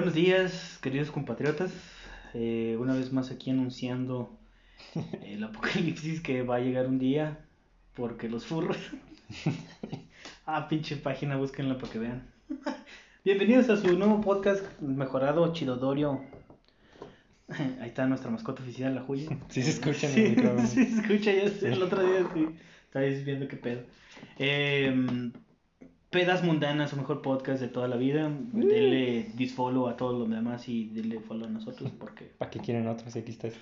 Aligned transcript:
Buenos 0.00 0.14
días, 0.14 0.78
queridos 0.80 1.10
compatriotas. 1.10 1.70
Eh, 2.32 2.74
una 2.80 2.94
vez 2.94 3.12
más 3.12 3.30
aquí 3.30 3.50
anunciando 3.50 4.34
el 5.22 5.44
apocalipsis 5.44 6.22
que 6.22 6.42
va 6.42 6.56
a 6.56 6.60
llegar 6.60 6.86
un 6.86 6.98
día 6.98 7.44
porque 7.92 8.30
los 8.30 8.46
furros. 8.46 8.78
ah, 10.46 10.68
pinche 10.68 10.96
página, 10.96 11.36
búsquenla 11.36 11.76
para 11.76 11.92
que 11.92 11.98
vean. 11.98 12.26
Bienvenidos 13.26 13.68
a 13.68 13.76
su 13.76 13.94
nuevo 13.98 14.22
podcast 14.22 14.64
mejorado, 14.80 15.52
Chidodorio. 15.52 16.22
Ahí 17.82 17.88
está 17.88 18.06
nuestra 18.06 18.30
mascota 18.30 18.62
oficial, 18.62 18.94
la 18.94 19.02
Julia. 19.02 19.28
Sí 19.50 19.62
se 19.62 19.68
escucha 19.68 20.06
en 20.06 20.14
Sí, 20.14 20.24
el 20.24 20.30
micrófono. 20.36 20.66
sí 20.66 20.86
se 20.86 21.00
escucha, 21.02 21.30
ya 21.30 21.50
sé, 21.50 21.72
el 21.74 21.82
otro 21.82 22.02
día 22.02 22.26
sí. 22.32 22.46
Estáis 22.86 23.22
viendo 23.22 23.46
qué 23.48 23.58
pedo. 23.58 23.82
Eh, 24.38 25.30
Pedas 26.10 26.42
Mundanas, 26.42 26.90
su 26.90 26.96
mejor 26.96 27.22
podcast 27.22 27.60
de 27.60 27.68
toda 27.68 27.86
la 27.86 27.94
vida. 27.94 28.28
Denle 28.52 29.30
disfollow 29.34 29.86
a 29.86 29.96
todos 29.96 30.18
los 30.18 30.28
demás 30.28 30.68
y 30.68 30.88
denle 30.88 31.20
follow 31.20 31.46
a 31.46 31.50
nosotros 31.50 31.92
porque... 32.00 32.24
¿Para 32.38 32.50
qué 32.50 32.58
quieren 32.58 32.88
otros? 32.88 33.14
Aquí 33.14 33.30
está 33.30 33.46
este. 33.46 33.60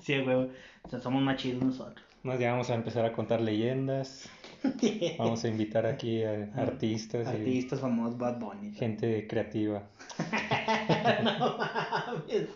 sí, 0.00 0.18
güey. 0.22 0.48
O 0.82 0.88
sea, 0.88 0.98
somos 0.98 1.22
más 1.22 1.36
chidos 1.36 1.62
nosotros. 1.62 2.02
Más 2.22 2.40
ya 2.40 2.52
vamos 2.52 2.70
a 2.70 2.74
empezar 2.74 3.04
a 3.04 3.12
contar 3.12 3.42
leyendas. 3.42 4.30
Vamos 5.18 5.44
a 5.44 5.48
invitar 5.48 5.86
aquí 5.86 6.24
a 6.24 6.50
artistas 6.56 7.26
y 7.26 7.36
Artistas 7.36 7.80
famosos, 7.80 8.18
Bad 8.18 8.40
Bunny. 8.40 8.72
gente 8.72 9.28
creativa. 9.28 9.82
no 11.22 11.58
mames. 11.58 12.48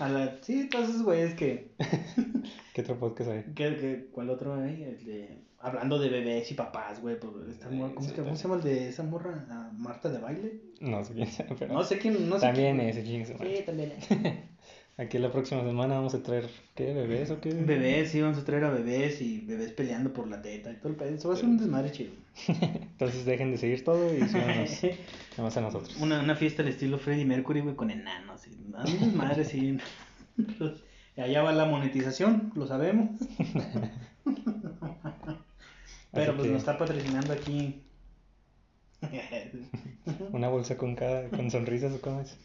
A 0.00 0.08
la... 0.08 0.38
Sí, 0.40 0.68
todos 0.68 0.88
esos 0.88 1.02
güeyes 1.02 1.34
que... 1.34 1.70
¿Qué 2.72 2.80
otro 2.80 2.98
podcast 2.98 3.30
hay? 3.30 3.42
¿Qué, 3.54 3.76
qué, 3.76 4.08
¿Cuál 4.10 4.30
otro 4.30 4.54
hay? 4.54 4.82
El 4.82 5.04
de... 5.04 5.38
Hablando 5.64 5.98
de 5.98 6.08
bebés 6.08 6.50
y 6.50 6.54
papás, 6.54 7.00
güey. 7.00 7.18
pues, 7.20 7.32
esta 7.50 7.68
morra- 7.70 7.94
¿cómo, 7.94 8.08
se- 8.08 8.14
cómo 8.14 8.34
se 8.36 8.42
llama 8.42 8.56
el 8.56 8.62
de 8.62 8.88
esa 8.88 9.02
morra? 9.04 9.44
¿La 9.48 9.70
Marta 9.76 10.08
de 10.08 10.18
baile? 10.18 10.60
No 10.80 11.04
sé 11.04 11.14
quién 11.14 11.28
sea, 11.28 11.46
pero 11.58 11.72
No 11.72 11.84
sé 11.84 11.98
quién. 11.98 12.28
No 12.28 12.34
sé 12.36 12.46
también 12.46 12.78
quién. 12.78 13.26
su 13.26 13.32
madre. 13.34 13.56
Sí, 13.58 13.62
también 13.64 13.92
es. 13.92 14.08
Aquí 14.98 15.18
la 15.18 15.32
próxima 15.32 15.62
semana 15.62 15.94
vamos 15.94 16.14
a 16.14 16.22
traer, 16.22 16.50
¿qué? 16.74 16.92
¿Bebés 16.92 17.30
o 17.30 17.40
qué? 17.40 17.54
Bebés, 17.54 18.10
sí, 18.10 18.20
vamos 18.20 18.36
a 18.38 18.44
traer 18.44 18.64
a 18.64 18.70
bebés 18.70 19.22
y 19.22 19.40
bebés 19.40 19.72
peleando 19.72 20.12
por 20.12 20.28
la 20.28 20.42
teta 20.42 20.70
y 20.70 20.76
todo 20.76 20.88
el 20.90 20.96
pedo. 20.96 21.14
Eso 21.14 21.28
va 21.28 21.34
a 21.34 21.36
ser 21.38 21.46
un 21.46 21.56
desmadre 21.58 21.90
chido. 21.92 22.12
Entonces 22.48 23.24
dejen 23.24 23.52
de 23.52 23.58
seguir 23.58 23.84
todo 23.84 24.12
y 24.14 24.20
síganos 24.28 24.82
nada 24.82 25.42
más 25.44 25.56
a 25.56 25.60
nosotros. 25.62 25.96
Una, 25.98 26.20
una 26.20 26.34
fiesta 26.36 26.62
al 26.62 26.68
estilo 26.68 26.98
Freddie 26.98 27.24
Mercury, 27.24 27.60
güey, 27.60 27.74
con 27.74 27.90
enanos. 27.90 28.42
y- 28.46 28.50
Un 28.50 29.00
desmadre, 29.00 29.44
sí. 29.44 29.78
Allá 31.16 31.42
va 31.42 31.52
la 31.52 31.64
monetización, 31.64 32.52
lo 32.54 32.66
sabemos. 32.66 33.10
Pero 36.12 36.32
Así 36.32 36.36
pues 36.36 36.46
que- 36.46 36.52
nos 36.52 36.58
está 36.62 36.78
patrocinando 36.78 37.32
aquí. 37.32 37.82
Una 40.32 40.48
bolsa 40.48 40.76
con 40.76 40.94
cada, 40.94 41.28
con 41.28 41.50
sonrisas 41.50 41.92
o 41.94 42.00
cómo 42.00 42.20
es. 42.20 42.36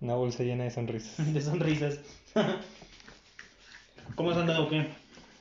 Una 0.00 0.14
bolsa 0.14 0.42
llena 0.42 0.64
de 0.64 0.70
sonrisas. 0.70 1.32
De 1.32 1.40
sonrisas. 1.40 2.00
¿Cómo 4.14 4.30
has 4.30 4.36
andado 4.38 4.64
o 4.64 4.68
qué? 4.68 4.88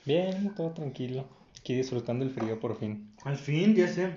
Bien, 0.05 0.53
todo 0.55 0.71
tranquilo. 0.71 1.25
Aquí 1.59 1.75
disfrutando 1.75 2.23
el 2.25 2.31
frío 2.31 2.59
por 2.59 2.77
fin. 2.77 3.13
Al 3.23 3.37
fin, 3.37 3.75
ya 3.75 3.87
sé. 3.87 4.15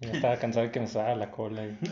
Ya 0.00 0.12
estaba 0.12 0.36
cansado 0.38 0.66
de 0.66 0.72
que 0.72 0.80
me 0.80 0.86
estaba 0.86 1.14
la 1.14 1.30
cola. 1.30 1.64
y- 1.64 1.78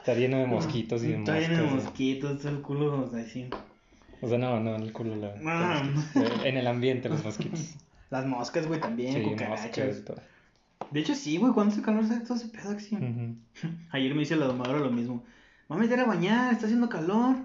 Está 0.00 0.14
lleno 0.14 0.38
de 0.38 0.46
mosquitos 0.46 1.02
y 1.04 1.08
de 1.08 1.18
Está 1.18 1.38
lleno 1.38 1.58
de 1.58 1.66
y- 1.66 1.70
mosquitos, 1.70 2.44
el 2.44 2.60
culo, 2.62 3.04
o 3.04 3.10
sea, 3.10 3.24
sí. 3.24 3.48
O 4.22 4.28
sea, 4.28 4.38
no, 4.38 4.60
no, 4.60 4.74
en 4.76 4.82
el 4.82 4.92
culo. 4.92 5.16
La, 5.16 5.82
los 5.82 5.94
mosquitos. 5.94 6.44
En 6.44 6.56
el 6.56 6.66
ambiente 6.66 7.08
los 7.08 7.24
mosquitos. 7.24 7.74
Las 8.10 8.26
moscas, 8.26 8.66
güey, 8.66 8.80
también, 8.80 9.14
Sí, 9.14 9.22
cucarachas. 9.22 9.66
moscas 9.66 9.98
y 9.98 10.04
todo. 10.04 10.16
De 10.90 10.98
hecho, 11.00 11.14
sí, 11.14 11.36
güey, 11.36 11.52
cuando 11.52 11.72
hace 11.72 11.80
calor 11.82 12.04
se 12.04 12.18
todo 12.20 12.34
ese 12.34 12.48
pedo 12.48 12.70
así. 12.70 12.96
Ujú. 12.96 13.36
Ayer 13.92 14.12
me 14.14 14.20
dice 14.20 14.34
la 14.34 14.46
domadora 14.46 14.80
lo 14.80 14.90
mismo. 14.90 15.22
Me 15.68 15.76
voy 15.76 15.78
a 15.78 15.80
meter 15.82 16.00
a 16.00 16.04
bañar, 16.06 16.52
está 16.52 16.66
haciendo 16.66 16.88
calor. 16.88 17.36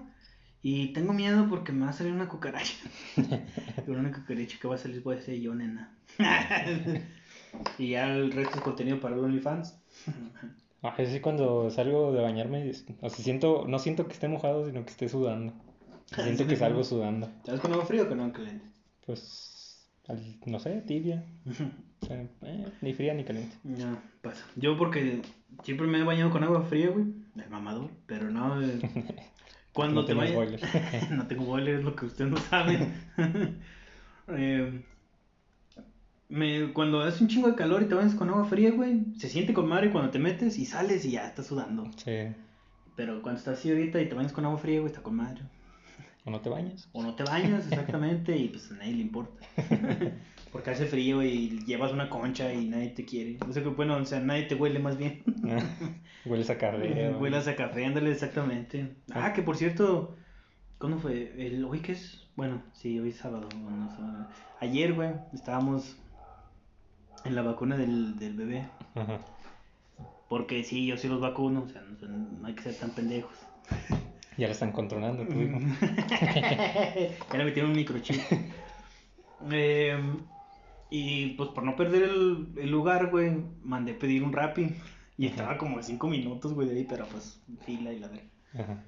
Y 0.62 0.92
tengo 0.92 1.12
miedo 1.12 1.46
porque 1.48 1.70
me 1.70 1.84
va 1.84 1.90
a 1.90 1.92
salir 1.92 2.12
una 2.12 2.28
cucaracha. 2.28 2.74
Una 3.86 4.10
cucaracha 4.12 4.58
que 4.60 4.66
va 4.66 4.74
a 4.74 4.78
salir 4.78 5.00
puede 5.00 5.22
ser 5.22 5.38
yo, 5.38 5.54
nena. 5.54 5.94
y 7.78 7.90
ya 7.90 8.12
el 8.12 8.32
resto 8.32 8.56
es 8.56 8.62
contenido 8.62 8.98
para 9.00 9.14
el 9.14 9.22
OnlyFans. 9.22 9.78
Ah, 10.82 10.94
sí 10.98 11.20
cuando 11.20 11.70
salgo 11.70 12.12
de 12.12 12.22
bañarme, 12.22 12.68
o 13.00 13.08
sea, 13.10 13.24
siento, 13.24 13.64
no 13.68 13.78
siento 13.78 14.06
que 14.08 14.14
esté 14.14 14.26
mojado, 14.26 14.66
sino 14.66 14.84
que 14.84 14.90
esté 14.90 15.08
sudando. 15.08 15.52
Siento 16.14 16.46
que 16.46 16.56
salgo 16.56 16.82
sudando. 16.84 17.28
¿Te 17.44 17.50
vas 17.52 17.60
con 17.60 17.72
agua 17.72 17.84
fría 17.86 18.02
o 18.04 18.08
con 18.08 18.20
agua 18.20 18.32
caliente? 18.32 18.64
Pues, 19.06 19.88
al- 20.08 20.36
no 20.46 20.58
sé, 20.58 20.80
tibia. 20.82 21.24
O 22.02 22.06
sea, 22.06 22.20
eh, 22.42 22.66
ni 22.82 22.92
fría 22.92 23.14
ni 23.14 23.24
caliente. 23.24 23.56
No, 23.64 23.98
pasa. 24.20 24.44
Yo 24.54 24.76
porque 24.76 25.22
siempre 25.64 25.86
me 25.86 25.98
he 25.98 26.02
bañado 26.04 26.30
con 26.30 26.44
agua 26.44 26.62
fría, 26.64 26.90
güey. 26.90 27.06
El 27.36 27.48
mamador. 27.48 27.88
Pero 28.06 28.30
no. 28.30 28.60
eh, 28.62 28.78
Cuando 29.72 30.02
No 30.02 30.06
te 30.06 30.12
vayas. 30.12 30.34
boiler. 30.34 30.60
no 31.10 31.26
tengo 31.26 31.44
boiler, 31.46 31.76
es 31.76 31.84
lo 31.84 31.96
que 31.96 32.04
usted 32.04 32.26
no 32.26 32.36
sabe. 32.36 32.86
Eh, 34.28 34.82
me, 36.28 36.72
cuando 36.72 37.00
hace 37.00 37.22
un 37.24 37.28
chingo 37.30 37.48
de 37.48 37.54
calor 37.54 37.82
y 37.82 37.86
te 37.86 37.94
bañas 37.94 38.14
con 38.14 38.28
agua 38.28 38.44
fría, 38.44 38.72
güey, 38.72 39.04
se 39.16 39.28
siente 39.28 39.54
con 39.54 39.66
madre 39.68 39.90
cuando 39.90 40.10
te 40.10 40.18
metes 40.18 40.58
y 40.58 40.66
sales 40.66 41.04
y 41.04 41.12
ya 41.12 41.26
estás 41.28 41.46
sudando. 41.46 41.90
Sí. 41.96 42.28
Pero 42.96 43.22
cuando 43.22 43.38
estás 43.38 43.58
así 43.58 43.70
ahorita 43.70 44.00
y 44.02 44.08
te 44.08 44.14
bañas 44.14 44.32
con 44.32 44.44
agua 44.44 44.58
fría, 44.58 44.80
güey, 44.80 44.90
está 44.92 45.02
con 45.02 45.16
madre. 45.16 45.42
¿O 46.26 46.30
no 46.30 46.40
te 46.40 46.50
bañas? 46.50 46.88
O 46.92 47.04
no 47.04 47.14
te 47.14 47.22
bañas, 47.22 47.68
exactamente, 47.68 48.36
y 48.36 48.48
pues 48.48 48.72
a 48.72 48.74
nadie 48.74 48.94
le 48.94 49.02
importa. 49.02 49.46
Porque 50.52 50.70
hace 50.70 50.86
frío 50.86 51.22
y 51.22 51.64
llevas 51.66 51.92
una 51.92 52.10
concha 52.10 52.52
y 52.52 52.66
nadie 52.66 52.88
te 52.88 53.04
quiere. 53.04 53.38
O 53.48 53.52
sea 53.52 53.62
que, 53.62 53.68
bueno, 53.68 53.96
o 53.96 54.04
sea, 54.04 54.18
nadie 54.18 54.42
te 54.42 54.56
huele 54.56 54.80
más 54.80 54.96
bien. 54.96 55.22
Hueles 56.26 56.50
a 56.50 56.58
café. 56.58 57.10
Huelas 57.20 57.46
a 57.46 57.54
café, 57.54 57.86
ándale, 57.86 58.10
exactamente. 58.10 58.92
Ah, 59.12 59.32
que 59.32 59.42
por 59.42 59.56
cierto, 59.56 60.16
¿cuándo 60.78 60.98
fue? 60.98 61.32
El, 61.38 61.64
¿Hoy 61.64 61.78
qué 61.78 61.92
es? 61.92 62.26
Bueno, 62.34 62.60
sí, 62.72 62.98
hoy 62.98 63.10
es 63.10 63.16
sábado. 63.18 63.48
bueno, 63.62 63.88
sábado. 63.94 64.26
Ayer, 64.58 64.94
güey, 64.94 65.10
estábamos 65.32 65.96
en 67.24 67.36
la 67.36 67.42
vacuna 67.42 67.76
del, 67.76 68.18
del 68.18 68.34
bebé. 68.34 68.66
Ajá. 68.96 69.20
Porque 70.28 70.64
sí, 70.64 70.86
yo 70.86 70.96
sí 70.96 71.06
los 71.06 71.20
vacuno, 71.20 71.62
o 71.62 71.68
sea, 71.68 71.82
no, 71.82 72.08
no 72.08 72.46
hay 72.48 72.54
que 72.54 72.62
ser 72.64 72.74
tan 72.74 72.90
pendejos. 72.90 73.36
Ya 74.36 74.46
la 74.46 74.52
están 74.52 74.72
controlando, 74.72 75.26
tu 75.26 75.40
hijo. 75.40 75.58
ya 77.32 77.38
le 77.38 77.44
metieron 77.44 77.70
un 77.70 77.76
microchip. 77.76 78.20
Eh, 79.50 79.98
y 80.90 81.28
pues 81.30 81.50
por 81.50 81.64
no 81.64 81.76
perder 81.76 82.04
el, 82.04 82.48
el 82.56 82.70
lugar, 82.70 83.10
güey, 83.10 83.32
mandé 83.62 83.94
pedir 83.94 84.22
un 84.22 84.32
Rappi. 84.32 84.74
Y 85.18 85.26
estaba 85.26 85.56
como 85.56 85.78
a 85.78 85.82
5 85.82 86.06
minutos, 86.08 86.52
güey, 86.52 86.68
de 86.68 86.76
ahí, 86.76 86.86
pero 86.86 87.06
pues 87.06 87.40
fila 87.64 87.92
y 87.92 87.98
la 87.98 88.08
verga. 88.08 88.84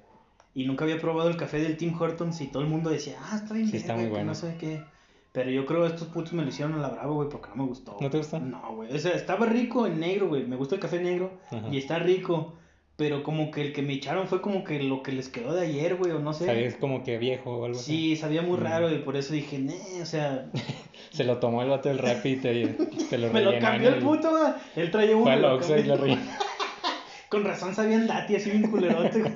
Y 0.53 0.65
nunca 0.65 0.83
había 0.83 0.99
probado 0.99 1.29
el 1.29 1.37
café 1.37 1.59
del 1.59 1.77
Tim 1.77 1.99
Hortons 1.99 2.41
y 2.41 2.47
todo 2.47 2.61
el 2.63 2.69
mundo 2.69 2.89
decía, 2.91 3.17
ah, 3.19 3.35
está 3.35 3.53
bien, 3.55 3.67
Sí, 3.67 3.77
está 3.77 3.95
muy 3.95 4.07
bueno. 4.07 4.25
no 4.25 4.35
sé 4.35 4.55
qué. 4.59 4.83
Pero 5.31 5.49
yo 5.51 5.65
creo 5.65 5.81
que 5.81 5.87
estos 5.87 6.07
putos 6.07 6.33
me 6.33 6.43
lo 6.43 6.49
hicieron 6.49 6.73
a 6.75 6.77
la 6.77 6.89
brava, 6.89 7.11
güey, 7.13 7.29
porque 7.29 7.49
no 7.49 7.55
me 7.63 7.63
gustó. 7.65 7.97
¿No 7.99 8.09
te 8.09 8.17
gusta? 8.17 8.39
No, 8.39 8.75
güey. 8.75 8.95
O 8.95 8.99
sea, 8.99 9.13
estaba 9.13 9.45
rico 9.45 9.85
en 9.87 9.99
negro, 9.99 10.27
güey. 10.27 10.45
Me 10.45 10.55
gusta 10.55 10.75
el 10.75 10.81
café 10.81 10.99
negro 11.01 11.39
Ajá. 11.51 11.67
y 11.71 11.77
está 11.77 11.97
rico. 11.99 12.58
Pero 12.99 13.23
como 13.23 13.49
que 13.49 13.61
el 13.61 13.73
que 13.73 13.81
me 13.81 13.93
echaron 13.93 14.27
fue 14.27 14.41
como 14.41 14.63
que 14.63 14.83
lo 14.83 15.01
que 15.01 15.11
les 15.13 15.29
quedó 15.29 15.53
de 15.55 15.65
ayer, 15.65 15.95
güey, 15.95 16.11
o 16.11 16.19
no 16.19 16.33
sé. 16.33 16.45
Sabías 16.45 16.75
como 16.75 17.01
que 17.03 17.17
viejo 17.17 17.49
o 17.57 17.65
algo 17.65 17.79
así. 17.79 17.85
Sí, 17.91 18.15
sabía 18.17 18.41
muy 18.43 18.57
Mm. 18.57 18.61
raro 18.63 18.91
y 18.93 18.97
por 18.99 19.15
eso 19.15 19.33
dije, 19.33 19.57
nee, 19.57 20.01
o 20.01 20.05
sea, 20.05 20.51
Se 21.11 21.23
lo 21.23 21.37
tomó 21.37 21.63
el 21.63 21.69
vato 21.69 21.87
del 21.89 21.97
rap 21.97 22.23
y 22.25 22.35
te, 22.35 22.67
te 23.09 23.17
lo 23.17 23.31
me 23.33 23.41
lo 23.41 23.57
cambió 23.57 23.89
el 23.89 24.03
puto, 24.03 24.29
güey. 24.29 24.53
Él 24.75 24.91
traía 24.91 25.15
uno. 25.15 25.23
Fue 25.23 25.31
al 25.33 25.45
Oxxo 25.45 25.77
y 25.77 25.83
lo 25.83 25.95
rellenó. 25.97 26.21
Con 27.29 27.43
razón 27.45 27.73
sabían 27.73 28.05
dati 28.05 28.35
así 28.35 28.49
bien 28.51 28.69
culerote, 28.69 29.21
güey. 29.21 29.35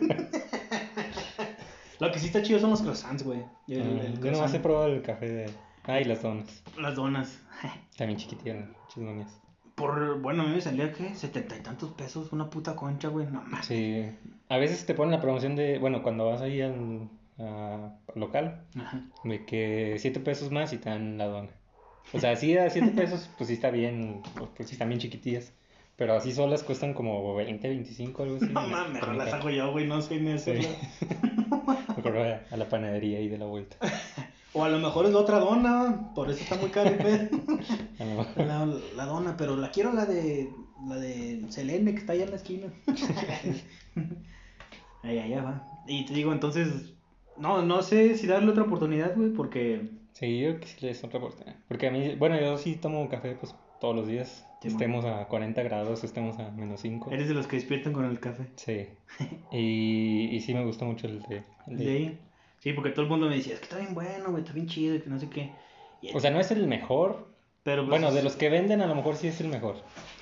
Lo 2.00 2.12
que 2.12 2.20
sí 2.20 2.26
está 2.28 2.42
chido 2.42 2.60
son 2.60 2.72
los 2.72 2.82
croissants, 2.82 3.24
güey. 3.24 3.40
El- 3.68 3.78
el 3.78 3.84
Yo 3.86 3.92
nomás 3.96 4.20
croissant. 4.20 4.56
he 4.56 4.60
probado 4.60 4.88
el 4.88 5.02
café 5.02 5.28
de... 5.30 5.50
Ah, 5.86 6.02
y 6.02 6.04
las 6.06 6.22
donas. 6.22 6.64
Las 6.78 6.96
donas. 6.96 7.40
También 7.98 8.20
chiquitillas, 8.20 8.66
chismonías. 8.94 9.40
Por, 9.76 10.20
bueno, 10.22 10.44
a 10.44 10.46
mí 10.46 10.54
me 10.56 10.62
salía, 10.62 10.94
¿qué? 10.94 11.16
Setenta 11.16 11.56
y 11.58 11.62
tantos 11.62 11.92
pesos 11.94 12.32
una 12.32 12.50
puta 12.50 12.76
concha, 12.76 13.08
güey. 13.08 13.26
No 13.28 13.42
mames. 13.42 13.66
Sí. 13.66 14.06
A 14.50 14.58
veces 14.58 14.86
te 14.86 14.94
ponen 14.94 15.12
la 15.12 15.22
promoción 15.22 15.56
de... 15.56 15.80
Bueno, 15.80 16.04
cuando 16.04 16.28
vas 16.28 16.42
ahí 16.42 16.62
al, 16.62 17.10
a- 17.40 17.96
al 18.14 18.20
local, 18.20 18.62
Ajá. 18.80 19.02
de 19.24 19.46
que 19.46 19.96
7 19.98 20.20
pesos 20.20 20.52
más 20.52 20.74
y 20.74 20.78
te 20.78 20.90
dan 20.90 21.18
la 21.18 21.26
dona. 21.26 21.50
O 22.14 22.20
sea, 22.20 22.32
así 22.32 22.56
a 22.58 22.70
7 22.70 22.90
pesos, 22.92 23.30
pues 23.38 23.48
sí 23.48 23.54
está 23.56 23.72
bien, 23.72 24.22
pues 24.56 24.70
sí 24.70 24.76
están 24.76 24.90
bien 24.90 25.00
chiquitillas. 25.00 25.52
Pero 25.96 26.14
así 26.16 26.34
solas 26.34 26.64
cuestan 26.64 26.94
como 26.94 27.36
20, 27.36 27.68
25, 27.68 28.24
algo 28.24 28.36
así. 28.38 28.46
No 28.48 28.68
mames, 28.68 29.08
las 29.16 29.34
hago 29.34 29.50
yo, 29.50 29.72
güey. 29.72 29.88
No 29.88 30.02
sé 30.02 30.20
ni. 30.20 30.32
Mejor 31.96 32.14
voy 32.14 32.28
a, 32.30 32.58
la 32.58 32.66
panadería 32.68 33.20
y 33.22 33.28
de 33.30 33.38
la 33.38 33.46
vuelta. 33.46 33.78
O 34.54 34.64
a 34.64 34.70
lo 34.70 34.78
mejor 34.80 35.06
es 35.08 35.14
la 35.14 35.20
otra 35.20 35.40
dona. 35.40 36.12
Por 36.14 36.30
eso 36.30 36.42
está 36.44 36.56
muy 36.58 36.70
caro 36.70 36.90
el 36.90 36.98
pedo. 36.98 37.30
La, 38.38 38.66
la 38.96 39.06
dona, 39.06 39.36
pero 39.38 39.56
la 39.58 39.72
quiero 39.72 39.94
la 39.94 40.06
de 40.06 40.50
la 40.88 40.96
de 40.98 41.46
Selene 41.50 41.94
que 41.94 42.00
está 42.00 42.14
allá 42.14 42.26
en 42.26 42.30
la 42.32 42.36
esquina. 42.36 42.68
Ahí, 45.04 45.20
allá 45.20 45.44
va. 45.44 45.68
Y 45.88 46.06
te 46.06 46.14
digo, 46.14 46.32
entonces, 46.32 46.94
no, 47.38 47.62
no 47.62 47.82
sé 47.82 48.18
si 48.18 48.28
darle 48.28 48.52
otra 48.52 48.64
oportunidad, 48.64 49.16
güey, 49.16 49.30
porque 49.30 49.90
Sí, 50.14 50.40
yo 50.40 50.50
creo 50.50 50.60
que 50.62 50.68
sí 50.68 50.78
le 50.82 50.88
des 50.90 51.04
otra 51.04 51.20
oportunidad. 51.20 51.56
Porque 51.68 51.88
a 51.88 51.92
mí, 51.92 52.16
bueno, 52.16 52.40
yo 52.40 52.58
sí 52.58 52.76
tomo 52.76 53.10
café, 53.10 53.36
pues 53.36 53.56
todos 53.82 53.96
los 53.96 54.08
días. 54.08 54.46
Sí, 54.62 54.70
estemos 54.70 55.04
a 55.04 55.26
40 55.28 55.62
grados, 55.64 56.04
estemos 56.04 56.40
a 56.40 56.52
menos 56.52 56.80
5. 56.82 57.12
Eres 57.12 57.28
de 57.28 57.34
los 57.34 57.48
que 57.48 57.58
despiertan 57.58 57.92
con 57.94 58.06
el 58.06 58.20
café. 58.20 58.48
Sí. 58.56 58.88
Y, 59.52 60.30
y 60.36 60.40
sí 60.42 60.54
me 60.54 60.64
gusta 60.64 60.86
mucho 60.86 61.08
el 61.08 61.22
de... 61.24 61.44
el 61.68 61.78
de- 61.78 61.86
De 61.86 61.92
ahí. 61.92 62.20
Sí, 62.64 62.72
porque 62.72 62.92
todo 62.92 63.02
el 63.04 63.10
mundo 63.10 63.28
me 63.28 63.36
decía, 63.36 63.56
es 63.56 63.60
que 63.60 63.66
está 63.66 63.78
bien 63.78 63.94
bueno, 63.94 64.30
güey, 64.32 64.42
está 64.42 64.54
bien 64.54 64.68
chido, 64.68 64.96
y 64.96 65.02
que 65.02 65.10
no 65.10 65.20
sé 65.20 65.30
qué. 65.30 65.52
Y- 66.02 66.16
O 66.16 66.22
sea, 66.22 66.32
no 66.32 66.40
es 66.40 66.50
el 66.50 66.66
mejor. 66.66 67.28
pero 67.62 67.82
pues, 67.82 67.90
Bueno, 67.90 68.14
de 68.16 68.24
los 68.24 68.38
que 68.38 68.48
venden 68.48 68.80
a 68.80 68.88
lo 68.88 68.96
mejor 68.96 69.18
sí 69.18 69.28
es 69.28 69.42
el 69.42 69.50
mejor. 69.50 69.76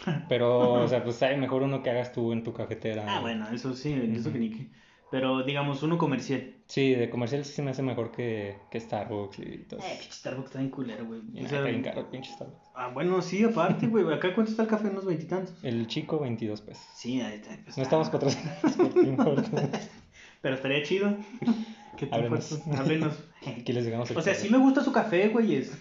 Pero, 0.28 0.74
o 0.84 0.88
sea, 0.88 1.04
pues 1.04 1.18
sabe 1.18 1.38
mejor 1.38 1.62
uno 1.62 1.84
que 1.84 1.92
hagas 1.92 2.14
tú 2.14 2.32
en 2.32 2.44
tu 2.44 2.52
cafetera. 2.52 3.06
Ah, 3.08 3.20
bueno, 3.20 3.48
eso 3.54 3.76
sí, 3.76 3.94
eso 3.94 4.30
Ujú. 4.30 4.32
que 4.32 4.40
ni 4.40 4.50
qué. 4.50 4.68
Pero 5.12 5.44
digamos, 5.44 5.84
uno 5.84 6.00
comercial. 6.00 6.56
Sí, 6.66 6.96
de 6.96 7.12
comercial 7.12 7.46
sí 7.46 7.54
se 7.54 7.62
me 7.62 7.70
hace 7.72 7.84
mejor 7.84 8.12
que, 8.12 8.58
que 8.72 8.80
Starbucks 8.80 9.38
y 9.38 9.58
todo. 9.66 9.80
Eh, 9.82 9.98
pinche 10.00 10.12
Starbucks 10.14 10.48
está 10.48 10.60
bien 10.60 10.72
culero, 10.72 11.06
güey. 11.06 11.20
O 11.20 11.34
sea, 11.36 11.44
está 11.44 11.62
bien 11.62 11.84
caro 11.84 12.10
pinche 12.10 12.32
Starbucks. 12.32 12.70
Ah, 12.74 12.88
bueno, 12.92 13.22
sí, 13.22 13.44
aparte, 13.44 13.86
güey. 13.86 14.12
Acá 14.12 14.34
cuánto 14.34 14.50
está 14.50 14.64
el 14.64 14.70
café, 14.70 14.88
unos 14.88 15.06
veintitantos. 15.06 15.64
El 15.64 15.86
chico, 15.86 16.18
22 16.20 16.62
pesos. 16.62 16.84
Sí, 16.96 17.22
ahí 17.22 17.36
está. 17.36 17.56
pues, 17.64 17.78
No 17.78 17.82
ah, 17.82 17.84
estamos 17.84 18.10
patrocinados 18.10 18.72
por 18.78 18.94
Tim 18.94 19.20
Hortons. 19.20 19.50
Pero 20.42 20.56
estaría 20.56 20.82
chido. 20.82 21.16
que 21.98 22.06
te 22.06 22.16
Háblenos. 22.16 22.62
Háblenos. 22.78 23.24
Aquí 23.46 23.74
les 23.74 23.86
dejamos 23.86 24.10
el 24.12 24.18
O 24.18 24.22
sea, 24.22 24.36
sí 24.36 24.50
me 24.50 24.58
gusta 24.58 24.84
su 24.84 24.92
café, 24.92 25.30
güeyes. 25.30 25.78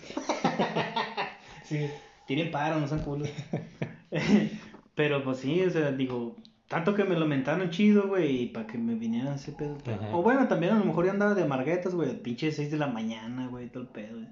sí, 1.64 1.88
tienen 2.26 2.50
paro, 2.50 2.80
no 2.80 2.88
son 2.88 3.00
culos. 3.00 3.28
Pero 4.94 5.22
pues 5.24 5.38
sí, 5.38 5.62
o 5.62 5.70
sea, 5.70 5.92
digo, 5.92 6.36
tanto 6.68 6.94
que 6.94 7.04
me 7.04 7.18
lo 7.18 7.26
mentaron 7.26 7.70
chido, 7.70 8.08
güey, 8.08 8.42
y 8.42 8.46
para 8.46 8.66
que 8.66 8.78
me 8.78 8.94
vinieran 8.94 9.34
ese 9.34 9.52
pedo. 9.52 9.76
Ajá. 9.86 10.14
O 10.14 10.22
bueno, 10.22 10.48
también 10.48 10.72
a 10.72 10.78
lo 10.78 10.84
mejor 10.84 11.06
yo 11.06 11.10
andaba 11.10 11.34
de 11.34 11.42
amarguetas, 11.42 11.94
güey, 11.94 12.22
pinche 12.22 12.52
6 12.52 12.70
de 12.70 12.76
la 12.76 12.86
mañana, 12.86 13.46
güey, 13.46 13.68
todo 13.68 13.84
el 13.84 13.88
pedo. 13.88 14.16
güey. 14.16 14.28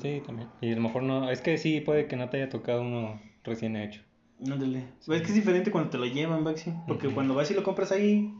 Sí, 0.00 0.22
también. 0.24 0.48
Y 0.60 0.72
a 0.72 0.76
lo 0.76 0.82
mejor 0.82 1.02
no. 1.02 1.30
Es 1.30 1.40
que 1.40 1.58
sí, 1.58 1.80
puede 1.80 2.06
que 2.06 2.16
no 2.16 2.28
te 2.28 2.36
haya 2.36 2.48
tocado 2.48 2.82
uno 2.82 3.20
recién 3.44 3.76
hecho. 3.76 4.02
Ándale. 4.40 4.84
Es 5.00 5.22
que 5.22 5.28
es 5.28 5.34
diferente 5.34 5.70
cuando 5.70 5.90
te 5.90 5.98
lo 5.98 6.06
llevan, 6.06 6.44
Baxi. 6.44 6.72
Porque 6.86 7.08
cuando 7.08 7.34
vas 7.34 7.50
y 7.50 7.54
lo 7.54 7.64
compras 7.64 7.90
ahí, 7.90 8.32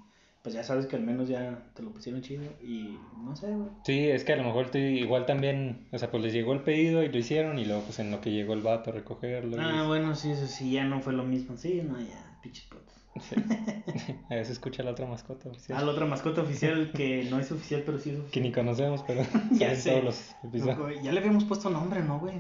pues 0.43 0.55
ya 0.55 0.63
sabes 0.63 0.87
que 0.87 0.97
al 0.97 1.03
menos 1.03 1.29
ya 1.29 1.71
te 1.75 1.83
lo 1.83 1.91
pusieron 1.93 2.23
chido. 2.23 2.45
Y 2.63 2.99
no 3.23 3.35
sé, 3.37 3.49
güey. 3.49 3.69
Sí, 3.85 4.09
es 4.09 4.25
que 4.25 4.33
a 4.33 4.37
lo 4.37 4.45
mejor 4.45 4.71
te- 4.71 4.93
igual 4.93 5.27
también. 5.27 5.89
O 5.93 5.99
sea, 5.99 6.11
pues 6.11 6.23
les 6.23 6.33
llegó 6.33 6.53
el 6.53 6.63
pedido 6.63 7.03
y 7.03 7.09
lo 7.11 7.19
hicieron. 7.19 7.59
Y 7.59 7.65
luego, 7.65 7.83
pues 7.83 7.99
en 7.99 8.11
lo 8.11 8.21
que 8.21 8.31
llegó 8.31 8.55
el 8.55 8.63
vato 8.63 8.91
a 8.91 8.93
recogerlo. 8.95 9.57
y- 9.57 9.61
Ah, 9.61 9.85
bueno, 9.87 10.15
sí, 10.15 10.31
eso 10.31 10.47
sí, 10.47 10.73
ya 10.73 10.85
no 10.85 11.01
fue 11.01 11.13
lo 11.13 11.25
mismo. 11.25 11.57
Sí, 11.57 11.83
no, 11.83 11.99
ya, 12.01 12.39
pinches 12.43 12.65
putos. 12.67 12.95
Sí. 13.21 13.35
A 14.31 14.35
veces 14.37 14.51
escucha 14.51 14.83
la 14.85 14.93
otra 14.93 15.07
mascota 15.07 15.49
oficial. 15.49 15.77
Ah, 15.77 15.85
la 15.85 15.91
otra 15.91 16.07
mascota 16.07 16.43
oficial 16.43 16.93
que 16.95 17.27
no 17.29 17.41
es 17.41 17.51
oficial, 17.51 17.83
pero 17.85 17.99
sí 17.99 18.11
es 18.11 18.17
Que 18.17 18.23
oficial. 18.23 18.43
ni 18.45 18.53
conocemos, 18.53 19.03
pero 19.07 19.23
Ya 19.53 19.75
sé. 19.75 19.91
todos 19.91 20.05
los 20.05 20.35
No, 20.45 20.49
episodios. 20.51 21.03
ya 21.03 21.11
le 21.13 21.19
habíamos 21.19 21.45
puesto 21.45 21.69
nombre, 21.69 22.01
¿no, 22.03 22.21
güey? 22.21 22.37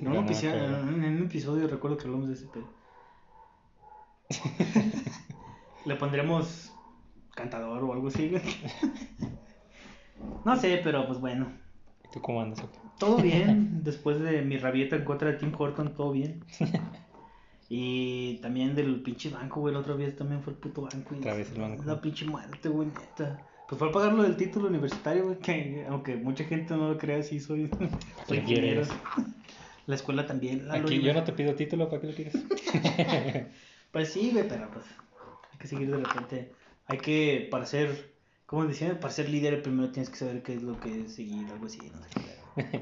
No, 0.00 0.10
acuerdo. 0.20 0.80
en 0.80 1.04
un 1.16 1.22
episodio 1.24 1.66
recuerdo 1.66 1.96
que 1.96 2.04
hablamos 2.04 2.28
de 2.28 2.34
ese 2.34 2.46
pedo. 2.48 2.68
le 5.86 5.96
pondremos 5.96 6.72
cantador 7.36 7.84
o 7.84 7.92
algo 7.92 8.08
así, 8.08 8.28
güey. 8.30 8.42
No 10.44 10.56
sé, 10.56 10.80
pero 10.82 11.06
pues 11.06 11.20
bueno. 11.20 11.52
¿Tú 12.12 12.20
cómo 12.20 12.40
andas? 12.40 12.64
Todo 12.98 13.18
bien, 13.18 13.80
después 13.84 14.18
de 14.18 14.42
mi 14.42 14.56
rabieta 14.56 14.96
en 14.96 15.04
contra 15.04 15.30
de 15.30 15.38
Tim 15.38 15.52
Horton, 15.56 15.94
todo 15.94 16.10
bien. 16.10 16.44
Y 17.68 18.38
también 18.38 18.74
del 18.74 19.02
pinche 19.02 19.28
banco, 19.28 19.60
güey, 19.60 19.74
la 19.74 19.80
otra 19.80 19.94
vez 19.94 20.16
también 20.16 20.42
fue 20.42 20.52
el 20.52 20.58
puto 20.58 20.82
banco. 20.82 21.14
y 21.14 21.18
Otra 21.18 21.34
vez 21.34 21.52
el 21.52 21.60
banco. 21.60 21.84
La 21.84 22.00
pinche 22.00 22.24
muerte, 22.24 22.68
güey, 22.68 22.88
neta. 22.88 23.44
Pues 23.68 23.78
fue 23.78 23.88
a 23.88 23.92
pagar 23.92 24.14
lo 24.14 24.22
del 24.22 24.36
título 24.36 24.68
universitario, 24.68 25.24
güey, 25.24 25.38
que 25.38 25.84
aunque 25.88 26.16
mucha 26.16 26.44
gente 26.44 26.76
no 26.76 26.90
lo 26.90 26.98
crea, 26.98 27.22
sí 27.22 27.40
soy, 27.40 27.68
soy 28.28 28.38
ingeniero. 28.38 28.82
La 29.86 29.94
escuela 29.96 30.26
también. 30.26 30.66
la 30.68 30.74
Aquí 30.74 31.00
yo 31.02 31.12
no 31.12 31.24
te 31.24 31.32
pido 31.32 31.54
título, 31.54 31.88
¿para 31.88 32.00
qué 32.00 32.06
lo 32.08 32.14
quieres? 32.14 32.34
Pues 33.92 34.12
sí, 34.12 34.30
güey, 34.30 34.46
pero 34.46 34.68
pues 34.70 34.84
hay 35.52 35.58
que 35.58 35.66
seguir 35.68 35.90
de 35.90 35.96
repente. 35.96 36.52
Hay 36.86 36.98
que, 36.98 37.48
para 37.50 37.66
ser, 37.66 38.14
¿cómo 38.46 38.64
decían? 38.64 38.98
Para 39.00 39.12
ser 39.12 39.28
líder 39.28 39.62
primero 39.62 39.90
tienes 39.90 40.10
que 40.10 40.16
saber 40.16 40.42
qué 40.42 40.54
es 40.54 40.62
lo 40.62 40.78
que 40.80 41.02
es 41.02 41.14
seguir, 41.14 41.46
algo 41.50 41.66
así, 41.66 41.80
no 41.92 42.02
sé 42.02 42.08
qué. 42.14 42.20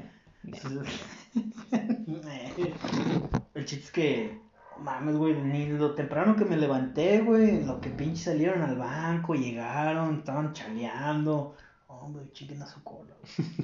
El 3.55 3.65
chiste 3.65 3.85
es 3.85 3.91
que, 3.91 4.39
mames, 4.79 5.15
güey, 5.15 5.33
ni 5.33 5.65
lo 5.67 5.95
temprano 5.95 6.35
que 6.35 6.45
me 6.45 6.57
levanté, 6.57 7.21
güey, 7.21 7.63
lo 7.63 7.81
que 7.81 7.89
pinche 7.89 8.25
salieron 8.25 8.61
al 8.61 8.77
banco, 8.77 9.33
llegaron, 9.33 10.19
estaban 10.19 10.53
chaleando. 10.53 11.55
Hombre, 11.87 12.25
chiquen 12.33 12.61
a 12.61 12.67
su 12.67 12.83
cola. 12.83 13.15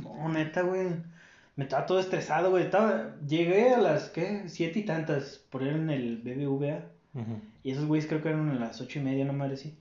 No, 0.04 0.30
neta, 0.30 0.62
güey. 0.62 0.90
Me 1.56 1.66
estaba 1.66 1.86
todo 1.86 2.00
estresado, 2.00 2.50
güey. 2.50 2.64
Estaba... 2.64 3.16
Llegué 3.28 3.74
a 3.74 3.78
las, 3.78 4.10
¿qué? 4.10 4.46
Siete 4.48 4.80
y 4.80 4.86
tantas, 4.86 5.40
por 5.50 5.62
ahí 5.62 5.70
en 5.70 5.90
el 5.90 6.18
BBVA. 6.18 6.86
Ujú. 7.14 7.42
Y 7.64 7.72
esos 7.72 7.86
güeyes 7.86 8.08
creo 8.08 8.24
que 8.24 8.30
eran 8.30 8.50
a 8.50 8.56
las 8.56 8.82
ocho 8.82 9.00
y 9.00 9.04
media, 9.04 9.26
no 9.26 9.34
madre 9.34 9.58
sí. 9.58 9.76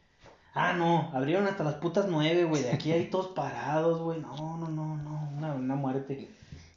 Ah, 0.54 0.72
no, 0.72 1.10
abrieron 1.12 1.46
hasta 1.46 1.62
las 1.62 1.74
putas 1.74 2.06
nueve, 2.08 2.44
güey. 2.44 2.62
De 2.62 2.72
aquí 2.72 2.92
hay 2.92 3.06
todos 3.06 3.28
parados, 3.28 4.00
güey. 4.00 4.20
No, 4.20 4.56
no, 4.56 4.68
no, 4.68 4.96
no, 4.96 5.30
una, 5.36 5.54
una 5.54 5.74
muerte. 5.76 6.28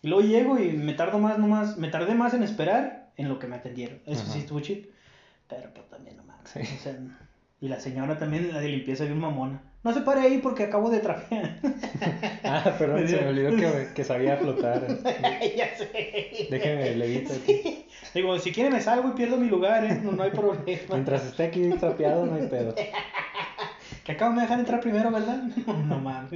Y 0.02 0.08
luego 0.08 0.22
llego 0.28 0.60
y 0.60 0.74
me 0.74 0.94
tardo 0.94 1.18
más, 1.18 1.40
nomás, 1.40 1.78
me 1.78 1.88
tardé 1.88 2.14
más 2.14 2.34
en 2.34 2.44
esperar 2.44 3.12
en 3.18 3.30
lo 3.30 3.40
que 3.40 3.48
me 3.48 3.56
atendieron. 3.56 4.00
Eso 4.06 4.22
Ajá. 4.24 4.34
sí 4.34 4.40
estuvo 4.40 4.60
chido. 4.60 4.88
Pero 5.48 5.74
pues 5.74 5.90
también 5.90 6.18
no 6.18 6.24
mames. 6.24 6.50
Sí. 6.50 6.60
O 6.60 6.84
sea, 6.84 6.98
y 7.62 7.68
la 7.70 7.80
señora 7.80 8.20
también, 8.20 8.54
la 8.54 8.60
de 8.60 8.68
limpieza, 8.68 9.06
bien 9.06 9.20
mamona. 9.20 9.62
No 9.84 9.94
se 9.94 10.02
pare 10.02 10.22
ahí 10.22 10.38
porque 10.38 10.64
acabo 10.64 10.90
de 10.90 11.00
trapear. 11.00 11.60
Ah, 12.46 12.76
perdón, 12.78 13.08
se 13.08 13.20
me 13.20 13.30
olvidó 13.30 13.56
que, 13.56 13.94
que 13.96 14.04
sabía 14.04 14.36
flotar. 14.38 14.86
ya 15.58 15.76
sé. 15.76 16.48
Déjeme 16.52 16.96
levito 16.98 17.34
aquí. 17.34 17.86
Digo, 18.14 18.38
si 18.38 18.52
quieren 18.52 18.74
me 18.74 18.82
salgo 18.82 19.10
y 19.10 19.12
pierdo 19.14 19.38
mi 19.38 19.48
lugar, 19.48 19.86
¿eh? 19.86 20.00
No, 20.04 20.12
no 20.12 20.24
hay 20.24 20.32
problema. 20.32 20.82
Mientras 20.90 21.26
esté 21.26 21.46
aquí 21.46 21.70
trapeado, 21.80 22.26
no 22.26 22.36
hay 22.36 22.48
pedo. 22.48 22.76
Que 24.04 24.12
acabo 24.14 24.36
de 24.36 24.42
dejar 24.42 24.60
entrar 24.60 24.80
primero, 24.82 25.12
¿verdad? 25.12 25.44
No 25.88 26.00
mames. 26.00 26.30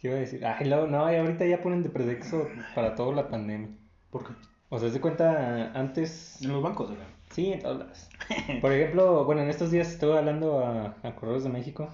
¿Qué 0.00 0.08
iba 0.08 0.16
a 0.16 0.20
decir? 0.20 0.44
Ay, 0.44 0.68
no, 0.68 0.86
no, 0.86 1.10
y 1.12 1.16
ahorita 1.16 1.46
ya 1.46 1.62
ponen 1.62 1.82
de 1.82 1.88
pretexto 1.88 2.48
para 2.74 2.94
todo 2.94 3.12
la 3.12 3.28
pandemia. 3.28 3.68
¿Por 4.10 4.24
qué? 4.26 4.32
O 4.68 4.78
sea, 4.78 4.90
se 4.90 5.00
cuenta 5.00 5.72
antes. 5.72 6.40
En 6.42 6.52
los 6.52 6.62
bancos, 6.62 6.90
¿verdad? 6.90 7.06
Sí, 7.30 7.52
en 7.52 7.60
todos 7.60 7.78
lados. 7.80 8.08
Por 8.60 8.72
ejemplo, 8.72 9.24
bueno, 9.24 9.42
en 9.42 9.48
estos 9.50 9.70
días 9.70 9.88
estuve 9.90 10.16
hablando 10.18 10.64
a, 10.64 10.94
a 11.02 11.14
Correos 11.16 11.44
de 11.44 11.50
México. 11.50 11.88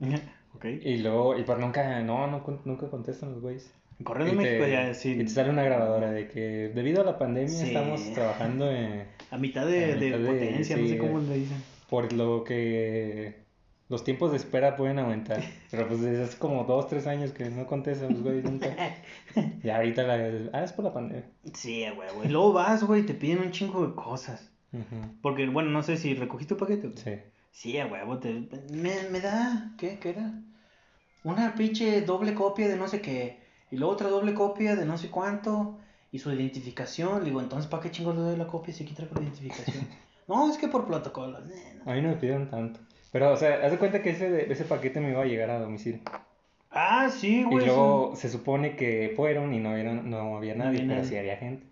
Ok. 0.54 0.64
Y 0.64 0.96
luego, 0.98 1.36
y 1.38 1.42
por 1.42 1.58
nunca, 1.58 2.00
no, 2.00 2.26
no, 2.28 2.42
nunca 2.64 2.88
contestan 2.88 3.32
los 3.32 3.42
güeyes. 3.42 3.70
Correo 4.02 4.24
de 4.24 4.32
Y 4.32 4.36
te- 4.36 4.42
México 4.42 4.66
ya, 4.66 4.94
sí. 4.94 5.10
Y 5.12 5.18
te 5.24 5.28
sale 5.28 5.50
una 5.50 5.62
grabadora 5.64 6.10
de 6.10 6.28
que 6.28 6.70
debido 6.74 7.02
a 7.02 7.04
la 7.04 7.18
pandemia 7.18 7.50
Sí. 7.50 7.66
estamos 7.68 8.02
trabajando 8.14 8.70
en- 8.72 9.04
A 9.30 9.36
mitad 9.36 9.66
de, 9.66 9.84
A 9.84 9.88
de 9.88 9.94
mitad 9.96 10.18
de- 10.18 10.26
potencia, 10.26 10.76
no 10.78 10.82
sí, 10.84 10.88
sé 10.88 10.96
cómo 10.98 11.18
le 11.20 11.34
dicen. 11.34 11.62
por 11.90 12.10
lo 12.14 12.42
que 12.44 13.34
los 13.88 14.04
tiempos 14.04 14.30
de 14.32 14.38
espera 14.38 14.76
pueden 14.76 14.98
aumentar. 14.98 15.42
Pero 15.70 15.86
pues 15.88 16.00
desde 16.00 16.24
hace 16.24 16.38
como 16.38 16.64
dos, 16.64 16.88
tres 16.88 17.06
años 17.06 17.32
que 17.32 17.48
no 17.50 17.66
contestan 17.66 18.12
los 18.12 18.22
güeyes 18.22 18.44
nunca. 18.44 18.74
Y 19.62 19.68
ahorita 19.68 20.02
la, 20.02 20.50
ah, 20.52 20.64
es 20.64 20.72
por 20.72 20.84
la 20.84 20.92
pandemia. 20.92 21.28
Sí, 21.52 21.84
güey, 21.94 22.08
güey. 22.14 22.28
Luego 22.28 22.52
vas, 22.52 22.84
güey, 22.84 23.04
te 23.04 23.14
piden 23.14 23.40
un 23.40 23.50
chingo 23.50 23.86
de 23.86 23.94
cosas. 23.94 24.50
Porque, 25.22 25.46
bueno, 25.48 25.70
no 25.70 25.82
sé 25.82 25.96
si 25.96 26.14
recogiste 26.14 26.54
tu 26.54 26.60
paquete. 26.60 26.88
güey. 26.88 26.98
Sí. 26.98 27.12
Sí, 27.56 27.78
huevo, 27.78 28.18
te... 28.18 28.34
me, 28.70 29.08
me 29.10 29.20
da, 29.22 29.72
¿qué? 29.78 29.98
¿Qué 29.98 30.10
era? 30.10 30.30
Una 31.24 31.54
pinche 31.54 32.02
doble 32.02 32.34
copia 32.34 32.68
de 32.68 32.76
no 32.76 32.86
sé 32.86 33.00
qué, 33.00 33.40
y 33.70 33.76
luego 33.76 33.94
otra 33.94 34.10
doble 34.10 34.34
copia 34.34 34.76
de 34.76 34.84
no 34.84 34.98
sé 34.98 35.08
cuánto, 35.08 35.78
y 36.12 36.18
su 36.18 36.30
identificación. 36.30 37.20
Le 37.20 37.26
digo, 37.26 37.40
entonces, 37.40 37.66
¿para 37.70 37.82
qué 37.82 37.90
chingo 37.90 38.12
le 38.12 38.20
doy 38.20 38.36
la 38.36 38.46
copia 38.46 38.74
si 38.74 38.84
aquí 38.84 38.92
traigo 38.92 39.14
la 39.14 39.22
identificación? 39.22 39.88
no, 40.28 40.50
es 40.50 40.58
que 40.58 40.68
por 40.68 40.86
protocolo. 40.86 41.38
Eh, 41.38 41.80
no. 41.82 41.90
A 41.90 41.94
mí 41.94 42.02
no 42.02 42.10
me 42.10 42.16
pidieron 42.16 42.50
tanto. 42.50 42.80
Pero, 43.18 43.32
o 43.32 43.36
sea, 43.38 43.60
haz 43.64 43.70
de 43.72 43.78
cuenta 43.78 44.02
que 44.02 44.10
ese, 44.10 44.52
ese 44.52 44.64
paquete 44.66 45.00
me 45.00 45.08
iba 45.10 45.22
a 45.22 45.24
llegar 45.24 45.48
a 45.48 45.58
domicilio. 45.58 46.00
Ah, 46.70 47.08
sí, 47.08 47.40
Y 47.40 47.44
güey. 47.44 47.64
luego 47.64 48.14
se 48.14 48.28
supone 48.28 48.76
que 48.76 49.14
fueron 49.16 49.54
y 49.54 49.58
no, 49.58 49.74
era, 49.74 49.94
no 49.94 50.36
había 50.36 50.54
No 50.54 50.64
nadie, 50.64 50.80
había 50.80 50.88
pero 50.88 50.94
nadie. 51.00 51.08
sí 51.08 51.16
había 51.16 51.36
gente. 51.38 51.66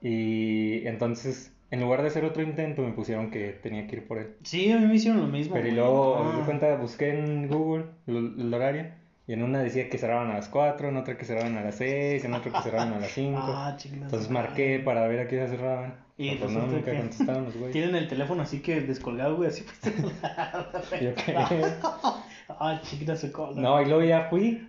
Y 0.00 0.86
entonces, 0.86 1.52
en 1.70 1.80
lugar 1.82 2.00
de 2.00 2.08
hacer 2.08 2.24
otro 2.24 2.42
intento, 2.42 2.80
me 2.80 2.92
pusieron 2.92 3.30
que 3.30 3.50
tenía 3.50 3.86
que 3.86 3.96
ir 3.96 4.06
por 4.06 4.16
él. 4.18 4.34
Sí, 4.44 4.72
a 4.72 4.78
mí 4.78 4.86
me 4.86 4.94
hicieron 4.94 5.20
lo 5.20 5.26
mismo. 5.26 5.54
Pero 5.54 5.68
y 5.68 5.72
luego, 5.72 6.16
Ah. 6.16 6.30
haz 6.30 6.38
de 6.38 6.44
cuenta, 6.44 6.76
busqué 6.76 7.10
en 7.18 7.48
Google 7.48 7.84
el, 8.06 8.34
el 8.38 8.54
horario. 8.54 8.86
Y 9.26 9.34
en 9.34 9.42
una 9.42 9.62
decía 9.62 9.90
que 9.90 9.98
cerraban 9.98 10.30
a 10.30 10.34
las 10.34 10.48
4, 10.48 10.88
en 10.88 10.96
otra 10.96 11.18
que 11.18 11.26
cerraban 11.26 11.56
a 11.58 11.60
las 11.62 11.74
6, 11.76 12.24
en 12.24 12.32
otra 12.32 12.50
que 12.52 12.62
cerraban 12.62 12.94
a 12.94 12.98
las 12.98 13.10
5. 13.10 13.38
Ah. 13.42 13.76
Entonces 13.84 14.30
marqué 14.30 14.78
para 14.80 15.06
ver 15.06 15.20
a 15.20 15.28
qué 15.28 15.36
hora 15.38 15.48
cerraban. 15.48 15.94
Y 16.18 16.34
pues 16.36 16.50
no, 16.52 16.66
nunca 16.66 16.90
que- 16.92 16.98
contestaron 16.98 17.44
los 17.44 17.54
güeyes. 17.54 17.72
Tienen 17.72 17.96
el 17.96 18.06
teléfono 18.08 18.42
así 18.42 18.60
que 18.60 18.80
descolgado, 18.82 19.36
güey, 19.36 19.48
así 19.48 19.64
pues. 19.64 19.94
Yo 21.02 21.14
qué. 21.14 21.34
ah, 22.48 22.80
chiquita 22.82 23.16
se 23.16 23.32
cola. 23.32 23.60
No, 23.60 23.80
y 23.82 23.86
luego 23.86 24.02
ya 24.04 24.28
fui 24.28 24.66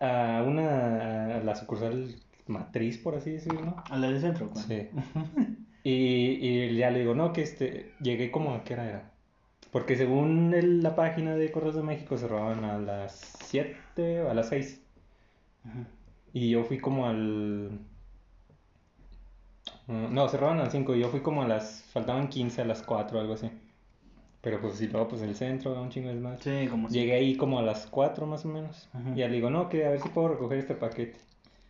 a 0.00 0.42
una, 0.46 1.36
a 1.36 1.40
la 1.40 1.54
sucursal 1.54 2.14
matriz, 2.46 2.98
por 2.98 3.14
así 3.14 3.32
decirlo. 3.32 3.76
A 3.90 3.96
la 3.98 4.10
de 4.10 4.20
centro, 4.20 4.48
güey. 4.48 4.64
Sí. 4.64 4.88
Y, 5.86 6.38
y 6.40 6.76
ya 6.76 6.88
le 6.90 7.00
digo, 7.00 7.14
no, 7.14 7.34
que 7.34 7.42
este, 7.42 7.92
llegué 8.00 8.30
como 8.30 8.54
a 8.54 8.64
qué 8.64 8.72
hora 8.72 8.88
era. 8.88 9.10
Porque 9.70 9.96
según 9.98 10.54
el- 10.54 10.82
la 10.82 10.96
página 10.96 11.34
de 11.36 11.50
Correos 11.52 11.74
de 11.74 11.82
México 11.82 12.16
cerraban 12.16 12.64
a 12.64 12.78
las 12.78 13.36
7 13.44 14.22
o 14.22 14.30
a 14.30 14.34
las 14.34 14.48
6. 14.48 14.80
Ujú. 15.66 15.84
Y 16.32 16.48
yo 16.48 16.64
fui 16.64 16.78
como 16.78 17.06
al... 17.06 17.80
Mm, 19.86 20.14
No, 20.14 20.28
cerraban 20.28 20.58
a 20.60 20.64
las 20.64 20.72
5 20.72 20.94
y 20.94 21.00
yo 21.00 21.08
fui 21.08 21.20
como 21.20 21.42
a 21.42 21.48
las, 21.48 21.84
faltaban 21.92 22.28
15 22.28 22.62
a 22.62 22.64
las 22.64 22.82
4 22.82 23.20
algo 23.20 23.34
así. 23.34 23.50
Pero 24.40 24.60
pues 24.60 24.74
sí, 24.74 24.88
luego 24.88 25.08
pues 25.08 25.22
el 25.22 25.34
centro, 25.34 25.80
un 25.80 25.88
chingo 25.90 26.08
de 26.08 26.14
más. 26.16 26.40
Sí, 26.40 26.66
como 26.70 26.88
si. 26.88 26.98
Llegué 26.98 27.14
ahí 27.14 27.36
como 27.36 27.58
a 27.58 27.62
las 27.62 27.86
4 27.86 28.26
más 28.26 28.44
o 28.44 28.48
menos. 28.48 28.88
Ujú. 28.94 29.14
Y 29.14 29.16
ya 29.20 29.28
le 29.28 29.34
digo, 29.36 29.48
no, 29.50 29.68
que 29.68 29.86
a 29.86 29.90
ver 29.90 30.00
si 30.00 30.08
puedo 30.10 30.28
recoger 30.28 30.58
este 30.58 30.74
paquete. 30.74 31.18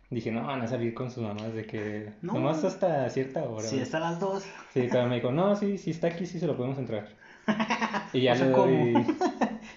Dije, 0.09 0.31
no, 0.31 0.45
van 0.45 0.61
a 0.61 0.67
salir 0.67 0.93
con 0.93 1.09
sus 1.09 1.23
mamás 1.23 1.53
de 1.53 1.65
que 1.65 2.11
No. 2.21 2.33
nomás 2.33 2.63
hasta 2.63 3.09
cierta 3.09 3.43
hora. 3.43 3.63
Sí, 3.63 3.75
güey". 3.77 3.83
hasta 3.83 3.99
las 3.99 4.19
dos. 4.19 4.43
Sí, 4.73 4.87
pero 4.91 5.07
me 5.07 5.15
dijo, 5.15 5.31
no, 5.31 5.55
sí, 5.55 5.77
sí 5.77 5.91
está 5.91 6.07
aquí, 6.07 6.25
sí 6.25 6.39
se 6.39 6.47
lo 6.47 6.55
podemos 6.57 6.77
entregar. 6.77 7.07
Y 8.13 8.21
ya 8.21 8.33
O 8.33 8.35
sea, 8.35 8.45
le 8.45 8.51
doy, 8.51 8.93
¿cómo? 8.93 9.15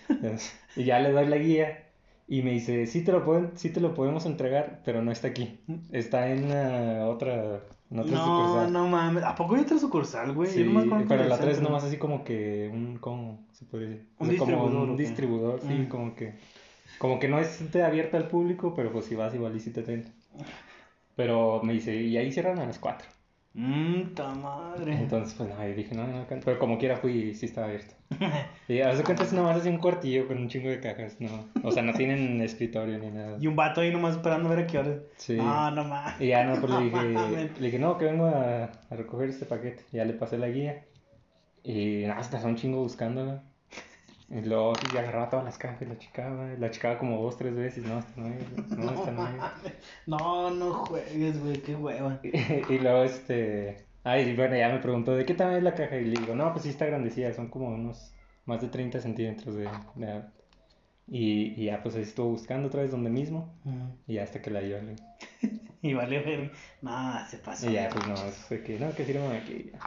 y 0.76 0.84
ya 0.84 0.98
le 1.00 1.12
doy 1.12 1.26
la 1.26 1.36
guía 1.38 1.84
y 2.28 2.42
me 2.42 2.50
dice, 2.52 2.86
sí 2.86 3.02
te 3.04 3.10
lo 3.12 3.24
pueden, 3.24 3.52
sí 3.56 3.70
te 3.70 3.80
lo 3.80 3.94
podemos 3.94 4.26
entregar, 4.26 4.80
pero 4.84 5.02
no 5.02 5.10
está 5.12 5.28
aquí. 5.28 5.60
Está 5.92 6.28
en 6.30 6.48
la 6.50 7.08
otra, 7.08 7.60
No, 7.90 8.02
sucursal. 8.04 8.72
no 8.72 8.86
mames. 8.88 9.24
¿A 9.24 9.34
poco 9.34 9.54
hay 9.54 9.62
otra 9.62 9.78
sucursal, 9.78 10.32
güey? 10.34 10.50
Sí, 10.50 10.64
pero 11.08 11.24
la 11.24 11.34
otra 11.36 11.50
es 11.50 11.56
centro. 11.56 11.70
nomás 11.70 11.84
así 11.84 11.96
como 11.96 12.22
que 12.24 12.70
un, 12.72 12.98
¿cómo 12.98 13.46
se 13.52 13.64
puede 13.64 13.86
decir? 13.88 14.06
O 14.18 14.24
Un 14.24 14.30
sea, 14.30 14.38
como 14.38 14.52
distribuidor, 14.52 14.88
un 14.90 14.96
distribuidor, 14.96 15.60
sí, 15.62 15.72
Mm. 15.74 15.88
como 15.88 16.14
que, 16.14 16.34
como 16.98 17.18
que 17.18 17.28
no 17.28 17.38
es 17.38 17.60
abierta 17.76 18.16
al 18.18 18.28
público, 18.28 18.74
pero 18.74 18.92
pues 18.92 19.06
si 19.06 19.14
vas 19.14 19.34
igual 19.34 19.56
y 19.56 19.60
si 19.60 19.70
te 19.70 19.80
atenta. 19.80 20.10
Pero 21.16 21.60
me 21.62 21.72
dice, 21.72 21.96
y 21.96 22.16
ahí 22.16 22.30
cierran 22.30 22.58
a 22.58 22.66
las 22.66 22.78
4. 22.78 23.08
Mmm, 23.54 24.14
ta 24.14 24.34
madre. 24.34 24.94
Entonces, 24.94 25.34
pues 25.34 25.48
no, 25.48 25.66
yo 25.66 25.74
dije, 25.74 25.94
no, 25.94 26.06
no, 26.06 26.26
pero 26.44 26.58
como 26.58 26.78
quiera 26.78 26.96
fui 26.96 27.12
y 27.12 27.34
sí 27.34 27.46
estaba 27.46 27.66
abierto. 27.68 27.94
Y 28.68 28.80
haz 28.80 28.98
de 28.98 29.04
cuenta 29.04 29.22
es 29.24 29.32
nomás 29.32 29.56
así 29.56 29.68
un 29.70 29.78
cuartillo 29.78 30.28
con 30.28 30.36
un 30.38 30.48
chingo 30.48 30.68
de 30.68 30.78
cajas, 30.80 31.16
no. 31.20 31.48
O 31.62 31.72
sea, 31.72 31.82
no 31.82 31.94
tienen 31.94 32.40
escritorio 32.42 32.98
ni 32.98 33.10
nada. 33.10 33.38
Y 33.40 33.46
un 33.46 33.56
vato 33.56 33.80
ahí 33.80 33.90
nomás 33.90 34.16
esperando 34.16 34.48
a 34.48 34.54
ver 34.54 34.64
a 34.64 34.66
qué 34.66 34.78
hora. 34.78 34.98
Sí. 35.16 35.36
No, 35.36 35.70
no 35.70 35.84
mames. 35.84 36.20
Y 36.20 36.28
ya 36.28 36.44
no, 36.44 36.60
pues 36.60 36.70
le 36.72 36.76
No 36.90 37.02
dije, 37.02 37.08
mames. 37.14 37.58
le 37.58 37.66
dije, 37.66 37.78
no, 37.78 37.96
que 37.98 38.04
vengo 38.04 38.26
a, 38.26 38.64
a 38.64 38.96
recoger 38.96 39.30
este 39.30 39.46
paquete. 39.46 39.84
Ya 39.92 40.04
le 40.04 40.12
pasé 40.12 40.38
la 40.38 40.48
guía. 40.48 40.84
Y 41.64 42.04
nada, 42.06 42.22
se 42.22 42.30
pasó 42.30 42.46
un 42.46 42.56
chingo 42.56 42.78
buscándola. 42.82 43.42
Y 44.30 44.42
luego 44.42 44.74
sí, 44.74 44.86
ya 44.92 45.00
agarraba 45.00 45.30
todas 45.30 45.44
las 45.46 45.56
cajas 45.56 45.80
y 45.82 45.86
la 45.86 45.98
chicaba. 45.98 46.48
La 46.58 46.70
chicaba 46.70 46.98
como 46.98 47.22
dos, 47.22 47.36
tres 47.38 47.54
veces. 47.54 47.84
No, 47.84 47.98
esta 47.98 48.20
no 48.20 48.26
es, 48.28 48.68
no, 48.76 48.90
esta 48.92 49.10
no 49.12 49.26
es. 49.26 49.34
No, 50.06 50.50
no 50.50 50.72
juegues, 50.84 51.40
güey, 51.42 51.62
qué 51.62 51.74
hueva. 51.74 52.20
Y 52.68 52.78
luego, 52.78 53.04
este. 53.04 53.86
Ay, 54.04 54.34
bueno, 54.36 54.56
ya 54.56 54.68
me 54.68 54.78
preguntó 54.80 55.14
de 55.14 55.24
qué 55.24 55.34
tamaño 55.34 55.58
es 55.58 55.62
la 55.64 55.74
caja. 55.74 55.96
Y 55.96 56.04
le 56.04 56.20
digo, 56.20 56.34
no, 56.34 56.52
pues 56.52 56.64
sí 56.64 56.70
está 56.70 56.84
grandecilla, 56.86 57.32
son 57.32 57.48
como 57.48 57.68
unos 57.68 58.12
más 58.44 58.60
de 58.60 58.68
30 58.68 59.00
centímetros 59.00 59.54
de, 59.54 59.68
de. 59.94 60.22
Y, 61.06 61.54
y 61.62 61.64
ya, 61.66 61.82
pues 61.82 61.94
ahí 61.96 62.02
estuvo 62.02 62.28
buscando 62.28 62.68
otra 62.68 62.82
vez 62.82 62.90
donde 62.90 63.08
mismo. 63.08 63.54
Y 64.06 64.14
ya 64.14 64.24
hasta 64.24 64.42
que 64.42 64.50
la 64.50 64.60
dio. 64.60 64.80
le- 64.82 64.96
Y 65.80 65.94
vale, 65.94 66.18
ver. 66.20 66.52
No, 66.82 67.26
se 67.28 67.38
pasó. 67.38 67.70
Y 67.70 67.74
ya, 67.74 67.88
pues 67.88 68.06
no, 68.06 68.16
fue 68.16 68.62
que, 68.62 68.78
no, 68.78 68.92
que 68.94 69.04
firme 69.04 69.36
aquí. 69.38 69.70
Ya. 69.72 69.78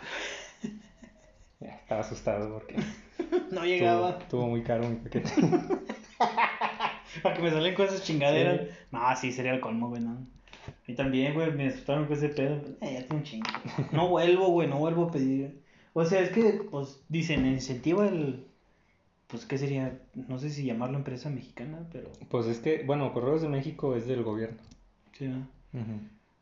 Ya, 1.59 1.75
estaba 1.75 2.01
asustado 2.01 2.53
porque 2.53 2.75
No 3.51 3.65
llegaba. 3.65 4.19
estuvo 4.21 4.47
muy 4.47 4.63
caro 4.63 4.87
mi 4.87 4.95
paquete. 4.95 5.29
Para 7.23 7.35
que 7.35 7.41
me 7.41 7.51
salen 7.51 7.75
cosas 7.75 8.03
chingaderas. 8.03 8.61
Sí. 8.61 8.67
No, 8.91 9.15
sí, 9.15 9.31
sería 9.31 9.53
el 9.53 9.59
colmo, 9.59 9.89
güey, 9.89 10.01
no. 10.01 10.25
Y 10.87 10.93
también, 10.95 11.33
güey, 11.33 11.51
me 11.51 11.67
asustaron 11.67 12.05
con 12.05 12.15
ese 12.17 12.29
pedo. 12.29 12.61
Eh, 12.81 12.93
ya 12.93 13.01
tengo 13.01 13.15
un 13.15 13.23
chingo. 13.23 13.49
No 13.91 14.07
vuelvo, 14.07 14.47
güey, 14.49 14.67
no 14.67 14.77
vuelvo 14.77 15.05
a 15.05 15.11
pedir. 15.11 15.61
O 15.93 16.05
sea, 16.05 16.21
es 16.21 16.29
que, 16.29 16.61
pues, 16.69 17.01
dicen, 17.09 17.45
incentiva 17.45 18.07
el. 18.07 18.45
Pues, 19.27 19.45
¿qué 19.45 19.57
sería? 19.57 19.99
No 20.13 20.39
sé 20.39 20.49
si 20.49 20.63
llamarlo 20.63 20.97
empresa 20.97 21.29
mexicana, 21.29 21.87
pero. 21.91 22.11
Pues 22.29 22.45
es 22.47 22.59
que, 22.59 22.83
bueno, 22.83 23.11
Correos 23.13 23.41
de 23.41 23.49
México 23.49 23.95
es 23.95 24.07
del 24.07 24.23
gobierno. 24.23 24.59
Sí, 25.13 25.27
¿no? 25.27 25.47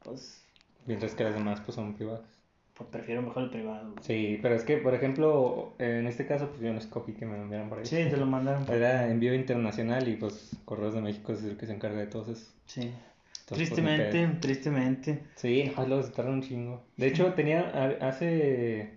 Pues, 0.04 0.44
Mientras 0.86 1.14
que 1.14 1.24
las 1.24 1.34
demás, 1.34 1.62
pues 1.62 1.76
son 1.76 1.94
privadas. 1.94 2.39
Pues 2.80 2.90
prefiero 2.90 3.22
mejor 3.22 3.44
el 3.44 3.50
privado. 3.52 3.94
Sí, 4.02 4.40
pero 4.42 4.56
es 4.56 4.64
que, 4.64 4.78
por 4.78 4.94
ejemplo, 4.96 5.74
en 5.78 6.08
este 6.08 6.26
caso, 6.26 6.48
pues 6.50 6.62
yo 6.62 6.72
no 6.74 6.80
escogí 6.80 7.12
que 7.14 7.26
me 7.28 7.38
enviaran 7.38 7.70
por 7.70 7.78
ahí. 7.80 7.86
Sí, 7.86 7.98
te 8.10 8.18
lo 8.18 8.26
mandaron. 8.26 8.66
por- 8.66 8.74
Era 8.74 9.12
envío 9.12 9.34
internacional 9.36 10.08
y 10.08 10.16
pues 10.16 10.56
Correos 10.66 10.94
de 10.96 11.02
México 11.02 11.34
es 11.34 11.44
el 11.44 11.58
que 11.58 11.68
se 11.68 11.74
encarga 11.74 12.00
de 12.00 12.08
todo 12.08 12.32
eso. 12.32 12.52
Sí. 12.66 12.82
Entonces, 12.82 13.70
pues, 13.70 13.82
Tristemente, 13.82 14.28
tristemente. 14.40 15.24
Sí, 15.36 15.72
no, 15.76 15.86
luego 15.88 16.04
se 16.04 16.12
tarda 16.12 16.32
un 16.32 16.42
chingo. 16.42 16.82
De 16.98 17.08
hecho, 17.08 17.34
tenía 17.34 17.70
hace, 18.02 18.94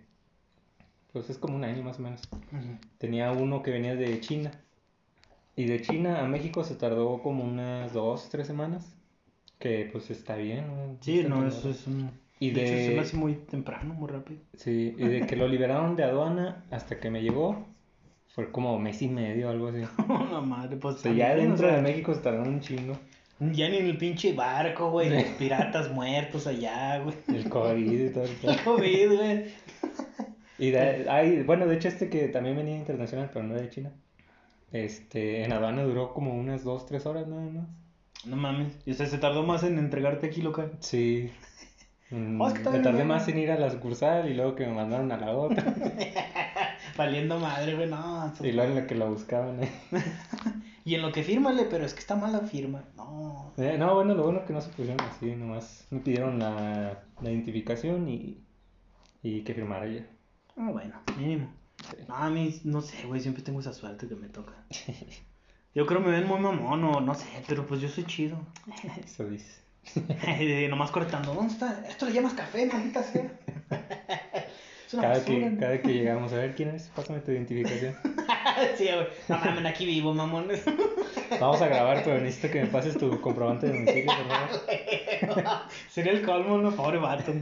pues 1.12 1.28
es 1.28 1.38
como 1.38 1.56
un 1.56 1.64
año 1.64 1.82
más 1.82 1.98
o 1.98 2.02
menos. 2.02 2.22
Ujú. 2.52 2.78
Tenía 2.98 3.32
uno 3.32 3.62
que 3.62 3.70
venía 3.72 3.94
de 3.96 4.20
China. 4.20 4.50
Y 5.56 5.64
de 5.66 5.82
China 5.82 6.22
a 6.22 6.28
México 6.28 6.64
se 6.64 6.76
tardó 6.76 7.20
como 7.22 7.44
unas 7.44 7.92
dos, 7.92 8.28
tres 8.30 8.46
semanas. 8.46 8.94
Que 9.58 9.88
pues 9.92 10.10
está 10.10 10.36
bien. 10.36 10.66
¿no? 10.68 10.96
Sí, 11.00 11.24
no, 11.28 11.46
eso 11.46 11.68
es 11.70 11.86
un. 11.86 12.10
Y 12.42 12.50
de 12.50 12.64
hecho, 12.64 12.86
se 12.88 12.94
me 12.96 13.00
hace 13.02 13.16
muy 13.16 13.34
temprano, 13.34 13.94
muy 13.94 14.10
rápido. 14.10 14.40
Sí, 14.56 14.96
y 14.98 15.06
de 15.06 15.24
que 15.28 15.36
lo 15.36 15.46
liberaron 15.46 15.94
de 15.94 16.02
aduana 16.02 16.64
hasta 16.72 16.98
que 16.98 17.08
me 17.08 17.22
llegó, 17.22 17.64
fue 18.34 18.50
como 18.50 18.80
mes 18.80 19.00
y 19.00 19.06
medio, 19.06 19.48
algo 19.48 19.68
así. 19.68 19.82
La 20.32 20.40
madre, 20.40 20.76
pues. 20.76 20.96
O 20.96 20.98
sea, 20.98 21.12
ya 21.12 21.34
o 21.34 21.36
dentro 21.36 21.68
sea, 21.68 21.76
de 21.76 21.82
México 21.82 22.12
se 22.12 22.20
tardaron 22.20 22.48
un 22.48 22.60
chingo. 22.60 22.98
Ya 23.38 23.68
ni 23.68 23.76
en 23.76 23.86
el 23.86 23.96
pinche 23.96 24.32
barco, 24.32 24.90
güey. 24.90 25.08
Los 25.08 25.22
piratas 25.38 25.92
muertos 25.92 26.48
allá, 26.48 26.98
güey. 26.98 27.14
El 27.28 27.48
COVID 27.48 28.06
y 28.06 28.10
todo. 28.10 28.24
el. 28.24 28.30
El 28.42 28.60
COVID, 28.64 29.16
güey. 29.18 29.44
Y 30.58 30.70
de, 30.72 31.06
ay, 31.08 31.44
bueno, 31.44 31.66
de 31.66 31.76
hecho 31.76 31.86
este 31.86 32.08
que 32.08 32.26
también 32.26 32.56
venía 32.56 32.76
internacional, 32.76 33.30
pero 33.32 33.44
no 33.44 33.54
era 33.54 33.62
de 33.62 33.70
China. 33.70 33.92
Este, 34.72 35.44
en 35.44 35.52
aduana 35.52 35.84
duró 35.84 36.12
como 36.12 36.34
unas 36.34 36.64
dos, 36.64 36.86
tres 36.86 37.06
horas 37.06 37.28
nada 37.28 37.48
más. 37.48 37.68
No 38.24 38.34
mames. 38.34 38.76
Y 38.84 38.90
o 38.90 38.94
sea, 38.94 39.06
se 39.06 39.18
tardó 39.18 39.44
más 39.44 39.62
en 39.62 39.78
entregarte 39.78 40.26
aquí 40.26 40.42
local. 40.42 40.72
Sí. 40.80 41.30
Mm, 42.12 42.40
Oh, 42.40 42.46
es 42.48 42.52
que 42.54 42.58
me 42.60 42.64
todavía 42.64 42.82
tardé 42.82 43.04
más 43.04 43.26
en 43.28 43.38
ir 43.38 43.50
a 43.50 43.58
la 43.58 43.70
sucursal 43.70 44.28
y 44.30 44.34
luego 44.34 44.54
que 44.54 44.66
me 44.66 44.74
mandaron 44.74 45.10
a 45.12 45.16
la 45.16 45.32
otra. 45.32 45.64
Valiendo 46.96 47.38
madre, 47.38 47.74
güey. 47.74 47.88
No, 47.88 48.32
y 48.42 48.52
luego 48.52 48.70
en 48.70 48.76
la 48.76 48.86
que 48.86 48.94
la 48.94 49.06
buscaban. 49.06 49.62
eh. 49.62 49.72
Y 50.84 50.96
en 50.96 51.02
lo 51.02 51.12
que 51.12 51.22
fírmale, 51.22 51.64
pero 51.70 51.84
es 51.86 51.94
que 51.94 52.00
está 52.00 52.16
mal 52.16 52.32
la 52.32 52.40
firma. 52.40 52.82
No. 52.96 53.52
Eh, 53.56 53.76
no, 53.78 53.94
bueno, 53.94 54.14
lo 54.14 54.24
bueno 54.24 54.44
que 54.44 54.52
no 54.52 54.60
se 54.60 54.68
pusieron 54.70 55.00
así, 55.02 55.36
nomás 55.36 55.86
me 55.90 56.00
pidieron 56.00 56.40
la, 56.40 57.04
la 57.20 57.30
identificación 57.30 58.08
y, 58.08 58.42
y 59.22 59.42
que 59.44 59.54
firmara 59.54 59.86
ella. 59.86 60.08
Ah, 60.56 60.70
bueno, 60.72 61.00
mínimo. 61.16 61.52
Sí. 61.88 61.98
No, 62.08 62.16
a 62.16 62.28
mí, 62.30 62.60
no 62.64 62.80
sé, 62.80 63.06
güey. 63.06 63.20
Siempre 63.20 63.44
tengo 63.44 63.60
esa 63.60 63.72
suerte 63.72 64.08
que 64.08 64.16
me 64.16 64.28
toca. 64.28 64.54
Yo 65.74 65.86
creo 65.86 66.00
me 66.00 66.10
ven 66.10 66.26
muy 66.26 66.40
mamón 66.40 66.82
o 66.84 67.00
no 67.00 67.14
sé, 67.14 67.26
pero 67.48 67.64
pues 67.64 67.80
yo 67.80 67.88
soy 67.88 68.04
chido. 68.04 68.36
Eso 69.02 69.24
dice. 69.24 69.61
Nomás 70.70 70.90
cortando. 70.90 71.34
¿Dónde 71.34 71.52
está? 71.52 71.84
Esto 71.88 72.06
le 72.06 72.12
llamas 72.12 72.34
café, 72.34 72.66
maldita 72.66 73.02
sea. 73.02 73.30
Es 74.86 74.94
una 74.94 75.04
Cada 75.04 75.14
basura, 75.20 75.38
que, 75.38 75.50
¿no? 75.50 75.58
cada 75.60 75.80
que 75.80 75.88
llegamos 75.94 76.32
a 76.34 76.36
ver 76.36 76.54
quién 76.54 76.68
es, 76.68 76.90
pásame 76.94 77.20
tu 77.20 77.30
identificación. 77.30 77.96
sí, 78.76 78.84
güey. 78.84 79.06
No 79.26 79.38
mames, 79.38 79.64
aquí 79.64 79.86
vivo, 79.86 80.12
mamones. 80.12 80.62
Vamos 81.40 81.62
a 81.62 81.68
grabar, 81.68 82.02
pero 82.04 82.20
necesito 82.20 82.52
que 82.52 82.60
me 82.60 82.66
pases 82.66 82.98
tu 82.98 83.18
comprobante 83.22 83.68
de 83.68 83.72
domicilio, 83.72 84.12
por 84.12 85.42
favor. 85.42 85.62
Sería 85.88 86.12
el 86.12 86.20
colmo, 86.22 86.58
no, 86.58 86.72
pobre 86.72 86.98
vato. 86.98 87.32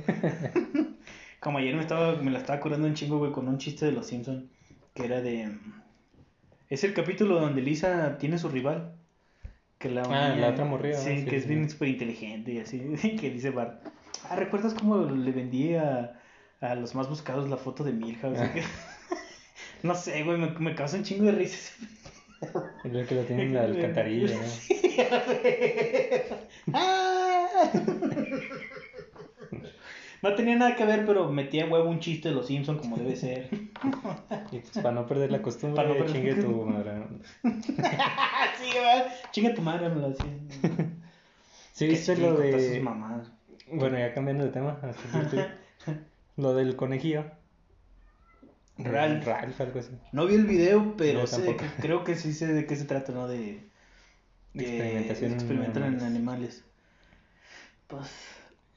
Como 1.40 1.58
ayer 1.58 1.74
me 1.74 1.80
estaba, 1.80 2.14
me 2.16 2.30
la 2.30 2.38
estaba 2.38 2.60
curando 2.60 2.86
un 2.86 2.94
chingo, 2.94 3.18
güey, 3.18 3.32
con 3.32 3.48
un 3.48 3.58
chiste 3.58 3.86
de 3.86 3.92
los 3.92 4.06
Simpsons. 4.06 4.44
Que 4.94 5.06
era 5.06 5.20
de. 5.20 5.50
Es 6.68 6.84
el 6.84 6.94
capítulo 6.94 7.40
donde 7.40 7.62
Lisa 7.62 8.16
tiene 8.18 8.38
su 8.38 8.48
rival. 8.48 8.92
Que 9.80 9.88
la 9.88 10.02
Ah, 10.02 10.36
la 10.36 10.50
otra 10.50 10.66
morrida. 10.66 10.98
Sí, 10.98 11.20
Sí, 11.20 11.24
que 11.24 11.36
es 11.36 11.44
sí, 11.44 11.48
bien 11.48 11.70
súper 11.70 11.88
inteligente 11.88 12.52
y 12.52 12.58
así. 12.58 12.78
Que 13.20 13.30
dice 13.30 13.48
Bart. 13.50 13.82
Ah, 14.28 14.36
¿recuerdas 14.36 14.74
cómo 14.74 14.98
le 15.06 15.32
vendí 15.32 15.74
a, 15.74 16.20
a 16.60 16.74
los 16.74 16.94
más 16.94 17.08
buscados 17.08 17.48
la 17.48 17.56
foto 17.56 17.82
de 17.82 17.92
Milhouse? 17.92 18.38
no 19.82 19.94
sé, 19.94 20.22
güey, 20.22 20.36
me, 20.36 20.50
me 20.50 20.74
causa 20.74 20.98
un 20.98 21.02
chingo 21.04 21.24
de 21.24 21.32
risas. 21.32 21.74
Y 22.84 22.88
luego 22.88 23.06
que 23.06 23.14
lo 23.16 23.22
tienen 23.24 23.48
en 23.48 23.54
la 23.54 23.62
alcantarilla, 23.64 24.34
¿no? 24.34 24.42
Ah. 26.72 27.70
No 30.22 30.34
tenía 30.34 30.56
nada 30.56 30.76
que 30.76 30.84
ver, 30.84 31.06
pero 31.06 31.30
metía 31.32 31.66
huevo 31.66 31.88
un 31.88 31.98
chiste 32.00 32.28
de 32.28 32.34
los 32.34 32.46
Simpsons 32.46 32.80
como 32.80 32.96
debe 32.96 33.16
ser. 33.16 33.48
Y 34.52 34.58
pues 34.58 34.72
para 34.74 34.92
no 34.92 35.06
perder 35.06 35.30
la 35.32 35.40
costumbre, 35.42 35.76
Para 35.76 35.88
no 35.88 35.94
perder- 36.04 36.12
chingue 36.12 36.34
tu 36.34 36.48
madre. 36.64 37.02
sí, 37.42 38.70
¿verdad? 38.74 39.06
Chinga 39.30 39.54
tu 39.54 39.62
madre, 39.62 39.88
me 39.88 40.00
lo 40.00 40.08
hacía. 40.08 40.26
Sí, 41.72 41.86
viste 41.86 42.14
sí, 42.16 42.20
lo 42.20 42.34
de... 42.36 42.84
Bueno, 43.72 43.98
ya 43.98 44.12
cambiando 44.12 44.44
de 44.44 44.50
tema. 44.50 44.78
Lo 46.36 46.52
del 46.54 46.76
conejillo. 46.76 47.24
Ralph. 48.76 49.24
Ralph, 49.26 49.58
algo 49.62 49.80
así. 49.80 49.90
No 50.12 50.26
vi 50.26 50.34
el 50.34 50.44
video, 50.44 50.94
pero 50.98 51.20
No, 51.20 51.26
sé 51.26 51.56
creo 51.80 52.04
que 52.04 52.16
sí 52.16 52.34
sé 52.34 52.48
de 52.52 52.66
qué 52.66 52.76
se 52.76 52.84
trata, 52.84 53.12
¿no? 53.12 53.28
De, 53.28 53.62
de 54.52 54.62
Experimentación 54.62 55.30
en 55.32 55.38
experimentan 55.38 55.82
en 55.84 55.88
animales. 56.00 56.16
animales. 56.16 56.64
Pues, 57.86 58.10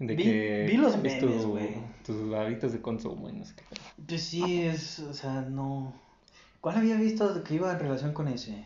De 0.07 0.15
Vi- 0.15 0.23
que 0.23 0.65
vi 0.69 0.77
los 0.77 0.95
es 0.95 1.01
memes, 1.01 1.19
tu- 1.19 1.49
güey. 1.51 1.75
tus 2.05 2.33
hábitos 2.33 2.71
de 2.73 2.81
consumo 2.81 3.29
y 3.29 3.33
no 3.33 3.45
sé 3.45 3.53
qué. 3.55 3.63
pues 4.07 4.23
sí, 4.23 4.61
es, 4.63 4.99
o 4.99 5.13
sea, 5.13 5.41
no... 5.41 5.93
¿Cuál 6.61 6.77
había 6.77 6.95
visto 6.95 7.43
que 7.43 7.55
iba 7.55 7.71
en 7.71 7.79
relación 7.79 8.13
con 8.13 8.27
ese? 8.27 8.65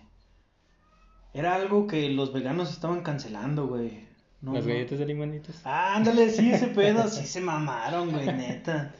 Era 1.33 1.55
algo 1.55 1.87
que 1.87 2.09
los 2.09 2.31
veganos 2.33 2.71
estaban 2.71 3.01
cancelando, 3.01 3.67
güey. 3.67 4.07
No, 4.41 4.53
Las 4.53 4.65
no. 4.65 4.69
galletas 4.73 4.99
de 4.99 5.05
limonitos. 5.05 5.61
Ah, 5.63 5.95
ándale, 5.95 6.29
sí, 6.29 6.51
ese 6.51 6.67
pedo, 6.67 7.07
sí 7.09 7.25
se 7.25 7.41
mamaron, 7.41 8.11
güey, 8.11 8.25
neta. 8.27 8.93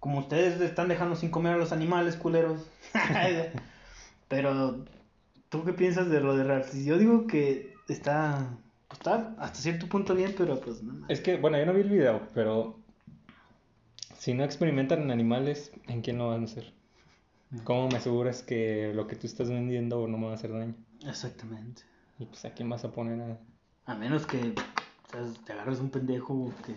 Como 0.00 0.20
ustedes 0.20 0.60
están 0.60 0.86
dejando 0.88 1.16
sin 1.16 1.30
comer 1.30 1.54
a 1.54 1.58
los 1.58 1.72
animales, 1.72 2.14
culeros. 2.16 2.60
Pero, 4.28 4.84
¿tú 5.48 5.64
qué 5.64 5.72
piensas 5.72 6.08
de 6.10 6.20
lo 6.20 6.36
de? 6.36 6.84
Yo 6.84 6.98
digo 6.98 7.26
que 7.26 7.74
está, 7.88 8.48
pues, 8.88 8.98
está 8.98 9.34
hasta 9.38 9.60
cierto 9.60 9.86
punto 9.86 10.14
bien, 10.14 10.34
pero 10.36 10.60
pues 10.60 10.82
no. 10.82 11.06
Es 11.08 11.20
que, 11.20 11.36
bueno, 11.36 11.58
yo 11.58 11.66
no 11.66 11.74
vi 11.74 11.82
el 11.82 11.90
video, 11.90 12.22
pero 12.34 12.78
si 14.18 14.34
no 14.34 14.44
experimentan 14.44 15.02
en 15.02 15.10
animales, 15.10 15.72
¿en 15.86 16.02
quién 16.02 16.18
lo 16.18 16.28
van 16.28 16.42
a 16.42 16.44
hacer? 16.44 16.72
¿Cómo 17.64 17.88
me 17.88 17.96
aseguras 17.96 18.42
que 18.42 18.92
lo 18.94 19.06
que 19.06 19.16
tú 19.16 19.26
estás 19.26 19.48
vendiendo 19.48 20.06
no 20.06 20.18
me 20.18 20.26
va 20.26 20.32
a 20.32 20.34
hacer 20.34 20.52
daño? 20.52 20.74
Exactamente. 21.06 21.82
Y 22.18 22.26
pues 22.26 22.44
a 22.44 22.52
quién 22.52 22.68
vas 22.68 22.84
a 22.84 22.92
poner 22.92 23.20
a... 23.20 23.38
A 23.86 23.94
menos 23.94 24.26
que 24.26 24.38
o 24.38 25.10
sea, 25.10 25.44
te 25.44 25.52
agarres 25.52 25.80
un 25.80 25.90
pendejo 25.90 26.52
que... 26.66 26.74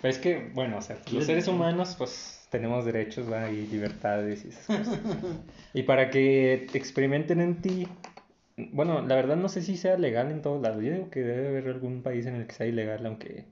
Pero 0.00 0.12
es 0.12 0.18
que, 0.18 0.50
bueno, 0.54 0.78
o 0.78 0.82
sea, 0.82 0.96
¿Qué 1.00 1.16
los 1.16 1.26
seres 1.26 1.48
humanos 1.48 1.96
pues 1.98 2.46
tenemos 2.50 2.84
derechos 2.84 3.30
¿va? 3.30 3.50
y 3.50 3.66
libertades 3.66 4.44
y 4.44 4.48
esas 4.48 4.66
cosas. 4.66 5.00
y 5.74 5.82
para 5.82 6.10
que 6.10 6.68
te 6.70 6.78
experimenten 6.78 7.40
en 7.40 7.60
ti, 7.60 7.88
bueno, 8.56 9.02
la 9.02 9.14
verdad 9.16 9.36
no 9.36 9.48
sé 9.48 9.62
si 9.62 9.76
sea 9.76 9.96
legal 9.98 10.30
en 10.30 10.42
todos 10.42 10.60
lados. 10.62 10.82
Yo 10.82 10.92
digo 10.92 11.10
que 11.10 11.20
debe 11.20 11.48
haber 11.48 11.68
algún 11.68 12.02
país 12.02 12.26
en 12.26 12.36
el 12.36 12.46
que 12.46 12.54
sea 12.54 12.66
ilegal, 12.66 13.04
aunque... 13.06 13.46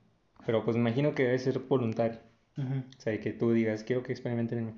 Pero 0.46 0.64
pues 0.64 0.76
me 0.76 0.80
imagino 0.82 1.14
que 1.14 1.22
debe 1.24 1.38
ser 1.38 1.58
voluntario. 1.60 2.18
O 2.58 3.00
sea, 3.00 3.18
que 3.20 3.32
tú 3.32 3.52
digas, 3.52 3.84
quiero 3.84 4.02
que 4.02 4.12
experimenten 4.12 4.58
en 4.58 4.66
mí. 4.66 4.72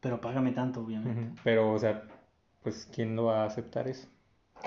Pero 0.00 0.20
págame 0.20 0.52
tanto, 0.52 0.80
obviamente. 0.80 1.38
Pero, 1.44 1.72
o 1.72 1.78
sea, 1.78 2.04
pues, 2.62 2.88
¿quién 2.92 3.14
lo 3.16 3.26
va 3.26 3.42
a 3.42 3.46
aceptar 3.46 3.86
eso? 3.86 4.08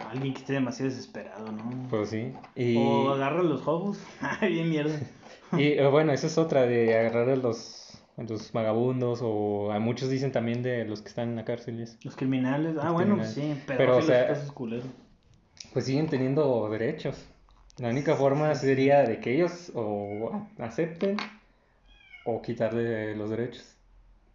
Alguien 0.09 0.33
que 0.33 0.39
esté 0.41 0.53
demasiado 0.53 0.89
desesperado, 0.91 1.51
¿no? 1.51 1.87
Pues 1.89 2.09
sí. 2.09 2.31
Y, 2.55 2.77
O 2.77 3.09
agarra 3.11 3.41
los 3.43 3.61
juegos. 3.61 3.99
Ay, 4.21 4.53
bien 4.53 4.69
mierda. 4.69 4.95
y 5.57 5.63
eh, 5.73 5.87
bueno, 5.87 6.11
esa 6.13 6.27
es 6.27 6.37
otra 6.37 6.63
de 6.63 6.97
agarrar 6.97 7.29
a 7.29 7.35
los, 7.35 8.03
a 8.17 8.23
los 8.23 8.51
vagabundos 8.51 9.19
o 9.23 9.71
a 9.71 9.79
muchos 9.79 10.09
dicen 10.09 10.31
también 10.31 10.61
de 10.63 10.85
los 10.85 11.01
que 11.01 11.09
están 11.09 11.29
en 11.29 11.35
la 11.35 11.45
cárcel. 11.45 11.83
Los 12.03 12.15
criminales. 12.15 12.75
Ah, 12.79 12.85
Los 12.85 12.93
bueno, 12.93 13.15
criminales. 13.17 13.33
sí. 13.33 13.55
Pero, 13.67 13.77
Pero, 13.77 13.97
o 13.97 14.01
sea- 14.01 14.27
casos 14.27 14.51
culeros. 14.51 14.85
Pues 15.71 15.85
siguen 15.85 16.07
teniendo 16.07 16.69
derechos. 16.69 17.25
La 17.77 17.89
única 17.89 18.15
forma 18.15 18.53
sería 18.55 19.03
de 19.03 19.19
que 19.19 19.33
ellos 19.33 19.71
o 19.73 20.47
acepten 20.59 21.17
o 22.25 22.41
quitarle 22.41 23.15
los 23.15 23.29
derechos. 23.29 23.75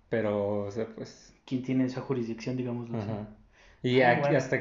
Pero, 0.08 0.64
o 0.66 0.70
sea, 0.70 0.86
pues... 0.86 1.32
¿Quién 1.44 1.62
tiene 1.62 1.84
esa 1.84 2.00
jurisdicción, 2.00 2.56
digamos? 2.56 2.90
Ajá. 2.92 3.28
Y 3.82 4.00
Ah, 4.00 4.12
aquí 4.12 4.20
bueno. 4.22 4.38
hasta, 4.38 4.56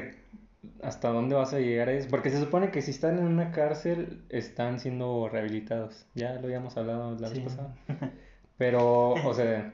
hasta 0.82 1.08
dónde 1.08 1.34
vas 1.34 1.52
a 1.52 1.58
llegar 1.58 1.88
a 1.88 1.92
eso. 1.92 2.08
Porque 2.08 2.30
se 2.30 2.38
supone 2.38 2.70
que 2.70 2.80
si 2.82 2.92
están 2.92 3.18
en 3.18 3.24
una 3.26 3.50
cárcel, 3.50 4.22
están 4.28 4.78
siendo 4.78 5.28
rehabilitados. 5.28 6.06
Ya 6.14 6.34
lo 6.34 6.44
habíamos 6.46 6.76
hablado 6.76 7.14
la 7.16 7.28
vez 7.28 7.38
Sí. 7.38 7.44
pasada. 7.44 7.74
Pero, 8.58 9.10
o 9.14 9.34
sea, 9.34 9.72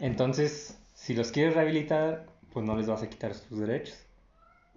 entonces, 0.00 0.78
si 0.94 1.14
los 1.14 1.30
quieres 1.32 1.54
rehabilitar, 1.54 2.26
pues 2.52 2.64
no 2.66 2.76
les 2.76 2.86
vas 2.86 3.02
a 3.02 3.08
quitar 3.08 3.34
sus 3.34 3.58
derechos. 3.60 3.98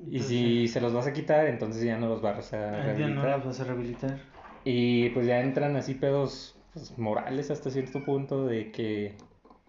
Y 0.10 0.17
Pues, 0.17 0.27
si 0.29 0.67
se 0.67 0.81
los 0.81 0.93
vas 0.93 1.08
a 1.08 1.13
quitar, 1.13 1.48
entonces 1.48 1.84
ya 1.84 1.98
no 1.98 2.08
los 2.08 2.22
vas 2.22 2.53
a 2.53 2.58
ah, 2.58 2.77
ya 2.98 3.08
no 3.08 3.22
rehabilitar. 3.22 3.25
las 3.29 3.46
vas 3.46 3.60
a 3.60 3.63
rehabilitar. 3.65 4.20
Y 4.63 5.10
pues 5.10 5.25
ya 5.25 5.41
entran 5.41 5.75
así 5.75 5.93
pedos 5.96 6.55
pues, 6.74 6.98
morales 6.98 7.51
hasta 7.51 7.70
cierto 7.70 8.03
punto 8.03 8.46
de 8.46 8.72
que, 8.72 9.15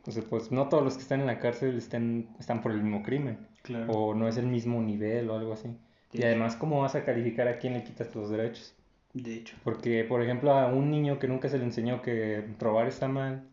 sea, 0.06 0.22
pues 0.28 0.50
no 0.52 0.68
todos 0.68 0.84
los 0.84 0.94
que 0.94 1.02
están 1.02 1.20
en 1.20 1.26
la 1.26 1.38
cárcel 1.38 1.76
estén, 1.76 2.28
están 2.38 2.60
por 2.62 2.72
el 2.72 2.82
mismo 2.82 3.02
crimen 3.02 3.46
Claro. 3.62 3.92
o 3.92 4.14
no 4.14 4.26
es 4.28 4.36
el 4.36 4.46
mismo 4.46 4.82
nivel 4.82 5.30
o 5.30 5.36
algo 5.38 5.52
así. 5.52 5.76
Y 6.12 6.22
además, 6.24 6.56
¿cómo 6.56 6.80
vas 6.82 6.94
a 6.94 7.04
calificar 7.04 7.48
a 7.48 7.58
quién 7.58 7.72
le 7.74 7.84
quitas 7.84 8.14
los 8.14 8.28
derechos? 8.28 8.74
De 9.14 9.34
hecho. 9.34 9.56
Porque, 9.64 10.04
por 10.04 10.22
ejemplo, 10.22 10.52
a 10.52 10.66
un 10.72 10.90
niño 10.90 11.18
que 11.18 11.28
nunca 11.28 11.48
se 11.48 11.58
le 11.58 11.64
enseñó 11.64 12.02
que 12.02 12.44
robar 12.58 12.86
está 12.88 13.08
mal, 13.08 13.44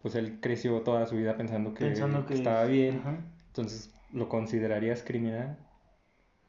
pues 0.00 0.14
él 0.16 0.38
creció 0.40 0.80
toda 0.80 1.06
su 1.06 1.16
vida 1.16 1.36
pensando 1.36 1.74
que, 1.74 1.84
Pensando 1.84 2.26
que 2.26 2.34
estaba 2.34 2.64
bien, 2.64 2.98
Ajá. 2.98 3.18
entonces 3.48 3.92
¿lo 4.12 4.28
considerarías 4.28 5.02
criminal? 5.02 5.58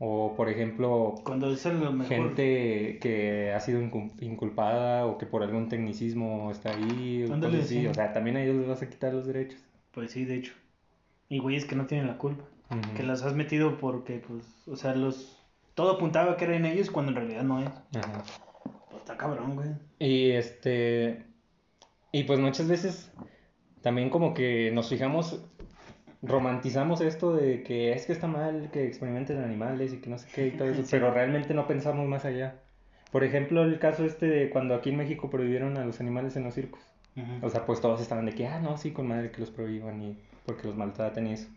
O, 0.06 0.34
por 0.36 0.50
ejemplo, 0.50 1.16
Cuando 1.24 1.50
es 1.50 1.63
lo 1.66 1.94
mejor. 1.94 2.08
gente 2.18 3.00
que 3.02 3.54
ha 3.54 3.60
sido 3.62 3.82
incul- 3.82 4.12
inculpada 4.22 5.06
o 5.06 5.18
que 5.18 5.26
por 5.26 5.44
algún 5.44 5.70
tecnicismo 5.70 6.52
está 6.52 6.72
ahí, 6.72 7.24
o 7.24 7.30
cosas 7.34 7.56
así, 7.56 7.88
o 7.88 7.94
sea, 7.94 8.12
también 8.12 8.36
a 8.36 8.44
ellos 8.44 8.58
les 8.58 8.68
vas 8.68 8.82
a 8.82 8.89
quitar 8.89 9.13
los 9.13 9.26
derechos. 9.26 9.62
Pues 9.94 10.12
sí, 10.12 10.26
de 10.26 10.36
hecho. 10.36 10.54
Y 11.30 11.39
güeyes 11.39 11.63
que 11.63 11.78
no 11.78 11.86
tienen 11.86 12.08
la 12.08 12.18
culpa. 12.18 12.44
Que 12.98 13.04
las 13.04 13.24
has 13.24 13.34
metido 13.34 13.78
porque, 13.78 14.22
pues, 14.28 14.44
o 14.68 14.76
sea, 14.76 14.94
los. 14.94 15.38
Todo 15.74 15.92
apuntaba 15.92 16.36
que 16.36 16.44
era 16.46 16.58
en 16.58 16.66
ellos 16.66 16.92
cuando 16.92 17.12
en 17.12 17.16
realidad 17.16 17.44
no 17.44 17.60
es. 17.62 17.68
Ajá. 17.96 18.24
Pues 18.89 18.98
está 19.04 19.16
cabrón, 19.16 19.56
güey. 19.56 19.70
Y 20.00 20.32
este. 20.32 21.24
Y 22.12 22.24
pues 22.24 22.39
muchas 22.39 22.68
veces 22.68 23.10
también 23.82 24.10
como 24.10 24.34
que 24.34 24.70
nos 24.72 24.89
fijamos, 24.89 25.46
romantizamos 26.24 27.02
esto 27.02 27.36
de 27.36 27.64
que 27.64 27.92
es 27.94 28.06
que 28.06 28.14
está 28.14 28.28
mal 28.28 28.70
que 28.72 28.88
experimenten 28.88 29.44
animales 29.44 29.94
y 29.94 29.98
que 29.98 30.10
no 30.10 30.18
sé 30.18 30.28
qué 30.34 30.48
y 30.48 30.52
todo 30.52 30.70
eso, 30.70 30.82
Sí. 30.84 30.88
pero 30.92 31.14
realmente 31.14 31.54
no 31.54 31.68
pensamos 31.68 32.08
más 32.08 32.26
allá. 32.26 32.56
Por 33.12 33.24
ejemplo, 33.24 33.64
el 33.64 33.78
caso 33.78 34.06
este 34.06 34.26
de 34.26 34.50
cuando 34.50 34.74
aquí 34.74 34.90
en 34.90 34.98
México 34.98 35.30
prohibieron 35.30 35.78
a 35.78 35.86
los 35.86 36.00
animales 36.00 36.36
en 36.36 36.46
los 36.46 36.54
circos. 36.56 36.82
O 37.44 37.50
sea, 37.52 37.64
pues 37.68 37.80
todos 37.80 38.02
estaban 38.02 38.26
de 38.26 38.32
que, 38.34 38.48
ah, 38.48 38.60
no, 38.60 38.76
sí, 38.76 38.90
con 38.90 39.08
madre 39.08 39.30
que 39.30 39.40
los 39.40 39.52
prohíban 39.52 40.02
y 40.02 40.18
porque 40.48 40.66
los 40.66 40.76
maltratan 40.76 41.28
y 41.28 41.34
eso. 41.34 41.48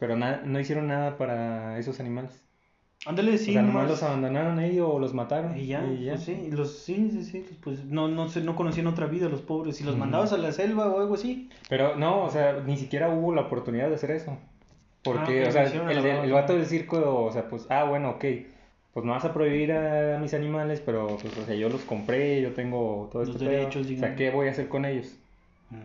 Pero 0.00 0.16
no 0.16 0.58
hicieron 0.58 0.88
nada 0.88 1.16
para 1.16 1.78
esos 1.78 2.00
animales. 2.00 2.44
Ándale, 3.06 3.38
sí, 3.38 3.50
o 3.50 3.52
sea, 3.54 3.62
nomás 3.62 3.74
nomás- 3.84 3.90
los 3.90 4.02
abandonaron 4.02 4.58
ahí 4.58 4.80
o 4.80 4.98
los 4.98 5.14
mataron. 5.14 5.56
Y 5.56 5.66
ya, 5.66 5.86
y 5.86 6.04
ya. 6.04 6.14
pues 6.14 6.24
sí, 6.24 6.48
los, 6.50 6.78
sí, 6.80 7.10
sí, 7.12 7.22
sí, 7.24 7.44
pues 7.62 7.84
no, 7.84 8.08
no, 8.08 8.28
sé, 8.28 8.40
no 8.42 8.56
conocían 8.56 8.86
otra 8.88 9.06
vida 9.06 9.28
los 9.28 9.40
pobres. 9.40 9.76
Si 9.76 9.84
los 9.84 9.96
mandabas 9.96 10.32
a 10.32 10.36
la 10.38 10.52
selva 10.52 10.88
o 10.88 11.00
algo 11.00 11.14
así, 11.14 11.48
Pero 11.68 11.96
no, 11.96 12.24
o 12.24 12.30
sea, 12.30 12.62
ni 12.66 12.76
siquiera 12.76 13.08
hubo 13.08 13.32
la 13.34 13.42
oportunidad 13.42 13.88
de 13.88 13.94
hacer 13.94 14.10
eso. 14.10 14.36
Porque, 15.04 15.44
Ah, 15.44 15.48
o 15.48 15.52
sea, 15.52 15.62
el, 15.64 15.90
el 16.06 16.24
sí. 16.26 16.30
vato 16.32 16.54
del 16.54 16.66
circo, 16.66 17.24
o 17.24 17.30
sea, 17.32 17.48
pues, 17.48 17.66
ah, 17.70 17.84
bueno, 17.84 18.10
ok, 18.10 18.24
pues 18.92 19.06
me 19.06 19.12
vas 19.12 19.24
a 19.24 19.32
prohibir 19.32 19.72
a 19.72 20.18
mis 20.18 20.34
animales, 20.34 20.82
pero, 20.84 21.06
pues, 21.22 21.38
o 21.38 21.44
sea, 21.46 21.54
yo 21.54 21.68
los 21.68 21.82
compré, 21.82 22.42
yo 22.42 22.52
tengo 22.52 23.08
todo 23.12 23.22
Los 23.24 23.30
este 23.36 23.46
pedo. 23.46 23.50
derechos, 23.58 23.86
O 23.86 23.96
sea. 23.96 24.16
¿qué 24.16 24.30
voy 24.30 24.48
a 24.48 24.50
hacer 24.50 24.68
con 24.68 24.84
ellos? 24.84 25.14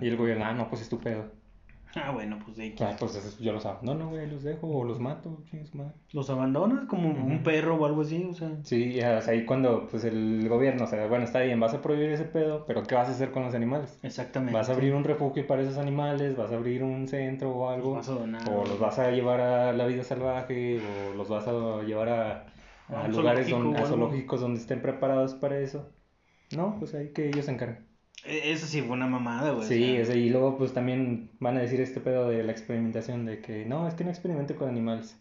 Y 0.02 0.08
el 0.08 0.17
gobierno, 0.17 0.45
ah, 0.45 0.54
no, 0.54 0.67
pues 0.67 0.82
es 0.82 0.89
tu 0.89 0.97
pedo. 0.99 1.26
Ah, 1.95 2.12
bueno, 2.12 2.39
pues 2.43 2.58
de 2.58 2.73
Ah, 2.79 2.95
pues 2.99 3.15
eso, 3.15 3.38
yo 3.43 3.53
los 3.53 3.65
abandono, 3.65 4.10
güey, 4.10 4.27
los 4.27 4.41
dejo 4.43 4.67
o 4.67 4.84
los 4.84 4.99
mato, 4.99 5.43
madre. 5.73 5.93
los 6.12 6.29
abandonas 6.29 6.86
como 6.86 7.12
Ujú. 7.12 7.19
un 7.19 7.43
perro 7.43 7.75
o 7.75 7.86
algo 7.86 8.01
así, 8.01 8.23
o 8.23 8.34
sea. 8.34 8.49
Sí, 8.63 8.97
o 8.99 9.21
sea, 9.21 9.32
ahí 9.32 9.45
cuando, 9.45 9.88
pues, 9.88 10.03
el 10.06 10.47
gobierno, 10.49 10.86
o 10.86 10.88
sea, 10.88 11.06
bueno, 11.06 11.23
está 11.25 11.41
bien, 11.41 11.60
vas 11.60 11.75
a 11.75 11.82
prohibir 11.82 12.10
ese 12.10 12.25
pedo, 12.25 12.65
pero 12.65 12.82
¿qué 12.84 12.95
vas 12.95 13.10
a 13.10 13.12
hacer 13.12 13.32
con 13.32 13.43
los 13.43 13.53
animales? 13.53 13.99
Exactamente. 14.01 14.53
Vas 14.58 14.69
a 14.69 14.73
abrir 14.73 14.95
un 14.95 15.03
refugio 15.03 15.45
para 15.45 15.62
esos 15.62 15.77
animales, 15.77 16.36
vas 16.36 16.51
a 16.51 16.56
abrir 16.56 16.84
un 16.84 17.08
centro 17.08 17.51
o 17.51 17.69
algo. 17.69 17.95
Los 17.95 18.08
vas 18.08 18.10
a 18.10 18.19
donar. 18.19 18.49
O 18.49 18.65
los 18.65 18.79
vas 18.79 18.97
a 18.97 19.12
llevar 19.12 19.41
a 19.41 19.71
la 19.73 19.86
vida 19.86 20.03
salvaje, 20.03 20.79
o 20.79 21.13
los 21.15 21.29
vas 21.29 21.47
a 21.47 21.84
llevar 21.84 22.10
a, 22.10 22.45
A 22.89 23.03
a 23.03 23.08
lugares 23.08 23.47
zoológico 23.47 23.69
donde, 23.69 23.79
a 23.79 23.86
zoológicos 23.86 24.41
donde 24.41 24.60
estén 24.60 24.82
preparados 24.82 25.36
para 25.36 25.60
eso. 25.60 25.91
No, 26.56 26.77
pues 26.79 26.93
ahí 26.95 27.13
que 27.13 27.29
ellos 27.29 27.45
se 27.45 27.51
encarguen. 27.51 27.92
E- 28.26 28.52
Eso 28.52 28.68
sí 28.68 28.82
fue 28.82 28.92
una 28.92 29.08
mamada, 29.08 29.52
güey. 29.52 29.68
Sí, 29.68 30.00
o 30.00 30.06
sea, 30.06 30.16
y 30.16 30.30
luego 30.30 30.58
pues 30.58 30.74
también 30.74 31.30
van 31.40 31.58
a 31.58 31.62
decir 31.62 31.82
este 31.82 32.00
pedo 32.00 32.30
de 32.30 32.44
la 32.44 32.52
experimentación, 32.52 33.26
de 33.26 33.40
que 33.40 33.66
no, 33.66 33.88
es 33.88 33.94
que 33.96 34.04
no 34.04 34.10
experimente 34.10 34.56
con 34.56 34.70
animales. 34.70 35.18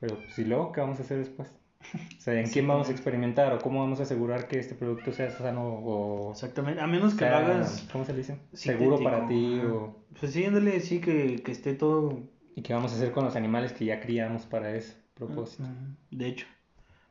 Pero 0.00 0.16
pues 0.16 0.38
y 0.38 0.44
luego, 0.44 0.72
¿qué 0.72 0.80
vamos 0.80 0.98
a 0.98 1.02
hacer 1.02 1.18
después? 1.18 1.52
O 1.94 2.20
sea, 2.20 2.40
¿en 2.40 2.48
quién 2.48 2.66
vamos 2.66 2.88
a 2.88 2.92
experimentar? 2.92 3.52
¿O 3.52 3.58
cómo 3.58 3.80
vamos 3.80 4.00
a 4.00 4.02
asegurar 4.02 4.48
que 4.48 4.58
este 4.58 4.74
producto 4.74 5.12
sea 5.12 5.30
sano 5.30 5.64
o 5.64 6.32
Exactamente. 6.32 6.80
A 6.80 6.86
menos 6.86 7.14
que 7.14 7.20
sea, 7.20 7.30
lo 7.30 7.36
hagas. 7.46 7.88
¿cómo 7.92 8.04
se 8.04 8.12
le 8.12 8.18
dice? 8.18 8.38
Seguro 8.52 8.98
para 9.02 9.26
ti 9.26 9.58
ajá. 9.60 9.68
o... 9.72 9.96
Pues 10.18 10.32
sí, 10.32 10.44
ándale, 10.44 10.80
sí, 10.80 11.00
que, 11.00 11.42
que 11.44 11.52
esté 11.52 11.74
todo. 11.74 12.18
¿Y 12.56 12.62
qué 12.62 12.72
vamos 12.74 12.92
a 12.92 12.96
hacer 12.96 13.12
con 13.12 13.24
los 13.24 13.36
animales 13.36 13.72
que 13.72 13.84
ya 13.84 14.00
criamos 14.00 14.46
para 14.46 14.74
ese 14.74 14.96
propósito? 15.14 15.64
De 16.10 16.26
hecho. 16.26 16.46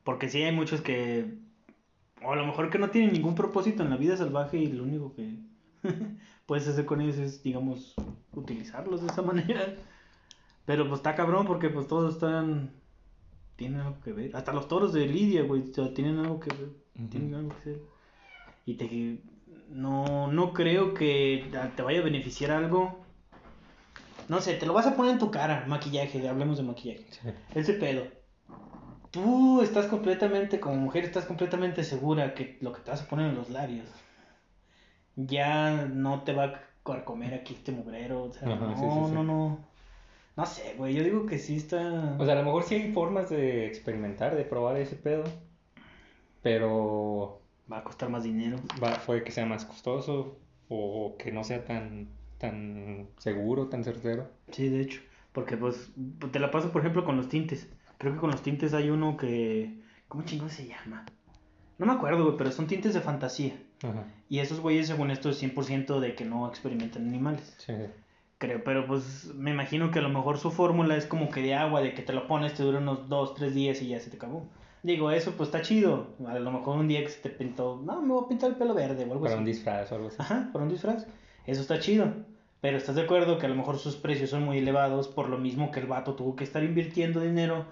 Porque 0.03 0.29
sí 0.29 0.41
hay 0.43 0.51
muchos 0.51 0.81
que. 0.81 1.25
O 2.25 2.33
a 2.33 2.35
lo 2.35 2.45
mejor 2.45 2.69
que 2.69 2.79
no 2.79 2.89
tienen 2.89 3.13
ningún 3.13 3.35
propósito 3.35 3.83
en 3.83 3.89
la 3.89 3.97
vida 3.97 4.17
salvaje 4.17 4.57
y 4.57 4.67
lo 4.67 4.83
único 4.83 5.13
que 5.13 5.37
puedes 6.45 6.67
hacer 6.67 6.85
con 6.85 7.01
ellos 7.01 7.17
es, 7.17 7.43
digamos, 7.43 7.93
utilizarlos 8.33 9.01
de 9.01 9.07
esa 9.07 9.21
manera. 9.21 9.75
Pero 10.65 10.87
pues 10.87 10.99
está 10.99 11.15
cabrón 11.15 11.45
porque 11.45 11.69
pues 11.69 11.87
todos 11.87 12.15
están. 12.15 12.71
Tienen 13.55 13.81
algo 13.81 14.01
que 14.01 14.11
ver. 14.11 14.35
Hasta 14.35 14.51
los 14.51 14.67
toros 14.67 14.91
de 14.91 15.07
Lidia, 15.07 15.43
güey, 15.43 15.69
o 15.69 15.73
sea, 15.73 15.93
tienen 15.93 16.19
algo 16.19 16.39
que 16.39 16.53
ver. 16.53 16.69
Tienen 17.09 17.35
algo 17.35 17.55
que 17.63 17.69
ver. 17.69 17.81
Y 18.65 18.73
te. 18.75 19.21
No, 19.69 20.27
no 20.31 20.53
creo 20.53 20.93
que 20.93 21.49
te 21.75 21.81
vaya 21.81 21.99
a 21.99 22.03
beneficiar 22.03 22.51
algo. 22.51 23.05
No 24.27 24.41
sé, 24.41 24.55
te 24.55 24.65
lo 24.65 24.73
vas 24.73 24.87
a 24.87 24.95
poner 24.95 25.13
en 25.13 25.19
tu 25.19 25.29
cara, 25.29 25.65
maquillaje, 25.67 26.27
hablemos 26.27 26.57
de 26.57 26.63
maquillaje. 26.63 27.05
Ese 27.53 27.73
pedo. 27.73 28.03
Tú 29.15 29.61
estás 29.61 29.87
completamente, 29.87 30.59
como 30.59 30.75
mujer, 30.75 31.05
estás 31.05 31.25
completamente 31.25 31.83
segura 31.83 32.35
que 32.35 32.57
lo 32.61 32.73
que 32.73 32.81
te 32.81 32.91
vas 32.91 33.01
a 33.01 33.07
poner 33.07 33.29
en 33.29 33.35
los 33.35 33.49
labios 33.49 33.87
ya 35.15 35.85
no 35.85 36.23
te 36.23 36.33
va 36.33 36.61
a 36.85 37.05
comer 37.05 37.33
aquí 37.33 37.53
este 37.53 37.71
mugrero. 37.71 38.23
O 38.23 38.33
sea, 38.33 38.47
Ajá, 38.47 38.65
no, 38.67 38.75
sí, 38.75 38.83
sí, 38.83 39.09
sí. 39.09 39.13
no, 39.13 39.23
no. 39.23 39.59
No 40.35 40.45
sé, 40.45 40.75
güey. 40.77 40.93
Yo 40.93 41.03
digo 41.03 41.25
que 41.25 41.39
sí 41.39 41.55
está. 41.55 42.15
O 42.19 42.25
sea, 42.25 42.33
a 42.33 42.37
lo 42.37 42.43
mejor 42.43 42.63
sí 42.63 42.75
hay 42.75 42.91
formas 42.91 43.29
de 43.29 43.65
experimentar, 43.67 44.35
de 44.35 44.43
probar 44.43 44.77
ese 44.77 44.95
pedo. 44.95 45.23
Pero 46.41 47.41
va 47.71 47.79
a 47.79 47.83
costar 47.83 48.09
más 48.09 48.23
dinero. 48.23 48.57
Va, 48.83 48.99
puede 49.05 49.23
que 49.23 49.31
sea 49.31 49.45
más 49.45 49.65
costoso 49.65 50.37
o 50.67 51.15
que 51.17 51.31
no 51.31 51.43
sea 51.43 51.63
tan, 51.63 52.09
tan 52.37 53.07
seguro, 53.17 53.67
tan 53.67 53.83
certero. 53.83 54.29
Sí, 54.51 54.67
de 54.69 54.81
hecho. 54.81 55.01
Porque 55.31 55.57
pues 55.57 55.91
te 56.31 56.39
la 56.39 56.51
paso 56.51 56.71
por 56.71 56.81
ejemplo 56.81 57.05
con 57.05 57.17
los 57.17 57.29
tintes. 57.29 57.69
Creo 57.97 58.13
que 58.13 58.19
con 58.19 58.31
los 58.31 58.41
tintes 58.41 58.73
hay 58.73 58.89
uno 58.89 59.17
que... 59.17 59.81
¿Cómo 60.07 60.23
chingón 60.23 60.49
se 60.49 60.67
llama? 60.67 61.05
No 61.77 61.85
me 61.85 61.93
acuerdo, 61.93 62.23
güey, 62.23 62.37
pero 62.37 62.51
son 62.51 62.67
tintes 62.67 62.93
de 62.93 63.01
fantasía. 63.01 63.57
Ajá. 63.83 64.05
Y 64.29 64.39
esos 64.39 64.59
güeyes, 64.59 64.87
según 64.87 65.11
esto, 65.11 65.29
es 65.29 65.41
100% 65.41 65.99
de 65.99 66.15
que 66.15 66.25
no 66.25 66.47
experimentan 66.47 67.07
animales. 67.07 67.55
Sí. 67.57 67.73
Creo, 68.37 68.63
pero 68.63 68.85
pues 68.85 69.33
me 69.35 69.51
imagino 69.51 69.91
que 69.91 69.99
a 69.99 70.01
lo 70.01 70.09
mejor 70.09 70.37
su 70.37 70.51
fórmula 70.51 70.97
es 70.97 71.05
como 71.05 71.29
que 71.29 71.41
de 71.41 71.55
agua, 71.55 71.81
de 71.81 71.93
que 71.93 72.01
te 72.01 72.13
lo 72.13 72.27
pones, 72.27 72.53
te 72.53 72.63
dura 72.63 72.79
unos 72.79 73.07
2, 73.07 73.33
3 73.35 73.53
días 73.53 73.81
y 73.81 73.87
ya 73.87 73.99
se 73.99 74.09
te 74.09 74.17
acabó. 74.17 74.47
Digo, 74.83 75.09
eso 75.09 75.31
pues 75.31 75.47
está 75.47 75.61
chido. 75.61 76.15
A 76.27 76.37
lo 76.37 76.51
mejor 76.51 76.77
un 76.77 76.87
día 76.87 77.01
que 77.01 77.09
se 77.09 77.21
te 77.21 77.29
pintó, 77.29 77.81
no, 77.83 78.01
me 78.01 78.13
voy 78.13 78.25
a 78.25 78.27
pintar 78.27 78.51
el 78.51 78.55
pelo 78.57 78.73
verde 78.73 79.03
o 79.03 79.11
algo 79.11 79.21
Para 79.21 79.33
así. 79.35 79.39
un 79.39 79.45
disfraz 79.45 79.91
o 79.91 79.95
algo 79.95 80.07
así. 80.09 80.17
Ajá, 80.19 80.49
para 80.51 80.63
un 80.63 80.69
disfraz. 80.69 81.07
Eso 81.45 81.61
está 81.61 81.79
chido. 81.79 82.13
Pero 82.61 82.77
estás 82.77 82.95
de 82.95 83.03
acuerdo 83.03 83.37
que 83.37 83.45
a 83.45 83.49
lo 83.49 83.55
mejor 83.55 83.77
sus 83.77 83.95
precios 83.95 84.29
son 84.29 84.43
muy 84.43 84.57
elevados 84.57 85.07
por 85.07 85.29
lo 85.29 85.37
mismo 85.37 85.71
que 85.71 85.79
el 85.79 85.87
vato 85.87 86.15
tuvo 86.15 86.35
que 86.35 86.43
estar 86.43 86.63
invirtiendo 86.63 87.21
dinero 87.21 87.65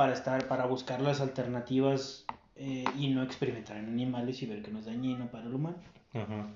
para 0.00 0.14
estar, 0.14 0.48
para 0.48 0.64
buscar 0.64 1.02
las 1.02 1.20
alternativas 1.20 2.24
eh, 2.56 2.84
y 2.98 3.08
no 3.08 3.22
experimentar 3.22 3.76
en 3.76 3.84
animales 3.84 4.40
y 4.42 4.46
ver 4.46 4.62
que 4.62 4.70
no 4.70 4.78
es 4.78 4.86
dañino 4.86 5.30
para 5.30 5.44
el 5.44 5.52
humano. 5.52 5.76
Ajá. 6.14 6.48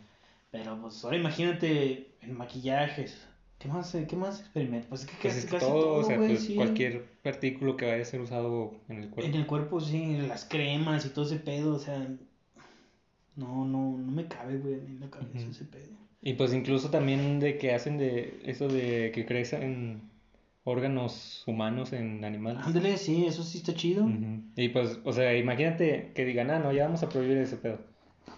Pero 0.51 0.81
pues 0.81 1.05
ahora 1.05 1.19
imagínate 1.19 2.09
en 2.23 2.39
maquillajes. 2.39 3.29
¿Qué 3.59 3.69
más, 3.69 3.95
eh, 3.97 4.07
qué 4.09 4.17
más 4.17 4.41
experimenta? 4.41 4.89
Pues 4.89 5.03
es 5.03 5.09
que 5.09 5.17
Pues 5.21 5.35
casi, 5.35 5.47
es 5.47 5.53
casi 5.53 5.67
todo, 5.67 5.97
o 5.97 6.05
sea, 6.05 6.17
güey, 6.17 6.31
pues 6.31 6.45
sí. 6.45 6.55
cualquier 6.55 7.05
artículo 7.23 7.77
que 7.77 7.85
vaya 7.85 8.01
a 8.01 8.07
ser 8.07 8.23
usado 8.23 8.81
en 8.89 9.03
el 9.03 9.11
cuerpo. 9.11 9.31
En 9.31 9.35
el 9.39 9.47
cuerpo, 9.47 9.79
sí, 9.79 10.17
las 10.27 10.47
cremas 10.47 11.05
y 11.05 11.11
todo 11.11 11.27
ese 11.27 11.37
pedo, 11.37 11.75
o 11.75 11.79
sea. 11.79 11.99
No, 13.37 13.67
no, 13.67 13.99
no 13.99 14.11
me 14.11 14.27
cabe, 14.27 14.57
güey, 14.57 14.77
en 14.77 15.01
la 15.01 15.11
cabeza 15.11 15.39
Ujú. 15.39 15.51
ese 15.51 15.67
pedo. 15.67 15.93
Y 16.23 16.33
pues 16.33 16.55
incluso 16.55 16.89
también 16.89 17.41
de 17.41 17.59
que 17.59 17.75
hacen 17.75 17.99
de 17.99 18.41
eso 18.47 18.69
de 18.69 19.13
que 19.15 19.27
crecen 19.27 20.14
órganos 20.65 21.45
humanos 21.47 21.93
en 21.93 22.25
animales. 22.25 22.67
Ándale, 22.67 22.97
sí, 22.97 23.27
eso 23.27 23.43
sí 23.43 23.59
está 23.59 23.75
chido. 23.75 24.09
Y 24.57 24.71
pues, 24.71 24.99
o 25.05 25.13
sea, 25.13 25.37
imagínate 25.37 26.13
que 26.15 26.25
digan, 26.25 26.51
ah, 26.51 26.59
no, 26.59 26.73
ya 26.73 26.85
vamos 26.85 27.03
a 27.03 27.09
prohibir 27.09 27.39
ese 27.39 27.57
pedo. 27.57 27.79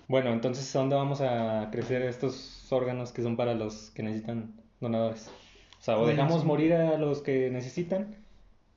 Bueno, 0.09 0.33
entonces, 0.33 0.75
¿a 0.75 0.81
dónde 0.81 0.97
vamos 0.97 1.21
a 1.21 1.69
crecer 1.71 2.03
estos 2.03 2.67
órganos 2.71 3.13
que 3.13 3.23
son 3.23 3.37
para 3.37 3.55
los 3.55 3.91
que 3.91 4.03
necesitan 4.03 4.55
donadores? 4.81 5.31
O 5.81 5.83
sea, 5.83 5.97
o 5.97 6.01
Bueno, 6.01 6.13
dejamos 6.13 6.41
sí. 6.43 6.47
morir 6.47 6.75
a 6.75 6.99
los 6.99 7.23
que 7.23 7.51
necesitan, 7.51 8.17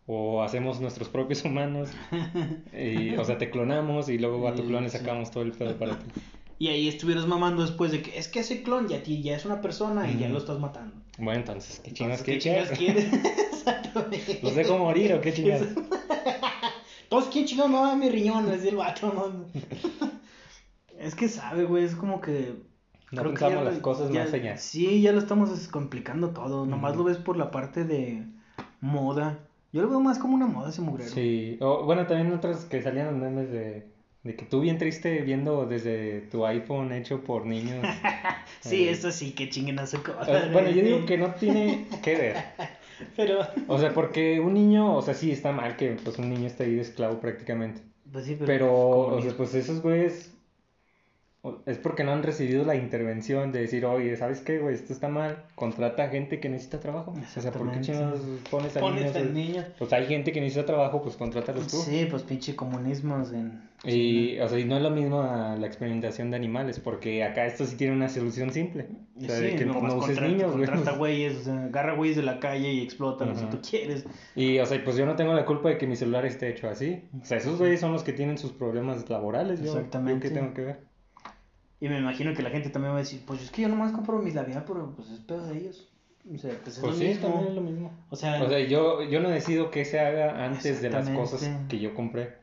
o 0.05 0.43
hacemos 0.43 0.79
nuestros 0.81 1.09
propios 1.09 1.43
humanos, 1.45 1.89
y, 2.73 3.15
o 3.15 3.25
sea, 3.25 3.37
te 3.37 3.49
clonamos 3.49 4.09
y 4.09 4.17
luego 4.17 4.47
a 4.47 4.55
tu 4.55 4.65
clon 4.65 4.83
le 4.83 4.89
sacamos 4.89 5.31
todo 5.31 5.43
el 5.43 5.51
pedo 5.51 5.75
para 5.77 5.97
ti. 5.97 6.05
Y 6.59 6.67
ahí 6.67 6.89
estuvieras 6.89 7.25
mamando 7.25 7.61
después 7.61 7.91
de 7.91 8.01
que 8.01 8.19
es 8.19 8.27
que 8.27 8.41
ese 8.41 8.61
clon 8.63 8.87
ya, 8.89 9.01
ya 9.01 9.35
es 9.35 9.45
una 9.45 9.61
persona 9.61 10.11
y 10.11 10.17
ya 10.19 10.27
lo 10.27 10.37
estás 10.37 10.59
matando. 10.59 10.93
Bueno, 11.17 11.39
entonces, 11.39 11.79
¿qué 11.79 11.93
chingas 11.93 12.19
Entonces, 12.19 12.43
quieres? 12.43 12.69
¿Qué 12.69 12.75
chingas 12.77 12.95
quieres? 13.05 13.37
Exactamente. 13.53 14.39
¿Los 14.43 14.55
dejo 14.55 14.77
morir 14.77 15.13
o 15.13 15.21
qué 15.21 15.33
chingas? 15.33 15.61
Entonces, 17.03 17.31
¿quién 17.31 17.45
chingados 17.45 17.71
me 17.71 17.77
va 17.77 17.93
a 17.93 17.95
mi 17.95 18.09
riñón? 18.09 18.51
Es 18.51 18.63
el 18.65 18.75
vato, 18.75 19.11
¿no? 19.13 19.45
Es 20.99 21.15
que 21.15 21.29
sabe, 21.29 21.63
güey, 21.63 21.85
es 21.85 21.95
como 21.95 22.19
que... 22.19 22.55
No 23.11 23.21
creo 23.21 23.33
que 23.33 23.39
pensamos 23.39 23.63
ya 23.63 23.71
las 23.71 23.79
cosas 23.79 24.11
ya- 24.11 24.25
más 24.25 24.33
allá. 24.33 24.57
Sí, 24.57 25.01
ya 25.01 25.13
lo 25.13 25.19
estamos 25.19 25.67
complicando 25.69 26.31
todo. 26.31 26.65
Nomás 26.65 26.97
lo 26.97 27.05
ves 27.05 27.17
por 27.17 27.37
la 27.37 27.51
parte 27.51 27.85
de 27.85 28.25
moda. 28.81 29.39
Yo 29.71 29.81
lo 29.81 29.89
veo 29.89 30.01
más 30.01 30.19
como 30.19 30.35
una 30.35 30.45
moda 30.45 30.69
ese 30.69 30.81
mugrero. 30.81 31.09
Sí, 31.09 31.57
o, 31.61 31.85
bueno, 31.85 32.05
también 32.05 32.33
otras 32.33 32.65
que 32.65 32.81
salían 32.81 33.07
los 33.07 33.15
memes 33.15 33.49
de, 33.49 33.87
de 34.23 34.35
que 34.35 34.45
tú 34.45 34.59
bien 34.59 34.77
triste 34.77 35.21
viendo 35.21 35.65
desde 35.65 36.21
tu 36.21 36.45
iPhone 36.45 36.91
hecho 36.91 37.23
por 37.23 37.45
niños. 37.45 37.85
Sí, 38.61 38.89
Eh, 38.89 38.91
eso 38.91 39.11
sí, 39.11 39.31
que 39.31 39.47
chinguen 39.49 39.79
a 39.79 39.87
su 39.87 40.03
cosa. 40.03 40.49
Bueno, 40.51 40.69
yo 40.69 40.83
digo 40.83 41.05
que 41.05 41.17
no 41.17 41.33
tiene 41.35 41.87
que 42.03 42.15
ver. 42.15 42.35
Pero... 43.15 43.39
O 43.67 43.79
sea, 43.79 43.93
porque 43.93 44.41
un 44.41 44.53
niño, 44.53 44.97
o 44.97 45.01
sea, 45.01 45.13
sí 45.13 45.31
está 45.31 45.53
mal 45.53 45.77
que 45.77 45.91
pues 46.03 46.17
un 46.17 46.29
niño 46.29 46.47
esté 46.47 46.65
ahí 46.65 46.75
de 46.75 46.81
esclavo 46.81 47.21
prácticamente. 47.21 47.81
Pues 48.11 48.25
sí, 48.25 48.35
pero... 48.37 48.47
Pero, 48.47 48.67
como 48.67 49.15
o 49.15 49.21
sea, 49.21 49.37
pues 49.37 49.55
esos 49.55 49.81
güeyes 49.81 50.33
es 51.65 51.77
porque 51.77 52.03
no 52.03 52.11
han 52.11 52.21
recibido 52.21 52.65
la 52.65 52.75
intervención 52.75 53.51
de 53.53 53.61
decir, 53.61 53.85
oye, 53.85 54.15
¿sabes 54.17 54.41
qué, 54.41 54.59
güey? 54.59 54.75
Esto 54.75 54.91
está 54.91 55.07
mal. 55.07 55.45
Contrata 55.55 56.09
gente 56.09 56.39
que 56.41 56.49
necesita 56.49 56.79
trabajo. 56.81 57.13
O 57.13 57.39
sea, 57.41 57.51
¿por 57.51 57.71
qué 57.71 57.79
chingados 57.81 58.19
pones 58.51 58.75
a 58.75 58.81
Pones 58.81 59.01
niños? 59.03 59.15
al 59.15 59.29
güey? 59.29 59.47
niño. 59.47 59.63
Pues 59.77 59.93
hay 59.93 60.05
gente 60.07 60.31
que 60.33 60.41
necesita 60.41 60.65
trabajo, 60.65 61.01
pues 61.01 61.15
contrátalos 61.15 61.67
tú. 61.67 61.77
Sí, 61.77 62.07
pues 62.09 62.23
pinche 62.23 62.55
comunismos 62.55 63.31
en... 63.31 63.69
Y, 63.85 64.37
o 64.39 64.49
sea, 64.49 64.59
y 64.59 64.65
no 64.65 64.75
es 64.75 64.83
lo 64.83 64.89
mismo 64.89 65.21
a 65.21 65.55
la 65.55 65.65
experimentación 65.65 66.29
de 66.31 66.35
animales, 66.35 66.81
porque 66.81 67.23
acá 67.23 67.45
esto 67.45 67.65
sí 67.65 67.77
tiene 67.77 67.93
una 67.95 68.09
solución 68.09 68.51
simple. 68.51 68.87
O 69.15 69.21
sea, 69.21 69.35
de 69.39 69.55
que 69.55 69.65
pues, 69.65 69.81
no 69.81 69.95
uses 69.95 70.17
contrata- 70.17 70.27
niños, 70.27 70.51
güey. 70.57 70.65
contrata 70.65 70.97
güeyes, 70.97 71.37
o 71.37 71.43
sea, 71.43 71.63
agarra 71.63 71.93
güeyes 71.93 72.17
de 72.17 72.23
la 72.23 72.41
calle 72.41 72.73
y 72.73 72.81
explótalos 72.83 73.37
si 73.37 73.45
Ajá. 73.45 73.51
tú 73.53 73.61
quieres. 73.69 74.05
Y, 74.35 74.59
o 74.59 74.65
sea, 74.65 74.83
pues 74.83 74.97
yo 74.97 75.05
no 75.05 75.15
tengo 75.15 75.33
la 75.33 75.45
culpa 75.45 75.69
de 75.69 75.77
que 75.77 75.87
mi 75.87 75.95
celular 75.95 76.25
esté 76.25 76.49
hecho 76.49 76.67
así. 76.67 77.03
O 77.21 77.23
sea, 77.23 77.37
esos 77.37 77.57
güeyes 77.57 77.79
son 77.79 77.93
los 77.93 78.03
que 78.03 78.11
tienen 78.11 78.37
sus 78.37 78.51
problemas 78.51 79.09
laborales. 79.09 79.61
Yo, 79.61 79.67
Exactamente. 79.67 80.27
¿yo 80.27 80.33
qué 80.33 80.39
tengo 80.41 80.53
que 80.53 80.61
ver? 80.63 80.88
Y 81.81 81.87
me 81.87 81.97
imagino 81.97 82.33
que 82.33 82.43
la 82.43 82.49
gente 82.49 82.69
también 82.69 82.93
va 82.93 82.97
a 82.97 83.01
decir, 83.01 83.21
pues 83.25 83.41
es 83.41 83.51
que 83.51 83.61
yo 83.61 83.69
nomás 83.69 83.91
compro 83.91 84.19
mis 84.19 84.35
labial, 84.35 84.63
pero 84.67 84.93
pues 84.95 85.09
es 85.11 85.19
pedo 85.19 85.45
de 85.47 85.57
ellos. 85.57 85.89
O 86.33 86.37
sea, 86.37 86.51
pues 86.63 86.75
es 86.75 86.79
Pues 86.81 86.93
lo 86.93 86.99
sí, 86.99 87.07
mismo. 87.07 87.27
también 87.27 87.47
es 87.47 87.55
lo 87.55 87.61
mismo. 87.61 87.91
O 88.09 88.15
sea, 88.15 88.43
O 88.43 88.49
sea, 88.49 88.59
yo, 88.59 89.03
yo 89.03 89.19
no 89.21 89.29
decido 89.29 89.71
qué 89.71 89.85
se 89.85 89.99
haga 89.99 90.45
antes 90.45 90.81
de 90.81 90.89
las 90.89 91.09
cosas 91.09 91.49
que 91.69 91.79
yo 91.79 91.93
compré. 91.95 92.39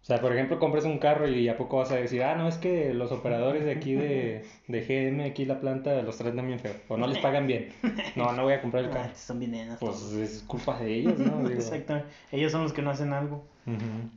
O 0.00 0.04
sea, 0.04 0.20
por 0.20 0.32
ejemplo, 0.32 0.58
compras 0.58 0.84
un 0.84 0.98
carro 0.98 1.28
y 1.28 1.48
a 1.48 1.56
poco 1.56 1.76
vas 1.76 1.92
a 1.92 1.96
decir, 1.96 2.24
ah, 2.24 2.34
no, 2.34 2.48
es 2.48 2.56
que 2.56 2.92
los 2.92 3.12
operadores 3.12 3.64
de 3.64 3.70
aquí 3.70 3.94
de, 3.94 4.44
de 4.66 4.80
GM, 4.80 5.24
aquí 5.24 5.44
la 5.44 5.60
planta, 5.60 6.02
los 6.02 6.18
tratan 6.18 6.44
bien 6.48 6.58
feo. 6.58 6.74
O 6.88 6.96
no 6.96 7.06
les 7.06 7.18
pagan 7.22 7.46
bien. 7.46 7.68
No, 8.16 8.32
no 8.32 8.42
voy 8.42 8.54
a 8.54 8.60
comprar 8.60 8.82
el 8.82 8.90
ah, 8.90 8.94
carro. 8.94 9.14
son 9.14 9.38
bien 9.38 9.68
Pues 9.78 10.02
es 10.14 10.42
culpa 10.44 10.76
de 10.80 10.92
ellos, 10.92 11.18
¿no? 11.20 11.38
Digo, 11.48 11.50
Exactamente. 11.50 12.08
Ellos 12.32 12.50
son 12.50 12.64
los 12.64 12.72
que 12.72 12.82
no 12.82 12.90
hacen 12.90 13.12
algo. 13.12 13.44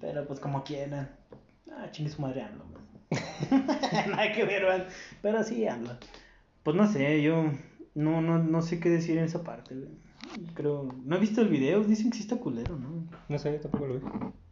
Pero 0.02 0.26
pues 0.26 0.40
como 0.40 0.64
quieran. 0.64 1.12
Ah, 1.72 1.90
chingue 1.92 2.10
su 2.10 2.20
madre 2.20 2.42
man. 2.42 2.86
Nada 4.10 4.32
que 4.32 4.44
ver, 4.46 4.66
man. 4.66 4.86
Pero 5.22 5.44
sí 5.44 5.68
AMLO. 5.68 5.98
Pues 6.64 6.76
no 6.76 6.88
sé, 6.92 7.22
yo 7.22 7.46
no, 7.94 8.22
no, 8.22 8.40
no 8.40 8.62
sé 8.62 8.80
qué 8.80 8.90
decir 8.90 9.18
en 9.18 9.26
esa 9.26 9.44
parte, 9.44 9.76
güey. 9.76 9.90
Creo, 10.56 10.94
no 11.06 11.16
he 11.16 11.20
visto 11.20 11.42
el 11.42 11.50
video, 11.50 11.84
dicen 11.84 12.10
que 12.10 12.18
sí 12.18 12.24
está 12.24 12.38
culero, 12.38 12.78
¿no? 12.78 13.08
No 13.30 13.40
sé, 13.40 13.52
tampoco 13.60 13.86
lo 13.88 13.94
vi. 14.00 14.02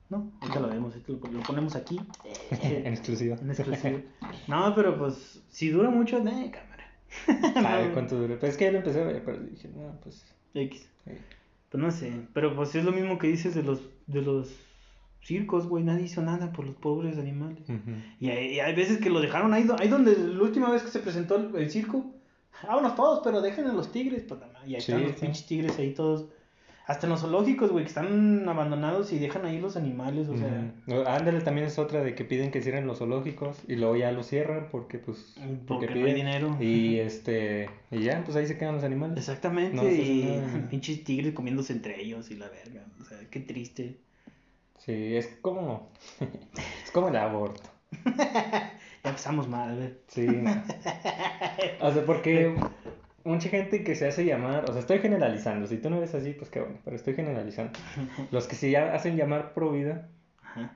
No, 0.10 0.32
ahorita 0.42 0.60
lo 0.60 0.68
vemos, 0.68 0.94
lo, 1.08 1.16
lo 1.16 1.40
ponemos 1.42 1.76
aquí. 1.76 2.00
en 2.52 2.88
exclusiva. 2.94 3.38
En 3.42 3.50
exclusivo. 3.50 4.00
No, 4.48 4.74
pero 4.76 4.98
pues 4.98 5.42
si 5.50 5.70
dura 5.70 5.90
mucho, 5.90 6.20
de 6.20 6.52
cámara. 6.52 7.54
¿Sabe 7.54 7.88
No, 7.88 7.94
cuánto 7.94 8.18
duró? 8.18 8.40
Pues 8.40 8.52
es 8.54 8.58
que 8.58 8.66
ya 8.66 8.72
lo 8.72 8.78
empecé 8.80 9.02
a 9.02 9.06
ver, 9.06 9.24
pero 9.26 9.40
dije, 9.40 9.70
no, 9.76 10.00
pues. 10.04 10.24
X. 10.54 10.88
eh, 11.08 11.18
Pues 11.70 11.84
no 11.84 11.90
sé, 11.90 12.12
pero 12.34 12.56
pues 12.56 12.76
es 12.76 12.84
lo 12.86 12.92
mismo 12.92 13.18
que 13.18 13.28
dices 13.28 13.56
de 13.56 13.64
los 13.64 13.82
de 14.06 14.22
los 14.22 14.52
circos, 15.24 15.68
güey, 15.68 15.84
nadie 15.84 16.06
hizo 16.06 16.22
nada 16.22 16.52
por 16.52 16.66
los 16.66 16.76
pobres 16.76 17.18
animales. 17.18 17.64
Y 18.20 18.30
hay, 18.30 18.54
y 18.56 18.60
hay 18.60 18.76
veces 18.76 19.00
que 19.00 19.10
lo 19.10 19.22
dejaron 19.22 19.54
ahí, 19.54 19.66
ahí 19.80 19.88
donde 19.88 20.16
la 20.18 20.42
última 20.44 20.70
vez 20.70 20.84
que 20.84 20.90
se 20.90 21.00
presentó 21.00 21.36
el, 21.38 21.56
el 21.56 21.70
circo, 21.72 22.06
vámonos 22.68 22.96
todos, 22.96 23.22
pero 23.24 23.42
dejen 23.42 23.66
a 23.68 23.74
los 23.74 23.92
tigres, 23.92 24.24
pues, 24.28 24.40
y 24.66 24.76
ahí 24.76 24.82
Sí, 24.82 24.92
están 24.92 25.04
los 25.04 25.12
sí. 25.14 25.18
pinches 25.26 25.46
tigres 25.46 25.78
ahí 25.80 25.94
todos, 25.94 26.26
hasta 26.86 27.06
en 27.08 27.12
los 27.12 27.22
zoológicos, 27.22 27.72
güey, 27.72 27.86
que 27.86 27.88
están 27.90 28.48
abandonados 28.50 29.14
y 29.14 29.18
dejan 29.20 29.46
ahí 29.46 29.58
los 29.62 29.78
animales, 29.78 30.28
o 30.28 30.36
sea. 30.38 30.74
Ándale, 31.08 31.40
también 31.40 31.68
es 31.68 31.80
otra 31.80 32.04
de 32.04 32.14
que 32.14 32.26
piden 32.26 32.52
que 32.52 32.62
cierren 32.62 32.86
los 32.88 32.98
zoológicos 33.00 33.58
y 33.70 33.78
luego 33.78 33.96
ya 33.96 34.12
los 34.12 34.28
cierran 34.28 34.68
porque, 34.70 34.98
pues, 35.00 35.36
porque, 35.38 35.56
porque 35.66 35.86
no 35.88 35.92
hay 35.92 36.02
piden. 36.02 36.16
dinero. 36.16 36.58
Y 36.60 36.98
este, 37.00 37.70
y 37.90 38.02
ya, 38.04 38.22
pues 38.26 38.36
ahí 38.36 38.46
se 38.48 38.58
quedan 38.58 38.76
los 38.76 38.84
animales. 38.84 39.18
Exactamente, 39.18 39.78
No, 39.78 39.90
y 39.90 40.42
pinches 40.70 41.06
tigres 41.06 41.34
comiéndose 41.34 41.72
entre 41.72 42.02
ellos 42.02 42.30
y 42.32 42.36
la 42.36 42.50
verga, 42.50 42.84
o 43.00 43.06
sea, 43.06 43.18
qué 43.30 43.40
triste. 43.40 43.96
Sí, 44.86 45.16
es 45.16 45.28
como, 45.42 45.90
es 46.84 46.92
como 46.92 47.10
el 47.10 47.16
aborto. 47.16 47.70
Ya 49.04 49.10
empezamos 49.10 49.50
mal, 49.50 49.78
ver. 49.78 50.00
Sí, 50.08 50.26
no. 50.26 50.64
O 51.82 51.92
sea, 51.92 52.06
porque 52.06 52.56
mucha 53.26 53.50
gente 53.50 53.84
que 53.84 53.96
se 53.96 54.08
hace 54.08 54.24
llamar, 54.24 54.64
o 54.70 54.72
sea, 54.72 54.80
estoy 54.80 55.00
generalizando, 55.00 55.68
si 55.68 55.76
tú 55.78 55.90
no 55.90 56.00
ves 56.00 56.16
así, 56.16 56.32
pues 56.32 56.50
qué 56.50 56.62
bueno, 56.62 56.78
pero 56.86 56.96
estoy 56.96 57.14
generalizando. 57.14 57.78
Los 58.32 58.48
que 58.48 58.56
se 58.56 58.78
hacen 58.78 59.18
llamar 59.18 59.54
pro 59.54 59.74
vida, 59.74 60.08
Ajá. 60.42 60.74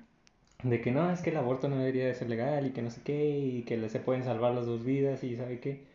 de 0.62 0.82
que 0.82 0.92
no, 0.92 1.10
es 1.10 1.22
que 1.22 1.30
el 1.30 1.38
aborto 1.38 1.70
no 1.70 1.78
debería 1.78 2.06
de 2.06 2.16
ser 2.16 2.28
legal 2.28 2.66
y 2.66 2.72
que 2.72 2.82
no 2.82 2.92
sé 2.92 3.00
qué, 3.02 3.30
y 3.40 3.64
que 3.64 3.88
se 3.88 4.00
pueden 4.02 4.26
salvar 4.26 4.54
las 4.54 4.66
dos 4.66 4.84
vidas 4.84 5.24
y 5.24 5.38
sabe 5.38 5.62
qué. 5.62 5.86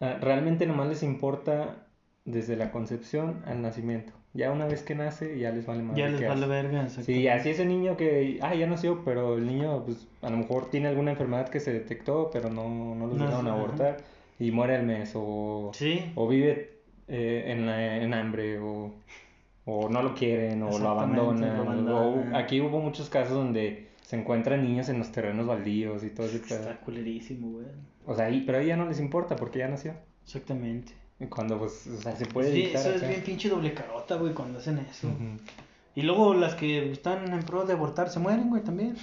Ah, 0.00 0.16
realmente 0.22 0.64
nomás 0.66 0.88
les 0.88 1.02
importa 1.02 1.86
desde 2.24 2.56
la 2.56 2.70
concepción 2.70 3.42
al 3.44 3.60
nacimiento. 3.60 4.14
Ya 4.38 4.52
una 4.52 4.66
vez 4.66 4.82
que 4.84 4.94
nace, 4.94 5.36
ya 5.38 5.50
les 5.50 5.66
vale 5.66 5.82
más. 5.82 5.96
Ya 5.96 6.08
les 6.08 6.26
vale 6.28 6.46
verga, 6.46 6.88
Sí, 6.88 7.26
así 7.26 7.50
ese 7.50 7.64
niño 7.66 7.96
que, 7.96 8.38
ah, 8.40 8.54
ya 8.54 8.68
nació, 8.68 9.02
pero 9.04 9.36
el 9.36 9.46
niño, 9.46 9.82
pues, 9.84 10.06
a 10.22 10.30
lo 10.30 10.36
mejor 10.36 10.70
tiene 10.70 10.86
alguna 10.86 11.10
enfermedad 11.10 11.48
que 11.48 11.58
se 11.58 11.72
detectó, 11.72 12.30
pero 12.32 12.48
no, 12.48 12.94
no 12.94 13.08
lo 13.08 13.14
No, 13.14 13.24
ajá. 13.26 13.52
abortar 13.52 13.96
y 14.38 14.52
muere 14.52 14.76
al 14.76 14.86
mes, 14.86 15.10
o, 15.16 15.72
Sí, 15.74 16.12
o 16.14 16.28
vive 16.28 16.78
eh, 17.08 17.44
en, 17.48 17.66
la- 17.66 17.96
en 17.96 18.14
hambre, 18.14 18.60
o, 18.60 18.94
o 19.64 19.88
no 19.88 20.02
lo 20.02 20.14
quieren, 20.14 20.62
o 20.62 20.78
lo 20.78 20.88
abandonan. 20.88 21.56
lo 21.56 21.62
abandonan. 21.62 22.32
o 22.32 22.36
aquí 22.36 22.60
hubo 22.60 22.78
muchos 22.78 23.08
casos 23.10 23.32
donde 23.34 23.88
se 24.02 24.16
encuentran 24.16 24.62
niños 24.62 24.88
en 24.88 24.98
los 25.00 25.10
terrenos 25.10 25.46
baldíos 25.48 26.04
y 26.04 26.10
todo 26.10 26.26
pedo. 26.28 26.60
Está 26.60 26.76
culerísimo, 26.76 27.50
güey. 27.54 27.66
O 28.06 28.14
sea, 28.14 28.28
pero 28.46 28.58
ahí 28.58 28.66
ya 28.68 28.76
no 28.76 28.86
les 28.86 29.00
importa 29.00 29.34
porque 29.34 29.58
ya 29.58 29.68
nació. 29.68 29.94
Exactamente. 30.24 30.92
Cuando, 31.28 31.58
pues, 31.58 31.86
o 31.86 32.00
sea, 32.00 32.14
se 32.14 32.26
puede 32.26 32.52
Sí, 32.52 32.62
eso 32.72 32.90
es 32.90 33.06
bien 33.06 33.22
pinche 33.22 33.48
doble 33.48 33.74
carota, 33.74 34.16
güey, 34.16 34.34
cuando 34.34 34.58
hacen 34.58 34.78
eso. 34.78 35.08
Y 35.94 36.02
luego 36.02 36.34
las 36.34 36.54
que 36.54 36.92
están 36.92 37.32
en 37.32 37.42
pro 37.42 37.64
de 37.64 37.72
abortar 37.72 38.08
se 38.08 38.20
mueren, 38.20 38.48
güey, 38.50 38.62
también. 38.62 38.96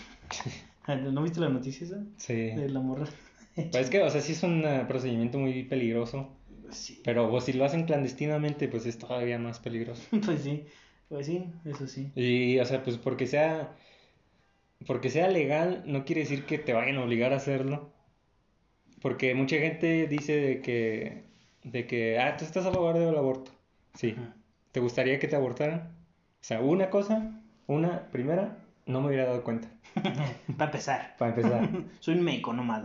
¿No 1.11 1.23
viste 1.23 1.39
la 1.39 1.49
noticia 1.49 1.85
esa? 1.85 2.03
Sí. 2.17 2.33
De 2.33 2.69
la 2.69 2.79
morra. 2.79 3.05
Pues 3.55 3.75
es 3.75 3.89
que, 3.89 4.01
o 4.01 4.09
sea, 4.09 4.21
sí 4.21 4.33
es 4.33 4.43
un 4.43 4.63
eh, 4.65 4.85
procedimiento 4.87 5.37
muy 5.37 5.63
peligroso. 5.63 6.29
Sí. 6.69 7.01
Pero 7.03 7.29
pues, 7.29 7.45
si 7.45 7.53
lo 7.53 7.65
hacen 7.65 7.85
clandestinamente, 7.85 8.67
pues 8.67 8.85
es 8.85 8.97
todavía 8.97 9.39
más 9.39 9.59
peligroso. 9.59 10.03
Pues 10.25 10.41
sí, 10.41 10.65
pues 11.09 11.25
sí, 11.25 11.45
eso 11.65 11.87
sí. 11.87 12.11
Y, 12.15 12.59
o 12.59 12.65
sea, 12.65 12.83
pues 12.83 12.97
porque 12.97 13.27
sea, 13.27 13.75
porque 14.87 15.09
sea 15.09 15.27
legal, 15.27 15.83
no 15.85 16.05
quiere 16.05 16.21
decir 16.21 16.45
que 16.45 16.57
te 16.57 16.73
vayan 16.73 16.97
a 16.97 17.03
obligar 17.03 17.33
a 17.33 17.37
hacerlo. 17.37 17.91
Porque 19.01 19.35
mucha 19.35 19.57
gente 19.57 20.07
dice 20.07 20.35
de 20.35 20.61
que, 20.61 21.23
de 21.65 21.85
que, 21.87 22.19
ah, 22.19 22.37
tú 22.37 22.45
estás 22.45 22.65
a 22.65 22.71
favor 22.71 22.97
del 22.97 23.17
aborto. 23.17 23.51
Sí. 23.95 24.15
¿Te 24.71 24.79
gustaría 24.79 25.19
que 25.19 25.27
te 25.27 25.35
abortaran? 25.35 25.79
O 26.41 26.43
sea, 26.47 26.61
una 26.61 26.89
cosa, 26.89 27.41
una, 27.67 28.09
primera, 28.11 28.57
no 28.85 29.01
me 29.01 29.07
hubiera 29.07 29.25
dado 29.25 29.43
cuenta, 29.43 29.67
Para 30.57 30.65
empezar. 30.71 31.15
para 31.17 31.31
empezar. 31.35 31.69
Soy 31.99 32.15
un 32.15 32.23
meco 32.23 32.53
nomás. 32.53 32.83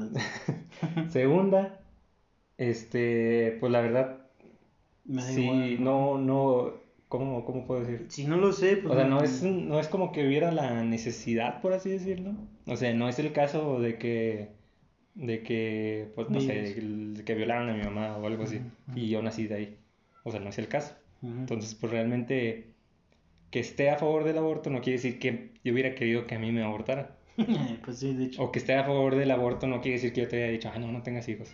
Segunda, 1.11 1.81
este, 2.59 3.57
pues 3.61 3.71
la 3.73 3.81
verdad, 3.81 4.19
Me 5.05 5.23
da 5.23 5.29
sí, 5.29 5.43
igual. 5.43 5.85
no, 5.85 6.19
no, 6.19 6.75
¿cómo, 7.09 7.45
cómo 7.45 7.67
puedo 7.67 7.81
decir? 7.81 8.07
Si 8.09 8.25
no 8.27 8.37
lo 8.37 8.53
sé, 8.53 8.77
pues. 8.79 8.93
O 8.93 8.97
sea, 8.97 9.05
no 9.07 9.23
es, 9.23 9.43
no 9.43 9.79
es 9.81 9.89
como 9.89 10.13
que 10.13 10.27
hubiera 10.27 10.53
la 10.53 10.83
necesidad, 10.85 11.61
por 11.61 11.73
así 11.73 11.91
decirlo. 11.91 12.33
O 12.67 12.77
sea, 12.77 12.95
no 12.95 13.09
es 13.09 13.19
el 13.19 13.33
caso 13.33 13.81
de 13.81 13.99
que, 13.99 14.51
de 15.15 15.43
que, 15.43 16.11
pues 16.15 16.31
no 16.31 16.41
sé, 16.41 16.75
de 16.75 17.25
que 17.25 17.35
violaron 17.35 17.69
a 17.69 17.75
mi 17.75 17.83
mamá 17.83 18.17
o 18.17 18.27
algo 18.27 18.45
así. 18.45 18.61
Y 18.95 19.09
yo 19.09 19.23
nací 19.23 19.47
de 19.47 19.55
ahí. 19.55 19.77
O 20.25 20.31
sea, 20.31 20.41
no 20.41 20.51
es 20.51 20.59
el 20.59 20.69
caso. 20.69 20.95
Entonces, 21.23 21.75
pues 21.75 21.93
realmente 21.93 22.71
que 23.51 23.61
esté 23.61 23.91
a 23.91 23.97
favor 23.97 24.25
del 24.25 24.39
aborto 24.39 24.71
no 24.71 24.81
quiere 24.81 24.99
decir 24.99 25.19
que 25.19 25.51
yo 25.65 25.73
hubiera 25.73 25.95
querido 25.95 26.27
que 26.27 26.37
a 26.37 26.39
mí 26.39 26.53
me 26.53 26.63
abortaran. 26.63 27.09
pues 27.85 27.99
sí, 27.99 28.15
de 28.15 28.25
hecho. 28.27 28.43
O 28.43 28.53
que 28.53 28.59
esté 28.59 28.75
a 28.75 28.85
favor 28.85 29.17
del 29.17 29.31
aborto 29.31 29.67
no 29.67 29.81
quiere 29.81 29.97
decir 29.97 30.13
que 30.13 30.23
yo 30.23 30.29
te 30.29 30.43
haya 30.43 30.53
dicho, 30.53 30.71
ah, 30.73 30.79
no, 30.79 30.91
no 30.91 31.03
tengas 31.03 31.29
hijos. 31.29 31.51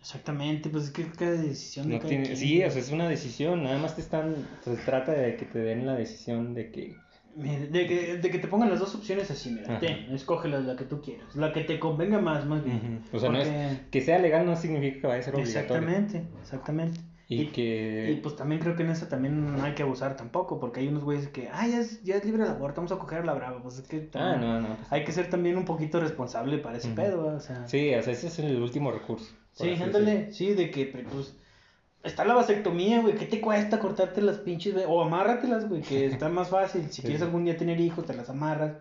Exactamente, 0.00 0.68
pues 0.68 0.84
es 0.84 0.90
que 0.90 1.04
cada 1.04 1.32
decisión 1.32 1.88
de 1.88 1.94
No 1.94 1.98
cada 1.98 2.08
tiene... 2.10 2.24
quien, 2.24 2.36
Sí, 2.36 2.62
o 2.62 2.70
sea, 2.70 2.80
es 2.80 2.90
una 2.90 3.08
decisión. 3.08 3.62
Nada 3.62 3.78
más 3.78 3.94
te 3.94 4.02
están... 4.02 4.34
Se 4.62 4.76
trata 4.76 5.12
de 5.12 5.36
que 5.36 5.44
te 5.46 5.60
den 5.60 5.86
la 5.86 5.94
decisión 5.94 6.54
de 6.54 6.70
que... 6.70 6.96
De 7.36 7.86
que, 7.88 8.16
de 8.18 8.30
que 8.30 8.38
te 8.38 8.46
pongan 8.46 8.70
las 8.70 8.78
dos 8.78 8.94
opciones 8.94 9.30
así, 9.30 9.50
mira, 9.50 9.80
ten, 9.80 10.12
escógela 10.14 10.60
la 10.60 10.76
que 10.76 10.84
tú 10.84 11.00
quieras, 11.00 11.34
la 11.34 11.52
que 11.52 11.62
te 11.64 11.78
convenga 11.80 12.20
más, 12.20 12.46
más 12.46 12.62
bien. 12.64 12.76
Ujú. 13.10 13.16
O 13.16 13.20
sea, 13.20 13.30
no 13.30 13.38
es... 13.38 13.48
Porque- 13.48 13.76
Que 13.90 14.00
sea 14.00 14.18
legal 14.20 14.46
no 14.46 14.54
significa 14.56 15.00
que 15.00 15.06
vaya 15.08 15.20
a 15.20 15.22
ser 15.22 15.34
obligatorio. 15.34 15.60
Exactamente, 15.88 16.24
exactamente. 16.40 17.00
Y, 17.26 17.46
que... 17.46 18.12
y, 18.12 18.20
pues 18.20 18.36
también 18.36 18.60
creo 18.60 18.76
que 18.76 18.82
en 18.82 18.90
eso 18.90 19.06
también 19.06 19.56
no 19.56 19.64
hay 19.64 19.72
que 19.72 19.82
abusar 19.82 20.14
tampoco, 20.16 20.60
porque 20.60 20.80
hay 20.80 20.88
unos 20.88 21.02
güeyes 21.04 21.28
que, 21.28 21.48
ah, 21.50 21.66
ya 21.66 21.80
es, 21.80 22.02
ya 22.04 22.16
es 22.16 22.24
libre 22.24 22.42
el 22.44 22.50
aborto, 22.50 22.76
vamos 22.82 22.92
a 22.92 22.98
coger 22.98 23.20
a 23.20 23.24
la 23.24 23.32
brava, 23.34 23.62
pues 23.62 23.78
es 23.78 23.88
que 23.88 24.08
Ah, 24.12 24.36
también 24.36 24.40
no, 24.42 24.60
no. 24.60 24.76
pues- 24.76 24.92
hay 24.92 25.04
que 25.04 25.10
ser 25.12 25.30
también 25.30 25.56
un 25.56 25.64
poquito 25.64 25.98
responsable 26.00 26.58
para 26.58 26.76
ese 26.76 26.88
Ujú. 26.88 26.96
pedo, 26.96 27.26
o 27.34 27.40
sea. 27.40 27.66
Sí, 27.66 27.92
o 27.94 28.02
sea, 28.02 28.12
ese 28.12 28.26
es 28.28 28.38
el 28.38 28.60
último 28.62 28.92
recurso. 28.92 29.32
Sí, 29.52 29.70
ándale, 29.70 30.32
sí, 30.32 30.52
de 30.52 30.70
que, 30.70 30.86
pues, 31.10 31.34
está 32.04 32.24
la 32.24 32.34
vasectomía, 32.34 33.00
güey, 33.00 33.14
¿qué 33.16 33.26
te 33.26 33.40
cuesta 33.40 33.78
cortarte 33.78 34.22
las 34.22 34.38
pinches, 34.38 34.74
güey? 34.74 34.84
O 34.88 35.02
amárratelas, 35.02 35.68
güey, 35.68 35.82
que 35.82 36.06
está 36.06 36.28
más 36.28 36.48
fácil. 36.48 36.82
Si 36.86 36.94
Sí. 36.96 37.02
quieres 37.02 37.22
algún 37.22 37.44
día 37.44 37.56
tener 37.56 37.80
hijos, 37.80 38.04
te 38.06 38.14
las 38.14 38.30
amarras, 38.30 38.72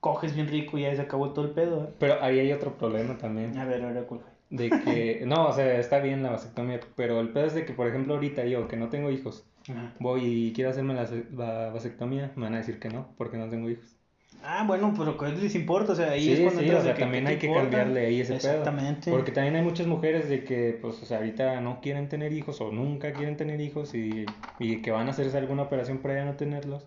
coges 0.00 0.34
bien 0.34 0.48
rico 0.48 0.78
y 0.78 0.82
ya 0.82 0.94
se 0.94 1.02
acabó 1.02 1.30
todo 1.32 1.44
el 1.46 1.52
pedo, 1.52 1.84
¿eh? 1.84 1.88
Pero 1.98 2.22
ahí 2.22 2.38
hay 2.38 2.52
otro 2.52 2.76
problema 2.76 3.16
también. 3.18 3.56
A 3.58 3.64
ver, 3.64 3.82
ahora 3.84 4.02
cuál 4.02 4.20
fue. 4.20 4.30
De 4.50 4.70
que, 4.70 5.22
no, 5.26 5.48
o 5.48 5.52
sea, 5.52 5.78
está 5.80 5.98
bien 5.98 6.22
la 6.22 6.30
vasectomía, 6.30 6.80
pero 6.94 7.20
el 7.20 7.30
pedo 7.30 7.46
es 7.46 7.54
de 7.54 7.64
que, 7.64 7.72
por 7.72 7.88
ejemplo, 7.88 8.14
ahorita 8.14 8.44
yo, 8.44 8.68
que 8.68 8.76
no 8.76 8.88
tengo 8.88 9.10
hijos, 9.10 9.44
Ajá. 9.68 9.92
voy 9.98 10.24
y 10.24 10.52
quiero 10.52 10.70
hacerme 10.70 10.94
la, 10.94 11.08
la 11.34 11.70
vasectomía, 11.70 12.30
me 12.36 12.44
van 12.44 12.54
a 12.54 12.58
decir 12.58 12.78
que 12.78 12.88
no, 12.88 13.08
porque 13.16 13.38
no 13.38 13.48
tengo 13.48 13.68
hijos. 13.70 13.95
Ah, 14.42 14.64
bueno, 14.66 14.94
pero 14.96 15.16
¿qué 15.18 15.28
les 15.28 15.54
importa? 15.54 15.92
O 15.92 15.96
sea, 15.96 16.10
ahí 16.10 16.22
Sí, 16.24 16.32
es 16.34 16.40
cuando 16.40 16.60
sí, 16.60 16.70
o 16.70 16.80
sea, 16.82 16.94
también 16.94 17.24
¿qué 17.24 17.30
hay 17.32 17.38
que 17.38 17.46
importa? 17.46 17.62
cambiarle 17.70 18.06
ahí 18.06 18.20
ese 18.20 18.34
pedo. 18.36 18.50
Exactamente. 18.50 19.10
Porque 19.10 19.32
también 19.32 19.56
hay 19.56 19.62
muchas 19.62 19.86
mujeres 19.86 20.28
de 20.28 20.44
que, 20.44 20.78
pues, 20.80 21.02
o 21.02 21.06
sea, 21.06 21.18
ahorita 21.18 21.60
no 21.60 21.80
quieren 21.80 22.08
tener 22.08 22.32
hijos 22.32 22.60
o 22.60 22.70
nunca 22.70 23.12
quieren 23.12 23.36
tener 23.36 23.60
hijos 23.60 23.94
y, 23.94 24.24
y 24.58 24.82
que 24.82 24.90
van 24.92 25.08
a 25.08 25.10
hacerse 25.10 25.36
alguna 25.38 25.62
operación 25.62 25.98
para 25.98 26.14
ya 26.14 26.24
no 26.24 26.36
tenerlos. 26.36 26.86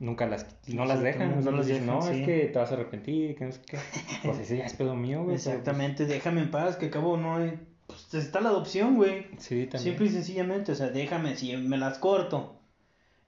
Nunca 0.00 0.26
las, 0.26 0.46
no 0.68 0.84
las 0.84 1.00
dejan, 1.02 1.44
no 1.44 1.50
las 1.50 1.66
dicen, 1.66 1.86
no, 1.86 2.02
sí. 2.02 2.20
es 2.20 2.26
que 2.26 2.38
te 2.46 2.58
vas 2.58 2.70
a 2.70 2.74
arrepentir, 2.74 3.34
que 3.34 3.44
no 3.46 3.52
sé 3.52 3.60
qué. 3.66 3.78
Pues 4.24 4.38
ese 4.38 4.56
ya 4.58 4.64
es 4.64 4.74
pedo 4.74 4.94
mío, 4.94 5.18
güey. 5.24 5.30
pues, 5.36 5.46
Exactamente, 5.46 6.06
déjame 6.06 6.40
en 6.42 6.50
paz, 6.52 6.76
que 6.76 6.86
acabo 6.86 7.16
no 7.16 7.36
hay... 7.36 7.58
Pues 7.88 8.12
está 8.14 8.40
la 8.40 8.50
adopción, 8.50 8.94
güey. 8.96 9.26
sí, 9.38 9.66
también. 9.66 9.94
Simple 9.94 10.06
y 10.06 10.10
sencillamente, 10.10 10.72
o 10.72 10.74
sea, 10.76 10.88
déjame, 10.90 11.34
si 11.36 11.56
me 11.56 11.78
las 11.78 11.98
corto 11.98 12.57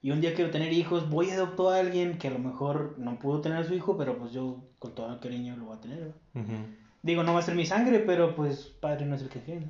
y 0.01 0.11
un 0.11 0.19
día 0.19 0.33
quiero 0.33 0.49
tener 0.49 0.73
hijos, 0.73 1.09
voy 1.09 1.29
a 1.29 1.35
adoptar 1.35 1.73
a 1.75 1.79
alguien 1.79 2.17
que 2.17 2.27
a 2.27 2.31
lo 2.31 2.39
mejor 2.39 2.95
no 2.97 3.19
pudo 3.19 3.41
tener 3.41 3.59
a 3.59 3.63
su 3.63 3.75
hijo, 3.75 3.97
pero 3.97 4.17
pues 4.17 4.31
yo 4.31 4.63
con 4.79 4.95
todo 4.95 5.13
el 5.13 5.19
cariño 5.19 5.55
lo 5.57 5.65
voy 5.65 5.77
a 5.77 5.81
tener. 5.81 6.13
Ujú, 6.33 6.53
Digo, 7.03 7.23
no 7.23 7.33
va 7.33 7.39
a 7.39 7.43
ser 7.43 7.55
mi 7.55 7.65
sangre, 7.65 7.99
pero 7.99 8.35
pues 8.35 8.65
padre 8.79 9.05
no 9.05 9.15
es 9.15 9.21
el 9.21 9.29
que 9.29 9.39
tiene. 9.39 9.69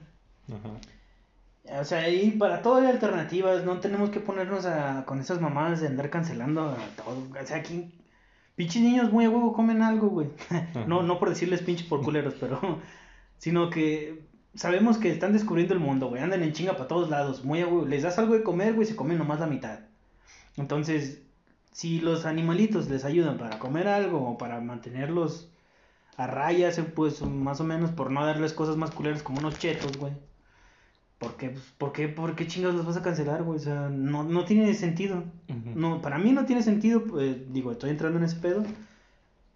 O 1.80 1.84
sea, 1.84 2.00
ahí 2.00 2.32
para 2.32 2.62
todo 2.62 2.78
hay 2.78 2.88
alternativas, 2.88 3.66
no 3.66 3.80
tenemos 3.80 4.10
que 4.10 4.20
ponernos 4.20 4.66
a, 4.66 5.06
con 5.06 5.20
esas 5.20 5.40
mamadas 5.40 5.82
de 5.82 5.88
andar 5.88 6.10
cancelando 6.10 6.62
a 6.62 6.78
todo. 6.96 7.28
O 7.40 7.46
sea, 7.46 7.58
aquí, 7.58 7.94
pinches 8.56 8.82
niños 8.82 9.12
muy 9.12 9.26
a 9.26 9.30
huevo 9.30 9.54
comen 9.54 9.82
algo, 9.82 10.10
güey. 10.10 10.30
No, 10.88 11.04
no 11.04 11.20
por 11.20 11.30
decirles 11.30 11.62
pinches 11.62 11.88
por 11.88 12.02
culeros, 12.02 12.36
pero, 12.40 12.80
sino 13.38 13.70
que 13.70 14.26
sabemos 14.56 14.98
que 14.98 15.12
están 15.12 15.34
descubriendo 15.34 15.74
el 15.74 15.80
mundo, 15.80 16.08
güey. 16.08 16.22
Andan 16.22 16.44
en 16.44 16.54
chinga 16.54 16.74
para 16.74 16.88
todos 16.88 17.10
lados, 17.10 17.44
muy 17.44 17.62
a 17.62 17.68
huevo. 17.68 17.86
Les 17.86 18.04
das 18.04 18.18
algo 18.18 18.34
de 18.34 18.44
comer, 18.44 18.74
güey, 18.74 18.88
se 18.88 18.96
comen 18.96 19.18
nomás 19.18 19.40
la 19.40 19.48
mitad. 19.48 19.91
Entonces, 20.58 21.22
si 21.72 22.00
los 22.02 22.26
animalitos 22.26 22.90
les 22.90 23.06
ayudan 23.06 23.38
para 23.38 23.60
comer 23.60 23.88
algo 23.88 24.30
o 24.30 24.38
para 24.38 24.60
mantenerlos 24.62 25.50
a 26.18 26.28
raya, 26.28 26.72
se- 26.72 26.84
pues 26.84 27.22
más 27.22 27.62
o 27.62 27.64
menos 27.64 27.92
por 27.92 28.12
no 28.12 28.26
darles 28.26 28.54
cosas 28.54 28.78
más 28.78 28.92
culeras 28.92 29.24
como 29.24 29.40
unos 29.40 29.58
chetos, 29.60 29.98
güey. 29.98 30.14
¿Por 31.18 31.38
qué, 31.38 31.50
pues, 31.52 31.64
¿por 31.78 31.92
qué, 31.94 32.08
por 32.08 32.36
qué 32.36 32.48
chingados 32.48 32.76
los 32.76 32.86
vas 32.86 32.98
a 32.98 33.04
cancelar, 33.04 33.44
güey? 33.44 33.58
O 33.60 33.62
sea, 33.62 33.90
no, 33.90 34.24
no 34.24 34.44
tiene 34.44 34.74
sentido. 34.74 35.18
Ujú. 35.50 35.72
No, 35.76 36.02
para 36.02 36.18
mí 36.18 36.32
no 36.32 36.46
tiene 36.46 36.64
sentido, 36.64 37.04
pues, 37.06 37.54
digo, 37.54 37.72
estoy 37.72 37.92
entrando 37.92 38.18
en 38.18 38.26
ese 38.26 38.38
pedo. 38.38 38.64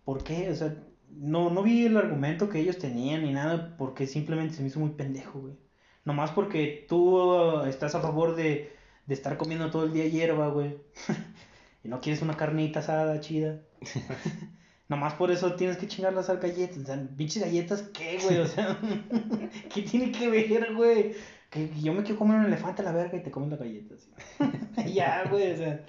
¿Por 0.04 0.24
qué? 0.24 0.50
O 0.52 0.56
sea, 0.56 0.76
no, 1.10 1.50
no 1.50 1.64
vi 1.64 1.86
el 1.86 1.98
argumento 1.98 2.50
que 2.50 2.60
ellos 2.60 2.78
tenían 2.78 3.24
ni 3.24 3.34
nada, 3.34 3.76
porque 3.78 4.06
simplemente 4.08 4.54
se 4.56 4.62
me 4.62 4.68
hizo 4.68 4.80
muy 4.80 4.92
pendejo, 4.92 5.40
güey. 5.40 5.54
Nomás 6.04 6.32
porque 6.32 6.86
tú 6.88 7.18
uh, 7.20 7.66
estás 7.66 7.96
a 7.96 8.02
favor 8.02 8.36
de, 8.36 8.72
de 9.06 9.14
estar 9.14 9.38
comiendo 9.38 9.70
todo 9.72 9.86
el 9.86 9.94
día 9.94 10.08
hierba, 10.08 10.48
güey. 10.50 10.78
y 11.84 11.88
no 11.88 12.02
quieres 12.02 12.22
una 12.22 12.38
carnita 12.38 12.80
asada 12.80 13.20
chida. 13.20 13.60
Nomás 14.88 15.16
por 15.16 15.32
eso 15.32 15.56
tienes 15.56 15.78
que 15.78 15.88
chingar 15.88 16.14
las 16.14 16.28
galletas. 16.40 16.78
O 16.78 16.86
sea, 16.86 17.08
pinches 17.18 17.44
galletas, 17.44 17.84
¿qué, 17.94 18.20
güey? 18.24 18.38
O 18.38 18.48
sea, 18.48 18.80
¿qué 19.74 19.82
tiene 19.82 20.12
que 20.12 20.30
ver, 20.30 20.76
güey? 20.76 21.16
Que 21.50 21.70
yo 21.82 21.94
me 21.94 22.04
quiero 22.04 22.20
comer 22.20 22.40
un 22.40 22.46
elefante 22.46 22.82
a 22.82 22.86
la 22.86 22.92
verga 22.92 23.18
y 23.18 23.24
te 23.24 23.32
comes 23.32 23.50
la 23.50 23.58
galleta, 23.58 23.96
así. 23.96 24.94
ya, 24.94 25.28
güey, 25.30 25.54
o 25.54 25.58
sea, 25.58 25.86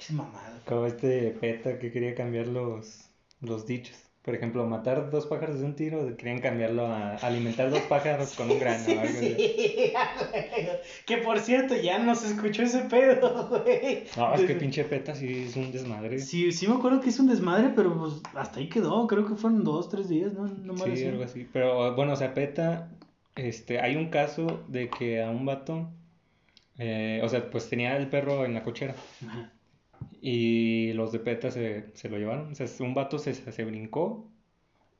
es 0.00 0.10
mamada. 0.10 0.58
Como 0.66 0.86
este 0.86 1.36
peta 1.40 1.78
que 1.78 1.92
quería 1.92 2.14
cambiar 2.14 2.48
los, 2.48 3.10
los 3.40 3.66
dichos. 3.66 3.96
Por 4.22 4.36
ejemplo, 4.36 4.64
matar 4.68 5.10
dos 5.10 5.26
pájaros 5.26 5.58
de 5.58 5.64
un 5.66 5.74
tiro, 5.74 6.16
querían 6.16 6.38
cambiarlo 6.40 6.86
a 6.86 7.16
alimentar 7.16 7.70
dos 7.70 7.80
pájaros 7.82 8.34
con 8.36 8.48
un 8.52 8.58
grano. 8.60 8.84
o 8.86 9.00
algo. 9.00 9.18
Sí, 9.18 9.36
que 11.06 11.16
por 11.18 11.40
cierto, 11.40 11.74
ya 11.74 11.98
no 11.98 12.14
se 12.14 12.28
escuchó 12.28 12.62
ese 12.62 12.82
pedo, 12.82 13.48
güey. 13.48 14.04
No, 14.16 14.32
es 14.34 14.42
que 14.42 14.54
pinche 14.54 14.84
peta 14.84 15.14
sí 15.16 15.46
es 15.48 15.56
un 15.56 15.72
desmadre. 15.72 16.20
Sí, 16.20 16.52
sí 16.52 16.68
me 16.68 16.74
acuerdo 16.76 17.00
que 17.00 17.08
es 17.08 17.18
un 17.18 17.26
desmadre, 17.28 17.72
pero 17.74 17.98
pues 17.98 18.12
hasta 18.34 18.60
ahí 18.60 18.68
quedó. 18.68 19.06
Creo 19.08 19.26
que 19.26 19.34
fueron 19.34 19.64
dos, 19.64 19.88
tres 19.88 20.08
días, 20.08 20.32
¿no? 20.34 20.46
No 20.46 20.76
Sí, 20.76 20.92
así. 20.92 21.04
algo 21.06 21.24
así. 21.24 21.48
Pero 21.52 21.94
bueno, 21.96 22.12
o 22.12 22.16
sea, 22.16 22.32
PETA, 22.32 22.90
este, 23.34 23.80
hay 23.80 23.96
un 23.96 24.08
caso 24.10 24.62
de 24.68 24.88
que 24.88 25.20
a 25.20 25.30
un 25.30 25.44
vato, 25.46 25.88
eh, 26.78 27.20
o 27.24 27.28
sea, 27.28 27.50
pues 27.50 27.68
tenía 27.68 27.96
el 27.96 28.08
perro 28.08 28.44
en 28.44 28.54
la 28.54 28.62
cochera 28.62 28.94
Ajá. 29.26 29.51
Y 30.24 30.92
los 30.92 31.10
de 31.10 31.18
PETA 31.18 31.50
se, 31.50 31.86
se 31.94 32.08
lo 32.08 32.16
llevaron. 32.16 32.52
O 32.52 32.54
sea, 32.54 32.66
un 32.78 32.94
vato 32.94 33.18
se, 33.18 33.34
se 33.34 33.64
brincó, 33.64 34.30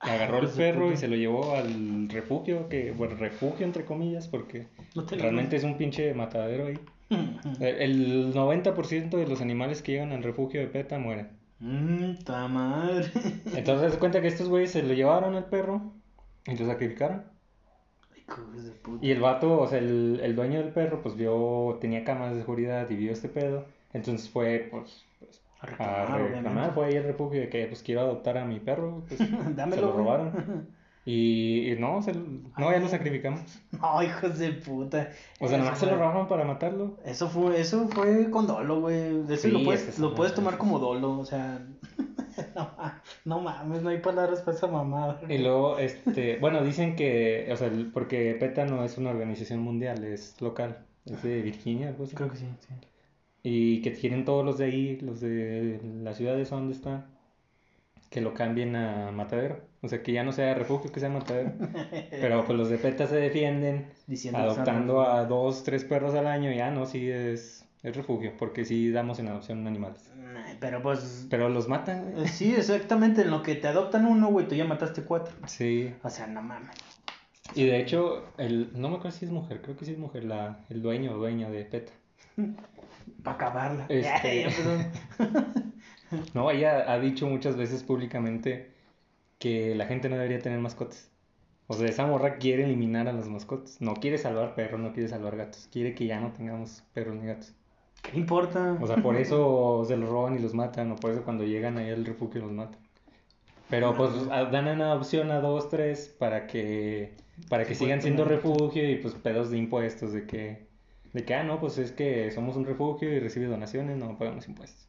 agarró 0.00 0.40
el 0.40 0.48
perro 0.48 0.90
y 0.90 0.96
se 0.96 1.06
lo 1.06 1.14
llevó 1.14 1.54
al 1.54 2.08
refugio, 2.08 2.68
que, 2.68 2.90
bueno, 2.90 3.14
refugio 3.14 3.64
entre 3.64 3.84
comillas, 3.84 4.26
porque 4.26 4.66
No 4.96 5.06
realmente 5.06 5.54
es 5.56 5.62
un 5.62 5.78
pinche 5.78 6.12
matadero 6.12 6.66
ahí. 6.66 6.78
El 7.60 8.34
90% 8.34 9.10
de 9.10 9.26
los 9.28 9.40
animales 9.40 9.80
que 9.80 9.92
llegan 9.92 10.10
al 10.10 10.24
refugio 10.24 10.60
de 10.60 10.66
PETA 10.66 10.98
mueren. 10.98 11.28
Mmm, 11.60 12.14
ta 12.24 12.48
madre. 12.48 13.06
Entonces, 13.54 13.92
se 13.92 13.98
cuenta 14.00 14.20
que 14.20 14.26
estos 14.26 14.48
güeyes 14.48 14.72
se 14.72 14.82
lo 14.82 14.92
llevaron 14.92 15.36
al 15.36 15.44
perro 15.44 15.92
y 16.46 16.56
lo 16.56 16.66
sacrificaron. 16.66 17.22
Ay, 18.12 18.24
de 18.60 18.70
puta. 18.72 19.06
Y 19.06 19.12
el 19.12 19.20
vato, 19.20 19.60
o 19.60 19.68
sea, 19.68 19.78
el, 19.78 20.18
el 20.20 20.34
dueño 20.34 20.58
del 20.58 20.72
perro, 20.72 21.00
pues 21.00 21.14
vio, 21.14 21.78
tenía 21.80 22.02
cámaras 22.02 22.34
de 22.34 22.40
seguridad 22.40 22.90
y 22.90 22.96
vio 22.96 23.12
este 23.12 23.28
pedo. 23.28 23.66
Entonces 23.92 24.28
fue, 24.28 24.68
pues, 24.70 25.04
pues, 25.18 25.42
A 25.80 26.16
reclamar. 26.16 26.74
Fue 26.74 26.86
ahí 26.86 26.94
el 26.94 27.04
refugio 27.04 27.40
de 27.40 27.48
que 27.48 27.66
pues 27.66 27.82
quiero 27.82 28.00
adoptar 28.02 28.38
a 28.38 28.44
mi 28.44 28.60
perro. 28.60 29.02
Pues, 29.08 29.18
se 29.18 29.52
Dámelo, 29.54 29.82
lo 29.82 29.92
güey. 29.92 30.04
robaron. 30.04 30.68
Y, 31.04 31.72
y 31.72 31.76
no, 31.80 32.00
se, 32.00 32.12
no, 32.12 32.70
ya 32.70 32.78
lo 32.78 32.88
sacrificamos. 32.88 33.40
No, 33.72 34.02
hijos 34.02 34.38
de 34.38 34.52
puta. 34.52 35.10
O 35.40 35.48
sea, 35.48 35.58
nomás 35.58 35.78
se 35.78 35.86
lo 35.86 35.96
robaron 35.96 36.28
para 36.28 36.44
matarlo. 36.44 36.96
Eso 37.04 37.28
fue, 37.28 37.60
eso 37.60 37.88
fue 37.88 38.30
con 38.30 38.46
dolo, 38.46 38.80
güey. 38.80 39.24
Sí, 39.36 39.50
lo 39.50 39.58
es 39.58 39.64
puedes, 39.64 39.98
lo 39.98 40.14
puedes 40.14 40.34
tomar 40.34 40.58
como 40.58 40.78
dolo, 40.78 41.18
o 41.18 41.24
sea. 41.24 41.60
no, 42.54 42.70
no 43.24 43.40
mames, 43.40 43.82
no 43.82 43.88
hay 43.88 43.98
palabras 43.98 44.42
para 44.42 44.56
esa 44.56 44.68
mamada. 44.68 45.20
Y 45.28 45.38
luego, 45.38 45.78
este, 45.78 46.38
bueno, 46.38 46.62
dicen 46.62 46.94
que, 46.94 47.48
o 47.52 47.56
sea, 47.56 47.70
porque 47.92 48.36
PETA 48.38 48.66
no 48.66 48.84
es 48.84 48.96
una 48.96 49.10
organización 49.10 49.60
mundial, 49.60 50.04
es 50.04 50.40
local, 50.40 50.78
es 51.06 51.20
de 51.24 51.42
Virginia, 51.42 51.88
algo 51.88 52.04
así. 52.04 52.14
Creo 52.14 52.30
que 52.30 52.36
sí, 52.36 52.46
sí. 52.60 52.74
Y 53.42 53.82
que 53.82 53.92
quieren 53.92 54.24
todos 54.24 54.44
los 54.44 54.58
de 54.58 54.66
ahí, 54.66 54.98
los 55.00 55.20
de 55.20 55.80
las 56.02 56.16
ciudades 56.16 56.50
donde 56.50 56.74
está, 56.74 57.06
que 58.08 58.20
lo 58.20 58.34
cambien 58.34 58.76
a 58.76 59.10
matadero. 59.10 59.60
O 59.80 59.88
sea, 59.88 60.02
que 60.02 60.12
ya 60.12 60.22
no 60.22 60.32
sea 60.32 60.54
refugio, 60.54 60.92
que 60.92 61.00
sea 61.00 61.08
matadero. 61.08 61.52
Pero 62.10 62.44
pues 62.44 62.56
los 62.56 62.68
de 62.68 62.78
PETA 62.78 63.08
se 63.08 63.16
defienden 63.16 63.86
Diciendo 64.06 64.38
adoptando 64.38 65.02
a 65.02 65.24
dos, 65.24 65.64
tres 65.64 65.84
perros 65.84 66.14
al 66.14 66.28
año, 66.28 66.52
ya 66.52 66.70
no, 66.70 66.86
sí 66.86 67.10
es, 67.10 67.64
es 67.82 67.96
refugio, 67.96 68.32
porque 68.38 68.64
sí 68.64 68.92
damos 68.92 69.18
en 69.18 69.28
adopción 69.28 69.66
animales. 69.66 70.12
Pero 70.60 70.82
pues. 70.82 71.26
Pero 71.28 71.48
los 71.48 71.68
matan, 71.68 72.08
eh, 72.08 72.12
güey. 72.14 72.28
Sí, 72.28 72.54
exactamente. 72.54 73.22
En 73.22 73.30
lo 73.30 73.42
que 73.42 73.54
te 73.56 73.68
adoptan 73.68 74.06
uno, 74.06 74.28
güey, 74.28 74.46
tú 74.46 74.54
ya 74.54 74.64
mataste 74.64 75.02
cuatro. 75.02 75.34
Sí. 75.46 75.92
O 76.02 76.10
sea, 76.10 76.26
no 76.26 76.42
mames. 76.42 76.76
Y 77.54 77.66
de 77.66 77.80
hecho, 77.80 78.24
el, 78.38 78.70
no 78.74 78.88
me 78.88 78.96
acuerdo 78.96 79.18
si 79.18 79.24
es 79.24 79.30
mujer, 79.30 79.60
creo 79.60 79.76
que 79.76 79.84
sí 79.84 79.92
es 79.92 79.98
mujer, 79.98 80.24
la, 80.24 80.60
el 80.70 80.80
dueño 80.80 81.12
o 81.12 81.16
dueña 81.16 81.50
de 81.50 81.64
PETA. 81.64 81.92
Para 83.22 83.36
acabarla. 83.36 83.86
Este-. 83.88 84.46
No, 86.34 86.50
ella 86.50 86.92
ha 86.92 86.98
dicho 86.98 87.26
muchas 87.26 87.56
veces 87.56 87.82
públicamente 87.82 88.70
que 89.38 89.74
la 89.74 89.86
gente 89.86 90.08
no 90.10 90.16
debería 90.16 90.38
tener 90.40 90.58
mascotas. 90.58 91.10
O 91.68 91.74
sea, 91.74 91.88
esa 91.88 92.06
morra 92.06 92.36
quiere 92.36 92.64
eliminar 92.64 93.08
a 93.08 93.12
las 93.12 93.28
mascotas. 93.28 93.80
No 93.80 93.94
quiere 93.94 94.18
salvar 94.18 94.54
perros, 94.54 94.78
no 94.80 94.92
quiere 94.92 95.08
salvar 95.08 95.36
gatos. 95.36 95.68
Quiere 95.72 95.94
que 95.94 96.06
ya 96.06 96.20
no 96.20 96.32
tengamos 96.32 96.82
perros 96.92 97.14
ni 97.16 97.26
gatos. 97.26 97.54
¿Qué 98.02 98.18
importa? 98.18 98.76
O 98.80 98.86
sea, 98.86 98.96
por 98.96 99.16
eso 99.24 99.84
se 99.86 99.96
los 99.96 100.08
roban 100.08 100.36
y 100.36 100.38
los 100.38 100.52
matan, 100.52 100.92
o 100.92 100.96
por 100.96 101.12
eso 101.12 101.22
cuando 101.24 101.44
llegan 101.44 101.78
ahí 101.78 101.90
al 101.90 102.04
refugio 102.04 102.42
los 102.42 102.52
matan. 102.52 102.78
Pero 103.70 103.94
pues 103.94 104.10
a- 104.30 104.44
dan 104.44 104.68
en 104.68 104.82
adopción 104.82 105.30
a 105.30 105.40
dos, 105.40 105.70
tres 105.70 106.14
para 106.18 106.46
que 106.46 107.14
para 107.48 107.64
que 107.64 107.74
sigan 107.74 107.98
pues, 108.00 108.04
siendo 108.04 108.26
refugio 108.26 108.88
y 108.90 108.96
pues 108.96 109.14
pedos 109.14 109.50
de 109.50 109.56
impuestos 109.56 110.12
de 110.12 110.26
que 110.26 110.66
de 111.12 111.24
que 111.24 111.34
ah 111.34 111.44
no, 111.44 111.60
pues 111.60 111.78
es 111.78 111.92
que 111.92 112.30
somos 112.30 112.56
un 112.56 112.64
refugio 112.64 113.12
y 113.12 113.20
recibe 113.20 113.46
donaciones, 113.46 113.98
no 113.98 114.18
pagamos 114.18 114.48
impuestos. 114.48 114.88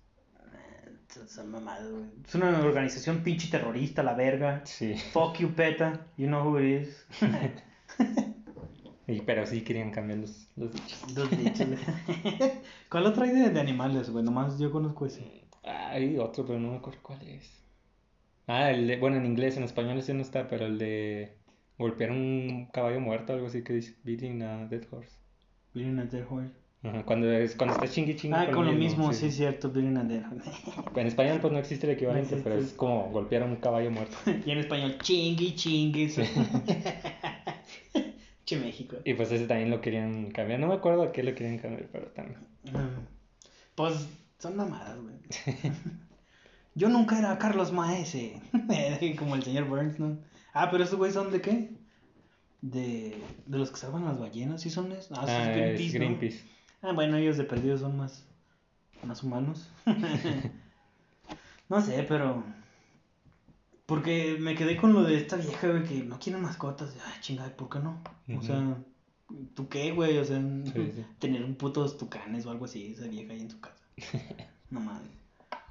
Es 2.26 2.36
una 2.36 2.60
organización 2.62 3.22
pinche 3.24 3.50
terrorista, 3.50 4.02
la 4.02 4.16
verga. 4.16 4.62
Sí. 4.66 4.96
Fuck 4.96 5.38
you, 5.38 5.54
PETA. 5.54 6.08
You 6.18 6.28
know 6.28 6.44
who 6.44 6.60
it 6.60 6.82
is. 6.82 7.08
Y, 9.06 9.20
pero 9.22 9.46
sí 9.46 9.62
querían 9.62 9.92
cambiar 9.92 10.20
los, 10.20 10.48
los 10.56 10.72
dichos. 10.72 11.14
Dos 11.14 11.30
dichos. 11.32 11.68
¿Cuál 12.90 13.06
otro 13.06 13.24
hay 13.24 13.32
de, 13.32 13.50
de 13.50 13.60
animales, 13.60 14.10
güey? 14.10 14.24
Nomás 14.24 14.58
yo 14.58 14.72
conozco 14.72 15.06
ese. 15.06 15.44
Hay 15.64 16.18
otro, 16.18 16.46
pero 16.46 16.58
no 16.60 16.72
me 16.72 16.78
acuerdo 16.78 17.00
cuál 17.02 17.22
es. 17.28 17.62
Ah, 18.48 18.72
el 18.72 18.88
de, 18.88 18.98
bueno, 18.98 19.18
en 19.18 19.26
inglés, 19.26 19.58
en 19.58 19.64
español 19.64 19.98
ese 19.98 20.14
no 20.14 20.22
está, 20.22 20.48
pero 20.48 20.66
el 20.66 20.78
de 20.78 21.38
golpear 21.78 22.12
un 22.12 22.70
caballo 22.72 23.00
muerto, 23.00 23.34
algo 23.34 23.48
así 23.48 23.64
que 23.64 23.74
dice, 23.74 23.96
beating 24.04 24.42
a 24.44 24.68
dead 24.68 24.84
horse. 24.92 25.18
Beating 25.74 26.00
a 26.00 26.06
dead 26.06 26.26
horse. 26.30 26.54
Ajá, 26.84 27.04
cuando, 27.04 27.32
es, 27.32 27.56
cuando 27.56 27.76
está 27.76 27.88
chingui 27.88 28.16
chingui 28.16 28.38
Ah, 28.38 28.52
con 28.52 28.66
lo 28.66 28.74
mismo, 28.74 29.14
sí, 29.14 29.28
es 29.28 29.38
cierto. 29.38 29.72
Beating 29.72 29.98
a 29.98 30.04
dead 30.04 30.24
horse. 30.30 30.52
En 30.96 31.08
español 31.08 31.40
pues 31.42 31.54
no 31.54 31.60
existe 31.60 31.88
el 31.88 31.94
equivalente, 31.94 32.40
pero 32.44 32.56
es 32.56 32.74
como 32.74 33.10
golpear 33.10 33.44
a 33.44 33.46
un 33.46 33.56
caballo 33.58 33.90
muerto. 33.90 34.16
y 34.46 34.52
en 34.52 34.60
español, 34.60 34.98
chingui, 35.00 35.56
chingui. 35.56 36.10
Sí. 36.10 36.24
che, 38.46 38.58
México. 38.58 38.98
Y 39.04 39.14
pues 39.14 39.32
ese 39.32 39.48
también 39.48 39.70
lo 39.70 39.82
querían 39.82 40.32
cambiar. 40.32 40.60
No 40.60 40.68
me 40.68 40.76
acuerdo 40.76 41.04
a 41.04 41.12
qué 41.12 41.24
lo 41.24 41.34
querían 41.34 41.58
cambiar, 41.58 41.88
pero 41.92 42.08
también. 42.08 42.40
Mm. 42.66 43.06
Pues 43.76 44.08
son 44.38 44.58
mamadas, 44.58 45.00
güey. 45.02 45.16
Yo 46.76 46.90
nunca 46.90 47.18
era 47.18 47.38
Carlos 47.38 47.72
Maese. 47.72 48.42
Como 49.18 49.36
el 49.36 49.44
señor 49.44 49.66
Burns, 49.66 50.00
¿no? 50.00 50.18
Ah, 50.54 50.70
pero 50.72 50.84
esos 50.84 50.98
güeyes 50.98 51.16
son 51.16 51.32
de 51.32 51.42
qué? 51.42 51.72
De, 52.64 53.22
de 53.46 53.58
los 53.58 53.72
que 53.72 53.78
salvan 53.78 54.06
las 54.06 54.18
ballenas, 54.18 54.62
¿sí 54.62 54.70
son 54.70 54.90
esos? 54.94 55.18
Ah, 55.18 55.26
Ah, 55.28 55.54
es 55.54 55.82
es 55.82 55.94
Greenpeace. 55.94 56.46
Ah, 56.82 56.94
bueno, 56.94 57.18
ellos 57.18 57.36
de 57.36 57.44
perdidos 57.44 57.82
son 57.82 57.98
más, 57.98 58.26
más 59.04 59.22
humanos. 59.22 59.70
no 61.70 61.82
sé, 61.82 62.06
pero... 62.08 62.42
Porque 63.86 64.38
me 64.40 64.56
quedé 64.56 64.78
con 64.78 64.94
lo 64.94 65.04
de 65.04 65.18
esta 65.18 65.36
vieja, 65.36 65.68
güey, 65.68 65.84
que 65.84 66.04
no 66.04 66.18
quiere 66.20 66.40
mascotas. 66.40 66.96
Ay, 67.06 67.20
chingada, 67.20 67.54
¿por 67.54 67.68
qué 67.68 67.80
no? 67.80 68.02
O 68.38 68.42
sea, 68.42 68.78
¿tú 69.56 69.68
qué, 69.68 69.92
güey? 69.92 70.18
O 70.20 70.24
sea, 70.24 70.40
sí. 70.40 71.06
tener 71.20 71.44
un 71.44 71.56
putos 71.56 71.98
tucanes 71.98 72.46
o 72.46 72.52
algo 72.52 72.64
así, 72.64 72.94
esa 72.94 73.08
vieja 73.08 73.34
ahí 73.34 73.42
en 73.42 73.52
su 73.52 73.60
casa. 73.60 73.84
no 74.70 74.80
mames. 74.80 75.23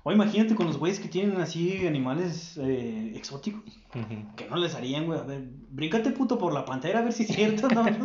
O 0.05 0.11
imagínate 0.13 0.55
con 0.57 0.67
los 0.67 0.79
güeyes 0.79 0.99
que 0.99 1.09
tienen 1.09 1.41
así 1.41 1.87
animales 1.87 2.59
eh, 2.61 3.13
exóticos. 3.15 3.63
Ujú. 3.95 4.35
Que 4.37 4.49
no 4.49 4.57
les 4.57 4.75
harían, 4.75 5.07
güey. 5.07 5.21
A 5.21 5.23
ver, 5.23 5.43
bríncate 5.71 6.11
puto 6.11 6.39
por 6.39 6.53
la 6.53 6.65
pantera 6.65 6.99
a 6.99 7.03
ver 7.03 7.13
si 7.13 7.23
es 7.23 7.29
cierto, 7.31 7.69
¿no? 7.69 7.85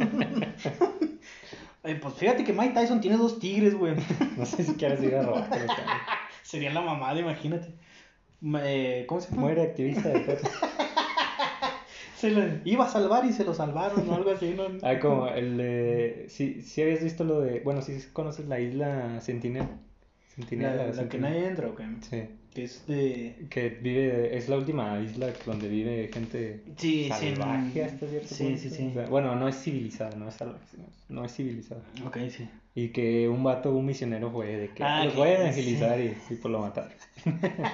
Eh, 1.83 1.95
pues 2.01 2.15
fíjate 2.15 2.43
que 2.43 2.51
Mike 2.51 2.73
Tyson 2.73 2.99
tiene 2.99 3.15
dos 3.15 3.39
tigres, 3.39 3.73
güey. 3.73 3.95
No 4.35 4.45
sé 4.45 4.63
si 4.65 4.73
quieres 4.73 5.01
ir 5.01 5.15
a 5.15 5.21
robar. 5.21 5.49
Sería 6.43 6.73
la 6.73 6.81
mamada, 6.81 7.17
imagínate. 7.17 7.75
Ma- 8.41 8.59
eh, 8.65 9.05
¿Cómo 9.07 9.21
se 9.21 9.29
llama? 9.29 9.43
Muere 9.43 9.61
activista 9.61 10.09
de 10.09 10.19
PETA. 10.19 10.49
Se 12.17 12.31
lo 12.31 12.41
iba 12.65 12.85
a 12.85 12.89
salvar 12.89 13.25
y 13.25 13.31
se 13.31 13.43
lo 13.45 13.53
salvaron 13.53 14.09
o 14.09 14.15
algo 14.15 14.31
así, 14.31 14.53
¿no? 14.57 14.63
Ah, 14.81 14.99
como 14.99 15.27
el 15.27 15.55
de... 15.55 16.25
Sí, 16.29 16.63
sí 16.63 16.81
habías 16.81 17.03
visto 17.03 17.23
lo 17.23 17.41
de... 17.41 17.59
Bueno, 17.59 17.83
sí 17.83 17.95
conoces 18.11 18.47
la 18.47 18.59
isla 18.59 19.21
Sentinel. 19.21 19.67
La, 20.51 20.87
la 20.93 21.09
que 21.09 21.17
nadie 21.17 21.47
entra, 21.47 21.67
¿ok? 21.67 21.81
Sí. 22.09 22.23
Que 22.53 22.63
es 22.63 22.85
de... 22.87 23.47
Que 23.49 23.69
vive... 23.69 24.37
Es 24.37 24.49
la 24.49 24.57
última 24.57 24.99
isla 25.01 25.31
donde 25.45 25.67
vive 25.67 26.09
gente 26.13 26.63
Sí, 26.77 27.05
sí. 27.05 27.09
salvaje 27.35 27.83
hasta 27.83 28.07
cierto 28.07 28.27
Sí, 28.35 28.43
punto. 28.43 28.59
sí, 28.61 28.69
sí. 28.69 28.87
O 28.89 28.93
sea, 28.93 29.05
bueno, 29.07 29.35
no 29.35 29.47
es 29.47 29.55
civilizada, 29.61 30.15
no 30.15 30.27
es 30.27 30.35
salvaje. 30.35 30.77
No 31.09 31.25
es 31.25 31.33
civilizada. 31.35 31.81
Ok, 32.05 32.17
sí. 32.29 32.47
Y 32.75 32.89
que 32.89 33.27
un 33.27 33.43
vato, 33.43 33.71
un 33.75 33.85
misionero 33.85 34.31
fue 34.31 34.55
de 34.55 34.69
que 34.69 34.83
Ah, 34.83 35.05
los 35.05 35.15
voy 35.15 35.29
a 35.29 35.39
evangelizar 35.39 35.99
y, 35.99 36.05
y 36.29 36.35
pues 36.35 36.45
lo 36.51 36.59
mataron. 36.59 36.91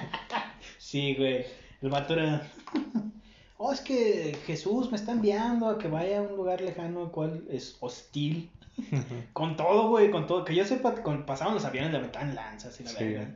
Sí, 0.78 1.14
güey. 1.16 1.44
El 1.82 1.90
vato 1.90 2.14
era. 2.14 2.42
Oh, 3.56 3.72
es 3.72 3.80
que 3.80 4.36
Jesús 4.46 4.90
me 4.90 4.96
está 4.96 5.12
enviando 5.12 5.68
a 5.68 5.78
que 5.78 5.86
vaya 5.88 6.18
a 6.18 6.22
un 6.22 6.36
lugar 6.36 6.60
lejano, 6.60 7.04
el 7.04 7.10
cual 7.10 7.44
es 7.48 7.76
hostil. 7.80 8.50
Con 9.32 9.56
todo, 9.56 9.88
güey, 9.88 10.10
con 10.10 10.26
todo. 10.26 10.44
Que 10.44 10.54
yo 10.54 10.64
sepa, 10.64 10.94
con, 11.02 11.24
pasaban 11.26 11.54
los 11.54 11.64
aviones, 11.64 11.92
le 11.92 11.98
aventaban 11.98 12.34
lanzas 12.34 12.80
y 12.80 12.84
la 12.84 12.90
Sí. 12.90 13.04
verga. 13.04 13.34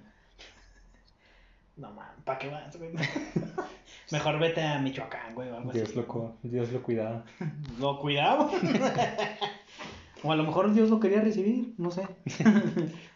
No 1.77 1.93
mames, 1.93 2.23
¿para 2.25 2.39
qué 2.39 2.49
vas, 2.49 2.77
güey? 2.77 2.91
Mejor 4.11 4.39
vete 4.41 4.63
a 4.65 4.79
Michoacán, 4.81 5.35
güey, 5.35 5.49
o 5.51 5.57
algo 5.57 5.71
Dios 5.73 5.91
así. 5.91 5.97
lo, 5.97 6.37
Dios 6.43 6.73
lo 6.73 6.83
cuidaba. 6.83 7.25
Lo 7.79 8.01
cuidaba. 8.01 8.51
o 10.25 10.33
a 10.33 10.37
lo 10.37 10.43
mejor 10.43 10.73
Dios 10.73 10.91
lo 10.91 10.99
quería 10.99 11.21
recibir, 11.21 11.75
no 11.79 11.93
sé. 11.93 12.03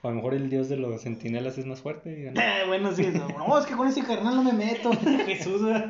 O 0.03 0.07
a 0.09 0.11
lo 0.11 0.17
mejor 0.17 0.35
el 0.35 0.49
dios 0.49 0.69
de 0.69 0.77
los 0.77 1.03
centinelas 1.03 1.59
es 1.59 1.67
más 1.67 1.81
fuerte. 1.81 2.29
Eh, 2.29 2.63
bueno, 2.69 2.93
sí, 2.95 3.07
no, 3.13 3.27
no, 3.27 3.59
es 3.59 3.66
que 3.66 3.75
con 3.75 3.89
ese 3.89 4.05
carnal 4.05 4.37
no 4.37 4.45
me 4.45 4.53
meto. 4.53 4.93
Jesús, 5.27 5.62
güey. 5.62 5.83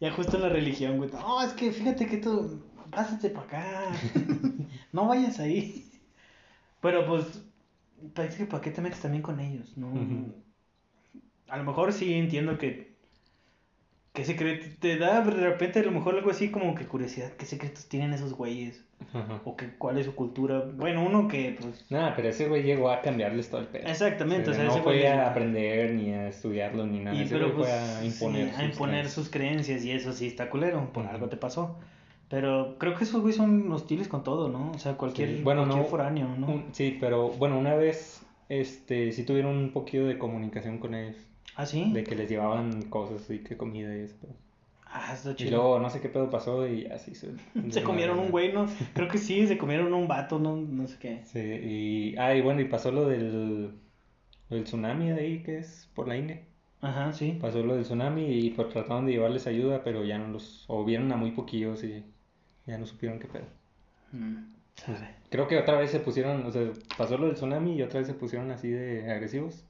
Ya 0.00 0.10
justo 0.12 0.36
en 0.36 0.42
la 0.42 0.48
religión, 0.48 0.98
güey. 0.98 1.10
No, 1.10 1.42
es 1.42 1.52
que 1.52 1.70
fíjate 1.72 2.06
que 2.06 2.16
tú, 2.18 2.62
pásate 2.92 3.30
para 3.30 3.46
acá. 3.46 3.86
No 4.92 5.08
vayas 5.08 5.40
ahí. 5.40 5.90
Pero 6.82 7.06
pues, 7.06 7.42
parece 8.12 8.38
que 8.38 8.44
para 8.46 8.62
qué 8.62 8.70
te 8.70 8.82
metes 8.82 9.00
también 9.00 9.22
con 9.22 9.40
ellos, 9.40 9.72
¿no? 9.78 9.90
A 11.48 11.56
lo 11.56 11.64
mejor 11.64 11.94
sí 11.94 12.12
entiendo 12.12 12.58
que. 12.58 12.92
¿Qué 14.12 14.26
secreto? 14.26 14.66
Te 14.80 14.98
da 14.98 15.22
de 15.22 15.30
repente 15.30 15.78
a 15.78 15.82
lo 15.84 15.92
mejor 15.92 16.14
algo 16.16 16.30
así 16.30 16.50
como 16.50 16.74
que 16.74 16.84
curiosidad. 16.84 17.32
¿Qué 17.38 17.46
secretos 17.46 17.88
tienen 17.88 18.12
esos 18.12 18.34
güeyes? 18.34 18.84
Ajá. 19.14 19.40
O 19.46 19.56
que, 19.56 19.70
cuál 19.76 19.96
es 19.96 20.04
su 20.04 20.14
cultura. 20.14 20.60
Bueno, 20.60 21.02
uno 21.06 21.26
que 21.28 21.56
pues. 21.58 21.90
Nada, 21.90 22.14
pero 22.14 22.28
ese 22.28 22.46
güey 22.48 22.62
llegó 22.62 22.90
a 22.90 23.00
cambiarles 23.00 23.48
todo 23.48 23.62
el 23.62 23.68
pedo. 23.68 23.88
Exactamente, 23.88 24.50
o 24.50 24.52
sea, 24.54 24.64
no 24.64 24.72
ese 24.72 24.82
fue 24.82 25.00
güey- 25.00 25.06
a 25.06 25.30
aprender 25.30 25.94
ni 25.94 26.12
a 26.12 26.28
estudiarlo 26.28 26.86
ni 26.86 26.98
nada. 26.98 27.16
Y 27.16 27.22
ese 27.22 27.32
pero 27.34 27.46
güey 27.54 27.56
pues, 27.64 27.70
fue 27.70 27.78
a 27.80 28.04
imponer, 28.04 28.48
sí, 28.48 28.50
a 28.50 28.56
sus 28.56 28.64
imponer 28.64 28.94
creencias. 28.96 29.12
sus 29.14 29.30
creencias 29.30 29.84
y 29.86 29.90
eso 29.92 30.12
sí 30.12 30.26
está 30.26 30.50
culero, 30.50 30.92
por 30.92 31.06
algo 31.06 31.30
te 31.30 31.38
pasó. 31.38 31.78
Pero 32.32 32.76
creo 32.78 32.94
que 32.94 33.04
esos 33.04 33.20
güeyes 33.20 33.36
son 33.36 33.70
hostiles 33.70 34.08
con 34.08 34.24
todo, 34.24 34.48
¿no? 34.48 34.70
O 34.74 34.78
sea, 34.78 34.94
cualquier, 34.96 35.36
Sí, 35.36 35.42
bueno, 35.44 35.60
cualquier 35.64 35.84
no- 35.84 35.90
foráneo, 35.90 36.28
¿no? 36.38 36.46
Un- 36.46 36.64
sí, 36.72 36.96
pero 36.98 37.28
bueno, 37.28 37.58
una 37.58 37.74
vez 37.74 38.22
este 38.48 39.12
sí 39.12 39.24
tuvieron 39.24 39.54
un 39.54 39.70
poquito 39.70 40.06
de 40.06 40.16
comunicación 40.16 40.78
con 40.78 40.94
ellos. 40.94 41.16
¿Ah, 41.56 41.66
sí? 41.66 41.92
De 41.92 42.02
que 42.04 42.14
les 42.14 42.30
llevaban 42.30 42.84
cosas 42.84 43.28
y 43.30 43.40
que 43.40 43.58
comida 43.58 43.94
y 43.94 44.00
eso. 44.00 44.16
pero- 44.22 44.32
Ah, 44.94 45.12
está 45.12 45.32
Y 45.32 45.34
chido. 45.34 45.50
luego 45.58 45.78
no 45.78 45.90
sé 45.90 46.00
qué 46.00 46.08
pedo 46.08 46.30
pasó 46.30 46.66
y 46.66 46.86
así 46.86 47.14
se... 47.14 47.32
Se 47.70 47.82
comieron 47.82 48.18
un 48.18 48.30
güey, 48.30 48.50
¿no? 48.52 48.66
Creo 48.94 49.08
que 49.08 49.18
sí, 49.18 49.46
se 49.46 49.58
comieron 49.58 49.92
un 49.92 50.08
vato, 50.08 50.38
¿no? 50.38 50.56
No 50.56 50.86
sé 50.86 50.96
qué. 50.98 51.20
Sí, 51.24 51.38
y... 51.38 52.16
Ah, 52.18 52.34
y 52.34 52.40
bueno, 52.40 52.62
y 52.62 52.64
pasó 52.64 52.90
lo 52.92 53.06
del... 53.08 53.72
el 54.48 54.64
tsunami 54.64 55.10
de 55.10 55.20
ahí 55.20 55.42
que 55.42 55.58
es 55.58 55.90
por 55.94 56.08
la 56.08 56.16
India. 56.16 56.40
Ajá, 56.80 57.12
sí. 57.12 57.38
Pasó 57.40 57.62
lo 57.62 57.74
del 57.74 57.84
tsunami 57.84 58.24
y 58.24 58.50
pues 58.50 58.70
trataron 58.70 59.04
de 59.06 59.12
llevarles 59.12 59.46
ayuda, 59.46 59.82
pero 59.84 60.02
ya 60.04 60.16
no 60.18 60.28
los, 60.28 60.64
o 60.68 60.82
vieron 60.84 61.12
a 61.12 61.16
muy 61.16 61.30
poquillos 61.32 61.84
y 61.84 62.02
ya 62.66 62.78
no 62.78 62.86
supieron 62.86 63.18
qué 63.18 63.28
pedo. 63.28 63.46
Mm. 64.12 64.52
Creo 65.30 65.48
que 65.48 65.58
otra 65.58 65.78
vez 65.78 65.90
se 65.90 66.00
pusieron, 66.00 66.44
o 66.46 66.50
sea, 66.50 66.70
pasó 66.96 67.16
lo 67.16 67.26
del 67.26 67.34
tsunami 67.34 67.76
y 67.76 67.82
otra 67.82 68.00
vez 68.00 68.08
se 68.08 68.14
pusieron 68.14 68.50
así 68.50 68.70
de 68.70 69.10
agresivos 69.10 69.64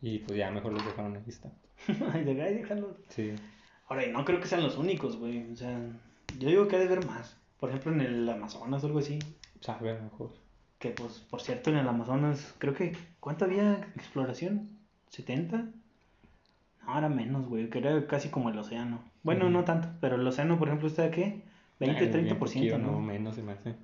y 0.00 0.20
pues 0.20 0.38
ya 0.38 0.50
mejor 0.50 0.72
los 0.72 0.84
dejaron 0.84 1.16
ahí 1.16 1.22
está. 1.26 1.50
Ay, 2.12 2.24
de 2.24 2.42
ay, 2.42 2.54
déjalo. 2.54 2.96
Sí. 3.08 3.34
Ahora, 3.86 4.04
y 4.04 4.12
no 4.12 4.24
creo 4.24 4.40
que 4.40 4.48
sean 4.48 4.62
los 4.62 4.76
únicos, 4.76 5.16
güey. 5.16 5.50
O 5.52 5.56
sea, 5.56 5.78
yo 6.38 6.48
digo 6.48 6.66
que 6.66 6.76
ha 6.76 6.78
de 6.80 6.86
haber 6.86 7.06
más. 7.06 7.36
Por 7.60 7.70
ejemplo, 7.70 7.92
en 7.92 8.00
el 8.00 8.28
Amazonas 8.28 8.82
o 8.82 8.86
algo 8.88 8.98
así. 8.98 9.18
Sabe 9.60 9.90
a 9.90 9.94
lo 9.94 10.02
mejor. 10.02 10.34
Que, 10.78 10.90
pues, 10.90 11.20
por 11.20 11.40
cierto, 11.40 11.70
en 11.70 11.76
el 11.76 11.88
Amazonas, 11.88 12.54
creo 12.58 12.74
que. 12.74 12.96
¿Cuánto 13.20 13.44
había 13.44 13.74
exploración? 13.94 14.78
¿70? 15.10 15.72
No, 16.84 16.98
era 16.98 17.08
menos, 17.08 17.46
güey. 17.46 17.70
Que 17.70 17.78
era 17.78 18.06
casi 18.06 18.28
como 18.28 18.50
el 18.50 18.58
océano. 18.58 19.02
Bueno, 19.22 19.48
no 19.50 19.64
tanto. 19.64 19.88
Pero 20.00 20.16
el 20.16 20.26
océano, 20.26 20.58
por 20.58 20.68
ejemplo, 20.68 20.88
está 20.88 21.10
¿qué? 21.10 21.44
20, 21.80 21.98
Ay, 21.98 22.08
bien 22.08 22.36
30%, 22.36 22.38
poquillo, 22.38 22.78
¿no? 22.78 23.00
menos 23.00 23.34
se 23.34 23.42
me 23.42 23.52
hace. 23.52 23.74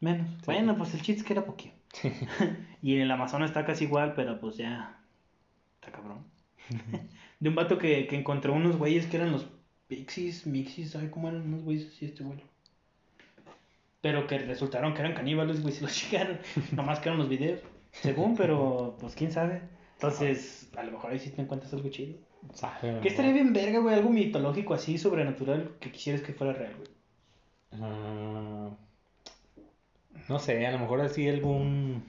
Menos. 0.00 0.28
Sí. 0.28 0.42
Bueno, 0.46 0.76
pues 0.76 0.94
el 0.94 1.02
chiste 1.02 1.20
es 1.20 1.24
que 1.24 1.32
era 1.32 1.44
poquito. 1.44 1.74
y 2.82 2.94
en 2.94 3.02
el 3.02 3.10
Amazonas 3.10 3.50
está 3.50 3.64
casi 3.64 3.84
igual, 3.84 4.14
pero 4.14 4.40
pues 4.40 4.56
ya. 4.56 5.00
Está 5.80 5.92
cabrón. 5.92 6.24
De 7.40 7.48
un 7.48 7.54
vato 7.54 7.78
que, 7.78 8.06
que 8.06 8.16
encontró 8.16 8.52
unos 8.52 8.76
güeyes 8.76 9.06
que 9.06 9.16
eran 9.16 9.32
los 9.32 9.46
Pixies, 9.86 10.46
Mixies, 10.46 10.90
¿sabe 10.90 11.10
cómo 11.10 11.28
eran 11.28 11.42
unos 11.42 11.62
güeyes 11.62 11.88
así 11.88 12.04
este 12.04 12.22
vuelo? 12.22 12.42
Pero 14.00 14.26
que 14.26 14.38
resultaron 14.38 14.92
que 14.92 15.00
eran 15.00 15.14
caníbales, 15.14 15.62
güey, 15.62 15.72
se 15.72 15.82
los 15.82 16.10
llegaron. 16.10 16.38
Nomás 16.72 17.00
que 17.00 17.08
eran 17.08 17.18
los 17.18 17.28
videos. 17.28 17.60
Según, 17.92 18.36
pero 18.36 18.96
pues 19.00 19.14
quién 19.14 19.32
sabe. 19.32 19.62
Entonces, 19.94 20.70
a 20.76 20.82
lo 20.82 20.92
mejor 20.92 21.10
ahí 21.10 21.18
sí 21.18 21.30
te 21.30 21.42
encuentras 21.42 21.72
algo 21.72 21.88
chido. 21.88 22.18
Que 23.02 23.08
estaría 23.08 23.32
bien 23.32 23.52
verga, 23.52 23.80
güey, 23.80 23.94
algo 23.94 24.10
mitológico 24.10 24.74
así, 24.74 24.96
sobrenatural, 24.98 25.76
que 25.80 25.90
quisieras 25.90 26.22
que 26.22 26.32
fuera 26.32 26.52
real, 26.52 26.74
güey. 26.76 26.88
Ah, 27.72 28.70
no 30.28 30.38
sé, 30.38 30.66
a 30.66 30.72
lo 30.72 30.78
mejor 30.78 31.00
así 31.00 31.28
algún, 31.28 32.02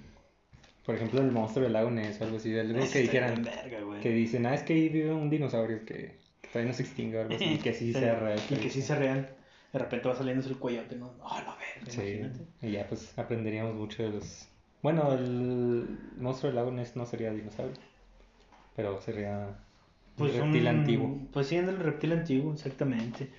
por 0.85 0.95
ejemplo, 0.95 1.21
el 1.21 1.31
monstruo 1.31 1.63
del 1.63 1.73
lago 1.73 1.91
Ness 1.91 2.21
o 2.21 2.25
algo 2.25 2.37
así, 2.37 2.57
algo 2.57 2.79
que 2.91 2.99
dijeran, 2.99 3.43
verga, 3.43 3.79
que 4.01 4.09
dicen, 4.09 4.45
ah, 4.45 4.55
es 4.55 4.63
que 4.63 4.73
ahí 4.73 4.89
vive 4.89 5.13
un 5.13 5.29
dinosaurio 5.29 5.85
que, 5.85 6.17
que 6.41 6.47
todavía 6.49 6.71
no 6.71 6.77
se 6.77 6.83
extingue 6.83 7.17
o 7.17 7.21
algo 7.21 7.35
así, 7.35 7.53
y 7.53 7.57
que 7.57 7.73
sí 7.73 7.93
sea 7.93 8.15
real. 8.19 8.39
Y 8.49 8.55
que 8.55 8.69
sí 8.69 8.81
sea 8.81 8.97
real. 8.97 9.29
De 9.73 9.79
repente 9.79 10.07
va 10.09 10.15
saliendo 10.15 10.47
el 10.47 10.57
coyote, 10.57 10.95
¿no? 10.95 11.13
Ah, 11.23 11.43
la 11.45 11.55
verga, 11.55 11.91
Sí, 11.91 12.01
imagínate. 12.17 12.45
y 12.61 12.71
ya 12.71 12.87
pues 12.87 13.17
aprenderíamos 13.17 13.75
mucho 13.75 14.03
de 14.03 14.09
los... 14.09 14.47
Bueno, 14.81 15.13
el 15.13 15.85
monstruo 16.19 16.49
del 16.49 16.55
lago 16.55 16.71
Ness 16.71 16.95
no 16.95 17.05
sería 17.05 17.31
dinosaurio, 17.31 17.75
pero 18.75 19.01
sería 19.01 19.47
un 19.47 19.55
Pues 20.17 20.33
reptil 20.33 20.67
un- 20.67 20.67
antiguo. 20.67 21.17
Pues 21.33 21.47
sí, 21.47 21.55
el 21.55 21.77
reptil 21.77 22.11
antiguo, 22.13 22.53
exactamente. 22.53 23.29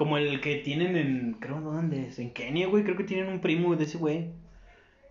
Como 0.00 0.16
el 0.16 0.40
que 0.40 0.56
tienen 0.56 0.96
en, 0.96 1.34
creo, 1.40 1.60
¿dónde 1.60 2.06
es? 2.06 2.18
En 2.18 2.30
Kenia, 2.30 2.68
güey, 2.68 2.84
creo 2.84 2.96
que 2.96 3.04
tienen 3.04 3.28
un 3.28 3.42
primo 3.42 3.76
de 3.76 3.84
ese 3.84 3.98
güey. 3.98 4.30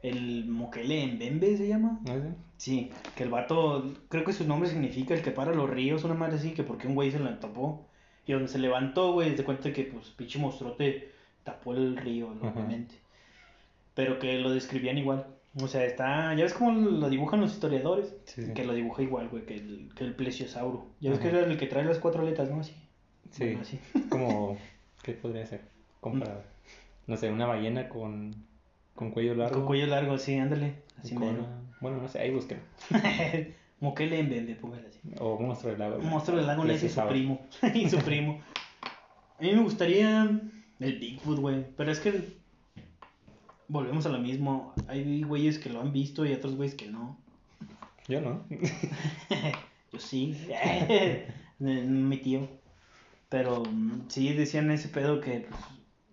El 0.01 0.45
Mokele 0.47 1.05
Mbembe 1.05 1.55
se 1.57 1.67
llama. 1.67 1.99
¿No 2.07 2.15
es? 2.15 2.23
Sí, 2.57 2.89
que 3.15 3.21
el 3.21 3.29
vato, 3.29 3.93
creo 4.09 4.23
que 4.23 4.33
su 4.33 4.47
nombre 4.47 4.67
significa 4.67 5.13
el 5.13 5.21
que 5.21 5.29
para 5.29 5.53
los 5.53 5.69
ríos, 5.69 6.03
una 6.05 6.15
madre 6.15 6.37
así, 6.37 6.53
que 6.55 6.63
porque 6.63 6.87
un 6.87 6.95
güey 6.95 7.11
se 7.11 7.19
la 7.19 7.39
tapó. 7.39 7.85
Y 8.25 8.33
donde 8.33 8.47
se 8.47 8.57
levantó, 8.57 9.13
güey, 9.13 9.37
se 9.37 9.43
cuenta 9.43 9.71
que, 9.71 9.83
pues, 9.83 10.09
pinche 10.09 10.39
monstruote 10.39 11.11
tapó 11.43 11.75
el 11.75 11.95
río, 11.95 12.29
obviamente. 12.41 12.95
Pero 13.93 14.17
que 14.17 14.39
lo 14.39 14.49
describían 14.49 14.97
igual. 14.97 15.27
O 15.61 15.67
sea, 15.67 15.85
está, 15.85 16.33
ya 16.33 16.45
ves 16.45 16.53
cómo 16.55 16.71
lo 16.71 17.09
dibujan 17.11 17.41
los 17.41 17.53
historiadores. 17.53 18.15
Sí, 18.25 18.41
sí. 18.43 18.53
Que 18.55 18.65
lo 18.65 18.73
dibuja 18.73 19.03
igual, 19.03 19.29
güey, 19.29 19.45
que 19.45 19.53
el, 19.53 19.89
que 19.95 20.03
el 20.03 20.15
plesiosauro. 20.15 20.87
Ya 20.99 21.11
ves 21.11 21.19
Ajá. 21.19 21.29
que 21.29 21.37
era 21.37 21.45
el 21.45 21.57
que 21.59 21.67
trae 21.67 21.85
las 21.85 21.99
cuatro 21.99 22.23
aletas, 22.23 22.49
¿no? 22.49 22.61
Así. 22.61 22.73
Sí, 23.29 23.43
Bueno, 23.43 23.59
así. 23.61 23.79
como, 24.09 24.57
¿qué 25.04 25.14
podría 25.14 25.45
ser? 25.45 25.62
Comparado. 26.02 26.43
No 27.08 27.18
sé, 27.18 27.30
una 27.32 27.45
ballena 27.47 27.89
con, 27.89 28.36
con 28.95 29.12
cuello 29.12 29.36
largo. 29.36 29.56
Con 29.58 29.66
cuello 29.68 29.88
largo, 29.88 30.18
sí, 30.18 30.36
ándale. 30.36 30.76
Así 31.00 31.16
con- 31.16 31.32
mero. 31.34 31.47
Bueno, 31.82 31.97
no 32.02 32.08
sé, 32.08 32.20
ahí 32.20 32.32
busquen. 32.32 32.60
Mokele 33.80 34.22
Mbembe, 34.24 34.56
póngale 34.56 34.88
así. 34.89 35.00
O 35.20 35.39
monstruo 35.39 35.72
del 35.72 35.80
lago. 35.80 35.97
Un 36.00 36.10
monstruo 36.10 36.38
del 36.38 36.47
lago 36.47 36.66
Ness 36.66 36.84
y 36.84 36.89
su 36.89 37.02
primo. 37.08 37.41
y 37.74 37.89
su 37.89 37.97
primo. 38.00 38.41
A 39.39 39.41
mí 39.41 39.54
me 39.54 39.62
gustaría 39.64 40.30
el 40.80 41.00
Bigfoot, 41.00 41.39
güey. 41.39 41.66
Pero 41.78 41.89
es 41.91 42.00
que 42.02 42.22
volvemos 43.70 44.06
a 44.06 44.10
lo 44.10 44.20
mismo. 44.20 44.74
Hay 44.88 45.24
güeyes 45.24 45.60
que 45.60 45.70
lo 45.70 45.80
han 45.80 45.93
visto 45.93 46.26
y 46.26 46.34
otros 46.34 46.56
güeyes 46.58 46.76
que 46.76 46.88
no. 46.88 47.18
Yo 48.10 48.20
no. 48.20 48.43
Yo 49.93 50.00
sí. 50.00 50.36
Mi 51.60 52.18
tío. 52.18 52.50
Pero 53.30 53.63
mm, 53.63 54.07
sí 54.09 54.34
decían 54.34 54.71
ese 54.71 54.89
pedo 54.89 55.21
que 55.21 55.47
pues, 55.49 55.61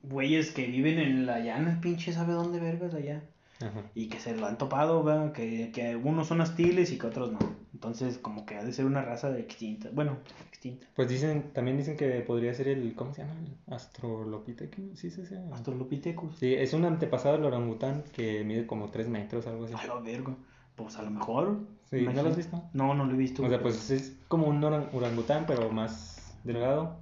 güeyes 0.03 0.53
que 0.53 0.67
viven 0.67 0.99
en 0.99 1.27
la 1.27 1.41
llana, 1.41 1.81
pinche 1.81 2.13
sabe 2.13 2.33
dónde 2.35 2.61
vergas 2.61 2.95
allá. 2.95 3.23
Ajá. 3.61 3.85
Y 3.95 4.09
que 4.09 4.21
se 4.21 4.37
lo 4.37 4.47
han 4.47 4.59
topado, 4.59 5.03
¿verdad? 5.03 5.33
Que, 5.33 5.71
que 5.73 5.87
algunos 5.89 6.27
son 6.29 6.43
hostiles 6.43 6.93
y 6.93 6.99
que 6.99 7.07
otros 7.07 7.33
no. 7.33 7.39
Entonces, 7.73 8.19
como 8.19 8.45
que 8.45 8.57
ha 8.57 8.65
de 8.65 8.73
ser 8.73 8.85
una 8.85 9.03
raza 9.03 9.31
de 9.31 9.41
extinta. 9.41 9.89
Bueno, 9.93 10.19
extinta. 10.49 10.87
Pues 10.95 11.09
dicen, 11.09 11.53
también 11.55 11.79
dicen 11.79 11.97
que 11.97 12.21
podría 12.21 12.53
ser 12.53 12.69
el, 12.69 12.95
¿cómo 12.95 13.15
se 13.15 13.23
llama? 13.23 13.35
El 13.41 13.75
Astrolopithecus, 13.75 14.99
¿sí 14.99 15.11
se 15.11 15.23
llama? 15.25 15.57
Australopithecus. 15.57 16.37
Sí, 16.37 16.53
es 16.55 16.73
un 16.75 16.85
antepasado 16.85 17.37
del 17.37 17.45
orangután 17.47 18.05
que 18.13 18.45
mide 18.45 18.67
como 18.67 18.91
3 18.91 19.09
metros, 19.09 19.47
algo 19.47 19.65
así. 19.65 19.75
A 19.75 19.87
la 19.87 20.01
verga. 20.01 20.35
Pues 20.75 20.97
a 20.97 21.03
lo 21.03 21.11
mejor. 21.11 21.61
Sí, 21.91 22.03
¿no 22.03 22.13
lo 22.23 22.29
has 22.29 22.37
visto? 22.37 22.63
No, 22.75 22.95
no 22.95 23.07
lo 23.07 23.15
he 23.15 23.17
visto. 23.17 23.43
O 23.43 23.49
sea, 23.49 23.61
pues 23.63 23.91
es 23.91 24.17
como 24.29 24.49
un 24.49 24.63
orang- 24.63 24.89
orangután, 24.93 25.45
pero 25.47 25.71
más 25.71 26.37
delgado. 26.45 26.99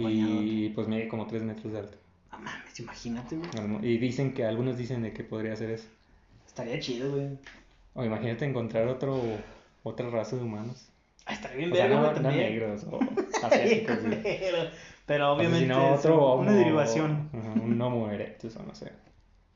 Y. 0.00 0.64
Y 0.66 0.68
pues 0.70 0.88
mide 0.88 1.08
como 1.08 1.26
3 1.26 1.42
metros 1.42 1.72
de 1.72 1.78
alto. 1.80 1.98
No 2.32 2.38
mames, 2.40 2.78
imagínate, 2.80 3.36
güey. 3.36 3.50
Y 3.86 3.98
dicen 3.98 4.34
que, 4.34 4.44
algunos 4.44 4.76
dicen 4.76 5.02
de 5.02 5.12
que 5.12 5.24
podría 5.24 5.56
ser 5.56 5.70
eso. 5.70 5.88
Estaría 6.46 6.78
chido, 6.80 7.12
güey. 7.12 7.38
O 7.94 8.04
imagínate 8.04 8.44
encontrar 8.44 8.88
otro, 8.88 9.20
otra 9.82 10.10
raza 10.10 10.36
de 10.36 10.42
humanos. 10.42 10.88
Ah, 11.24 11.32
estaría 11.34 11.56
bien 11.56 11.70
verga, 11.72 11.96
no, 11.96 12.02
no 12.02 12.12
también. 12.12 12.36
negros 12.52 12.84
o 12.90 13.00
asiáticos. 13.42 13.98
pero, 14.22 14.58
pero 15.06 15.32
O 15.32 15.38
sea, 15.38 15.48
obviamente 15.48 15.64
es 15.64 16.04
una 16.04 16.14
homo- 16.14 16.44
derivación. 16.52 17.30
un 17.32 17.80
Homo 17.80 18.10
erectus 18.10 18.54
o 18.56 18.62
no 18.62 18.74
sé. 18.74 18.92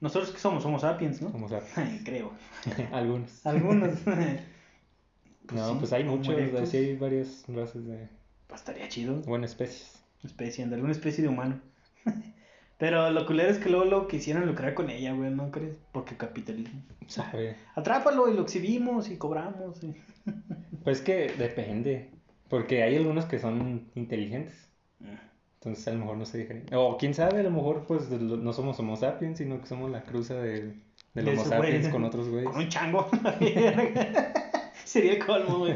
Nosotros 0.01 0.31
que 0.33 0.39
somos, 0.39 0.63
somos 0.63 0.81
sapiens, 0.81 1.21
¿no? 1.21 1.31
Como 1.31 1.49
sea, 1.49 1.61
Creo. 2.05 2.33
algunos. 2.93 3.45
Algunos. 3.47 3.99
no, 5.53 5.69
sí, 5.73 5.77
pues 5.79 5.93
hay 5.93 6.03
Homo 6.05 6.17
muchos, 6.17 6.35
erectus. 6.35 6.69
sí 6.71 6.77
hay 6.79 6.97
varias 6.97 7.45
razas 7.49 7.87
de, 7.87 8.09
Pues 8.47 8.61
estaría 8.63 8.89
chido. 8.89 9.17
bueno, 9.27 9.45
especies. 9.45 10.00
Especie, 10.25 10.65
andar 10.65 10.81
una 10.81 10.93
especie 10.93 11.23
de 11.23 11.29
humano. 11.29 11.61
Pero 12.79 13.11
lo 13.11 13.27
culero 13.27 13.51
es 13.51 13.59
que 13.59 13.69
luego 13.69 13.85
lo 13.85 14.09
quisieran 14.09 14.47
lucrar 14.47 14.73
con 14.75 14.89
ella, 14.91 15.13
güey, 15.13 15.31
¿no 15.31 15.51
crees? 15.51 15.77
Porque 15.93 16.17
capitalismo. 16.17 16.83
Sabe. 17.07 17.57
Atrápalo 17.75 18.31
y 18.31 18.35
lo 18.35 18.43
exhibimos 18.43 19.11
y 19.11 19.17
cobramos. 19.17 19.83
y- 19.83 19.95
Pues 20.85 21.03
que 21.03 21.33
depende, 21.37 22.11
porque 22.49 22.83
hay 22.83 22.97
algunos 22.97 23.27
que 23.27 23.39
son 23.39 23.91
inteligentes. 23.95 24.67
Entonces 25.63 25.87
a 25.89 25.93
lo 25.93 25.99
mejor 25.99 26.17
no 26.17 26.25
se 26.25 26.39
diferencian. 26.39 26.79
O 26.81 26.97
quién 26.97 27.13
sabe, 27.13 27.41
a 27.41 27.43
lo 27.43 27.51
mejor 27.51 27.85
pues 27.87 28.09
no 28.11 28.53
somos 28.55 28.81
Homo 28.81 28.97
sapiens, 28.97 29.37
sino 29.37 29.61
que 29.61 29.67
somos 29.67 29.91
la 29.91 30.03
cruza 30.05 30.37
del, 30.41 30.83
del 31.13 31.25
De 31.27 31.33
Homo 31.33 31.45
sapiens 31.45 31.89
con 31.91 32.05
otros 32.05 32.31
güeyes. 32.31 32.49
Con 32.51 32.61
un 32.63 32.69
chango. 32.71 33.07
Sería 34.85 35.13
el 35.13 35.19
colmo, 35.25 35.59
güey. 35.59 35.75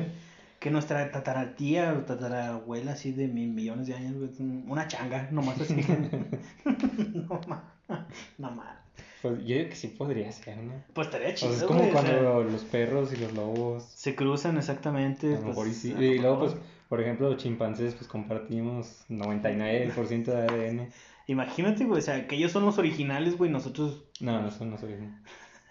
Que 0.65 0.71
nuestra 0.71 1.11
tataratía 1.11 1.93
o 1.93 2.07
tatarabuela 2.07 2.93
así 2.93 3.12
de 3.12 3.29
mil 3.29 3.51
millones 3.51 3.87
de 3.87 3.97
años, 3.97 4.15
güey, 4.15 4.31
una 4.67 4.89
changa, 4.89 5.29
nomás 5.31 5.61
así. 5.61 5.75
no 7.29 7.39
más. 7.47 7.65
No 8.39 8.51
más. 8.51 8.79
Pues 9.21 9.41
yo 9.41 9.57
digo 9.57 9.69
que 9.69 9.77
sí 9.77 9.89
podría 9.89 10.33
ser, 10.33 10.57
¿no? 10.57 10.73
Pues 10.95 11.09
estaría 11.09 11.35
chido. 11.35 11.53
sea, 11.53 11.61
es 11.61 11.65
como 11.65 11.81
güey, 11.81 11.91
o 11.91 11.93
sea, 11.93 12.03
cuando 12.03 12.45
los 12.45 12.62
perros 12.62 13.12
y 13.12 13.17
los 13.17 13.35
lobos, 13.35 13.85
se 13.85 14.15
cruzan 14.15 14.57
exactamente. 14.57 15.37
a 15.37 15.41
lo 15.41 15.49
mejor 15.49 15.67
y 15.67 15.71
pues, 15.71 15.81
sí. 15.83 15.93
Y 15.99 16.19
luego 16.19 16.39
pues, 16.39 16.57
por 16.89 16.99
ejemplo, 17.03 17.29
los 17.29 17.43
chimpancés 17.43 17.95
pues 17.95 18.09
compartimos 18.09 19.05
99% 19.11 20.25
de 20.25 20.35
ADN. 20.35 20.89
Imagínate, 21.27 21.85
güey, 21.85 21.99
o 21.99 22.03
sea, 22.03 22.27
que 22.27 22.37
ellos 22.37 22.53
son 22.53 22.65
los 22.65 22.79
originales, 22.79 23.37
güey, 23.37 23.51
nosotros, 23.51 24.03
No, 24.19 24.41
no 24.41 24.51
son 24.51 24.71
los 24.71 24.83
originales. 24.83 25.21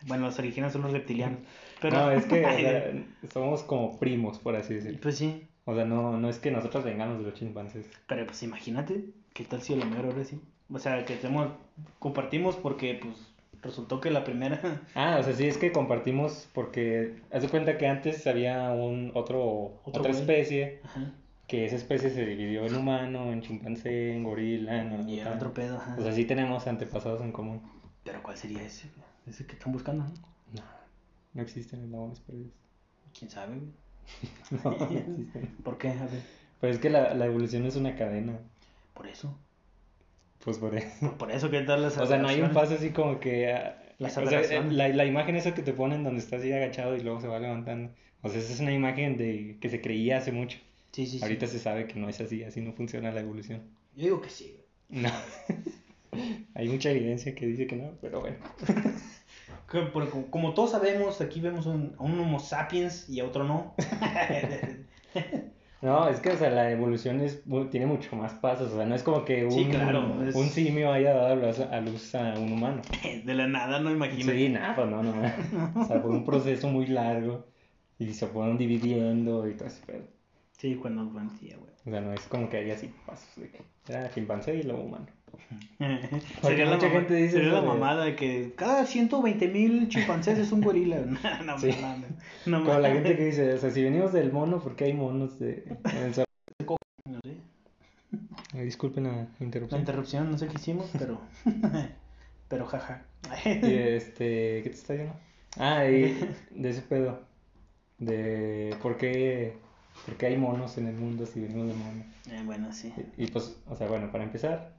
bueno, 0.05 0.27
los 0.27 0.37
originales 0.37 0.71
son 0.71 0.83
los 0.83 0.91
reptilianos. 0.91 1.39
Pero, 1.83 1.97
No, 1.97 2.11
es 2.11 2.25
que 2.25 2.43
o 2.43 2.47
Ay, 2.47 2.63
sea, 2.63 2.93
somos 3.31 3.61
como 3.63 3.99
primos, 3.99 4.39
por 4.39 4.55
así 4.55 4.73
decirlo. 4.73 4.99
pues 5.01 5.17
sí, 5.17 5.47
O 5.65 5.75
sea, 5.75 5.85
no, 5.85 6.17
no 6.17 6.29
es 6.29 6.39
que 6.39 6.49
nosotros 6.49 6.83
vengamos 6.83 7.19
de 7.19 7.25
los 7.25 7.33
chimpancés. 7.35 7.85
pero 8.07 8.25
pues 8.25 8.41
imagínate, 8.41 9.05
¿qué 9.33 9.43
tal 9.45 9.61
si 9.61 9.73
a 9.73 9.77
lo 9.77 9.85
mejor 9.85 10.05
ahora 10.07 10.23
sí? 10.25 10.41
O 10.71 10.79
sea, 10.79 11.05
que 11.05 11.15
tenemos, 11.17 11.49
compartimos 11.99 12.55
porque, 12.55 12.99
pues, 13.01 13.15
resultó 13.61 14.01
que 14.01 14.09
la 14.11 14.23
primera, 14.23 14.59
Ah, 14.95 15.17
o 15.19 15.23
sea, 15.23 15.33
sí 15.33 15.45
es 15.47 15.57
que 15.57 15.71
compartimos 15.71 16.49
porque 16.53 17.15
haz 17.31 17.43
de 17.43 17.49
cuenta 17.49 17.77
que 17.77 17.87
antes 17.87 18.25
había 18.27 18.71
un 18.71 19.11
otro, 19.13 19.81
Otro 19.85 19.99
otra 20.01 20.11
güey. 20.11 20.21
especie 20.21 20.79
Ajá, 20.83 21.11
que 21.47 21.65
esa 21.65 21.75
especie 21.75 22.09
se 22.09 22.25
dividió 22.25 22.65
en 22.65 22.75
humano, 22.75 23.31
en 23.31 23.41
chimpancé, 23.41 24.15
en 24.15 24.23
gorila, 24.23 24.81
en 24.81 24.87
y 25.09 25.19
orangután. 25.19 25.33
otro 25.35 25.53
pedo, 25.53 25.77
ajá. 25.77 25.95
O 25.99 26.01
sea, 26.01 26.13
sí 26.13 26.25
tenemos 26.25 26.65
antepasados 26.67 27.21
en 27.21 27.31
común. 27.33 27.61
Pero 28.03 28.23
¿cuál 28.23 28.37
sería 28.37 28.61
ese? 28.63 28.89
Ese 29.27 29.45
que 29.45 29.53
están 29.53 29.71
buscando, 29.71 30.03
¿no? 30.05 30.13
No, 31.33 31.41
existen 31.41 31.83
eslabones 31.83 32.19
perdidos. 32.19 32.53
¿Quién 33.17 33.29
sabe? 33.31 33.57
No, 34.63 34.71
no 34.71 34.85
existen. 34.85 35.47
¿Por 35.63 35.77
qué? 35.77 35.89
A 35.89 36.05
ver, 36.05 36.21
Pero 36.59 36.73
es 36.73 36.79
que 36.79 36.89
la, 36.89 37.13
la 37.13 37.25
evolución 37.25 37.65
es 37.65 37.75
una 37.75 37.95
cadena. 37.95 38.39
por 38.93 39.07
eso. 39.07 39.37
Pues 40.43 40.57
por 40.57 40.75
eso. 40.75 41.15
Por, 41.17 41.31
eso, 41.31 41.49
¿qué 41.49 41.61
tal 41.61 41.81
las 41.83 41.97
O 41.97 42.05
sea, 42.05 42.17
no 42.17 42.27
hay 42.27 42.41
un 42.41 42.51
paso 42.51 42.73
así 42.75 42.89
como 42.91 43.19
que... 43.21 43.51
ah, 43.53 43.81
Las 43.97 44.17
o 44.17 44.21
sea, 44.27 44.39
aberraciones. 44.39 44.73
la, 44.73 44.89
la 44.89 45.05
imagen 45.05 45.35
esa 45.37 45.53
que 45.53 45.61
te 45.61 45.71
ponen 45.73 46.03
donde 46.03 46.19
está 46.19 46.35
así 46.35 46.51
agachado 46.51 46.97
y 46.97 47.01
luego 47.01 47.21
se 47.21 47.27
va 47.27 47.39
levantando. 47.39 47.93
O 48.21 48.29
sea, 48.29 48.39
esa 48.39 48.53
es 48.53 48.59
una 48.59 48.73
imagen 48.73 49.15
de 49.17 49.57
que 49.61 49.69
se 49.69 49.79
creía 49.79 50.17
hace 50.17 50.31
mucho. 50.33 50.57
Sí, 50.91 51.05
sí, 51.07 51.17
sí. 51.17 51.23
Ahorita 51.23 51.47
se 51.47 51.59
sabe 51.59 51.87
que 51.87 51.97
no 51.97 52.09
es 52.09 52.19
así, 52.19 52.43
así 52.43 52.59
no 52.61 52.73
funciona 52.73 53.11
la 53.13 53.21
evolución. 53.21 53.61
Yo 53.95 54.03
digo 54.03 54.21
que 54.21 54.29
sí. 54.29 54.59
No. 54.89 55.09
Hay 56.55 56.67
mucha 56.67 56.91
evidencia 56.91 57.33
que 57.33 57.47
dice 57.47 57.65
que 57.65 57.75
no, 57.77 57.91
pero 58.01 58.19
bueno. 58.19 58.35
Que 59.71 59.81
por- 59.81 60.09
como, 60.09 60.29
como 60.31 60.53
todos 60.53 60.71
sabemos, 60.71 61.19
aquí 61.21 61.39
vemos 61.39 61.65
un, 61.65 61.95
a 61.97 62.03
un 62.03 62.19
Homo 62.19 62.39
sapiens 62.39 63.09
y 63.09 63.19
a 63.19 63.25
otro 63.25 63.43
no. 63.43 63.73
No, 65.81 66.07
es 66.07 66.21
que, 66.21 66.29
o 66.29 66.37
sea, 66.37 66.49
la 66.49 66.71
evolución 66.71 67.19
es, 67.19 67.43
tiene 67.69 67.85
mucho 67.85 68.15
más 68.15 68.33
pasos. 68.35 68.71
O 68.71 68.77
sea, 68.77 68.85
no 68.85 68.95
es 68.95 69.03
como 69.03 69.25
que 69.25 69.43
un, 69.43 69.51
Sí, 69.51 69.65
claro, 69.69 70.23
es- 70.25 70.33
un 70.33 70.47
simio 70.47 70.93
haya 70.93 71.13
dado 71.13 71.33
a 71.33 71.35
luz, 71.35 71.59
a 71.59 71.81
luz 71.81 72.15
a 72.15 72.39
un 72.39 72.53
humano. 72.53 72.81
De 73.25 73.33
la 73.35 73.47
nada, 73.47 73.79
no 73.81 73.91
imagino. 73.91 74.31
Sí, 74.31 74.47
nada, 74.47 74.75
pues 74.75 74.87
no, 74.87 75.03
no. 75.03 75.11
O 75.81 75.85
sea, 75.85 75.99
fue 75.99 76.09
un 76.11 76.23
proceso 76.23 76.69
muy 76.69 76.85
largo 76.87 77.45
y 77.99 78.13
se 78.13 78.27
fueron 78.27 78.57
dividiendo 78.57 79.45
y 79.49 79.55
todo 79.55 79.67
ese 79.67 79.85
pedo. 79.85 80.05
Sí, 80.53 80.75
cuando 80.75 81.03
bueno, 81.07 81.29
sí, 81.37 81.47
güey. 81.53 81.73
O 81.85 81.89
sea, 81.91 81.99
no 81.99 82.13
es 82.13 82.21
como 82.27 82.49
que 82.49 82.57
haya 82.57 82.75
así 82.75 82.89
pasos 83.05 83.27
de 83.35 83.49
que 83.49 83.61
era 83.89 84.09
chimpancé 84.09 84.55
y 84.55 84.63
luego 84.63 84.83
humano. 84.83 85.07
Sería 86.41 86.65
la, 86.65 86.75
mucha 86.75 86.87
mama- 86.87 86.99
gente 86.99 87.15
dice 87.15 87.31
sería 87.33 87.47
eso 87.49 87.55
la 87.55 87.61
de- 87.61 87.67
mamada 87.67 88.05
de 88.05 88.15
que 88.15 88.53
cada 88.55 88.85
120 88.85 89.47
mil 89.49 89.87
chimpancés 89.89 90.37
es 90.39 90.51
un 90.51 90.61
gorila. 90.61 90.97
No, 91.39 91.43
no, 91.43 91.59
Sí. 91.59 91.71
mames. 91.81 92.09
No 92.45 92.63
Como 92.63 92.79
la 92.79 92.91
gente 92.91 93.15
que 93.17 93.25
dice, 93.25 93.53
o 93.53 93.57
sea, 93.57 93.71
si 93.71 93.83
venimos 93.83 94.13
del 94.13 94.31
mono, 94.31 94.59
¿por 94.59 94.75
qué 94.75 94.85
hay 94.85 94.93
monos 94.93 95.39
de, 95.39 95.63
en 95.85 96.03
el? 96.03 96.13
No 97.05 97.19
sé. 97.23 97.37
Disculpen 98.63 99.03
la 99.05 99.11
La 99.11 99.27
interrupción. 99.45 99.79
interrupción, 99.81 100.31
no 100.31 100.37
sé 100.37 100.47
qué 100.47 100.55
hicimos, 100.55 100.89
pero. 100.97 101.19
pero 102.47 102.65
jaja. 102.65 103.03
Y 103.45 103.73
este, 103.73 104.61
¿qué 104.63 104.69
te 104.69 104.75
está 104.75 104.93
diciendo? 104.93 105.15
Ah, 105.57 105.85
y 105.85 106.17
de 106.51 106.69
ese 106.69 106.81
pedo. 106.81 107.21
De 107.97 108.75
por 108.81 108.97
qué, 108.97 109.53
por 110.05 110.15
qué 110.17 110.27
hay 110.27 110.37
monos 110.37 110.77
en 110.77 110.87
el 110.87 110.95
mundo 110.95 111.25
si 111.25 111.39
venimos 111.41 111.67
del 111.67 111.77
mono. 111.77 112.03
Eh, 112.31 112.41
bueno, 112.45 112.71
sí. 112.73 112.93
Y, 113.17 113.23
y 113.23 113.27
pues, 113.27 113.57
o 113.67 113.75
sea, 113.75 113.87
bueno, 113.87 114.11
para 114.11 114.23
empezar, 114.23 114.73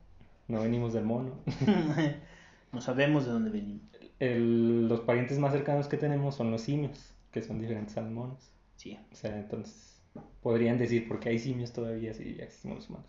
no 0.49 0.61
venimos 0.63 0.93
del 0.93 1.05
mono. 1.05 1.33
no 2.73 2.81
sabemos 2.81 3.25
de 3.27 3.33
dónde 3.33 3.51
venimos. 3.51 3.83
El- 4.21 4.89
los 4.89 5.01
parientes 5.01 5.39
más 5.39 5.53
cercanos 5.53 5.89
que 5.89 5.97
tenemos 5.97 6.35
son 6.35 6.51
los 6.51 6.63
simios, 6.63 7.13
que 7.33 7.43
son 7.43 7.59
diferentes 7.61 7.97
a 7.97 8.03
los 8.03 8.11
monos. 8.13 8.51
Sí. 8.77 8.99
O 9.13 9.15
sea, 9.15 9.37
entonces, 9.39 10.01
podrían 10.43 10.79
decir 10.79 11.09
por 11.09 11.21
qué 11.21 11.31
hay 11.31 11.39
simios 11.39 11.73
todavía 11.73 12.15
si 12.15 12.35
ya 12.35 12.45
existimos 12.45 12.79
los 12.79 12.91
humanos. 12.91 13.07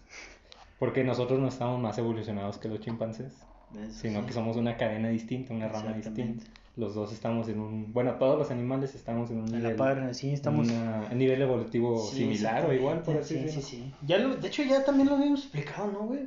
Porque 0.79 1.03
nosotros 1.03 1.39
no 1.39 1.47
estamos 1.47 1.79
más 1.79 1.97
evolucionados 1.97 2.57
que 2.57 2.67
los 2.67 2.79
chimpancés, 2.81 3.33
Eso 3.81 3.99
sino 3.99 4.21
sí. 4.21 4.27
que 4.27 4.33
somos 4.33 4.57
una 4.57 4.77
cadena 4.77 5.09
distinta, 5.09 5.53
una 5.53 5.67
rama 5.69 5.93
distinta. 5.93 6.43
Los 6.75 6.93
dos 6.93 7.13
estamos 7.13 7.47
en 7.47 7.59
un, 7.61 7.93
bueno, 7.93 8.15
todos 8.15 8.37
los 8.37 8.51
animales 8.51 8.95
estamos 8.95 9.31
en 9.31 9.37
un 9.37 9.55
A 9.55 9.57
nivel, 9.59 9.75
par, 9.77 10.13
sí, 10.13 10.31
estamos. 10.33 10.67
una- 10.69 11.07
un 11.09 11.17
nivel 11.17 11.41
evolutivo 11.41 11.97
Sí, 12.05 12.17
similar 12.17 12.65
o 12.65 12.73
igual, 12.73 13.01
por 13.01 13.15
así 13.17 13.35
Sí, 13.35 13.39
sí, 13.39 13.45
decirlo. 13.45 13.63
sí. 13.85 13.93
Ya 14.05 14.17
lo, 14.17 14.35
de 14.35 14.47
hecho, 14.49 14.63
ya 14.63 14.83
también 14.83 15.07
lo 15.07 15.15
habíamos 15.15 15.43
explicado, 15.43 15.89
¿no, 15.89 15.99
güey? 15.99 16.23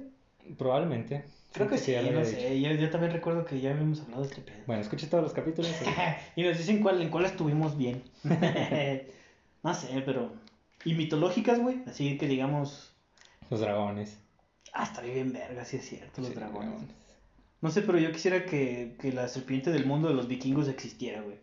Probablemente. 0.57 1.25
Creo 1.53 1.69
que 1.69 1.79
sí, 1.79 1.95
no 2.13 2.25
sé. 2.25 2.61
Yo, 2.61 2.71
yo 2.73 2.91
también 2.91 3.13
recuerdo 3.13 3.45
que 3.45 3.61
ya 3.61 3.71
habíamos 3.71 4.01
hablado 4.03 4.23
de 4.23 4.29
este 4.29 4.43
pedo. 4.43 4.59
Bueno, 4.67 4.83
escuche 4.83 5.07
todos 5.07 5.25
los 5.25 5.33
capítulos. 5.33 5.73
y- 6.37 6.43
nos 6.43 6.59
dicen 6.59 6.81
cuál, 6.81 7.01
en 7.01 7.11
cuál 7.11 7.25
estuvimos 7.25 7.77
bien. 7.77 8.03
no 9.63 9.75
sé, 9.75 10.03
pero. 10.05 10.33
Y 10.85 10.95
mitológicas, 10.95 11.59
güey. 11.61 11.83
Así 11.87 12.17
que 12.19 12.27
digamos. 12.29 12.93
Los 13.51 13.61
dragones. 13.61 14.19
Ah, 14.73 14.85
estaría 14.85 15.15
bien 15.15 15.33
verga, 15.33 15.65
sí 15.65 15.79
es 15.79 15.89
cierto, 15.89 16.21
los 16.21 16.31
Sí, 16.31 16.37
dragones. 16.37 16.83
No 17.61 17.71
sé, 17.71 17.83
pero 17.83 17.99
yo 17.99 18.13
quisiera 18.13 18.45
que, 18.45 18.95
que 19.01 19.13
la 19.13 19.27
serpiente 19.27 19.73
del 19.73 19.87
mundo 19.87 20.09
de 20.09 20.15
los 20.15 20.29
vikingos 20.29 20.69
existiera, 20.69 21.23
güey. 21.23 21.39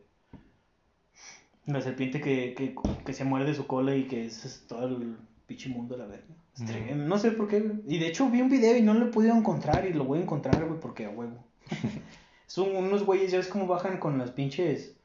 La 1.66 1.82
serpiente 1.82 2.22
que, 2.22 2.54
que, 2.54 2.76
que 3.04 3.14
se 3.14 3.24
muerde 3.26 3.56
su 3.56 3.66
cola 3.66 3.96
y 3.96 4.04
que 4.04 4.26
es, 4.26 4.46
es 4.46 4.68
todo 4.68 4.86
el 4.88 5.18
pinche 5.48 5.68
mundo, 5.70 5.98
la 5.98 6.06
verga. 6.06 6.36
Bien, 6.58 7.08
No 7.08 7.18
sé 7.18 7.32
por 7.32 7.48
qué, 7.48 7.60
güey. 7.60 7.82
Y 7.88 8.00
de 8.00 8.08
hecho 8.08 8.30
vi 8.30 8.42
un 8.42 8.50
video 8.50 8.78
y 8.78 8.82
no 8.82 8.94
lo 8.94 9.08
he 9.08 9.12
podido 9.12 9.36
encontrar 9.36 9.86
y 9.86 9.94
lo 9.94 10.06
voy 10.06 10.20
a 10.20 10.24
encontrar, 10.24 10.64
güey, 10.66 10.80
porque 10.80 11.06
a 11.06 11.10
huevo. 11.10 11.44
son 12.48 12.76
unos 12.76 13.04
güeyes, 13.04 13.32
ya 13.32 13.38
ves 13.38 13.48
cómo 13.48 13.68
bajan 13.68 13.98
con 13.98 14.18
las 14.18 14.32
pinches, 14.32 14.96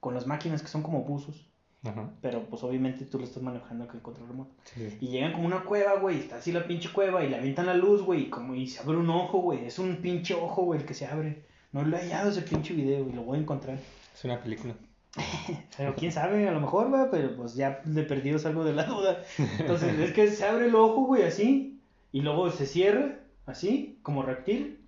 con 0.00 0.14
las 0.14 0.26
máquinas 0.26 0.62
que 0.62 0.68
son 0.68 0.82
como 0.82 1.02
buzos. 1.02 1.46
Ajá. 1.84 2.10
Pero 2.20 2.44
pues 2.46 2.64
obviamente 2.64 3.04
tú 3.04 3.18
lo 3.18 3.24
estás 3.24 3.42
manejando 3.42 3.86
con 3.86 3.96
el 3.96 4.02
control 4.02 4.28
remoto. 4.28 4.54
Sí. 4.64 4.98
Y 5.00 5.08
llegan 5.08 5.32
como 5.32 5.46
una 5.46 5.62
cueva, 5.62 5.98
güey, 6.00 6.16
y 6.16 6.20
está 6.20 6.36
así 6.36 6.50
la 6.50 6.66
pinche 6.66 6.90
cueva 6.92 7.22
y 7.22 7.28
le 7.28 7.36
avientan 7.36 7.66
la 7.66 7.74
luz, 7.74 8.02
güey, 8.02 8.22
y 8.22 8.30
como 8.30 8.54
y 8.54 8.66
se 8.66 8.80
abre 8.82 8.96
un 8.96 9.10
ojo, 9.10 9.38
güey, 9.38 9.64
es 9.66 9.78
un 9.78 9.96
pinche 9.96 10.34
ojo, 10.34 10.62
güey, 10.62 10.80
el 10.80 10.86
que 10.86 10.94
se 10.94 11.06
abre. 11.06 11.44
No 11.72 11.84
lo 11.84 11.96
he 11.96 12.00
hallado 12.00 12.30
ese 12.30 12.42
pinche 12.42 12.74
video 12.74 13.08
y 13.08 13.12
lo 13.12 13.22
voy 13.22 13.38
a 13.38 13.42
encontrar. 13.42 13.78
Es 14.14 14.24
una 14.24 14.40
película. 14.40 14.74
Pero 15.76 15.94
quién 15.94 16.12
sabe, 16.12 16.48
a 16.48 16.52
lo 16.52 16.60
mejor, 16.60 16.92
va, 16.92 17.10
pero 17.10 17.34
pues 17.36 17.54
ya 17.54 17.80
de 17.84 18.02
perdido 18.02 18.38
salgo 18.38 18.64
de 18.64 18.74
la 18.74 18.84
duda. 18.84 19.22
Entonces, 19.58 19.98
es 19.98 20.12
que 20.12 20.30
se 20.30 20.44
abre 20.44 20.66
el 20.66 20.74
ojo, 20.74 21.06
güey, 21.06 21.22
así, 21.22 21.80
y 22.12 22.20
luego 22.20 22.50
se 22.50 22.66
cierra, 22.66 23.18
así, 23.46 23.98
como 24.02 24.22
reptil, 24.22 24.80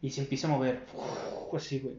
y 0.00 0.10
se 0.10 0.22
empieza 0.22 0.46
a 0.46 0.50
mover, 0.50 0.80
así, 1.54 1.80
güey. 1.80 1.96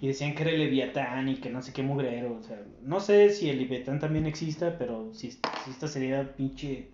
Y 0.00 0.06
decían 0.06 0.34
que 0.34 0.42
era 0.42 0.50
el 0.52 0.60
Leviatán 0.60 1.28
y 1.28 1.36
que 1.36 1.50
no 1.50 1.60
sé 1.60 1.74
qué 1.74 1.82
mugrero. 1.82 2.36
O 2.36 2.42
sea, 2.42 2.58
no 2.82 3.00
sé 3.00 3.30
si 3.30 3.50
el 3.50 3.58
Leviatán 3.58 4.00
también 4.00 4.24
exista, 4.24 4.78
pero 4.78 5.12
si, 5.12 5.32
si 5.32 5.40
esta 5.70 5.88
sería 5.88 6.34
pinche 6.36 6.88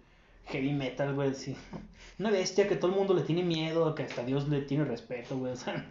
heavy 0.47 0.73
metal, 0.73 1.15
güey. 1.15 1.35
Sí. 1.35 1.57
Una 2.19 2.31
bestia 2.31 2.67
que 2.67 2.75
todo 2.75 2.91
el 2.91 2.97
mundo 2.97 3.15
le 3.15 3.23
tiene 3.23 3.45
miedo, 3.45 3.95
que 3.95 4.03
hasta 4.03 4.25
Dios 4.25 4.49
le 4.49 4.63
tiene 4.63 4.85
respeto, 4.85 5.39
güey. 5.39 5.53
O 5.53 5.57
sea, 5.57 5.89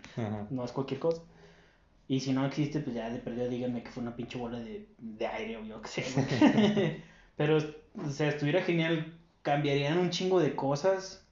no 0.49 0.65
es 0.65 0.73
cualquier 0.73 0.99
cosa. 0.99 1.21
Y 2.13 2.19
si 2.19 2.31
no 2.31 2.45
existe, 2.45 2.79
pues 2.79 2.95
ya 2.95 3.09
de 3.09 3.17
perdido 3.17 3.49
díganme 3.49 3.81
que 3.81 3.89
fue 3.89 4.03
una 4.03 4.15
pinche 4.15 4.37
bola 4.37 4.59
de, 4.59 4.87
de 4.99 5.25
aire 5.25 5.57
o 5.57 5.65
yo 5.65 5.81
qué 5.81 5.87
sé. 5.87 7.01
Pero, 7.37 7.57
o 7.57 8.09
sea, 8.11 8.29
estuviera 8.29 8.61
genial. 8.61 9.17
Cambiarían 9.41 9.97
un 9.97 10.11
chingo 10.11 10.39
de 10.39 10.55
cosas. 10.55 11.25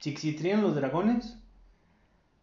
Si 0.00 0.10
existieran 0.10 0.60
los 0.60 0.74
dragones, 0.74 1.38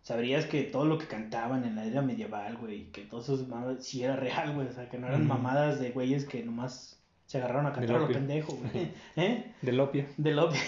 sabrías 0.02 0.46
que 0.46 0.64
todo 0.64 0.86
lo 0.86 0.98
que 0.98 1.06
cantaban 1.06 1.64
en 1.64 1.76
la 1.76 1.86
era 1.86 2.02
medieval, 2.02 2.58
güey, 2.58 2.86
que 2.92 3.02
todo 3.02 3.22
eso 3.22 3.38
mamadas 3.48 3.86
sí 3.86 4.04
era 4.04 4.16
real, 4.16 4.56
güey. 4.56 4.68
O 4.68 4.72
sea, 4.74 4.90
que 4.90 4.98
no 4.98 5.06
eran 5.06 5.22
Ujú. 5.22 5.30
mamadas 5.30 5.80
de 5.80 5.92
güeyes 5.92 6.26
que 6.26 6.42
nomás 6.44 7.00
se 7.28 7.38
agarraron 7.38 7.68
a 7.68 7.74
cantar 7.74 7.98
a 7.98 8.00
lo 8.00 8.08
pendejo, 8.08 8.54
güey. 8.54 8.92
¿Eh? 9.16 9.54
Del 9.62 9.80
opio. 9.80 10.08
Del 10.18 10.40
opio, 10.40 10.60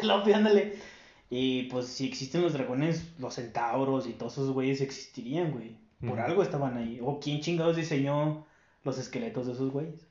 del 0.00 0.10
opio, 0.12 0.36
ándale. 0.36 0.76
Y 1.36 1.64
pues 1.64 1.86
si 1.86 2.06
existen 2.06 2.42
los 2.42 2.52
dragones, 2.52 3.12
los 3.18 3.34
centauros 3.34 4.06
y 4.06 4.12
todos 4.12 4.34
esos 4.34 4.52
güeyes 4.52 4.80
existirían, 4.80 5.50
güey. 5.50 5.76
Por 6.06 6.20
algo 6.20 6.44
estaban 6.44 6.76
ahí. 6.76 7.00
O 7.02 7.18
quién 7.18 7.40
chingados 7.40 7.76
diseñó 7.76 8.46
los 8.84 8.98
esqueletos 8.98 9.48
de 9.48 9.54
esos 9.54 9.72
güeyes. 9.72 10.06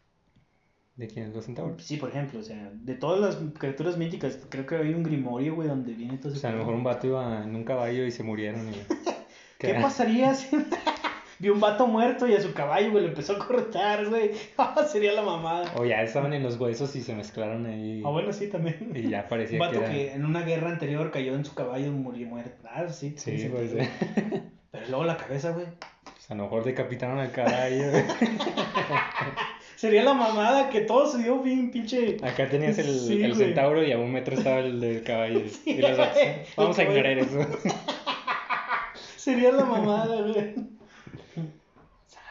¿De 0.97 1.07
quién? 1.07 1.32
Los 1.32 1.45
centauros. 1.45 1.82
Sí, 1.82 1.95
por 1.95 2.09
ejemplo, 2.09 2.41
o 2.41 2.43
sea, 2.43 2.74
de 2.74 2.95
todas 2.95 3.21
las 3.21 3.53
criaturas 3.57 3.97
míticas, 3.97 4.38
creo 4.49 4.65
que 4.65 4.76
hay 4.76 4.93
un 4.93 5.03
grimorio, 5.03 5.55
güey, 5.55 5.69
donde 5.69 5.93
viene 5.93 6.17
todo 6.17 6.28
O 6.28 6.32
ese 6.34 6.41
sea, 6.41 6.49
a 6.49 6.53
lo 6.53 6.59
mejor 6.59 6.74
un 6.74 6.84
vato 6.84 7.07
iba 7.07 7.41
en 7.41 7.55
un 7.55 7.63
caballo 7.63 8.05
y 8.05 8.11
se 8.11 8.24
murieron. 8.24 8.67
Y... 8.67 8.74
¿Qué 9.59 9.76
pasaría 9.76 10.36
si 10.36 10.53
vio 11.40 11.54
un 11.54 11.60
vato 11.60 11.88
muerto 11.88 12.28
y 12.28 12.34
a 12.34 12.42
su 12.42 12.54
caballo, 12.54 12.92
güey, 12.92 13.04
lo 13.04 13.10
empezó 13.10 13.34
a 13.34 13.40
cortar, 13.46 14.06
güey? 14.08 14.32
Sería 14.92 15.14
la 15.14 15.22
mamada. 15.22 15.72
O 15.76 15.86
ya 15.86 16.02
estaban 16.02 16.34
en 16.34 16.44
los 16.44 16.58
huesos 16.60 16.96
y 16.96 17.02
se 17.02 17.14
mezclaron 17.16 17.66
ahí. 17.66 18.02
Ah, 18.06 18.10
bueno, 18.10 18.32
sí, 18.34 18.48
también. 18.48 18.92
Y 18.96 19.10
ya 19.10 19.28
parecía 19.28 19.56
Un 19.56 19.68
vato 19.68 19.80
que 19.80 19.86
que, 19.92 20.06
era... 20.08 20.16
en 20.16 20.26
una 20.26 20.42
guerra 20.42 20.70
anterior 20.70 21.12
cayó 21.12 21.36
en 21.36 21.46
su 21.46 21.54
caballo 21.54 21.88
y 21.88 21.92
murió 21.92 22.28
muerto. 22.28 22.68
Ah, 22.70 22.88
sí, 22.90 23.14
Sí, 23.18 23.38
sí, 23.38 23.50
pues, 23.50 23.72
Pero 24.72 24.88
luego 24.90 25.04
la 25.04 25.18
cabeza, 25.18 25.52
güey. 25.52 25.68
Pues 26.04 26.32
a 26.32 26.36
lo 26.36 26.44
mejor 26.44 26.64
decapitaron 26.64 27.20
al 27.20 27.32
caballo. 27.32 27.86
Sería 29.76 30.04
la 30.04 30.14
mamada 30.14 30.70
que 30.70 30.82
todo 30.82 31.06
se 31.08 31.18
dio 31.22 31.40
bien 31.40 31.70
pinche. 31.70 32.18
Acá 32.24 32.48
tenías 32.48 32.78
el, 32.78 32.86
Sí, 32.86 33.22
el 33.22 33.34
güey. 33.34 33.46
centauro 33.48 33.84
y 33.84 33.92
a 33.92 33.98
un 33.98 34.14
metro 34.14 34.36
estaba 34.36 34.60
el 34.60 34.80
del 34.80 35.04
caballo. 35.04 35.42
Sí, 35.50 35.72
y 35.72 35.82
los 35.82 35.98
güey. 35.98 36.10
Vamos 36.56 36.80
a 36.80 36.84
ignorar 36.84 37.18
eso. 37.18 37.40
Sería 39.18 39.52
la 39.52 39.66
mamada, 39.66 40.22
güey. 40.22 40.56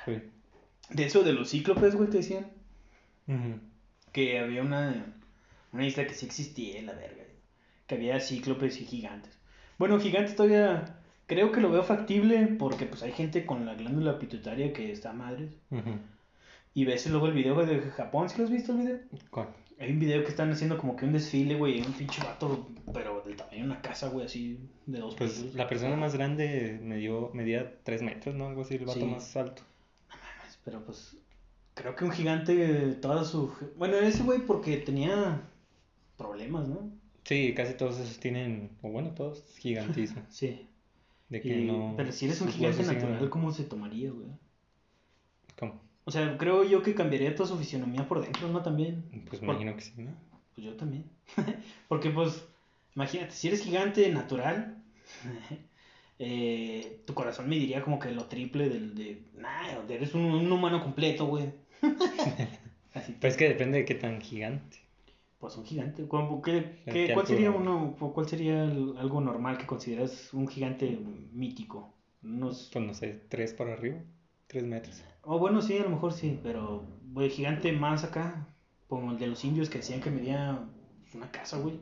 De 0.06 1.04
eso 1.04 1.22
de 1.22 1.32
los 1.32 1.50
cíclopes, 1.50 1.94
güey, 1.94 2.10
te 2.10 2.18
decían. 2.18 2.46
Que 4.12 4.38
había 4.38 4.62
una, 4.62 5.14
una 5.72 5.86
isla 5.86 6.06
que 6.06 6.14
sí 6.14 6.26
existía, 6.26 6.82
la 6.82 6.92
verga. 6.92 7.22
Que 7.86 7.94
había 7.94 8.20
cíclopes 8.20 8.80
y 8.80 8.84
gigantes. 8.84 9.38
Bueno, 9.78 9.98
gigantes 9.98 10.36
todavía 10.36 10.98
creo 11.26 11.50
que 11.50 11.60
lo 11.60 11.70
veo 11.70 11.82
factible 11.82 12.46
porque 12.58 12.84
pues 12.86 13.02
hay 13.02 13.12
gente 13.12 13.46
con 13.46 13.64
la 13.64 13.74
glándula 13.74 14.18
pituitaria 14.18 14.72
que 14.72 14.92
está 14.92 15.10
a 15.10 15.14
madres. 15.14 15.50
Y 16.74 16.84
ves 16.84 17.06
luego 17.06 17.26
el 17.26 17.32
video 17.32 17.64
de 17.64 17.80
Japón, 17.90 18.28
¿sí 18.28 18.38
lo 18.38 18.44
has 18.44 18.50
visto 18.50 18.72
el 18.72 18.78
video? 18.78 18.98
¿Cuál? 19.30 19.48
Hay 19.78 19.90
un 19.90 19.98
video 19.98 20.22
que 20.22 20.28
están 20.28 20.50
haciendo 20.52 20.78
como 20.78 20.94
que 20.94 21.04
un 21.06 21.12
desfile, 21.12 21.56
güey, 21.56 21.80
un 21.80 21.92
pinche 21.92 22.22
vato, 22.22 22.68
pero 22.94 23.22
del 23.26 23.36
tamaño 23.36 23.58
de 23.58 23.64
una 23.64 23.82
casa, 23.82 24.08
güey, 24.08 24.26
así 24.26 24.58
de 24.86 25.00
dos 25.00 25.16
Pues 25.16 25.54
la 25.54 25.68
persona 25.68 25.96
más 25.96 26.14
grande 26.14 26.78
me 26.82 26.96
dio, 26.96 27.30
medía 27.34 27.78
3 27.82 28.02
metros, 28.02 28.34
¿no? 28.34 28.46
Algo 28.46 28.62
así, 28.62 28.76
el 28.76 28.84
vato 28.84 29.00
Sí. 29.00 29.06
más 29.06 29.36
alto. 29.36 29.62
Pero 30.64 30.84
pues, 30.84 31.16
Creo 31.74 31.96
que 31.96 32.04
un 32.04 32.12
gigante, 32.12 32.92
toda 33.00 33.24
su... 33.24 33.50
Bueno, 33.76 33.96
ese 33.96 34.22
güey 34.22 34.40
porque 34.40 34.76
tenía 34.76 35.40
problemas, 36.18 36.68
¿no? 36.68 36.90
Sí, 37.24 37.54
casi 37.54 37.74
todos 37.74 37.98
esos 37.98 38.18
tienen, 38.18 38.76
o 38.82 38.90
bueno, 38.90 39.10
todos 39.14 39.42
gigantismo. 39.58 40.22
Sí. 40.28 40.68
De 41.30 41.40
que 41.40 41.60
Y- 41.60 41.66
no. 41.66 41.94
Pero 41.96 42.12
si 42.12 42.26
eres 42.26 42.42
un 42.42 42.48
gigante 42.48 42.82
natural, 42.82 43.30
¿cómo 43.30 43.52
se 43.52 43.64
tomaría, 43.64 44.10
güey? 44.10 44.28
¿Cómo? 45.58 45.80
O 46.04 46.10
sea, 46.10 46.36
creo 46.36 46.62
yo 46.64 46.82
que 46.82 46.94
cambiaría 46.94 47.34
toda 47.34 47.48
su 47.48 47.56
fisionomía 47.56 48.06
por 48.06 48.20
dentro, 48.20 48.48
¿no? 48.48 48.62
También. 48.62 49.02
Pues 49.30 49.40
me 49.40 49.46
Por- 49.46 49.54
imagino 49.56 49.74
que 49.74 49.80
sí, 49.82 49.94
¿no? 49.96 50.10
Pues 50.54 50.66
yo 50.66 50.76
también. 50.76 51.04
Porque, 51.88 52.10
pues, 52.10 52.44
imagínate, 52.94 53.30
si 53.32 53.48
eres 53.48 53.62
gigante 53.62 54.12
natural, 54.12 54.82
eh, 56.18 57.02
tu 57.06 57.14
corazón 57.14 57.48
me 57.48 57.56
diría 57.56 57.82
como 57.82 57.98
que 57.98 58.10
lo 58.10 58.24
triple 58.26 58.68
del 58.68 58.94
de. 58.94 59.22
Nah, 59.36 59.68
eres 59.88 60.14
un, 60.14 60.22
un 60.26 60.50
humano 60.52 60.80
completo, 60.82 61.26
güey. 61.26 61.50
Así, 62.94 63.16
Pues 63.20 63.32
es 63.32 63.36
que 63.38 63.48
depende 63.48 63.78
de 63.78 63.84
qué 63.84 63.94
tan 63.94 64.20
gigante. 64.20 64.78
pues 65.38 65.56
un 65.56 65.64
gigante. 65.64 66.06
¿Cómo- 66.06 66.40
qué- 66.42 66.52
¿De 66.86 66.92
qué- 66.92 67.10
¿Cuál 67.14 67.26
sería 67.26 67.50
uno, 67.50 67.96
cuál 67.98 68.28
sería 68.28 68.64
el- 68.64 68.94
algo 68.98 69.20
normal 69.20 69.58
que 69.58 69.66
consideras 69.66 70.32
un 70.32 70.46
gigante 70.46 70.98
mítico? 71.32 71.92
Unos. 72.22 72.70
Pues 72.72 72.84
no 72.84 72.94
sé, 72.94 73.20
tres 73.28 73.52
para 73.52 73.72
arriba, 73.72 73.96
tres 74.46 74.62
metros. 74.64 75.02
Oh, 75.24 75.38
bueno, 75.38 75.60
sí, 75.62 75.76
a 75.78 75.82
lo 75.82 75.90
mejor 75.90 76.12
sí, 76.12 76.38
pero 76.42 76.84
güey, 77.12 77.30
gigante 77.30 77.72
más 77.72 78.04
acá, 78.04 78.46
como 78.88 79.10
el 79.12 79.18
de 79.18 79.26
los 79.26 79.44
indios 79.44 79.68
que 79.70 79.78
decían 79.78 80.00
que 80.00 80.10
medía 80.10 80.60
una 81.14 81.30
casa, 81.32 81.58
güey. 81.58 81.80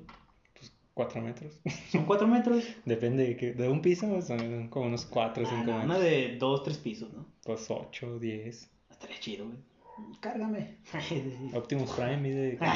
Pues 0.95 1.07
cuatro 1.07 1.22
metros. 1.22 1.61
Son 1.93 2.05
cuatro 2.05 2.26
metros. 2.26 2.64
Depende 2.84 3.24
de, 3.24 3.36
qué- 3.36 3.53
de 3.53 3.68
un 3.68 3.80
piso, 3.80 4.20
son 4.22 4.68
como 4.68 4.86
unos 4.86 5.07
cuatro 5.07 5.45
o 5.45 5.47
Ah, 5.47 5.51
cinco 5.51 5.64
no, 5.64 5.78
metros. 5.78 5.84
una 5.84 5.99
de 5.99 6.36
dos, 6.38 6.62
tres 6.62 6.78
pisos, 6.78 7.12
¿no? 7.12 7.24
Pues 7.45 7.70
ocho, 7.70 8.18
diez. 8.18 8.68
Estaría 8.91 9.18
chido, 9.20 9.47
güey. 9.47 9.59
Cárgame. 10.20 10.76
Optimus 11.55 11.91
Prime 11.93 12.16
mide 12.18 12.59
como 12.59 12.70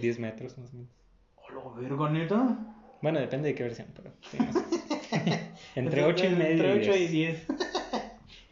10 0.00 0.18
metros 0.20 0.56
más 0.58 0.70
o 0.72 0.76
menos. 0.76 0.90
Hola, 1.36 1.80
verga, 1.80 2.10
neta. 2.10 2.58
Bueno, 3.02 3.20
depende 3.20 3.48
de 3.48 3.54
qué 3.54 3.62
versión, 3.64 3.88
pero 3.94 4.12
sí. 4.30 4.38
Entre 5.74 6.04
8 6.04 6.24
y 6.26 6.28
medio. 6.30 6.64
Entre 6.72 6.76
y 6.76 6.88
8 6.88 6.96
y 6.96 7.06
10. 7.06 7.46
10. 7.48 7.58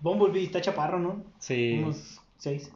Bumblebee 0.01 0.45
está 0.45 0.61
chaparro, 0.61 0.99
¿no? 0.99 1.25
Sí, 1.39 1.81
Unos 1.83 2.21
6. 2.39 2.71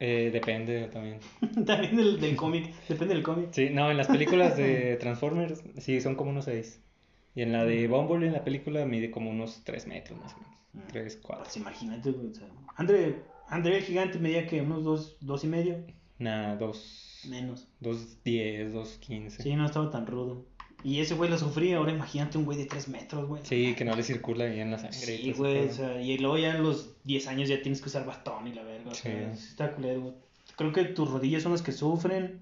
Eh, 0.00 0.30
depende 0.32 0.88
también. 0.88 1.20
También 1.66 1.96
del, 1.96 2.18
del 2.18 2.34
cómic. 2.34 2.74
Depende 2.88 3.14
del 3.14 3.22
cómic. 3.22 3.48
Sí, 3.52 3.68
no, 3.70 3.90
en 3.90 3.98
las 3.98 4.06
películas 4.08 4.56
de 4.56 4.96
Transformers, 5.00 5.62
sí, 5.78 6.00
son 6.00 6.16
como 6.16 6.30
unos 6.30 6.46
6. 6.46 6.80
Y 7.34 7.42
en 7.42 7.52
la 7.52 7.64
de 7.64 7.86
Bumblebee, 7.86 8.28
en 8.28 8.32
la 8.32 8.42
película, 8.42 8.84
mide 8.86 9.10
como 9.10 9.30
unos 9.30 9.62
3 9.64 9.86
metros 9.86 10.18
más 10.18 10.32
o 10.34 10.38
menos. 10.38 10.58
Mm. 10.72 10.92
3, 10.92 11.20
4. 11.22 11.44
Pues 11.44 11.56
imagínate. 11.58 12.10
O 12.10 12.34
sea, 12.34 12.48
André, 12.76 13.16
André 13.46 13.76
el 13.76 13.84
gigante 13.84 14.18
medía 14.18 14.46
que 14.46 14.62
unos 14.62 14.84
2, 14.84 15.18
dos 15.20 15.44
y 15.44 15.48
medio. 15.48 15.84
Nada, 16.18 16.56
2, 16.56 17.26
Menos. 17.28 17.68
2, 17.80 18.22
10, 18.24 18.72
2, 18.72 18.98
15. 18.98 19.42
Sí, 19.42 19.54
no 19.54 19.66
estaba 19.66 19.90
tan 19.90 20.06
rudo. 20.06 20.46
Y 20.82 21.00
ese 21.00 21.14
güey 21.14 21.28
lo 21.28 21.36
sufría, 21.36 21.76
ahora 21.76 21.92
imagínate 21.92 22.38
un 22.38 22.44
güey 22.46 22.56
de 22.56 22.64
3 22.64 22.88
metros, 22.88 23.26
güey. 23.28 23.42
Sí, 23.44 23.74
que 23.76 23.84
no 23.84 23.94
le 23.94 24.02
circula 24.02 24.46
bien 24.46 24.70
la 24.70 24.78
sangre. 24.78 25.14
y 25.14 25.24
Sí, 25.24 25.32
güey, 25.32 25.68
o 25.68 25.72
sea, 25.72 26.00
y 26.00 26.16
luego 26.18 26.38
ya 26.38 26.56
en 26.56 26.62
los 26.62 26.94
10 27.04 27.26
años 27.28 27.48
ya 27.48 27.60
tienes 27.60 27.82
que 27.82 27.88
usar 27.88 28.06
bastón 28.06 28.46
y 28.48 28.54
la 28.54 28.62
verga, 28.62 28.90
o 28.90 28.94
sea, 28.94 29.34
Sí. 29.34 29.46
está 29.48 29.72
culero, 29.72 30.00
güey. 30.00 30.14
Creo 30.56 30.72
que 30.72 30.84
tus 30.84 31.10
rodillas 31.10 31.42
son 31.42 31.52
las 31.52 31.62
que 31.62 31.72
sufren 31.72 32.40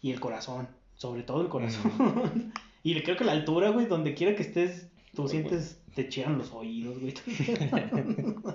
y 0.00 0.12
el 0.12 0.20
corazón, 0.20 0.68
sobre 0.96 1.22
todo 1.24 1.42
el 1.42 1.48
corazón. 1.48 1.92
y 2.82 2.94
le- 2.94 3.02
creo 3.02 3.16
que 3.16 3.24
la 3.24 3.32
altura, 3.32 3.68
güey, 3.70 3.84
donde 3.86 4.14
quiera 4.14 4.34
que 4.34 4.42
estés, 4.42 4.86
tú 5.14 5.22
Pues, 5.22 5.32
sientes, 5.32 5.78
te 5.94 6.08
chillan 6.08 6.38
los 6.38 6.52
oídos, 6.52 6.98
güey. 7.00 7.14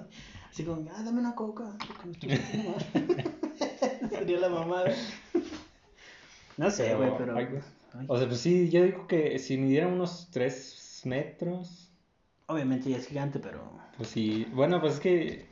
Así 0.52 0.64
como, 0.64 0.90
ah, 0.96 1.02
dame 1.04 1.20
una 1.20 1.34
coca. 1.36 1.76
porque 1.88 2.08
me 2.08 2.12
estoy 2.14 2.30
sintiendo 2.38 2.72
mal". 2.72 4.10
Sería 4.10 4.40
la 4.40 4.50
mamada. 4.50 4.92
No 6.58 6.70
sé, 6.72 6.94
güey, 6.96 7.12
pero... 7.18 7.36
ay. 7.94 8.06
O 8.08 8.18
sea, 8.18 8.28
pues 8.28 8.40
sí, 8.42 8.70
yo 8.70 8.84
digo 8.84 9.08
que 9.08 9.38
si 9.40 9.58
midiera 9.58 9.88
unos 9.88 10.30
3 10.32 11.02
metros, 11.06 11.92
Obviamente 12.52 12.90
ya 12.90 12.98
es 12.98 13.08
gigante, 13.08 13.40
pero... 13.40 13.62
pues 13.96 14.10
sí. 14.10 14.46
Bueno, 14.54 14.82
pues 14.82 14.96
es 14.96 15.00
que 15.00 15.46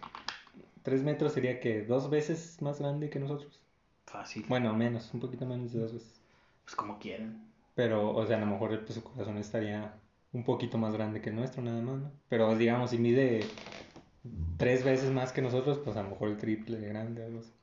3 0.83 1.01
metros 1.03 1.31
sería 1.31 1.61
que 1.61 1.83
dos 1.83 2.09
veces 2.09 2.61
más 2.61 2.79
grande 2.79 3.09
que 3.09 3.19
nosotros. 3.19 3.61
Fácil. 4.05 4.43
Bueno, 4.49 4.73
menos, 4.73 5.13
un 5.13 5.21
poquito 5.21 5.45
menos 5.45 5.71
de 5.71 5.79
dos 5.79 5.93
veces. 5.93 6.19
Pues 6.65 6.75
como 6.75 6.99
quieran. 6.99 7.47
Pero, 7.75 8.13
o 8.13 8.25
sea, 8.25 8.35
a 8.35 8.41
lo 8.41 8.47
mejor 8.47 8.83
pues, 8.83 8.95
su 8.95 9.03
corazón 9.03 9.37
estaría 9.37 9.93
un 10.33 10.43
poquito 10.43 10.77
más 10.77 10.93
grande 10.93 11.21
que 11.21 11.29
el 11.29 11.37
nuestro, 11.37 11.61
nada 11.61 11.81
más, 11.81 11.99
¿no? 11.99 12.11
Pero, 12.27 12.53
digamos, 12.57 12.89
si 12.89 12.97
mide 12.97 13.45
tres 14.57 14.83
veces 14.83 15.09
más 15.09 15.31
que 15.31 15.41
nosotros, 15.41 15.79
pues 15.79 15.95
a 15.95 16.03
lo 16.03 16.09
mejor 16.09 16.29
el 16.29 16.37
triple 16.37 16.79
de 16.79 16.89
grande, 16.89 17.23
algo 17.23 17.39
así. 17.39 17.53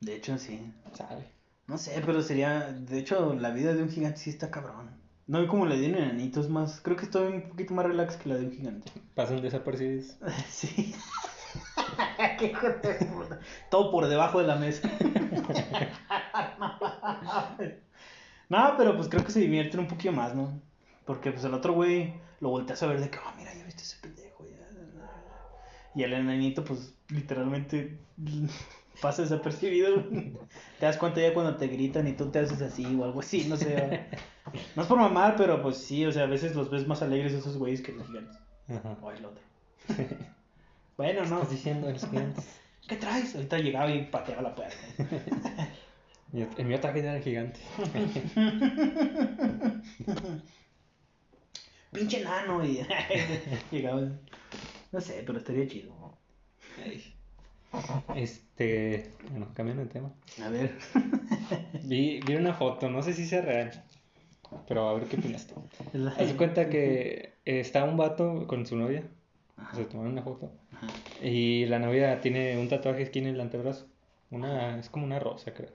De 0.00 0.16
hecho, 0.16 0.38
sí. 0.38 0.72
¿Sabe? 0.94 1.26
No 1.66 1.78
sé, 1.78 2.02
pero 2.04 2.22
sería. 2.22 2.72
De 2.72 2.98
hecho, 2.98 3.34
la 3.34 3.50
vida 3.50 3.74
de 3.74 3.82
un 3.82 3.90
gigante 3.90 4.18
sí 4.18 4.30
está 4.30 4.50
cabrón. 4.50 4.90
No 5.26 5.46
como 5.46 5.66
la 5.66 5.76
de 5.76 5.88
un 5.88 5.94
enanito, 5.94 6.40
es 6.40 6.48
más. 6.48 6.80
Creo 6.80 6.96
que 6.96 7.04
estoy 7.04 7.32
un 7.32 7.48
poquito 7.48 7.74
más 7.74 7.86
relax 7.86 8.16
que 8.16 8.28
la 8.28 8.36
de 8.36 8.46
un 8.46 8.52
gigante. 8.52 8.90
Pasan 9.14 9.40
desapercibidos. 9.40 10.16
Sí. 10.48 10.94
Qué 12.38 12.46
hijo 12.46 12.66
de 12.66 12.94
puta. 13.06 13.40
Todo 13.70 13.90
por 13.90 14.06
debajo 14.08 14.40
de 14.40 14.46
la 14.46 14.56
mesa. 14.56 14.88
no, 18.48 18.74
pero 18.76 18.96
pues 18.96 19.08
creo 19.08 19.24
que 19.24 19.32
se 19.32 19.40
divierten 19.40 19.80
un 19.80 19.88
poquito 19.88 20.12
más, 20.12 20.34
¿no? 20.34 20.60
Porque 21.04 21.30
pues 21.32 21.44
el 21.44 21.54
otro 21.54 21.74
güey 21.74 22.14
lo 22.40 22.50
volteas 22.50 22.82
a 22.82 22.86
ver 22.86 23.00
de 23.00 23.10
que, 23.10 23.18
oh, 23.18 23.32
mira, 23.36 23.54
ya 23.54 23.64
viste 23.64 23.82
ese 23.82 23.96
pendejo. 24.00 24.44
Ya. 24.46 24.56
Y 25.94 26.02
el 26.04 26.12
enanito, 26.14 26.64
pues 26.64 26.94
literalmente 27.08 27.98
pasa 29.02 29.20
desapercibido. 29.22 30.02
Te 30.80 30.86
das 30.86 30.96
cuenta 30.96 31.20
ya 31.20 31.34
cuando 31.34 31.56
te 31.56 31.66
gritan 31.68 32.08
y 32.08 32.12
tú 32.14 32.30
te 32.30 32.38
haces 32.38 32.62
así 32.62 32.86
o 32.96 33.04
algo 33.04 33.20
así, 33.20 33.44
no 33.48 33.56
sé. 33.58 34.06
No 34.76 34.82
es 34.82 34.88
por 34.88 34.98
mamar, 34.98 35.36
pero 35.36 35.62
pues 35.62 35.76
sí, 35.78 36.04
o 36.04 36.10
sea, 36.12 36.24
a 36.24 36.26
veces 36.26 36.54
los 36.56 36.68
ves 36.70 36.86
más 36.86 37.00
alegres 37.00 37.32
esos 37.32 37.56
güeyes 37.56 37.80
que 37.80 37.92
los 37.92 38.06
gigantes. 38.06 38.36
Ajá. 38.68 38.96
O 39.00 39.10
el 39.10 39.24
otro. 39.24 39.42
bueno, 40.96 41.20
no. 41.26 41.36
¿Estás 41.36 41.50
diciendo 41.50 41.90
los 41.90 42.04
clientes? 42.04 42.44
¿Qué 42.88 42.96
traes? 42.96 43.34
Ahorita 43.36 43.58
llegaba 43.58 43.90
y 43.90 44.04
pateaba 44.06 44.42
la 44.42 44.54
puerta. 44.54 44.76
Mi- 46.32 46.46
El 46.58 46.66
mío 46.66 46.80
también 46.80 47.06
era 47.06 47.20
gigante. 47.20 47.60
Pinche 51.92 52.22
nano. 52.24 52.64
Y 52.64 52.84
llegaba. 53.70 54.02
No 54.90 55.00
sé, 55.00 55.22
pero 55.26 55.38
estaría 55.38 55.66
chido. 55.68 56.18
Este, 58.14 59.10
bueno, 59.30 59.48
cambiando 59.54 59.84
de 59.84 59.88
tema. 59.88 60.12
A 60.44 60.48
ver. 60.48 60.76
Vi, 61.84 62.20
vi 62.20 62.34
una 62.34 62.54
foto, 62.54 62.88
no 62.88 63.02
sé 63.02 63.12
si 63.12 63.26
sea 63.26 63.42
real, 63.42 63.84
pero 64.68 64.88
a 64.88 64.94
ver 64.94 65.04
qué 65.04 65.16
opinas 65.16 65.46
tú. 65.46 65.54
Haz 66.16 66.32
cuenta 66.34 66.68
que 66.68 67.34
está 67.44 67.84
un 67.84 67.96
vato 67.96 68.46
con 68.46 68.64
su 68.66 68.76
novia, 68.76 69.02
Ajá. 69.56 69.76
se 69.76 69.84
tomaron 69.84 70.12
una 70.12 70.22
foto, 70.22 70.52
Ajá. 70.72 70.88
y 71.22 71.66
la 71.66 71.78
novia 71.78 72.20
tiene 72.20 72.56
un 72.58 72.68
tatuaje 72.68 73.04
aquí 73.04 73.18
en 73.18 73.26
el 73.26 73.40
antebrazo, 73.40 73.88
una, 74.30 74.78
es 74.78 74.88
como 74.88 75.04
una 75.04 75.18
rosa, 75.18 75.52
creo, 75.52 75.72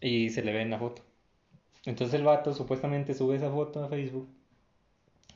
y 0.00 0.30
se 0.30 0.42
le 0.42 0.52
ve 0.52 0.62
en 0.62 0.70
la 0.70 0.78
foto. 0.78 1.02
Entonces 1.84 2.14
el 2.14 2.24
vato 2.24 2.52
supuestamente 2.52 3.14
sube 3.14 3.36
esa 3.36 3.50
foto 3.50 3.84
a 3.84 3.88
Facebook 3.88 4.28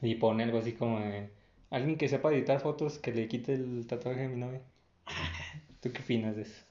y 0.03 0.16
pone 0.16 0.43
algo 0.43 0.59
así 0.59 0.72
como 0.72 1.01
de, 1.01 1.30
alguien 1.70 1.97
que 1.97 2.09
sepa 2.09 2.32
editar 2.32 2.61
fotos 2.61 2.99
que 2.99 3.12
le 3.12 3.28
quite 3.28 3.55
el 3.55 3.87
tatuaje 3.87 4.24
a 4.24 4.28
mi 4.28 4.37
novia. 4.37 4.61
¿Tú 5.85 5.93
qué 5.93 6.01
opinas 6.01 6.35
de 6.35 6.43
eso? 6.43 6.64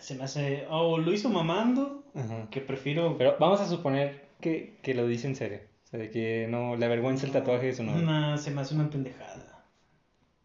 Se 0.00 0.14
me 0.14 0.24
hace. 0.24 0.66
O 0.68 0.98
lo 0.98 1.10
hizo 1.14 1.30
mamando, 1.30 2.04
Ajá. 2.14 2.46
que 2.50 2.60
prefiero. 2.60 3.16
Pero 3.16 3.36
vamos 3.40 3.58
a 3.62 3.66
suponer 3.66 4.26
que, 4.38 4.78
que 4.82 4.92
lo 4.92 5.06
dice 5.06 5.26
en 5.28 5.34
serio. 5.34 5.60
O 5.84 5.86
sea, 5.86 5.98
de 5.98 6.10
que 6.10 6.46
no 6.50 6.76
le 6.76 6.84
avergüenza 6.84 7.24
el 7.24 7.32
tatuaje 7.32 7.68
de 7.68 7.74
su 7.74 7.84
novia. 7.84 8.02
No, 8.02 8.36
se 8.36 8.50
me 8.50 8.60
hace 8.60 8.74
una 8.74 8.90
pendejada. 8.90 9.64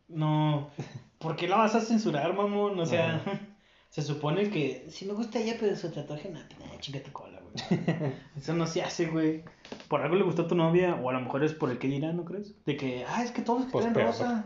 No. 0.08 0.70
¿Por 1.18 1.36
qué 1.36 1.50
la 1.50 1.58
vas 1.58 1.76
a 1.76 1.82
censurar, 1.82 2.34
mamón? 2.34 2.80
O 2.80 2.86
sea, 2.86 3.16
Ajá. 3.18 3.38
se 3.90 4.02
supone 4.02 4.50
que. 4.50 4.86
Si 4.90 5.06
me 5.06 5.12
gusta 5.12 5.40
ella, 5.40 5.58
pero 5.60 5.76
su 5.76 5.92
tatuaje, 5.92 6.30
no, 6.30 6.40
nah, 6.40 6.80
chinga 6.80 7.04
tu 7.04 7.12
cola, 7.12 7.42
güey. 7.42 7.82
Eso 8.38 8.54
no 8.54 8.66
se 8.66 8.82
hace, 8.82 9.08
güey. 9.08 9.44
Por 9.90 10.02
algo 10.04 10.16
le 10.16 10.24
gustó 10.24 10.44
a 10.44 10.48
tu 10.48 10.56
novia, 10.56 10.96
o 10.96 11.10
a 11.10 11.14
lo 11.14 11.20
mejor 11.20 11.44
es 11.44 11.54
por 11.54 11.70
el 11.70 11.80
que 11.80 11.90
dirán, 11.90 12.16
¿no 12.16 12.24
crees? 12.24 12.56
De 12.64 12.78
que, 12.78 13.04
ah, 13.06 13.26
es 13.26 13.32
que 13.32 13.42
todos 13.42 13.66
que 13.66 13.72
Pues 13.74 13.92
traen 13.92 14.14
peor. 14.16 14.44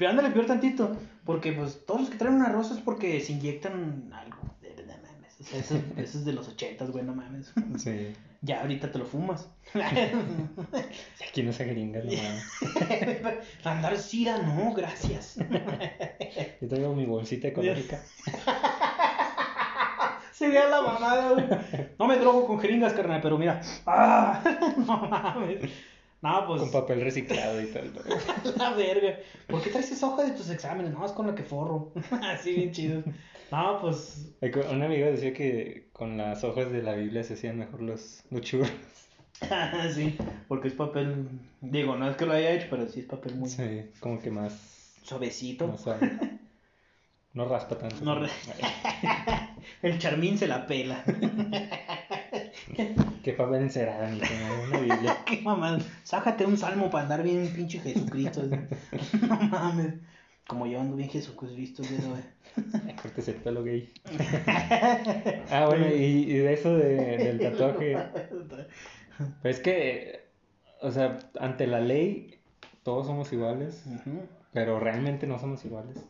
Pero 0.00 0.12
ándale 0.12 0.30
peor 0.30 0.46
tantito. 0.46 0.96
Porque, 1.26 1.52
pues, 1.52 1.84
todos 1.84 2.00
los 2.00 2.10
que 2.10 2.16
traen 2.16 2.36
una 2.36 2.48
rosa 2.48 2.72
es 2.72 2.80
porque 2.80 3.20
se 3.20 3.32
inyectan 3.32 4.10
algo. 4.14 4.38
De 4.62 4.70
mames. 4.82 5.38
O 5.38 5.44
sea, 5.44 5.60
eso, 5.60 5.74
eso 5.98 6.18
es 6.18 6.24
de 6.24 6.32
los 6.32 6.48
ochentas, 6.48 6.90
güey, 6.90 7.04
no 7.04 7.14
mames. 7.14 7.52
Sí. 7.76 8.14
Ya 8.40 8.62
ahorita 8.62 8.90
te 8.90 8.98
lo 8.98 9.04
fumas. 9.04 9.50
Aquí 11.28 11.42
no 11.42 11.52
se 11.52 11.66
gringa, 11.66 12.00
no 12.00 12.12
mames. 12.12 12.44
Andar 13.64 13.98
sida, 13.98 14.38
no, 14.38 14.72
gracias. 14.72 15.36
Yo 16.62 16.68
traigo 16.68 16.94
mi 16.94 17.04
bolsita 17.04 17.48
ecológica. 17.48 18.00
Sería 20.32 20.66
la 20.70 20.80
mamada, 20.80 21.32
güey. 21.32 21.44
No 21.98 22.06
me 22.06 22.16
drogo 22.16 22.46
con 22.46 22.58
jeringas, 22.58 22.94
carnal, 22.94 23.20
pero 23.20 23.36
mira. 23.36 23.60
¡Ah! 23.84 24.42
No 24.78 24.96
mames. 24.96 25.89
No, 26.22 26.46
pues. 26.46 26.60
Con 26.60 26.70
papel 26.70 27.00
reciclado 27.00 27.60
y 27.60 27.66
tal. 27.66 27.92
la 28.56 28.74
verga. 28.74 29.18
¿Por 29.46 29.62
qué 29.62 29.70
traes 29.70 29.90
esa 29.90 30.08
hoja 30.08 30.24
de 30.24 30.32
tus 30.32 30.50
exámenes? 30.50 30.92
No, 30.92 31.04
es 31.04 31.12
con 31.12 31.26
la 31.26 31.34
que 31.34 31.42
forro. 31.42 31.92
Así 32.22 32.54
bien 32.54 32.72
chido. 32.72 33.02
No, 33.50 33.80
pues. 33.80 34.32
Un 34.70 34.82
amigo 34.82 35.06
decía 35.06 35.32
que 35.32 35.88
con 35.92 36.18
las 36.18 36.44
hojas 36.44 36.70
de 36.70 36.82
la 36.82 36.94
Biblia 36.94 37.24
se 37.24 37.34
hacían 37.34 37.58
mejor 37.58 37.80
los, 37.80 38.22
los 38.30 38.42
churros. 38.42 38.70
sí, 39.94 40.16
porque 40.48 40.68
es 40.68 40.74
papel. 40.74 41.26
Digo, 41.62 41.96
no 41.96 42.10
es 42.10 42.16
que 42.16 42.26
lo 42.26 42.34
haya 42.34 42.52
hecho, 42.52 42.66
pero 42.68 42.86
sí 42.86 43.00
es 43.00 43.06
papel 43.06 43.36
muy. 43.36 43.48
Sí, 43.48 43.90
como 44.00 44.20
que 44.20 44.30
más. 44.30 44.98
Suavecito. 45.02 45.68
Más 45.68 45.80
suave. 45.80 46.38
No 47.32 47.46
raspa 47.46 47.78
tanto. 47.78 48.04
No 48.04 48.20
El 49.82 49.98
charmín 49.98 50.36
se 50.36 50.48
la 50.48 50.66
pela. 50.66 51.04
Qué 53.22 53.32
papel 53.32 53.62
encerada, 53.62 54.10
ni 54.10 54.20
como 54.20 54.64
una 54.64 54.80
Biblia. 54.80 55.16
Qué 55.26 55.40
mamá. 55.42 55.78
Sájate 56.02 56.46
un 56.46 56.56
salmo 56.56 56.90
para 56.90 57.04
andar 57.04 57.22
bien 57.22 57.48
pinche 57.54 57.78
Jesucristo. 57.80 58.42
no 59.28 59.36
mames. 59.48 59.94
Como 60.46 60.66
yo 60.66 60.80
ando 60.80 60.96
bien 60.96 61.08
Jesucristo, 61.08 61.82
Cortes 63.00 63.28
el 63.28 63.36
pelo 63.36 63.62
gay. 63.62 63.92
ah, 65.50 65.66
bueno, 65.68 65.86
y, 65.88 66.24
y 66.24 66.36
de 66.38 66.52
eso 66.52 66.76
de, 66.76 67.18
del 67.18 67.38
tatuaje. 67.38 67.96
Pues 69.42 69.58
es 69.58 69.62
que, 69.62 70.24
o 70.80 70.90
sea, 70.90 71.20
ante 71.38 71.68
la 71.68 71.80
ley, 71.80 72.40
todos 72.82 73.06
somos 73.06 73.32
iguales, 73.32 73.84
pero 74.52 74.80
realmente 74.80 75.26
no 75.28 75.38
somos 75.38 75.64
iguales. 75.64 76.04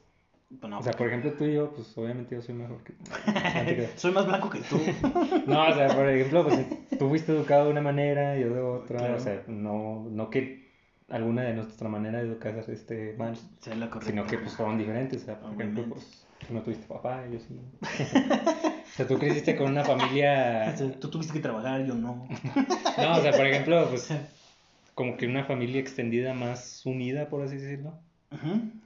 Pues 0.58 0.72
o 0.72 0.82
sea, 0.82 0.92
por 0.94 1.06
ejemplo, 1.06 1.32
tú 1.34 1.44
y 1.44 1.54
yo, 1.54 1.70
pues 1.70 1.96
obviamente 1.96 2.34
yo 2.34 2.42
soy 2.42 2.56
mejor 2.56 2.78
que 2.82 3.88
soy 3.96 4.10
más 4.10 4.26
blanco 4.26 4.50
que 4.50 4.58
tú. 4.60 4.80
no, 5.46 5.68
o 5.68 5.74
sea, 5.74 5.94
por 5.94 6.08
ejemplo, 6.08 6.44
pues 6.44 6.66
tú 6.98 7.08
fuiste 7.08 7.30
educado 7.30 7.66
de 7.66 7.70
una 7.70 7.80
manera, 7.80 8.36
yo 8.36 8.52
de 8.52 8.60
otra. 8.60 9.14
O 9.14 9.20
sea, 9.20 9.44
no, 9.46 10.08
no 10.10 10.28
que 10.28 10.68
alguna 11.08 11.42
de 11.42 11.54
nuestra 11.54 11.88
manera 11.88 12.18
de 12.18 12.28
educar 12.28 12.56
esté 12.68 13.14
mal, 13.16 13.36
sino 13.60 14.26
que 14.26 14.38
pues 14.38 14.56
fueron 14.56 14.76
diferentes. 14.76 15.22
O 15.22 15.26
sea, 15.26 15.38
por 15.38 15.52
ejemplo, 15.52 15.84
pues 15.88 16.26
tú 16.46 16.52
no 16.52 16.62
tuviste 16.62 16.86
papá, 16.86 17.24
yo 17.30 17.38
sí. 17.38 17.60
o 17.82 18.96
sea, 18.96 19.06
tú 19.06 19.18
creciste 19.18 19.54
con 19.54 19.70
una 19.70 19.84
familia. 19.84 20.74
Tú 21.00 21.10
tuviste 21.10 21.32
que 21.32 21.40
trabajar, 21.40 21.86
yo 21.86 21.94
no. 21.94 22.26
no, 22.98 23.16
o 23.16 23.20
sea, 23.20 23.30
por 23.30 23.46
ejemplo, 23.46 23.88
pues 23.88 24.12
como 24.94 25.16
que 25.16 25.26
una 25.26 25.44
familia 25.44 25.80
extendida 25.80 26.34
más 26.34 26.84
unida, 26.84 27.28
por 27.28 27.42
así 27.42 27.56
decirlo. 27.56 27.94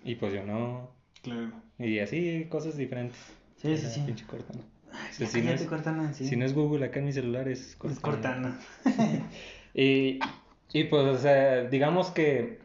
Y 0.05 0.15
pues 0.17 0.33
yo 0.33 0.45
no. 0.45 0.94
Claro. 1.25 1.51
Y 1.79 1.99
así, 1.99 2.47
cosas 2.51 2.77
diferentes. 2.77 3.19
Sí, 3.57 3.77
sí, 3.77 3.87
sí. 3.89 4.03
Pinche 4.07 4.27
Cortana. 4.27 4.61
si, 5.11 5.43
no 5.43 5.51
es, 5.51 5.63
Cortana 5.63 6.13
sí. 6.13 6.27
si 6.27 6.37
no 6.37 6.45
es 6.45 6.55
Google 6.55 6.85
acá 6.85 7.01
en 7.01 7.07
mi 7.07 7.13
celular 7.13 7.49
es 7.49 7.75
Cortana. 7.77 8.61
Es 8.85 8.95
Cortana. 8.95 9.29
y, 9.75 10.21
y 10.73 10.85
pues, 10.85 11.03
o 11.03 11.19
sea, 11.19 11.65
digamos 11.65 12.11
que 12.11 12.59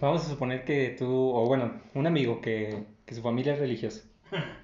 vamos 0.00 0.26
a 0.26 0.28
suponer 0.28 0.64
que 0.64 0.96
tú, 0.98 1.08
o 1.08 1.46
bueno, 1.46 1.80
un 1.94 2.06
amigo 2.06 2.40
que, 2.40 2.84
que 3.06 3.14
su 3.14 3.22
familia 3.22 3.54
es 3.54 3.60
religiosa. 3.60 4.02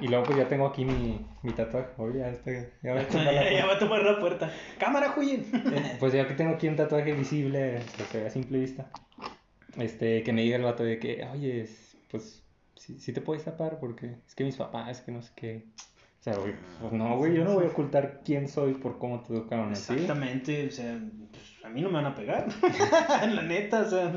Y 0.00 0.06
luego 0.06 0.26
pues 0.26 0.38
ya 0.38 0.46
tengo 0.46 0.64
aquí 0.64 0.84
mi, 0.84 1.26
mi 1.42 1.52
tatuaje. 1.52 1.88
Oye, 1.96 2.20
ya, 2.20 2.28
está, 2.28 2.52
ya, 2.84 2.94
va 2.94 3.00
a 3.00 3.08
tomar 3.08 3.34
la 3.34 3.52
ya 3.52 3.66
va 3.66 3.72
a 3.74 3.78
tomar 3.80 4.02
la 4.04 4.20
puerta. 4.20 4.52
Cámara, 4.78 5.08
Juyen. 5.08 5.44
Pues 5.98 6.12
ya 6.12 6.28
que 6.28 6.34
tengo 6.34 6.54
aquí 6.54 6.68
un 6.68 6.76
tatuaje 6.76 7.12
visible, 7.14 7.80
se 8.08 8.20
ve 8.20 8.26
a 8.28 8.30
simple 8.30 8.60
vista. 8.60 8.88
Este, 9.76 10.22
que 10.22 10.32
me 10.32 10.42
diga 10.42 10.56
el 10.56 10.62
vato 10.62 10.84
de 10.84 11.00
que, 11.00 11.26
oye, 11.32 11.68
pues 12.12 12.44
sí, 12.78 13.12
te 13.12 13.20
puedes 13.20 13.44
tapar 13.44 13.78
porque 13.78 14.16
es 14.26 14.34
que 14.34 14.44
mis 14.44 14.56
papás, 14.56 15.00
que 15.00 15.12
no 15.12 15.22
sé 15.22 15.30
qué. 15.34 15.64
O 16.20 16.22
sea, 16.22 16.36
güey, 16.36 16.54
pues 16.80 16.92
no, 16.92 17.16
güey, 17.16 17.34
yo 17.34 17.44
no 17.44 17.54
voy 17.54 17.66
a 17.66 17.68
ocultar 17.68 18.22
quién 18.24 18.48
soy 18.48 18.74
por 18.74 18.98
cómo 18.98 19.20
te 19.20 19.32
educaron 19.32 19.72
así. 19.72 19.92
Exactamente, 19.92 20.66
o 20.66 20.70
sea, 20.70 20.98
pues 21.30 21.64
a 21.64 21.68
mí 21.68 21.80
no 21.80 21.88
me 21.88 21.94
van 21.94 22.06
a 22.06 22.14
pegar. 22.14 22.48
la 23.32 23.42
neta, 23.42 23.82
o 23.82 23.88
sea, 23.88 24.12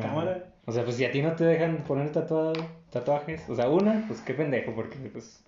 cámara. 0.00 0.52
O 0.64 0.72
sea, 0.72 0.84
pues 0.84 0.96
si 0.96 1.04
a 1.04 1.10
ti 1.10 1.22
no 1.22 1.34
te 1.34 1.44
dejan 1.44 1.78
poner 1.78 2.12
tatuado, 2.12 2.52
tatuajes, 2.90 3.48
o 3.48 3.56
sea, 3.56 3.68
una, 3.68 4.04
pues 4.06 4.20
qué 4.20 4.34
pendejo, 4.34 4.74
porque 4.74 4.96
pues... 5.12 5.44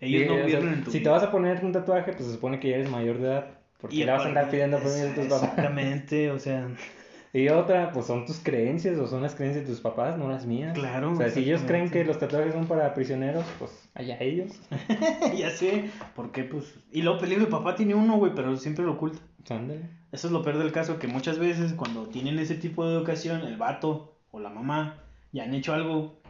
Ellos 0.00 0.26
no 0.28 0.68
en 0.68 0.82
tu 0.82 0.90
Si 0.90 1.00
te 1.00 1.08
vas 1.08 1.22
a 1.22 1.30
poner 1.30 1.64
un 1.64 1.72
tatuaje, 1.72 2.12
pues 2.12 2.26
se 2.26 2.32
supone 2.32 2.58
que 2.58 2.70
ya 2.70 2.74
eres 2.74 2.90
mayor 2.90 3.18
de 3.18 3.28
edad. 3.28 3.46
Porque 3.80 4.04
le 4.04 4.10
vas 4.10 4.24
a 4.24 4.28
andar 4.28 4.50
pidiendo 4.50 4.78
permiso 4.78 5.08
a 5.08 5.14
tus 5.14 5.24
papás. 5.26 5.42
Exactamente, 5.50 6.30
o 6.30 6.38
sea... 6.38 6.68
Y 7.34 7.48
otra, 7.48 7.92
pues 7.92 8.06
son 8.06 8.26
tus 8.26 8.40
creencias 8.40 8.98
o 8.98 9.06
son 9.06 9.22
las 9.22 9.34
creencias 9.34 9.64
de 9.64 9.70
tus 9.70 9.80
papás, 9.80 10.18
no 10.18 10.28
las 10.28 10.44
mías. 10.44 10.74
Claro. 10.74 11.12
O 11.12 11.16
sea, 11.16 11.30
si 11.30 11.40
ellos 11.40 11.62
creen 11.66 11.90
que 11.90 12.04
los 12.04 12.18
tatuajes 12.18 12.52
son 12.52 12.66
para 12.66 12.92
prisioneros, 12.92 13.46
pues 13.58 13.88
allá 13.94 14.18
ellos. 14.20 14.52
ya 15.36 15.50
sé, 15.50 15.90
porque 16.14 16.44
pues... 16.44 16.74
Y 16.90 17.00
luego 17.00 17.20
peligro, 17.20 17.44
el 17.44 17.50
papá 17.50 17.74
tiene 17.74 17.94
uno, 17.94 18.18
güey, 18.18 18.34
pero 18.34 18.54
siempre 18.58 18.84
lo 18.84 18.92
oculta. 18.92 19.18
Ándale. 19.48 19.80
Eso 20.12 20.26
es 20.26 20.32
lo 20.32 20.42
peor 20.42 20.58
del 20.58 20.72
caso, 20.72 20.98
que 20.98 21.08
muchas 21.08 21.38
veces 21.38 21.72
cuando 21.72 22.06
tienen 22.06 22.38
ese 22.38 22.54
tipo 22.54 22.86
de 22.86 22.94
educación, 22.96 23.40
el 23.46 23.56
vato 23.56 24.18
o 24.30 24.38
la 24.38 24.50
mamá 24.50 24.98
ya 25.32 25.44
han 25.44 25.54
hecho 25.54 25.72
algo, 25.72 26.20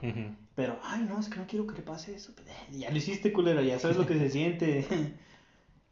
pero, 0.54 0.78
ay, 0.84 1.04
no, 1.08 1.18
es 1.18 1.28
que 1.28 1.38
no 1.38 1.46
quiero 1.48 1.66
que 1.66 1.74
le 1.74 1.82
pase 1.82 2.14
eso. 2.14 2.32
Ya 2.70 2.90
lo 2.90 2.96
hiciste, 2.96 3.32
culera, 3.32 3.60
ya 3.62 3.78
sabes 3.80 3.96
lo 3.96 4.06
que 4.06 4.18
se 4.18 4.30
siente. 4.30 4.86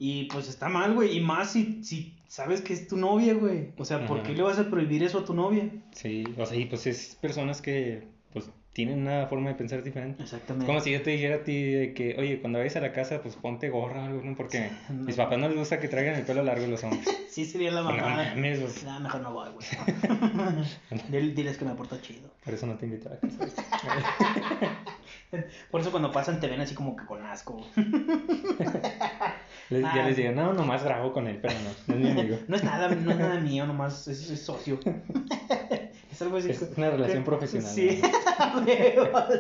y 0.03 0.25
pues 0.25 0.49
está 0.49 0.71
mal, 0.71 0.95
güey, 0.95 1.15
y 1.15 1.21
más 1.21 1.53
si, 1.53 1.85
si 1.85 2.17
sabes 2.27 2.63
que 2.63 2.73
es 2.73 2.89
tu 2.89 2.97
novia, 2.97 3.35
güey. 3.35 3.75
O 3.77 3.85
sea, 3.85 4.07
¿por 4.07 4.23
qué 4.23 4.33
le 4.33 4.43
vas 4.43 4.59
a 4.59 4.71
prohibir 4.71 5.03
eso 5.03 5.19
a 5.19 5.25
tu 5.27 5.35
novia? 5.35 5.69
Sí, 5.93 6.25
o 6.39 6.47
sea, 6.47 6.57
y 6.57 6.65
pues 6.65 6.87
es 6.87 7.19
personas 7.21 7.61
que 7.61 8.09
pues 8.33 8.49
tienen 8.73 9.01
una 9.01 9.27
forma 9.27 9.51
de 9.51 9.57
pensar 9.57 9.83
diferente. 9.83 10.23
Exactamente. 10.23 10.65
como 10.65 10.81
si 10.81 10.93
yo 10.93 11.03
te 11.03 11.11
dijera 11.11 11.37
a 11.37 11.45
ti 11.45 11.65
de 11.65 11.93
que, 11.93 12.17
oye, 12.19 12.41
cuando 12.41 12.61
vayas 12.61 12.77
a 12.77 12.81
la 12.81 12.95
casa, 12.95 13.21
pues 13.21 13.37
ponte 13.37 13.69
gorra 13.69 14.05
o 14.05 14.07
algo, 14.07 14.23
¿no? 14.23 14.35
Porque 14.35 14.71
mis 14.89 15.17
papás 15.17 15.39
no 15.39 15.49
les 15.49 15.59
gusta 15.59 15.79
que 15.79 15.89
traigan 15.89 16.15
el 16.15 16.25
pelo 16.25 16.43
largo 16.43 16.67
los 16.67 16.83
hombres. 16.83 17.07
sí, 17.29 17.45
sería 17.45 17.71
la 17.71 17.83
mamá. 17.83 18.35
No, 18.35 18.37
no, 18.37 19.01
mejor 19.01 19.21
no 19.21 19.35
voy, 19.35 19.51
güey. 19.51 19.67
Diles 21.35 21.59
que 21.59 21.67
me 21.67 21.73
aporto 21.73 22.01
chido. 22.01 22.31
Por 22.43 22.55
eso 22.55 22.67
no 22.67 22.77
te 22.77 22.87
invito 22.87 23.11
a 23.11 23.13
la 23.13 23.21
casa. 23.21 23.53
Por 25.71 25.83
eso 25.83 25.91
cuando 25.91 26.11
pasan 26.11 26.41
te 26.41 26.47
ven 26.47 26.63
así 26.63 26.75
como 26.75 26.97
que 26.97 27.05
con 27.05 27.23
asco. 27.27 27.67
Ya 29.71 30.07
les 30.07 30.17
digo, 30.17 30.33
no, 30.33 30.53
nomás 30.53 30.83
grabo 30.83 31.13
con 31.13 31.29
él, 31.29 31.39
pero 31.41 31.55
no, 31.55 31.71
no 31.87 31.95
es 31.95 32.01
mi 32.01 32.11
amigo. 32.21 32.39
no 32.49 32.57
es 32.57 32.65
nada, 32.65 32.89
no 32.89 33.11
es 33.11 33.19
nada 33.19 33.41
mío, 33.41 33.67
nomás 33.67 34.09
es, 34.09 34.31
es 34.31 34.41
socio. 34.41 34.79
es 36.11 36.23
algo 36.23 36.39
así. 36.39 36.51
Es 36.51 36.73
una 36.77 36.91
relación 36.91 37.25
profesional. 37.25 37.71
Sí, 37.71 38.01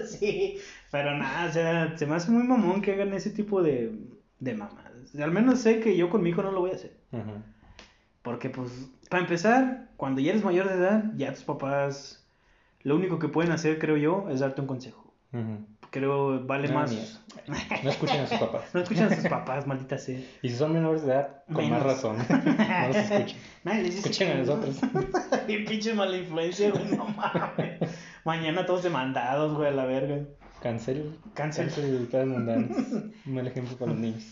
sí. 0.07 0.59
Pero 0.91 1.17
nada, 1.17 1.49
o 1.49 1.53
sea, 1.53 1.99
se 1.99 2.07
me 2.07 2.15
hace 2.15 2.31
muy 2.31 2.45
mamón 2.45 2.81
que 2.81 2.93
hagan 2.93 3.13
ese 3.13 3.31
tipo 3.31 3.63
de, 3.63 3.93
de 4.39 4.55
mamadas. 4.55 5.15
Al 5.21 5.33
menos 5.33 5.61
sé 5.61 5.81
que 5.81 5.97
yo 5.97 6.09
con 6.11 6.23
mi 6.23 6.31
hijo 6.31 6.43
no 6.43 6.53
lo 6.53 6.61
voy 6.61 6.71
a 6.71 6.75
hacer. 6.75 6.97
Porque, 8.23 8.51
pues, 8.51 8.91
para 9.09 9.23
empezar, 9.23 9.89
cuando 9.97 10.21
ya 10.21 10.31
eres 10.31 10.45
mayor 10.45 10.69
de 10.69 10.75
edad, 10.75 11.05
ya 11.17 11.33
tus 11.33 11.43
papás, 11.43 12.25
lo 12.83 12.95
único 12.95 13.19
que 13.19 13.29
pueden 13.29 13.51
hacer, 13.51 13.79
creo 13.79 13.97
yo, 13.97 14.29
es 14.31 14.41
darte 14.41 14.61
un 14.61 14.67
consejo 14.67 15.13
creo 15.91 16.45
vale 16.47 16.69
más. 16.69 17.21
No 17.83 17.91
escuchen 17.91 18.21
a 18.21 18.27
sus 18.27 18.39
papás. 18.39 18.75
no 18.75 18.81
escuchen 18.81 19.05
a 19.05 19.15
sus 19.15 19.25
papás, 19.29 19.67
maldita 19.67 19.99
sea. 19.99 20.21
Y 20.43 20.51
si 20.51 20.57
son 20.57 20.73
menores 20.73 21.03
de 21.03 21.13
edad, 21.13 21.43
con 21.53 21.69
más 21.71 21.83
razón. 21.83 22.17
no 22.29 22.87
los 22.89 22.97
escuchen. 22.97 23.37
les 23.65 23.97
escuchen 23.97 24.31
a 24.31 24.35
nosotros. 24.35 24.77
Bien 25.47 25.65
pinche 25.65 25.95
mala 25.95 26.17
influencia, 26.17 26.71
güey, 26.71 26.85
no 26.97 27.07
mames. 27.07 27.81
Mañana 28.25 28.67
todos 28.67 28.83
demandados, 28.83 29.57
güey, 29.57 29.69
a 29.69 29.73
la 29.73 29.85
verga. 29.85 30.25
Cancel. 30.63 31.19
Cancel. 31.35 31.67
Cancel 31.67 32.09
Un 33.25 33.35
mal 33.35 33.47
ejemplo 33.47 33.77
para 33.79 33.93
los 33.93 34.01
niños. 34.01 34.25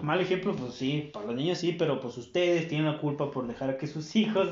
Mal 0.00 0.20
ejemplo, 0.20 0.54
pues 0.54 0.74
sí, 0.74 1.10
para 1.12 1.26
los 1.26 1.34
niños 1.34 1.58
sí, 1.58 1.74
pero 1.76 2.00
pues 2.00 2.16
ustedes 2.16 2.68
tienen 2.68 2.86
la 2.86 2.98
culpa 2.98 3.30
por 3.30 3.46
dejar 3.46 3.76
que 3.76 3.86
sus 3.86 4.14
hijos 4.14 4.48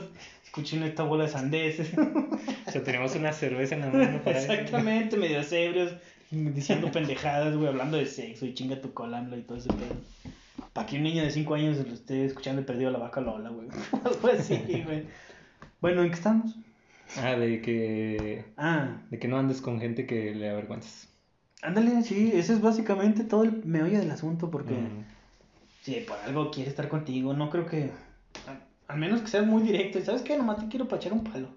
escuchen 0.53 0.83
esta 0.83 1.05
bola 1.05 1.25
de 1.25 1.31
sandeces. 1.31 1.93
o 2.67 2.71
sea, 2.71 2.85
tenemos 2.85 3.17
una 3.17 3.33
cerveza 3.33 3.75
en 3.75 3.81
la 3.81 3.87
mano 3.89 4.23
para 4.23 4.39
Exactamente, 4.39 5.17
medio 5.17 5.41
ebrios, 5.41 5.95
diciendo 6.31 6.91
pendejadas, 6.93 7.57
güey, 7.57 7.69
hablando 7.69 7.97
de 7.97 8.05
sexo 8.05 8.45
y 8.45 8.53
chinga 8.53 8.79
tu 8.79 8.93
colamla 8.93 9.39
y 9.39 9.43
todo 9.43 9.57
ese 9.57 9.71
pedo. 9.71 9.97
Para 10.75 10.87
que 10.87 10.97
un 10.97 11.05
niño 11.05 11.23
de 11.23 11.31
5 11.31 11.55
años 11.55 11.79
lo 11.79 11.95
esté 11.95 12.27
escuchando 12.27 12.61
y 12.61 12.67
perdido 12.67 12.91
la 12.91 12.99
vaca 12.99 13.23
Lola, 13.23 13.49
güey. 13.49 13.69
Algo 14.05 14.29
así, 14.29 14.83
güey. 14.85 15.07
Bueno, 15.81 16.03
¿en 16.03 16.11
qué 16.11 16.17
estamos? 16.17 16.55
Ah, 17.17 17.35
de 17.35 17.63
que. 17.63 18.45
Ah. 18.59 19.01
De 19.11 19.19
que 19.19 19.29
no 19.29 19.39
andes 19.39 19.63
con 19.63 19.81
gente 19.81 20.07
que 20.07 20.35
le 20.35 20.51
avergüenzas. 20.51 21.09
Ándale, 21.63 22.03
sí, 22.03 22.31
ese 22.35 22.53
es 22.53 22.61
básicamente 22.61 23.25
todo 23.25 23.45
el 23.45 23.65
meollo 23.65 23.99
del 23.99 24.11
asunto, 24.11 24.51
porque. 24.51 24.75
Mm. 24.75 25.05
Sí, 25.81 26.05
por 26.07 26.19
algo 26.19 26.51
quiere 26.51 26.69
estar 26.69 26.89
contigo. 26.89 27.33
No 27.33 27.49
creo 27.49 27.65
que. 27.65 27.91
Al 28.89 28.99
menos 28.99 29.21
que 29.21 29.29
seas 29.29 29.47
muy 29.47 29.63
directo. 29.63 29.99
¿Y 29.99 30.03
sabes 30.03 30.23
qué? 30.23 30.37
Nomás 30.37 30.59
te 30.59 30.69
quiero 30.69 30.89
pachar 30.89 31.13
un 31.13 31.25
palo. 31.25 31.49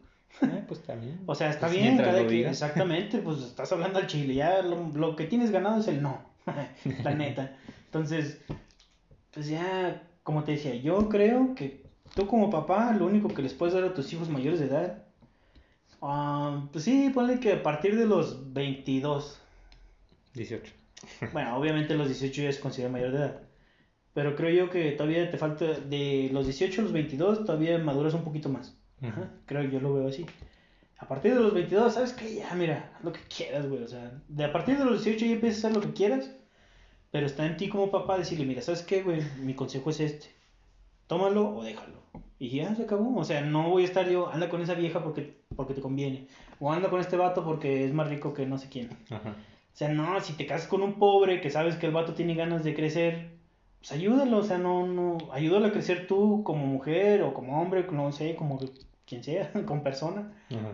Eh, 0.41 0.63
pues 0.67 0.81
está 0.81 0.95
bien. 0.95 1.21
O 1.25 1.35
sea, 1.35 1.49
está 1.49 1.67
pues 1.67 1.79
bien, 1.79 1.97
cada 1.97 2.25
quien. 2.27 2.49
Exactamente, 2.49 3.19
pues 3.19 3.39
estás 3.39 3.71
hablando 3.71 3.99
al 3.99 4.07
chile. 4.07 4.35
Ya 4.35 4.61
lo, 4.61 4.89
lo 4.93 5.15
que 5.15 5.25
tienes 5.25 5.51
ganado 5.51 5.79
es 5.79 5.87
el 5.87 6.01
no. 6.01 6.19
La 7.03 7.13
neta. 7.13 7.55
Entonces, 7.85 8.41
pues 9.31 9.47
ya, 9.47 10.03
como 10.23 10.43
te 10.43 10.53
decía, 10.53 10.75
yo 10.75 11.09
creo 11.09 11.55
que 11.55 11.83
tú 12.13 12.27
como 12.27 12.49
papá, 12.49 12.93
lo 12.93 13.05
único 13.05 13.29
que 13.29 13.41
les 13.41 13.53
puedes 13.53 13.73
dar 13.73 13.83
a 13.83 13.93
tus 13.93 14.11
hijos 14.13 14.29
mayores 14.29 14.59
de 14.59 14.67
edad 14.67 15.05
Um, 16.05 16.67
pues 16.67 16.83
sí, 16.83 17.09
ponle 17.11 17.39
que 17.39 17.53
a 17.53 17.63
partir 17.63 17.97
de 17.97 18.05
los 18.05 18.53
22. 18.53 19.39
18. 20.35 20.73
bueno, 21.33 21.57
obviamente 21.57 21.95
los 21.95 22.07
18 22.07 22.43
ya 22.43 22.49
es 22.49 22.59
considerado 22.59 22.93
mayor 22.93 23.11
de 23.11 23.17
edad. 23.17 23.41
Pero 24.15 24.37
creo 24.37 24.49
yo 24.49 24.69
que 24.71 24.93
todavía 24.93 25.29
te 25.29 25.37
falta, 25.37 25.65
de 25.65 26.29
los 26.31 26.45
18 26.45 26.79
a 26.79 26.83
los 26.85 26.93
22, 26.93 27.43
todavía 27.43 27.77
maduras 27.79 28.13
un 28.13 28.23
poquito 28.23 28.47
más. 28.47 28.73
Ajá, 29.01 29.29
creo 29.45 29.63
yo 29.63 29.81
lo 29.81 29.93
veo 29.93 30.07
así. 30.07 30.25
A 30.97 31.05
partir 31.05 31.33
de 31.33 31.41
los 31.41 31.53
22, 31.53 31.93
¿sabes 31.93 32.13
qué? 32.13 32.35
Ya, 32.35 32.53
mira, 32.55 32.93
haz 32.95 33.03
lo 33.03 33.11
que 33.11 33.19
quieras, 33.23 33.67
güey. 33.67 33.83
O 33.83 33.87
sea, 33.89 34.13
de 34.29 34.45
a 34.45 34.53
partir 34.53 34.77
de 34.77 34.85
los 34.85 35.03
18 35.03 35.25
ya 35.25 35.33
empiezas 35.33 35.65
a 35.65 35.67
hacer 35.67 35.81
lo 35.81 35.85
que 35.85 35.93
quieras. 35.93 36.31
Pero 37.11 37.25
está 37.25 37.45
en 37.45 37.57
ti 37.57 37.67
como 37.67 37.91
papá 37.91 38.17
decirle, 38.17 38.45
mira, 38.45 38.61
¿sabes 38.61 38.83
qué, 38.83 39.03
güey? 39.03 39.21
Mi 39.41 39.53
consejo 39.53 39.89
es 39.89 39.99
este. 39.99 40.27
Tómalo 41.07 41.53
o 41.53 41.63
déjalo. 41.65 41.99
Y 42.39 42.55
ya 42.55 42.73
se 42.73 42.83
acabó. 42.83 43.19
O 43.19 43.25
sea, 43.25 43.41
no 43.41 43.69
voy 43.69 43.83
a 43.83 43.85
estar 43.85 44.09
yo, 44.09 44.31
anda 44.31 44.47
con 44.47 44.61
esa 44.61 44.75
vieja 44.75 45.03
porque, 45.03 45.41
porque 45.57 45.73
te 45.73 45.81
conviene. 45.81 46.29
O 46.61 46.71
anda 46.71 46.89
con 46.89 47.01
este 47.01 47.17
vato 47.17 47.43
porque 47.43 47.83
es 47.83 47.93
más 47.93 48.07
rico 48.07 48.33
que 48.33 48.45
no 48.45 48.57
sé 48.57 48.69
quién. 48.69 48.91
Ajá. 49.09 49.31
O 49.31 49.77
sea, 49.77 49.89
no, 49.89 50.21
si 50.21 50.33
te 50.37 50.45
casas 50.45 50.69
con 50.69 50.81
un 50.81 50.93
pobre 50.93 51.41
que 51.41 51.49
sabes 51.49 51.75
que 51.75 51.87
el 51.87 51.91
vato 51.91 52.13
tiene 52.13 52.33
ganas 52.33 52.63
de 52.63 52.73
crecer, 52.73 53.34
pues 53.85 53.99
ayúdalo, 53.99 54.37
o 54.39 54.43
sea, 54.43 54.57
no, 54.57 54.87
no, 54.87 55.19
ayúdalo 55.31 55.67
a 55.67 55.71
crecer 55.71 56.07
tú 56.07 56.41
como 56.43 56.65
mujer 56.65 57.21
o 57.21 57.35
como 57.35 57.61
hombre, 57.61 57.85
no 57.91 58.11
sé, 58.11 58.35
como 58.35 58.59
quien 59.05 59.23
sea, 59.23 59.51
como 59.67 59.83
persona. 59.83 60.33
Ajá. 60.49 60.71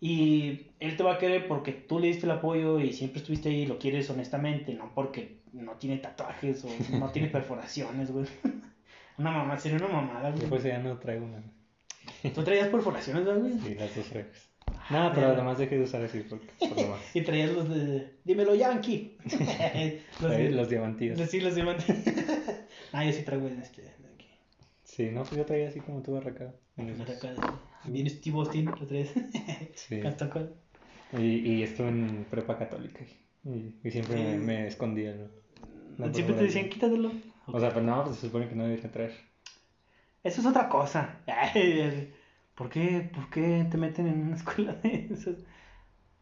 Y 0.00 0.68
él 0.80 0.96
te 0.96 1.02
va 1.02 1.14
a 1.14 1.18
querer 1.18 1.48
porque 1.48 1.72
tú 1.72 1.98
le 1.98 2.06
diste 2.08 2.24
el 2.24 2.32
apoyo 2.32 2.80
y 2.80 2.94
siempre 2.94 3.20
estuviste 3.20 3.50
ahí 3.50 3.62
y 3.62 3.66
lo 3.66 3.78
quieres 3.78 4.08
honestamente, 4.08 4.72
no 4.72 4.90
porque 4.94 5.40
no 5.52 5.72
tiene 5.72 5.98
tatuajes 5.98 6.64
o 6.64 6.68
no 6.96 7.10
tiene 7.10 7.28
perforaciones, 7.28 8.10
güey. 8.10 8.24
Una 9.18 9.30
mamá, 9.30 9.58
sería 9.58 9.78
una 9.78 9.88
mamada, 9.88 10.30
güey. 10.30 10.46
pues 10.46 10.62
ya 10.62 10.78
no 10.78 10.96
traigo 10.98 11.26
una. 11.26 11.42
Tú 12.34 12.42
traías 12.42 12.68
perforaciones, 12.68 13.24
¿verdad, 13.24 13.40
güey. 13.40 13.58
Sí, 13.58 13.74
las 13.74 13.94
dos 13.94 14.10
orejas. 14.10 14.50
No, 14.90 15.12
pero 15.14 15.28
además 15.28 15.58
dejé 15.58 15.78
de 15.78 15.84
usar 15.84 16.02
así 16.04 16.20
por 16.20 16.40
lo 16.80 16.88
más. 16.88 17.00
Y 17.14 17.22
traías 17.22 17.52
los 17.52 17.68
de, 17.68 18.12
dímelo, 18.24 18.54
Yankee. 18.54 19.18
los, 20.20 20.30
de- 20.30 20.50
Los 20.50 20.68
diamantillos. 20.68 21.20
Sí, 21.30 21.40
los 21.40 21.54
diamantes. 21.54 21.86
ah, 22.92 23.04
yo 23.04 23.12
sí 23.12 23.22
traigo 23.22 23.48
en 23.48 23.60
este. 23.60 23.82
aquí. 24.14 24.26
Sí, 24.84 25.10
no, 25.10 25.22
pues 25.22 25.36
yo 25.36 25.44
traía 25.44 25.68
así 25.68 25.80
como 25.80 26.02
esos. 26.90 27.10
acá, 27.10 27.34
Bien 27.84 28.08
Steve 28.10 28.36
Austin, 28.36 28.66
los 28.66 28.86
tres. 28.86 29.10
Sí. 29.74 30.00
Acá. 30.00 30.48
Y, 31.12 31.22
y 31.52 31.62
estuve 31.62 31.88
en 31.88 32.26
prepa 32.30 32.58
católica. 32.58 33.00
Y, 33.44 33.74
y 33.84 33.90
siempre 33.90 34.16
me, 34.16 34.38
me 34.38 34.66
escondía. 34.66 35.14
¿no? 35.98 36.12
Siempre 36.12 36.34
te 36.34 36.44
decían, 36.44 36.68
quítatelo. 36.68 37.12
O 37.46 37.60
sea, 37.60 37.72
pues 37.72 37.84
no, 37.84 38.04
pues 38.04 38.16
se 38.16 38.26
supone 38.26 38.48
que 38.48 38.54
no 38.56 38.64
debería 38.64 38.90
traer. 38.90 39.12
Eso 40.24 40.40
es 40.40 40.46
otra 40.46 40.68
cosa. 40.68 41.20
¿Por 42.56 42.68
qué, 42.70 43.08
¿Por 43.14 43.30
qué 43.30 43.66
te 43.70 43.76
meten 43.76 44.08
en 44.08 44.26
una 44.26 44.36
escuela 44.36 44.72
de 44.82 45.08
esas? 45.12 45.36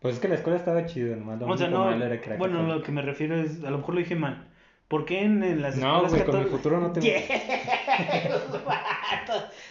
Pues 0.01 0.17
es 0.17 0.21
que 0.21 0.29
la 0.29 0.35
escuela 0.35 0.59
estaba 0.59 0.85
chida, 0.85 1.17
nomás 1.17 1.41
lo 1.41 1.47
O 1.47 1.57
sea, 1.57 1.69
no. 1.69 1.85
malo 1.87 2.05
era 2.05 2.17
era 2.17 2.37
Bueno, 2.37 2.63
lo 2.63 2.83
que 2.83 2.93
me 2.93 3.01
refiero 3.03 3.41
es, 3.41 3.65
a 3.65 3.71
lo 3.71 3.79
mejor 3.79 3.95
lo 3.95 4.01
dije 4.01 4.17
mal. 4.17 4.49
¿Por 4.89 5.07
qué 5.07 5.23
en, 5.23 5.43
en 5.43 5.63
las 5.63 5.77
No, 5.77 6.03
escuelas 6.03 6.13
güey, 6.13 6.25
con 6.25 6.45
mi 6.45 6.51
futuro 6.51 6.81
no 6.81 6.93
te. 6.93 7.01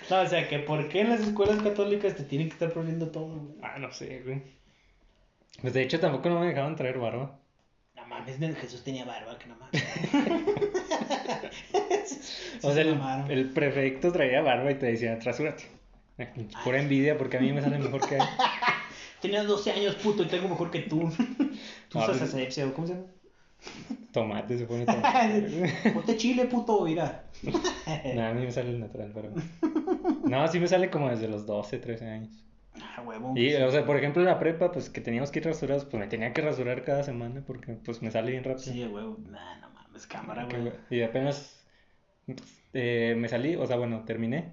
No, 0.10 0.22
o 0.22 0.28
sea, 0.28 0.48
que 0.48 0.60
¿por 0.60 0.88
qué 0.90 1.02
en 1.02 1.10
las 1.10 1.22
escuelas 1.22 1.62
católicas 1.62 2.16
te 2.16 2.24
tienen 2.24 2.48
que 2.48 2.54
estar 2.54 2.72
prohibiendo 2.72 3.10
todo? 3.12 3.26
güey? 3.28 3.56
Ah, 3.62 3.78
no 3.80 3.92
sé, 3.92 4.22
güey. 4.24 4.42
Pues 5.62 5.74
de 5.74 5.82
hecho 5.82 6.00
tampoco 6.00 6.30
no 6.30 6.40
me 6.40 6.48
dejaban 6.48 6.76
traer 6.76 7.00
barba. 7.00 7.40
No 7.96 8.06
mames, 8.08 8.38
Jesús 8.58 8.84
tenía 8.84 9.06
barba, 9.06 9.38
que 9.40 9.48
no 9.48 9.56
mames. 9.56 9.84
O 12.64 12.72
sea, 12.72 12.74
Se 12.74 12.82
el, 12.82 13.00
el 13.30 13.50
prefecto 13.54 14.12
traía 14.12 14.42
barba 14.42 14.72
y 14.72 14.76
te 14.76 14.88
decía, 14.88 15.18
rasúrate. 15.24 15.64
Pura 16.64 16.80
envidia 16.80 17.18
porque 17.18 17.38
a 17.38 17.40
mí 17.40 17.52
me 17.52 17.62
sale 17.62 17.80
mejor 17.80 18.08
que 18.08 18.16
a 18.16 18.18
él. 18.20 18.24
Tenía 19.22 19.44
12 19.44 19.72
años, 19.72 19.96
puto, 19.96 20.24
y 20.24 20.28
tengo 20.28 20.50
mejor 20.50 20.70
que 20.70 20.80
tú. 20.80 21.10
Tú 21.90 22.00
usas 22.00 22.18
pues- 22.18 22.22
asepsia, 22.34 22.68
¿o 22.68 22.74
¿cómo 22.74 22.88
se 22.88 22.94
llama? 22.94 23.06
Tomate, 24.12 24.58
se 24.58 24.66
pone 24.66 24.86
tomate. 24.86 25.92
Ponte 25.94 26.18
chile, 26.18 26.46
puto, 26.46 26.84
mira. 26.84 27.24
no, 28.14 28.26
a 28.28 28.34
mí 28.34 28.42
me 28.42 28.52
sale 28.52 28.72
el 28.72 28.80
natural, 28.82 29.12
pero... 29.14 29.32
No, 30.28 30.46
sí 30.50 30.60
me 30.60 30.68
sale 30.68 30.90
como 30.90 31.10
desde 31.10 31.30
los 31.30 31.46
12, 31.46 31.80
13 31.80 32.06
años. 32.06 32.44
Ah, 32.82 33.02
huevo. 33.02 33.34
Y, 33.38 33.54
o 33.56 33.72
sea, 33.72 33.86
por 33.86 33.96
ejemplo, 33.96 34.22
en 34.22 34.28
la 34.28 34.38
prepa, 34.38 34.72
pues 34.72 34.90
que 34.90 35.00
teníamos 35.00 35.32
que 35.32 35.40
ir 35.40 35.46
rasurados, 35.46 35.86
pues 35.86 36.00
me 36.00 36.08
tenía 36.08 36.34
que 36.34 36.42
rasurar 36.42 36.84
cada 36.84 37.04
semana 37.04 37.42
porque 37.48 37.74
pues 37.74 38.02
me 38.02 38.12
sale 38.12 38.32
bien 38.32 38.44
rápido. 38.44 38.74
Sí, 38.74 38.84
huevo. 38.86 39.18
Nah, 39.30 39.60
no 39.62 39.70
mames, 39.70 40.06
cámara, 40.08 40.46
güey, 40.46 40.74
Y 40.90 41.02
apenas 41.02 41.66
eh, 42.74 43.16
me 43.18 43.30
salí, 43.30 43.56
o 43.56 43.66
sea, 43.66 43.78
bueno, 43.78 44.04
terminé 44.06 44.52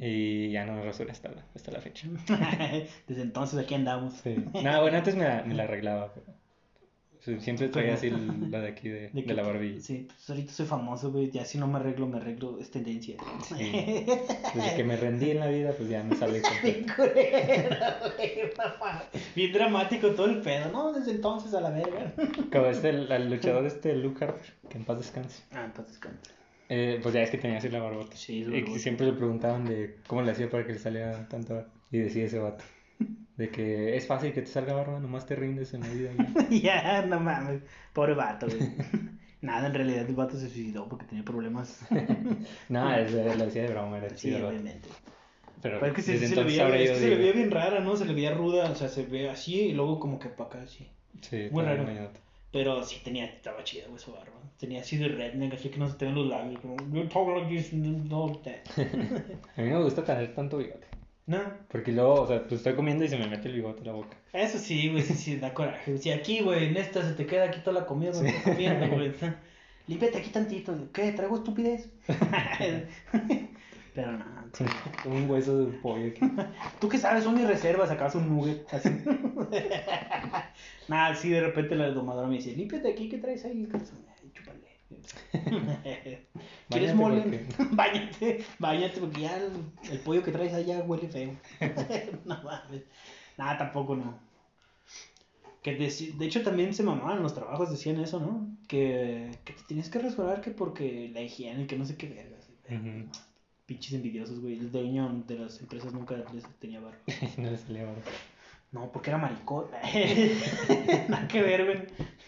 y 0.00 0.50
ya 0.50 0.64
no 0.64 0.72
me 0.72 0.88
hasta 0.88 1.28
la, 1.28 1.44
hasta 1.54 1.70
la 1.70 1.80
fecha. 1.80 2.08
Desde 3.06 3.22
entonces 3.22 3.58
aquí 3.58 3.74
andamos. 3.74 4.14
Sí. 4.14 4.34
No, 4.62 4.80
bueno, 4.80 4.96
antes 4.96 5.14
me 5.14 5.24
la, 5.24 5.42
me 5.42 5.54
la 5.54 5.62
arreglaba, 5.64 6.12
pero 6.14 7.38
siempre 7.40 7.68
traía 7.68 7.94
así 7.94 8.08
la 8.08 8.60
de 8.60 8.68
aquí 8.68 8.88
de, 8.88 9.10
de 9.10 9.34
la 9.34 9.42
barbilla. 9.42 9.78
Sí, 9.80 10.08
pues 10.08 10.30
ahorita 10.30 10.52
soy 10.52 10.64
famoso, 10.64 11.12
güey. 11.12 11.30
Ya 11.30 11.44
si 11.44 11.58
no 11.58 11.66
me 11.66 11.78
arreglo, 11.78 12.06
me 12.06 12.16
arreglo. 12.16 12.58
Es 12.58 12.70
tendencia. 12.70 13.16
Sí. 13.46 13.72
Desde 14.54 14.76
que 14.76 14.84
me 14.84 14.96
rendí 14.96 15.32
en 15.32 15.40
la 15.40 15.48
vida, 15.48 15.72
pues 15.76 15.90
ya 15.90 16.02
me 16.02 16.16
sale 16.16 16.40
Bien 19.36 19.52
dramático 19.52 20.12
todo 20.12 20.26
el 20.26 20.40
pedo. 20.40 20.70
No, 20.72 20.92
desde 20.94 21.10
entonces 21.10 21.52
a 21.52 21.60
la 21.60 21.70
verga. 21.70 22.14
Como 22.50 22.66
este, 22.66 22.88
el, 22.88 23.12
el 23.12 23.30
luchador 23.30 23.66
este, 23.66 23.94
Luke 23.94 24.24
Harper, 24.24 24.54
que 24.70 24.78
en 24.78 24.84
paz 24.84 24.98
descanse. 24.98 25.42
Ah, 25.52 25.64
entonces 25.66 25.98
canta. 25.98 26.30
Eh, 26.72 27.00
pues 27.02 27.12
ya 27.12 27.22
es 27.22 27.30
que 27.30 27.36
tenía 27.38 27.58
así 27.58 27.68
la 27.68 27.80
barbota. 27.80 28.16
Sí, 28.16 28.46
Y 28.48 28.62
que 28.64 28.78
siempre 28.78 29.04
le 29.06 29.12
preguntaban 29.14 29.64
de 29.64 29.96
cómo 30.06 30.22
le 30.22 30.30
hacía 30.30 30.48
para 30.48 30.64
que 30.64 30.72
le 30.74 30.78
saliera 30.78 31.28
tanta 31.28 31.54
barba. 31.54 31.68
Y 31.90 31.98
decía 31.98 32.24
ese 32.24 32.38
vato. 32.38 32.64
De 33.36 33.48
que 33.50 33.96
es 33.96 34.06
fácil 34.06 34.32
que 34.32 34.42
te 34.42 34.46
salga 34.46 34.74
barba, 34.74 35.00
nomás 35.00 35.26
te 35.26 35.34
rindes 35.34 35.74
en 35.74 35.80
la 35.80 35.88
vida. 35.88 36.10
ya, 36.50 37.04
no 37.06 37.18
mames. 37.18 37.62
Pobre 37.92 38.14
vato, 38.14 38.46
güey. 38.46 38.60
Nada, 39.42 39.66
en 39.68 39.74
realidad 39.74 40.06
el 40.08 40.14
vato 40.14 40.36
se 40.38 40.48
suicidó 40.48 40.86
porque 40.88 41.06
tenía 41.06 41.24
problemas. 41.24 41.80
De- 41.90 43.36
lo 43.36 43.44
decía 43.46 43.62
de 43.62 43.68
broma, 43.68 43.98
era 43.98 44.10
Sí, 44.10 44.28
chido 44.28 44.36
vato. 44.38 44.48
obviamente. 44.50 44.88
Pero, 45.62 45.80
Pero 45.80 45.92
es 45.92 45.96
que 45.96 46.02
se, 46.02 46.18
se 46.28 46.36
le 46.36 46.44
veía, 46.44 46.68
es 46.76 46.90
que 46.90 46.96
se 46.96 47.08
le 47.10 47.16
veía 47.16 47.32
bien 47.32 47.50
rara, 47.50 47.80
¿no? 47.80 47.96
Se 47.96 48.04
le 48.06 48.14
veía 48.14 48.32
ruda, 48.32 48.70
o 48.70 48.74
sea, 48.74 48.88
se 48.88 49.04
ve 49.04 49.28
así 49.28 49.60
y 49.60 49.72
luego 49.72 49.98
como 49.98 50.18
que 50.18 50.28
para 50.28 50.48
acá 50.48 50.62
así. 50.62 50.88
Sí, 51.20 51.48
Muy 51.50 51.64
raro. 51.64 51.82
mañoso. 51.84 52.12
Pero 52.52 52.82
sí 52.82 53.00
tenía, 53.04 53.26
estaba 53.26 53.62
chida, 53.62 53.86
güey, 53.86 53.98
su 53.98 54.12
barba. 54.12 54.32
Tenía 54.58 54.80
así 54.80 54.96
de 54.96 55.08
redneck, 55.08 55.54
así 55.54 55.68
que 55.68 55.78
no 55.78 55.88
se 55.88 55.94
te 55.94 56.04
ven 56.04 56.16
los 56.16 56.26
labios. 56.26 56.60
Como, 56.60 56.76
you 56.92 57.08
talk 57.08 57.28
like 57.28 57.48
this, 57.48 57.72
no. 57.72 58.40
A 59.56 59.62
mí 59.62 59.68
no 59.70 59.78
me 59.78 59.84
gusta 59.84 60.04
tener 60.04 60.34
tanto 60.34 60.58
bigote. 60.58 60.86
No, 61.26 61.38
Porque 61.70 61.92
luego, 61.92 62.22
o 62.22 62.26
sea, 62.26 62.40
pues 62.40 62.54
estoy 62.54 62.74
comiendo 62.74 63.04
y 63.04 63.08
se 63.08 63.16
me 63.16 63.28
mete 63.28 63.48
el 63.48 63.54
bigote 63.54 63.80
en 63.82 63.86
la 63.86 63.92
boca. 63.92 64.16
eso 64.32 64.58
sí, 64.58 64.88
güey, 64.88 65.02
sí, 65.02 65.14
sí, 65.14 65.36
da 65.36 65.54
coraje. 65.54 65.96
Si 65.98 66.10
aquí, 66.10 66.40
güey, 66.40 66.66
en 66.66 66.76
esta 66.76 67.02
se 67.02 67.14
te 67.14 67.24
queda 67.24 67.44
aquí 67.44 67.60
toda 67.60 67.80
la 67.80 67.86
comida, 67.86 68.10
güey, 68.10 68.26
estás 68.26 68.42
comiendo, 68.42 68.88
güey. 68.88 69.12
Límpiate 69.86 70.18
aquí 70.18 70.30
tantito. 70.30 70.76
¿Qué? 70.92 71.12
¿Traigo 71.12 71.36
estupidez? 71.36 71.88
Pero 73.94 74.12
no, 74.12 74.24
sí. 74.52 74.64
Como 75.02 75.16
un 75.16 75.30
hueso 75.30 75.66
de 75.66 75.72
pollo 75.78 76.08
aquí. 76.08 76.20
¿Tú 76.80 76.88
qué 76.88 76.98
sabes? 76.98 77.24
Son 77.24 77.34
mis 77.34 77.46
reservas, 77.46 77.90
acá 77.90 78.10
un 78.14 78.28
nugget, 78.28 78.72
así. 78.72 78.88
Nada, 80.88 81.14
sí, 81.14 81.30
de 81.30 81.40
repente 81.40 81.74
la 81.74 81.90
domadora 81.90 82.28
me 82.28 82.36
dice, 82.36 82.54
límpiate 82.54 82.92
aquí, 82.92 83.08
¿qué 83.08 83.18
traes 83.18 83.44
ahí? 83.44 83.66
Chúpale. 84.34 84.60
¿Quieres 86.68 86.94
mole? 86.94 87.22
porque- 87.22 87.46
Báñate, 87.72 88.44
báñate, 88.58 89.00
porque 89.00 89.20
ya 89.22 89.36
el, 89.36 89.52
el 89.90 89.98
pollo 90.00 90.22
que 90.22 90.32
traes 90.32 90.52
allá 90.54 90.80
huele 90.82 91.08
feo. 91.08 91.32
no 92.24 92.42
mames. 92.42 92.82
Nada, 93.38 93.58
tampoco 93.58 93.96
no. 93.96 94.18
Que 95.62 95.78
deci- 95.78 96.16
de 96.16 96.26
hecho 96.26 96.42
también 96.42 96.72
se 96.74 96.82
mamaban 96.82 97.22
los 97.22 97.34
trabajos, 97.34 97.70
decían 97.70 98.00
eso, 98.00 98.18
¿no? 98.18 98.48
Que, 98.66 99.30
que 99.44 99.52
te 99.52 99.62
tienes 99.64 99.90
que 99.90 99.98
rasurar 99.98 100.40
que 100.40 100.50
porque 100.52 101.10
la 101.12 101.20
higiene, 101.22 101.66
que 101.66 101.76
no 101.76 101.84
sé 101.84 101.96
qué 101.96 102.08
vergas. 102.08 102.48
Ujú. 102.70 103.08
Pinches 103.70 103.92
envidiosos, 103.92 104.40
güey. 104.40 104.58
El 104.58 104.72
dueño 104.72 105.22
de 105.28 105.38
las 105.38 105.60
empresas 105.60 105.92
nunca 105.92 106.16
les 106.34 106.44
tenía 106.58 106.80
barba. 106.80 106.98
no 107.38 107.50
le 107.52 107.56
salía 107.56 107.84
barba. 107.84 108.02
No, 108.72 108.90
porque 108.90 109.10
era 109.10 109.18
maricón. 109.18 109.66
Nada 111.08 111.28
que 111.28 111.40
ver, 111.40 111.64
güey. 111.64 111.78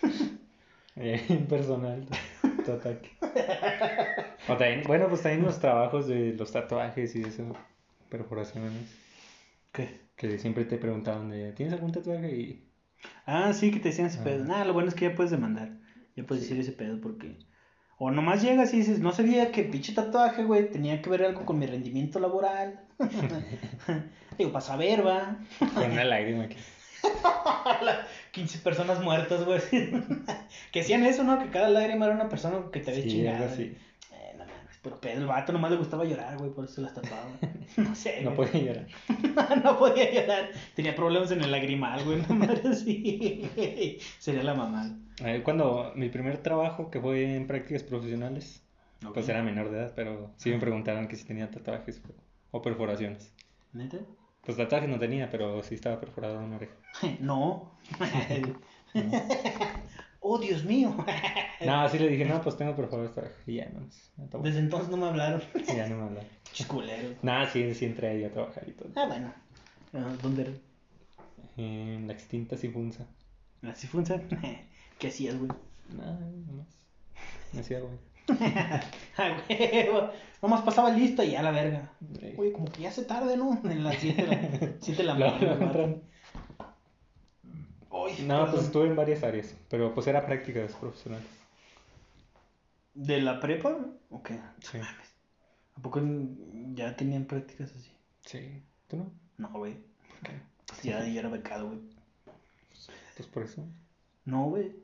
Eh, 0.95 1.25
impersonal, 1.31 2.07
tu 2.67 2.71
ataque. 2.71 3.11
O 4.47 4.57
también, 4.59 4.83
bueno, 4.87 5.09
pues 5.09 5.23
también 5.23 5.43
los 5.43 5.59
trabajos 5.59 6.07
de 6.07 6.35
los 6.35 6.53
tatuajes 6.53 7.17
y 7.17 7.23
eso, 7.23 7.57
perforaciones, 8.11 8.95
¿Qué? 9.73 10.01
que 10.17 10.39
siempre 10.39 10.67
te 10.67 10.77
preguntaban 10.77 11.31
de, 11.31 11.53
¿tienes 11.53 11.73
algún 11.75 11.93
tatuaje? 11.93 12.37
Y 12.37 12.69
Ah, 13.25 13.55
sí, 13.55 13.71
que 13.71 13.81
te 13.81 13.89
decían 13.89 14.09
ese 14.09 14.19
Ah. 14.21 14.25
pedo. 14.25 14.45
Nada, 14.45 14.67
lo 14.67 14.75
bueno 14.75 14.91
es 14.91 14.95
que 14.95 15.09
ya 15.09 15.15
puedes 15.15 15.31
demandar. 15.31 15.73
Ya 16.15 16.25
puedes 16.25 16.45
decir 16.45 16.61
ese 16.61 16.73
pedo 16.73 17.01
porque. 17.01 17.39
O 18.05 18.11
nomás 18.11 18.43
llegas 18.43 18.75
y 18.75 18.79
dices, 18.79 18.99
no 18.99 19.13
sabía 19.13 19.53
que 19.53 19.63
pinche 19.63 19.93
tatuaje, 19.93 20.43
güey, 20.43 20.69
tenía 20.69 21.01
que 21.01 21.09
ver 21.09 21.25
algo 21.25 21.47
con 21.47 21.61
mi 21.61 21.67
rendimiento 21.67 22.19
laboral. 22.19 22.81
Digo, 24.39 24.51
para 24.51 24.65
saber, 24.65 25.07
va. 25.07 25.37
con 25.73 25.89
una 25.93 26.03
lágrima 26.03 26.45
aquí. 26.47 26.57
15 28.33 28.59
personas 28.65 29.01
muertas, 29.01 29.45
güey. 29.45 29.61
que 30.73 30.81
hacían 30.81 31.05
eso, 31.05 31.23
¿no? 31.23 31.39
Que 31.39 31.51
cada 31.51 31.69
lágrima 31.69 32.07
era 32.07 32.15
una 32.17 32.29
persona 32.29 32.57
que 32.73 32.81
te 32.81 32.91
había 32.91 33.05
Sí, 33.05 33.09
chingado. 33.11 33.37
algo 33.37 33.53
así. 33.53 33.77
No 34.85 34.91
pero 34.91 35.01
pedo, 35.01 35.21
el 35.21 35.27
vato 35.27 35.53
nomás 35.53 35.71
le 35.71 35.77
gustaba 35.77 36.05
llorar, 36.05 36.37
güey, 36.39 36.51
por 36.51 36.65
eso 36.65 36.75
se 36.75 36.81
las 36.81 36.93
tatuaba. 36.93 37.31
No 37.77 37.95
sé, 37.95 38.21
No 38.23 38.35
podía 38.35 38.61
llorar. 38.61 38.87
no 39.65 39.79
podía 39.79 40.13
llorar. 40.13 40.51
Tenía 40.75 40.95
problemas 40.95 41.31
en 41.31 41.41
el 41.43 41.53
lagrimal, 41.53 42.05
güey, 42.05 42.19
una 42.19 42.35
madre 42.35 42.69
así. 42.69 43.49
Sería 44.19 44.43
la 44.43 44.55
mamá. 44.55 44.99
Eh, 45.25 45.41
Cuando 45.45 45.93
mi 45.95 46.09
primer 46.09 46.39
trabajo, 46.39 46.91
que 46.91 47.01
fue 47.01 47.37
en 47.37 47.47
prácticas 47.47 47.85
profesionales. 47.85 48.61
Pues 49.15 49.29
era 49.29 49.43
menor 49.43 49.71
de 49.71 49.79
edad, 49.79 49.93
pero 49.97 50.31
sí 50.37 50.51
me 50.51 50.59
preguntaron 50.59 51.09
que 51.09 51.17
si 51.17 51.25
tenía 51.25 51.51
tatuajes 51.51 52.01
o, 52.51 52.63
perforaciones. 52.63 53.33
¿Neta? 53.73 53.99
Pues 54.45 54.57
tatuajes 54.57 54.89
no 54.89 54.99
tenía, 54.99 55.31
pero 55.31 55.63
sí 55.63 55.77
estaba 55.77 56.01
perforado 56.01 56.39
una 56.39 56.57
oreja. 56.57 56.75
No. 57.21 57.73
Oh, 60.23 60.39
Dios 60.39 60.65
mío. 60.65 60.95
No, 61.65 61.89
sí 61.89 61.97
le 61.97 62.09
dije, 62.09 62.25
no, 62.25 62.43
pues 62.43 62.57
tengo 62.57 62.75
perforado 62.75 63.09
esta 63.09 63.21
oreja. 63.21 63.37
Y 63.47 63.55
ya 63.55 63.69
no, 63.69 63.87
no. 64.17 64.43
Desde 64.43 64.59
entonces 64.59 64.89
no 64.89 64.97
me 64.97 65.07
hablaron. 65.07 65.41
Y 65.55 65.77
ya 65.77 65.89
no 65.89 65.97
me 65.97 66.03
hablaron. 66.03 66.29
Chisculero. 66.53 67.15
Nada, 67.23 67.49
sí, 67.49 67.73
sí 67.75 67.85
entré 67.85 68.09
ahí 68.09 68.25
a 68.25 68.33
trabajar 68.33 68.65
y 68.67 68.73
todo. 68.73 68.89
Ah, 68.97 69.07
bueno. 69.07 69.33
Ah, 69.95 70.13
¿Dónde 70.21 70.43
era? 70.43 70.53
En 71.57 72.09
la 72.09 72.15
extinta 72.15 72.57
Sifunza. 72.57 73.07
¿Así 73.63 73.87
funciona? 73.87 74.25
¿Qué 74.99 75.07
hacías, 75.07 75.39
güey? 75.39 75.53
Nada, 75.97 76.19
nomás. 76.19 76.67
Me 77.53 77.61
hacía, 77.61 77.79
güey. 77.79 77.95
Ah, 79.17 79.37
huevo. 79.49 80.11
Nomás 80.41 80.63
pasaba 80.63 80.91
listo 80.91 81.23
y 81.23 81.31
ya 81.31 81.43
la 81.43 81.53
verga. 81.53 81.93
Oye, 82.37 82.53
como 82.53 82.67
que 82.67 82.83
ya 82.83 82.91
se 82.91 83.05
tarde, 83.05 83.37
¿no? 83.37 83.61
En 83.63 83.85
las 83.85 83.97
7 83.99 84.23
de 84.23 84.29
la, 84.29 84.73
siete 84.81 85.03
de 85.03 85.05
la 85.05 85.15
mañana. 85.15 85.97
No, 88.27 88.51
pues 88.51 88.65
estuve 88.65 88.87
en 88.87 88.97
varias 88.97 89.23
áreas, 89.23 89.55
pero 89.69 89.95
pues 89.95 90.07
era 90.07 90.25
prácticas 90.25 90.73
profesionales. 90.75 91.27
¿De 92.95 93.21
la 93.21 93.41
prepa? 93.41 93.77
Ok. 94.11 94.31
Sí. 94.61 94.79
¿A 94.79 95.81
poco 95.83 96.01
ya 96.75 96.97
tenían 96.97 97.25
prácticas 97.25 97.73
así? 97.75 97.91
Sí. 98.25 98.63
¿Tú 98.89 98.97
no? 98.97 99.11
No, 99.39 99.51
güey. 99.53 99.77
Pues 100.67 100.83
ya, 100.83 101.07
ya 101.07 101.21
era 101.21 101.29
becado, 101.29 101.69
güey. 101.69 101.81
Pues 103.17 103.27
por 103.29 103.43
eso. 103.43 103.65
No, 104.25 104.45
güey. 104.45 104.75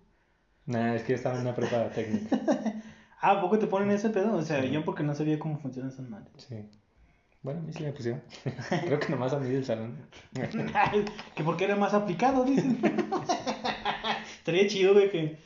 Nada, 0.66 0.94
es 0.96 1.02
que 1.02 1.12
yo 1.12 1.16
estaba 1.16 1.36
en 1.36 1.42
una 1.42 1.54
prepa 1.54 1.90
técnica. 1.90 2.38
Ah, 3.20 3.32
¿a 3.32 3.40
poco 3.40 3.59
te 3.59 3.66
ponen 3.66 3.90
ese 3.90 4.11
pedo? 4.11 4.36
O 4.36 4.42
sea, 4.42 4.62
Sí. 4.62 4.70
yo 4.70 4.84
porque 4.84 5.02
no 5.02 5.12
sabía 5.12 5.40
cómo 5.40 5.59
funcionan 5.59 5.90
esas 5.90 6.09
madres. 6.09 6.30
Sí. 6.36 6.54
Bueno, 7.43 7.61
a 7.61 7.62
mí 7.62 7.72
sí 7.72 7.82
me 7.84 7.93
pusieron. 7.93 8.22
Creo 8.86 8.99
que 8.99 9.09
nomás 9.11 9.32
a 9.32 9.39
mí 9.39 9.49
del 9.49 9.64
salón. 9.64 9.97
que 11.34 11.45
porque 11.45 11.64
era 11.64 11.76
más 11.76 11.95
aplicado, 11.95 12.45
dicen. 12.45 12.80
Estaría 14.39 14.66
chido, 14.66 14.95
güey, 14.95 15.11
que... 15.11 15.39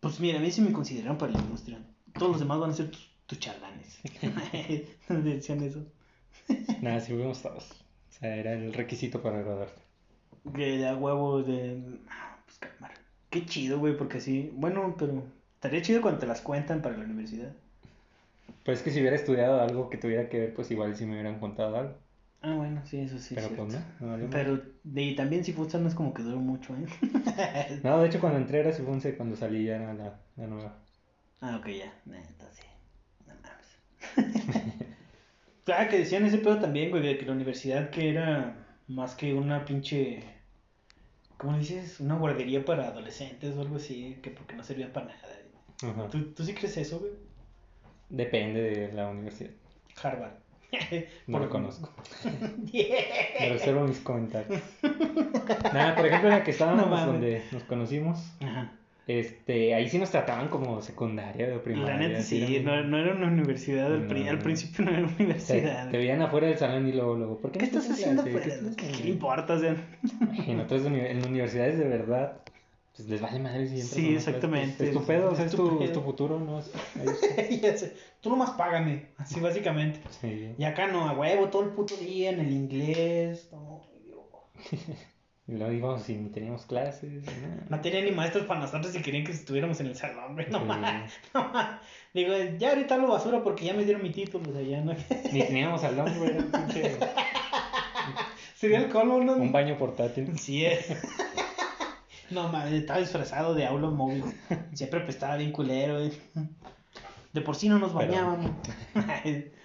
Pues 0.00 0.20
mira, 0.20 0.38
a 0.38 0.42
mí 0.42 0.50
sí 0.50 0.60
me 0.60 0.72
consideraron 0.72 1.18
para 1.18 1.32
la 1.32 1.38
industria. 1.38 1.78
Todos 2.14 2.32
los 2.32 2.40
demás 2.40 2.58
van 2.60 2.70
a 2.70 2.74
ser 2.74 2.90
tus, 2.90 3.10
tus 3.26 3.38
charlanes. 3.38 3.98
Decían 5.08 5.62
eso. 5.62 5.84
Nada, 6.80 7.00
sí 7.00 7.12
fuimos 7.12 7.42
todos. 7.42 7.70
O 8.10 8.12
sea, 8.18 8.34
era 8.36 8.52
el 8.52 8.72
requisito 8.72 9.22
para 9.22 9.40
graduarte. 9.42 9.82
Que 10.54 10.78
de 10.78 10.88
a 10.88 10.96
huevo 10.96 11.42
de... 11.42 11.82
ah, 12.08 12.38
Pues 12.44 12.58
cámara. 12.58 12.94
Qué 13.30 13.44
chido, 13.46 13.78
güey, 13.78 13.96
porque 13.96 14.18
así... 14.18 14.50
Bueno, 14.54 14.94
pero... 14.98 15.24
Estaría 15.54 15.82
chido 15.82 16.02
cuando 16.02 16.20
te 16.20 16.26
las 16.26 16.40
cuentan 16.40 16.82
para 16.82 16.96
la 16.96 17.04
universidad. 17.04 17.52
Pues 18.66 18.78
es 18.78 18.84
que 18.84 18.90
si 18.90 18.98
hubiera 19.00 19.14
estudiado 19.14 19.60
algo 19.60 19.88
que 19.88 19.96
tuviera 19.96 20.28
que 20.28 20.40
ver, 20.40 20.54
pues 20.54 20.68
igual 20.72 20.96
sí 20.96 21.06
me 21.06 21.12
hubieran 21.12 21.38
contado 21.38 21.76
algo. 21.76 21.94
Ah, 22.42 22.54
bueno, 22.56 22.82
sí, 22.84 22.98
eso 22.98 23.16
sí. 23.18 23.36
pero 23.36 23.48
pues 23.50 23.72
no, 23.72 23.80
no 24.00 24.08
valió 24.12 24.28
Pero 24.28 24.60
de, 24.82 25.02
y 25.02 25.14
también 25.14 25.44
si 25.44 25.52
futsal 25.52 25.84
no 25.84 25.88
es 25.88 25.94
como 25.94 26.12
que 26.12 26.22
duró 26.22 26.38
mucho, 26.38 26.74
¿eh? 26.76 27.80
No, 27.84 28.00
de 28.00 28.08
hecho 28.08 28.20
cuando 28.20 28.38
entré 28.38 28.60
era 28.60 28.72
Sifunce, 28.72 29.16
cuando 29.16 29.36
salí 29.36 29.64
ya 29.64 29.76
era 29.76 29.94
la, 29.94 30.20
la 30.36 30.46
nueva. 30.48 30.76
Ah, 31.40 31.56
ok, 31.60 31.68
ya. 31.68 31.92
Entonces, 32.06 32.66
no 33.26 33.34
mames. 33.34 34.76
Claro 35.64 35.90
que 35.90 35.98
decían 35.98 36.24
ese 36.24 36.38
pedo 36.38 36.60
también, 36.60 36.90
güey, 36.90 37.02
de 37.02 37.18
que 37.18 37.26
la 37.26 37.32
universidad 37.32 37.90
que 37.90 38.10
era 38.10 38.78
más 38.88 39.14
que 39.16 39.34
una 39.34 39.64
pinche. 39.64 40.22
¿Cómo 41.38 41.58
dices? 41.58 42.00
Una 42.00 42.16
guardería 42.16 42.64
para 42.64 42.88
adolescentes 42.88 43.56
o 43.56 43.60
algo 43.60 43.76
así, 43.76 44.18
que 44.22 44.30
porque 44.30 44.54
no 44.54 44.62
servía 44.62 44.92
para 44.92 45.06
nada. 45.06 46.08
¿Tú, 46.08 46.32
tú 46.32 46.44
sí 46.44 46.54
crees 46.54 46.76
eso, 46.76 47.00
güey? 47.00 47.25
Depende 48.08 48.60
de 48.62 48.92
la 48.92 49.08
universidad. 49.08 49.50
Harvard. 50.02 50.32
No 51.26 51.38
lo 51.38 51.48
conozco. 51.48 51.90
Me 52.72 53.48
reservo 53.48 53.86
mis 53.86 53.98
comentarios. 54.00 54.60
Nada, 55.72 55.94
por 55.94 56.06
ejemplo, 56.06 56.28
en 56.30 56.38
la 56.38 56.44
que 56.44 56.50
estábamos, 56.50 56.88
No 56.88 57.06
donde 57.06 57.42
nos 57.52 57.62
conocimos, 57.64 58.18
Ajá. 58.40 58.72
este, 59.06 59.74
ahí 59.74 59.88
sí 59.88 59.98
nos 59.98 60.10
trataban 60.10 60.48
como 60.48 60.82
secundaria 60.82 61.54
o 61.56 61.62
primaria. 61.62 61.94
La 61.94 61.98
neta 62.00 62.20
sí, 62.22 62.60
no, 62.64 62.82
no 62.84 62.98
era 62.98 63.14
una 63.14 63.28
universidad, 63.28 63.86
al, 63.92 64.06
pri- 64.06 64.24
No. 64.24 64.30
al 64.30 64.38
principio 64.40 64.84
no 64.84 64.90
era 64.90 65.00
una 65.00 65.14
universidad. 65.18 65.90
te 65.90 65.96
veían 65.98 66.20
afuera 66.22 66.48
del 66.48 66.58
salón 66.58 66.88
y 66.88 66.92
luego, 66.92 67.14
luego, 67.16 67.38
¿por 67.38 67.52
qué, 67.52 67.58
¿Qué 67.60 67.66
no 67.66 67.78
estás 67.80 67.86
en 67.86 67.92
haciendo 67.92 68.22
afuera? 68.22 68.40
¿Qué 68.40 68.50
¿Qué, 68.50 68.86
haciendo? 68.86 69.04
le 69.04 69.10
importa? 69.10 69.54
O 69.54 69.58
sea, 69.58 69.76
En 70.46 70.60
otras 70.60 70.84
en 70.84 71.26
universidades 71.26 71.78
de 71.78 71.84
verdad, 71.88 72.40
pues 72.96 73.08
les 73.08 73.20
vale 73.20 73.38
madre 73.38 73.68
si 73.68 73.82
Sí, 73.82 74.10
no 74.10 74.16
exactamente. 74.16 74.88
es 74.88 74.92
tu 74.94 75.04
pedo, 75.04 75.32
Es 75.32 75.40
es 75.40 75.50
tu 75.52 75.68
tu, 75.68 75.82
es 75.84 75.92
tu 75.92 76.00
futuro, 76.00 76.40
¿no? 76.40 76.60
Tú 78.20 78.30
nomás 78.30 78.50
págame, 78.52 79.06
así 79.18 79.40
básicamente. 79.40 80.00
Sí. 80.20 80.54
Y 80.56 80.64
acá 80.64 80.86
no, 80.86 81.08
a 81.08 81.12
huevo, 81.12 81.48
todo 81.48 81.62
el 81.62 81.70
puto 81.70 81.96
día 81.96 82.30
en 82.30 82.40
el 82.40 82.52
inglés. 82.52 83.48
No. 83.52 83.82
Y 85.48 85.52
luego 85.52 85.72
íbamos 85.72 86.08
y 86.08 86.16
ni 86.16 86.28
teníamos 86.30 86.66
clases. 86.66 87.22
no 87.68 87.80
tenía 87.80 88.02
ni 88.02 88.10
maestros 88.10 88.46
para 88.46 88.58
nosotros 88.58 88.92
y 88.96 89.00
querían 89.00 89.22
que 89.24 89.30
estuviéramos 89.30 89.78
en 89.78 89.86
el 89.86 89.94
salón, 89.94 90.34
güey. 90.34 90.48
No 90.50 90.58
Sí. 90.58 90.64
más, 90.64 91.12
no 91.34 91.48
más. 91.52 91.80
Digo, 92.12 92.32
ya 92.58 92.70
ahorita 92.70 92.96
lo 92.96 93.06
basura 93.06 93.44
porque 93.44 93.64
ya 93.66 93.72
me 93.72 93.84
dieron 93.84 94.02
mi 94.02 94.10
título, 94.10 94.50
o 94.50 94.52
sea, 94.52 94.62
ya 94.62 94.80
no. 94.80 94.92
Ni 95.32 95.38
teníamos 95.44 95.82
salón, 95.82 96.12
güey, 96.18 96.32
Sería 98.56 98.78
el 98.78 98.88
colmo, 98.88 99.22
¿no? 99.22 99.34
un 99.34 99.52
baño 99.52 99.78
portátil. 99.78 100.36
Sí, 100.36 100.64
es. 100.64 100.88
No 102.30 102.48
mames, 102.48 102.72
estaba 102.72 102.98
disfrazado 103.00 103.54
de 103.54 103.66
aula 103.66 103.90
móvil. 103.90 104.24
Siempre 104.74 105.00
pues 105.00 105.14
estaba 105.16 105.36
bien 105.36 105.52
culero. 105.52 106.00
eh. 106.00 106.12
De 107.32 107.40
por 107.40 107.54
sí 107.56 107.68
no 107.68 107.78
nos 107.78 107.92
Pero- 107.92 108.10
bañábamos. 108.12 108.50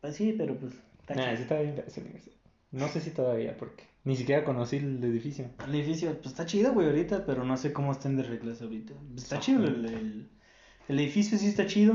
Pues 0.00 0.14
sí, 0.16 0.34
pero 0.38 0.56
pues. 0.56 0.74
está 1.00 1.14
Nah, 1.14 1.24
chido. 1.24 1.36
sí 1.36 1.42
estaba 1.42 1.60
bien 1.62 1.74
fea 1.74 1.84
esa 1.86 2.00
universidad. 2.00 2.36
No 2.70 2.88
sé 2.88 3.00
si 3.00 3.10
todavía, 3.10 3.56
porque 3.56 3.84
ni 4.04 4.14
siquiera 4.16 4.44
conocí 4.44 4.76
el 4.76 5.02
edificio. 5.02 5.46
El 5.66 5.74
edificio, 5.74 6.12
pues 6.18 6.26
está 6.26 6.46
chido, 6.46 6.72
güey, 6.72 6.86
ahorita, 6.86 7.24
pero 7.26 7.44
no 7.44 7.56
sé 7.56 7.72
cómo 7.72 7.92
estén 7.92 8.16
de 8.16 8.22
reglas 8.22 8.62
ahorita. 8.62 8.92
Está 9.16 9.40
chido, 9.40 9.64
el, 9.64 9.84
el, 9.86 10.28
el 10.88 11.00
edificio 11.00 11.36
sí 11.38 11.48
está 11.48 11.66
chido, 11.66 11.94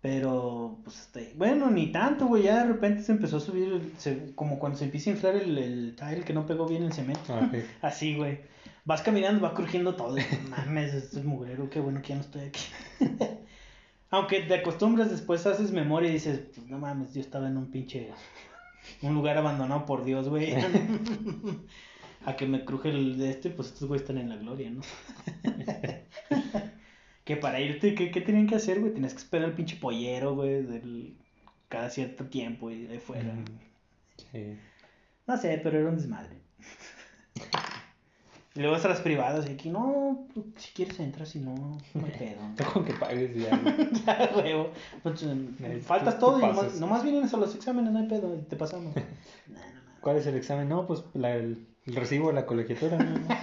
pero 0.00 0.78
pues 0.84 1.00
está 1.00 1.18
ahí. 1.20 1.32
Bueno, 1.36 1.70
ni 1.70 1.90
tanto, 1.92 2.26
güey, 2.26 2.44
ya 2.44 2.58
de 2.64 2.72
repente 2.72 3.02
se 3.02 3.12
empezó 3.12 3.36
a 3.38 3.40
subir, 3.40 3.68
el- 3.72 3.92
se- 3.98 4.34
como 4.34 4.58
cuando 4.58 4.78
se 4.78 4.84
empieza 4.84 5.10
a 5.10 5.14
inflar 5.14 5.34
el, 5.36 5.58
el 5.58 5.96
tile 5.96 6.22
que 6.24 6.32
no 6.32 6.46
pegó 6.46 6.66
bien 6.66 6.84
el 6.84 6.92
cemento. 6.92 7.22
Ah. 7.34 7.50
Así, 7.82 8.14
güey. 8.16 8.38
Vas 8.84 9.00
caminando, 9.00 9.40
va 9.40 9.54
crujiendo 9.54 9.94
todo. 9.94 10.16
Mames, 10.50 10.92
esto 10.92 11.18
es 11.18 11.24
mugrero, 11.24 11.70
qué 11.70 11.80
bueno 11.80 12.02
que 12.02 12.08
ya 12.08 12.14
no 12.16 12.20
estoy 12.20 12.42
aquí. 12.42 12.60
Aunque 14.10 14.42
te 14.42 14.54
acostumbras, 14.54 15.10
después 15.10 15.46
haces 15.46 15.72
memoria 15.72 16.10
y 16.10 16.14
dices, 16.14 16.40
pues 16.54 16.66
no 16.68 16.78
mames, 16.78 17.14
yo 17.14 17.20
estaba 17.20 17.48
en 17.48 17.56
un 17.56 17.70
pinche. 17.70 18.10
Un 19.00 19.14
lugar 19.14 19.38
abandonado 19.38 19.86
por 19.86 20.04
Dios, 20.04 20.28
güey. 20.28 20.54
A 22.26 22.36
que 22.36 22.46
me 22.46 22.64
cruje 22.64 22.90
el 22.90 23.18
de 23.18 23.30
este, 23.30 23.50
pues 23.50 23.68
estos 23.68 23.88
güeyes 23.88 24.02
están 24.02 24.18
en 24.18 24.28
la 24.28 24.36
gloria, 24.36 24.70
¿no? 24.70 24.82
que 27.24 27.36
para 27.36 27.60
irte, 27.60 27.94
¿qué, 27.94 28.10
qué 28.10 28.20
tenían 28.20 28.46
que 28.46 28.54
hacer, 28.54 28.80
güey? 28.80 28.92
Tenías 28.92 29.14
que 29.14 29.20
esperar 29.20 29.48
al 29.48 29.54
pinche 29.54 29.76
pollero, 29.76 30.34
güey, 30.34 30.62
del... 30.62 31.16
cada 31.68 31.90
cierto 31.90 32.26
tiempo 32.26 32.70
y 32.70 32.86
de 32.86 33.00
fuera. 33.00 33.34
Sí. 34.30 34.56
No 35.26 35.36
sé, 35.36 35.60
pero 35.62 35.78
era 35.78 35.88
un 35.88 35.96
desmadre. 35.96 36.36
Y 38.56 38.60
luego 38.60 38.76
hasta 38.76 38.88
las 38.88 39.00
privadas, 39.00 39.46
y 39.48 39.52
aquí, 39.54 39.68
no, 39.68 40.28
si 40.56 40.72
quieres 40.74 41.00
entras, 41.00 41.28
si 41.30 41.40
no, 41.40 41.54
no 41.94 42.06
hay 42.06 42.12
pedo. 42.12 42.40
Tú 42.56 42.64
con 42.72 42.84
que 42.84 42.92
pagues 42.94 43.34
y 43.36 43.40
ya. 43.40 43.50
ya, 44.06 44.30
huevo. 44.36 44.70
Pues, 45.02 45.22
eh, 45.24 45.80
faltas 45.84 46.14
tú- 46.14 46.20
todo 46.26 46.38
tú 46.38 46.44
y 46.46 46.48
nomás, 46.48 46.74
nomás 46.80 47.02
vienen 47.02 47.24
a 47.32 47.36
los 47.36 47.54
exámenes, 47.54 47.92
no 47.92 47.98
hay 47.98 48.06
pedo, 48.08 48.34
y 48.36 48.42
te 48.42 48.54
pasamos. 48.56 48.94
Nah, 48.94 49.02
no, 49.48 49.58
no. 49.58 50.00
¿Cuál 50.00 50.16
es 50.18 50.26
el 50.26 50.36
examen? 50.36 50.68
No, 50.68 50.86
pues 50.86 51.02
la- 51.14 51.34
el, 51.34 51.66
el 51.86 51.96
recibo 51.96 52.28
de 52.28 52.34
la 52.34 52.46
colegiatura. 52.46 52.96
No, 52.96 53.20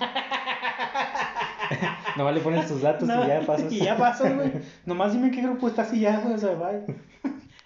Nomás 2.18 2.34
le 2.36 2.42
pones 2.42 2.68
tus 2.68 2.82
datos 2.82 3.04
y 3.08 3.28
ya 3.28 3.42
pasas. 3.46 3.72
Y 3.72 3.80
ya 3.80 3.98
pasas, 3.98 4.36
güey. 4.36 4.52
Nomás 4.86 5.14
dime 5.14 5.32
qué 5.32 5.42
grupo 5.42 5.68
estás 5.70 5.94
y 5.94 6.02
ya, 6.02 6.20
güey, 6.20 6.36
o 6.36 6.38
sea, 6.38 6.54
bye. 6.56 6.84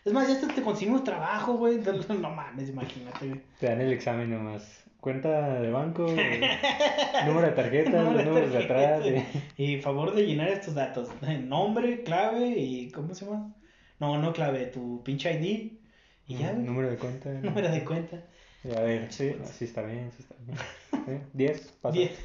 Es 0.03 0.13
más, 0.13 0.27
ya 0.27 0.35
hasta 0.35 0.47
te 0.47 0.61
conseguimos 0.61 1.03
trabajo, 1.03 1.53
güey. 1.57 1.79
No 2.19 2.29
mames, 2.29 2.69
imagínate, 2.69 3.27
güey. 3.27 3.41
Te 3.59 3.67
dan 3.67 3.81
el 3.81 3.91
examen 3.91 4.29
nomás. 4.29 4.83
Cuenta 5.05 5.59
de 5.59 5.69
banco, 5.69 6.01
número 7.27 7.45
de 7.45 7.51
tarjeta, 7.51 8.01
Número 8.01 8.23
números 8.25 8.51
de 8.51 8.63
atrás. 8.63 9.03
tarjeta. 9.03 9.19
eh. 9.37 9.43
Y 9.55 9.77
favor 9.79 10.15
de 10.15 10.25
llenar 10.25 10.47
estos 10.49 10.73
datos. 10.73 11.09
Nombre, 11.43 12.01
clave 12.01 12.47
y. 12.47 12.89
¿Cómo 12.89 13.13
se 13.13 13.25
llama? 13.25 13.53
No, 13.99 14.17
no 14.17 14.33
clave, 14.33 14.65
tu 14.65 15.03
pinche 15.03 15.31
ID. 15.31 15.73
Y 16.27 16.37
ya, 16.39 16.53
güey. 16.53 16.65
Número 16.65 16.89
de 16.89 16.97
cuenta. 16.97 17.29
Número 17.43 17.69
de 17.69 17.83
cuenta. 17.85 18.17
Y 18.63 18.75
a 18.75 18.81
ver, 18.81 19.13
sí, 19.13 19.35
no, 19.39 19.45
sí 19.45 19.65
está 19.65 19.83
bien, 19.83 20.11
sí 20.17 20.23
está 20.23 20.33
bien. 20.39 20.57
¿Eh? 21.17 21.21
10, 21.33 21.61
pasa. 21.83 21.93
Diez. 21.95 22.19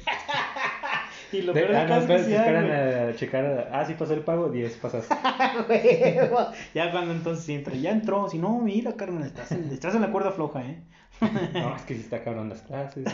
Y 1.31 1.41
lo 1.41 1.53
De- 1.53 1.61
peor 1.61 1.75
ah, 1.75 1.85
no, 1.85 1.95
es 1.97 2.05
que 2.05 2.35
esperan 2.35 2.71
a 2.71 3.15
checar. 3.15 3.69
Ah, 3.71 3.85
sí 3.85 3.93
pasó 3.93 4.13
el 4.13 4.21
pago, 4.21 4.49
10, 4.49 4.73
pasas. 4.77 5.07
Huevo. 5.69 6.51
ya 6.73 6.91
cuando 6.91 7.13
entonces 7.13 7.47
entra, 7.49 7.73
ya 7.75 7.91
entró. 7.91 8.27
Si 8.29 8.37
no, 8.37 8.59
mira, 8.59 8.95
carnal, 8.95 9.23
estás 9.23 9.51
en, 9.51 9.71
estás 9.71 9.95
en 9.95 10.01
la 10.01 10.11
cuerda 10.11 10.31
floja, 10.31 10.61
¿eh? 10.63 10.83
No, 11.53 11.75
es 11.75 11.81
que 11.83 11.95
sí 11.95 12.01
está 12.01 12.23
cabrón 12.23 12.49
las 12.49 12.61
clases. 12.61 13.05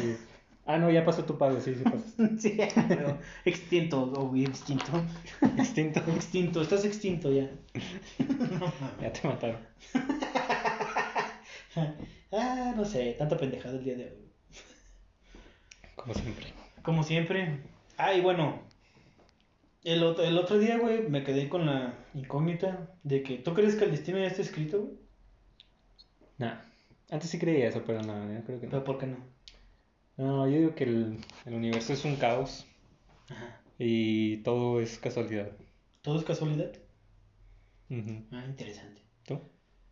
Ah, 0.66 0.78
no, 0.78 0.90
ya 0.92 1.06
pasó 1.06 1.24
tu 1.24 1.38
pago, 1.38 1.62
sí, 1.62 1.76
sí 1.76 1.84
pasó. 1.84 2.04
sí, 2.40 2.58
pero 2.90 3.18
extinto, 3.46 4.04
o 4.04 4.36
extinto. 4.36 4.86
Extinto. 5.58 6.00
Extinto, 6.14 6.62
estás 6.62 6.84
extinto 6.86 7.32
ya. 7.32 7.50
Ya 9.02 9.14
te 9.14 9.28
mataron. 9.28 9.58
ah, 12.34 12.74
no 12.76 12.84
sé, 12.86 13.16
tanta 13.18 13.38
pendejada 13.38 13.78
el 13.78 13.84
día 13.84 13.96
de 13.96 14.04
hoy. 14.06 14.32
Como 15.96 16.14
siempre. 16.14 16.46
Como 16.84 17.04
siempre. 17.04 17.60
Ah, 17.98 18.14
y 18.14 18.22
bueno. 18.22 18.62
El 19.84 20.04
otro, 20.04 20.24
el 20.24 20.38
otro 20.38 20.58
día, 20.60 20.78
güey, 20.78 21.08
me 21.08 21.24
quedé 21.24 21.48
con 21.48 21.66
la 21.66 21.94
incógnita 22.14 22.94
de 23.04 23.24
que 23.24 23.38
¿tú 23.38 23.54
crees 23.54 23.76
que 23.76 23.86
el 23.86 23.92
destino 23.92 24.18
ya 24.18 24.28
está 24.28 24.42
escrito, 24.42 24.82
güey? 24.82 24.98
Nah. 26.38 26.60
Antes 27.10 27.30
sí 27.30 27.40
creía 27.40 27.70
eso, 27.70 27.84
pero 27.86 28.02
no, 28.02 28.34
yo 28.34 28.44
creo 28.44 28.60
que 28.60 28.68
Pero 28.68 28.80
no. 28.80 28.84
¿por 28.84 28.98
qué 28.98 29.08
no? 29.08 29.18
No, 30.18 30.48
yo 30.50 30.58
digo 30.58 30.76
que 30.76 30.84
el, 30.84 31.20
el 31.46 31.54
universo 31.54 31.94
es 31.94 32.04
un 32.04 32.18
caos 32.18 32.66
Ajá. 33.30 33.62
y 33.80 34.38
todo 34.38 34.82
es 34.82 34.98
casualidad. 35.00 35.52
¿Todo 36.02 36.20
es 36.20 36.26
casualidad? 36.26 36.72
Ujú. 37.90 38.26
Ah, 38.32 38.44
interesante. 38.46 39.02
¿Tú? 39.26 39.40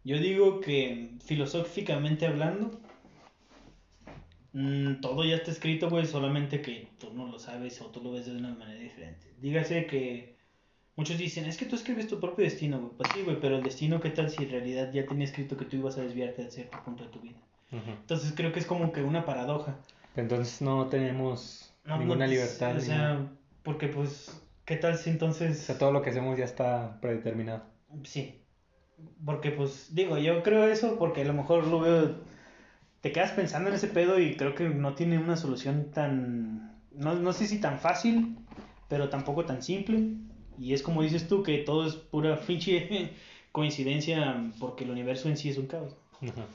Yo 0.04 0.20
digo 0.20 0.60
que 0.60 1.12
filosóficamente 1.24 2.26
hablando, 2.26 2.82
mm, 4.56 5.02
todo 5.02 5.24
ya 5.24 5.36
está 5.36 5.52
escrito, 5.52 5.90
güey, 5.90 6.06
solamente 6.06 6.62
que 6.62 6.88
tú 7.00 7.14
no 7.14 7.28
lo 7.28 7.40
sabes 7.40 7.82
o 7.82 7.88
tú 7.88 8.02
lo 8.02 8.12
ves 8.12 8.26
de 8.26 8.36
una 8.38 8.54
manera 8.56 8.80
diferente. 8.80 9.34
Dígase 9.42 9.86
que 9.86 10.36
muchos 10.96 11.18
dicen, 11.18 11.46
es 11.46 11.58
que 11.58 11.66
tú 11.66 11.76
escribes 11.76 12.08
tu 12.08 12.20
propio 12.20 12.46
destino, 12.46 12.80
güey. 12.80 12.92
Pues 12.98 13.10
sí, 13.14 13.22
güey, 13.24 13.40
pero 13.40 13.58
el 13.58 13.64
destino, 13.64 14.00
¿qué 14.02 14.10
tal 14.10 14.30
si 14.30 14.44
en 14.44 14.52
realidad 14.52 14.92
ya 14.94 15.06
tenía 15.06 15.26
escrito 15.26 15.58
que 15.58 15.66
tú 15.66 15.78
ibas 15.78 15.98
a 15.98 16.02
desviarte 16.02 16.44
de 16.44 16.52
cierto 16.52 16.78
punto 16.84 17.04
de 17.04 17.10
tu 17.10 17.20
vida? 17.20 17.40
Entonces 17.72 18.34
creo 18.36 18.54
que 18.54 18.60
es 18.60 18.66
como 18.66 18.92
que 18.94 19.04
una 19.04 19.26
paradoja. 19.26 19.76
Entonces 20.16 20.62
no 20.62 20.88
tenemos 20.88 21.74
No, 21.84 21.98
ninguna 21.98 22.26
no, 22.26 22.32
libertad. 22.32 22.78
O 22.78 22.80
sea, 22.80 23.28
porque 23.64 23.88
pues, 23.90 24.42
¿qué 24.64 24.78
tal 24.78 24.98
si 24.98 25.10
O 25.10 25.14
entonces... 25.14 25.60
sea, 25.60 25.78
todo 25.78 25.92
lo 25.92 26.02
que 26.02 26.12
hacemos 26.12 26.38
ya 26.38 26.46
está 26.46 27.00
predeterminado. 27.02 27.64
Sí. 28.04 28.42
Porque, 29.26 29.52
pues, 29.52 29.94
digo, 29.94 30.18
yo 30.18 30.42
creo 30.44 30.68
eso 30.68 30.98
porque 30.98 31.22
a 31.22 31.26
lo 31.26 31.34
mejor 31.34 31.68
lo 31.68 31.82
veo. 31.82 32.16
Te 33.06 33.12
quedas 33.12 33.34
pensando 33.34 33.70
en 33.70 33.76
ese 33.76 33.88
pedo 33.88 34.20
y 34.20 34.36
creo 34.36 34.56
que 34.56 34.68
no 34.68 34.96
tiene 34.96 35.20
una 35.20 35.38
solución 35.38 35.92
tan. 35.94 36.82
No, 36.92 37.14
no 37.14 37.34
sé 37.34 37.46
si 37.46 37.62
tan 37.62 37.80
fácil, 37.80 38.36
pero 38.90 39.10
tampoco 39.10 39.46
tan 39.46 39.62
simple. 39.62 40.16
Y 40.58 40.74
es 40.74 40.82
como 40.82 41.04
dices 41.04 41.28
tú, 41.28 41.44
que 41.44 41.60
todo 41.60 41.86
es 41.86 41.94
pura 41.94 42.40
pinche 42.40 43.12
coincidencia 43.52 44.52
porque 44.60 44.86
el 44.86 44.90
universo 44.90 45.30
en 45.30 45.38
sí 45.38 45.50
es 45.50 45.60
un 45.60 45.68
caos. 45.68 45.96
Ajá. 46.20 46.48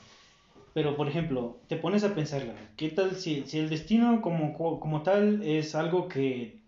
Pero, 0.73 0.97
por 0.97 1.07
ejemplo, 1.07 1.61
te 1.69 1.77
pones 1.77 2.03
a 2.03 2.13
pensarla. 2.13 2.53
¿Qué 2.75 2.89
tal 2.89 3.15
si, 3.15 3.45
si 3.45 3.57
el 3.57 3.69
destino 3.69 4.21
como, 4.21 4.51
co- 4.51 4.81
como 4.81 5.03
tal 5.03 5.41
es 5.43 5.73
algo 5.73 6.09
que, 6.09 6.59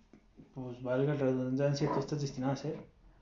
pues, 0.54 0.82
valga 0.82 1.14
la 1.16 1.20
redundancia, 1.20 1.92
tú 1.94 2.00
estás 2.00 2.22
destinado 2.22 2.52
a 2.52 2.54
hacer? 2.56 2.78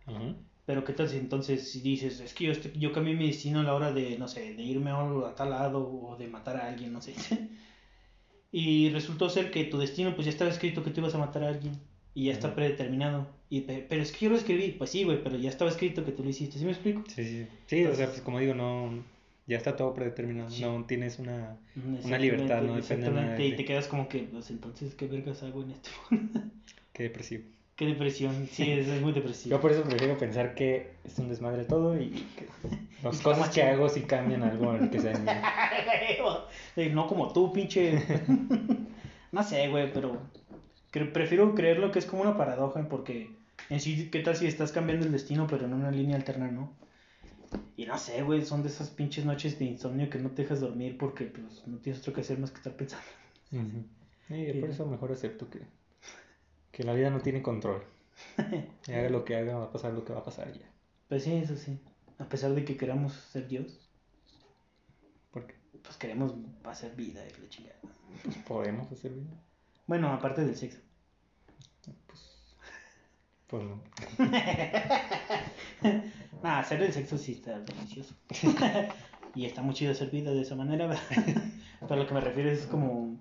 Ujú. 0.06 0.36
Pero 0.66 0.84
qué 0.84 0.94
tal 0.94 1.10
si 1.10 1.18
entonces 1.18 1.72
si 1.72 1.82
dices, 1.82 2.20
es 2.20 2.34
que 2.34 2.46
yo, 2.46 2.52
estoy- 2.52 2.72
yo 2.78 2.92
cambié 2.94 3.16
mi 3.16 3.28
destino 3.28 3.60
a 3.62 3.64
la 3.64 3.74
hora 3.74 3.92
de, 3.92 4.18
no 4.18 4.28
sé, 4.28 4.54
de 4.54 4.64
irme 4.64 4.92
a, 4.92 5.34
tal 5.36 5.50
lado 5.50 5.80
o 5.90 6.16
de 6.18 6.28
matar 6.28 6.58
a 6.58 6.68
alguien, 6.68 6.94
no 6.94 7.02
sé. 7.02 7.14
y 8.52 8.90
resultó 8.90 9.30
ser 9.30 9.50
que 9.52 9.64
tu 9.66 9.78
destino 9.78 10.14
pues 10.16 10.26
ya 10.26 10.32
estaba 10.32 10.52
escrito 10.52 10.84
que 10.84 10.92
tú 10.92 11.00
ibas 11.02 11.16
a 11.16 11.20
matar 11.20 11.44
a 11.44 11.50
alguien 11.50 11.74
y 12.14 12.26
ya 12.26 12.34
está 12.34 12.48
Ujú. 12.48 12.56
predeterminado. 12.58 13.28
Y, 13.50 13.62
pe- 13.62 13.86
pero 13.88 14.02
es 14.02 14.12
que 14.12 14.26
yo 14.26 14.32
lo 14.32 14.38
escribí, 14.38 14.72
pues 14.72 14.90
sí, 14.92 15.04
güey, 15.04 15.24
pero 15.24 15.38
ya 15.38 15.50
estaba 15.50 15.72
escrito 15.72 16.04
que 16.06 16.12
tú 16.12 16.24
lo 16.24 16.30
hiciste, 16.30 16.60
¿sí 16.60 16.66
me 16.66 16.72
explico? 16.72 17.04
Sí, 17.08 17.24
sí. 17.24 17.48
Sí, 17.68 17.86
o 17.86 17.96
sea, 17.96 18.08
pues 18.08 18.22
como 18.22 18.40
digo, 18.40 18.54
no. 18.54 19.04
Ya 19.48 19.58
está 19.58 19.76
todo 19.76 19.94
predeterminado. 19.94 20.50
Sí. 20.50 20.62
No 20.62 20.86
tienes 20.86 21.20
una. 21.20 21.58
Exactamente, 21.76 22.20
libertad, 22.20 22.62
no 22.62 22.76
depende 22.76 23.10
de 23.10 23.12
nada 23.12 23.44
y 23.44 23.56
te 23.56 23.66
quedas 23.66 23.88
como 23.88 24.08
que, 24.08 24.20
pues 24.20 24.50
entonces, 24.52 24.94
¿qué 24.96 25.08
vergas 25.08 25.42
hago 25.44 25.64
en 25.64 25.72
este 25.72 25.90
mundo? 26.10 26.42
Qué 26.94 27.04
depresivo. 27.04 27.46
Qué 27.82 27.88
depresión, 27.88 28.48
sí, 28.52 28.62
es, 28.72 28.88
es 28.88 29.02
muy 29.02 29.12
depresivo. 29.12 29.56
Yo 29.56 29.60
por 29.60 29.72
eso 29.72 29.82
prefiero 29.82 30.16
pensar 30.16 30.54
que 30.54 30.92
es 31.04 31.18
un 31.18 31.30
desmadre 31.30 31.64
todo 31.64 32.00
y 32.00 32.12
que 32.12 32.46
las 33.02 33.20
Y 33.20 33.24
cosas 33.24 33.50
que 33.50 33.64
hago 33.64 33.90
sí 33.90 34.02
cambian 34.02 34.44
algo 34.44 34.76
en 34.76 34.84
el 34.84 34.90
que 34.92 35.00
sea 35.00 35.14
en 36.76 36.94
no 36.94 37.08
como 37.08 37.34
tú, 37.34 37.52
pinche. 37.52 38.00
no 39.32 39.42
sé, 39.42 39.68
güey, 39.70 39.92
pero 39.92 40.22
prefiero 41.12 41.56
creerlo 41.56 41.92
que 41.92 41.98
es 41.98 42.06
como 42.06 42.22
una 42.22 42.38
paradoja 42.38 42.88
porque 42.88 43.32
en 43.72 43.80
sí, 43.80 44.10
¿qué 44.12 44.20
tal 44.20 44.36
si 44.36 44.46
estás 44.46 44.72
cambiando 44.72 45.08
el 45.08 45.12
destino 45.12 45.48
pero 45.50 45.66
en 45.66 45.74
una 45.74 45.90
línea 45.90 46.18
alterna, 46.18 46.52
no? 46.52 46.72
Y 47.78 47.88
no 47.88 47.98
sé, 47.98 48.22
güey, 48.22 48.46
son 48.46 48.62
de 48.62 48.70
esas 48.70 48.92
pinches 48.92 49.26
noches 49.26 49.58
de 49.58 49.66
insomnio 49.66 50.08
que 50.08 50.20
no 50.20 50.30
te 50.30 50.44
dejas 50.44 50.60
dormir 50.60 51.00
porque 51.00 51.26
pues 51.26 51.66
no 51.66 51.80
tienes 51.80 52.02
otro 52.02 52.14
que 52.14 52.22
hacer 52.22 52.38
más 52.38 52.52
que 52.52 52.58
estar 52.58 52.74
pensando. 52.74 53.08
Ujú. 53.52 54.36
Y 54.36 54.54
por 54.60 54.70
eso 54.70 54.86
mejor 54.86 55.12
acepto 55.12 55.50
que, 55.50 55.62
que 56.72 56.84
la 56.84 56.94
vida 56.94 57.10
no 57.10 57.20
tiene 57.22 57.42
control. 57.42 57.84
Y 58.88 58.92
haga 58.94 59.10
lo 59.10 59.24
que 59.26 59.36
haga, 59.36 59.58
va 59.58 59.66
a 59.66 59.72
pasar 59.72 59.94
lo 59.94 60.04
que 60.06 60.14
va 60.14 60.20
a 60.20 60.24
pasar 60.24 60.52
ya. 60.54 60.70
Pues 61.08 61.24
sí, 61.24 61.34
eso 61.34 61.56
sí. 61.56 61.80
A 62.20 62.26
pesar 62.26 62.54
de 62.54 62.66
que 62.66 62.78
queramos 62.78 63.14
ser 63.14 63.48
Dios, 63.48 63.80
Porque 65.32 65.56
pues 65.84 65.98
queremos 65.98 66.34
hacer 66.66 66.96
vida 66.96 67.22
y 67.28 67.42
la 67.42 67.50
chingada. 67.50 67.80
pues, 68.24 68.38
podemos 68.40 68.92
hacer 68.92 69.12
bien. 69.12 69.30
Bueno, 69.88 70.10
aparte 70.10 70.46
del 70.46 70.56
sexo. 70.56 70.80
Pues 73.48 73.64
no. 73.64 73.82
Nah, 76.44 76.60
hacer 76.60 76.82
el 76.82 76.92
sexo 76.92 77.18
sí 77.18 77.34
está 77.34 77.60
delicioso. 77.60 78.16
y 79.36 79.46
está 79.46 79.62
muy 79.62 79.76
chido 79.76 79.92
hacer 79.92 80.10
vida 80.10 80.32
de 80.32 80.42
esa 80.42 80.56
manera, 80.56 80.88
¿verdad? 80.88 81.04
Pero 81.82 81.96
lo 81.98 82.08
que 82.08 82.14
me 82.16 82.22
refiero 82.22 82.50
es 82.50 82.66
como. 82.66 83.20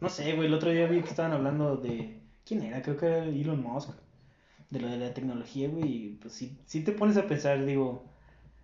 No 0.00 0.08
sé, 0.08 0.34
güey. 0.34 0.46
El 0.46 0.54
otro 0.54 0.70
día 0.70 0.86
vi 0.86 1.02
que 1.02 1.08
estaban 1.08 1.32
hablando 1.32 1.76
de. 1.76 2.20
¿Quién 2.46 2.62
era? 2.62 2.80
Creo 2.80 2.96
que 2.96 3.06
era 3.06 3.24
Elon 3.24 3.62
Musk. 3.62 3.90
De 4.70 4.80
lo 4.80 4.88
de 4.88 4.96
la 4.96 5.12
tecnología, 5.12 5.68
güey. 5.68 5.84
Y 5.84 6.08
pues 6.20 6.32
sí, 6.32 6.56
sí 6.64 6.82
te 6.82 6.92
pones 6.92 7.16
a 7.16 7.26
pensar, 7.26 7.64
digo. 7.66 8.04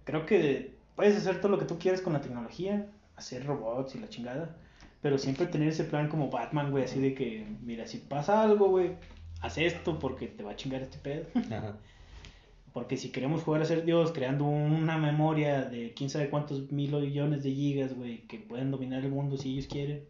Creo 0.04 0.24
que 0.24 0.76
puedes 0.96 1.16
hacer 1.16 1.40
todo 1.40 1.50
lo 1.50 1.58
que 1.58 1.64
tú 1.66 1.78
quieras 1.78 2.00
con 2.00 2.12
la 2.12 2.20
tecnología. 2.20 2.90
Hacer 3.16 3.44
robots 3.44 3.94
y 3.94 3.98
la 3.98 4.08
chingada. 4.08 4.56
Pero 5.00 5.18
siempre 5.18 5.46
tener 5.46 5.68
ese 5.68 5.84
plan 5.84 6.08
como 6.08 6.30
Batman, 6.30 6.70
güey. 6.70 6.84
Así 6.84 7.00
de 7.00 7.14
que, 7.14 7.46
mira, 7.60 7.86
si 7.86 7.98
pasa 7.98 8.42
algo, 8.42 8.68
güey. 8.68 8.96
Haz 9.40 9.58
esto 9.58 9.98
porque 9.98 10.28
te 10.28 10.44
va 10.44 10.52
a 10.52 10.56
chingar 10.56 10.82
este 10.82 10.98
pedo. 10.98 11.26
Ajá. 11.34 11.76
Porque 12.72 12.96
si 12.96 13.10
queremos 13.10 13.42
jugar 13.42 13.60
a 13.60 13.66
ser 13.66 13.84
Dios 13.84 14.12
creando 14.12 14.46
una 14.46 14.96
memoria 14.96 15.62
de 15.62 15.92
quién 15.92 16.08
sabe 16.08 16.30
cuántos 16.30 16.72
mil 16.72 16.90
millones 16.92 17.42
de 17.42 17.50
gigas, 17.50 17.94
güey, 17.94 18.22
que 18.26 18.38
pueden 18.38 18.70
dominar 18.70 19.04
el 19.04 19.10
mundo 19.10 19.36
si 19.36 19.52
ellos 19.52 19.66
quieren, 19.66 20.04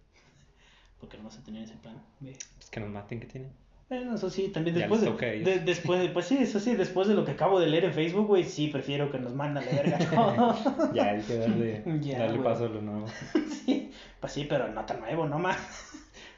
porque 1.00 1.18
no 1.18 1.24
vas 1.24 1.38
a 1.38 1.42
tener 1.42 1.64
ese 1.64 1.74
plan, 1.74 2.00
güey. 2.20 2.36
Pues 2.56 2.70
que 2.70 2.78
nos 2.78 2.90
maten, 2.90 3.18
¿qué 3.18 3.26
tiene? 3.26 3.48
Bueno, 3.92 4.14
eso 4.14 4.30
sí, 4.30 4.48
también 4.48 4.74
después 4.74 5.02
de, 5.02 5.08
ellos. 5.08 5.44
de- 5.44 5.58
después, 5.60 6.08
pues 6.12 6.24
sí, 6.24 6.38
eso 6.40 6.58
sí, 6.58 6.74
después 6.74 7.08
de 7.08 7.14
lo 7.14 7.26
que 7.26 7.32
acabo 7.32 7.60
de 7.60 7.66
leer 7.66 7.84
en 7.84 7.92
Facebook, 7.92 8.26
güey, 8.26 8.42
sí, 8.44 8.68
prefiero 8.68 9.10
que 9.10 9.18
nos 9.18 9.34
manden 9.34 9.64
a 9.64 9.66
la 9.66 9.82
verga. 9.82 9.98
todo. 9.98 10.92
Ya 10.94 11.10
hay 11.10 11.20
que 11.20 11.36
darle, 11.36 11.82
Ya, 12.00 12.20
darle 12.20 12.38
güey. 12.38 12.42
paso 12.52 12.64
a 12.64 12.68
lo 12.70 12.80
nuevo. 12.80 13.06
sí, 13.66 13.90
pues 14.18 14.32
sí, 14.32 14.46
pero 14.48 14.68
no 14.68 14.82
tan 14.86 15.00
nuevo, 15.00 15.26
no 15.26 15.38
más. 15.38 15.58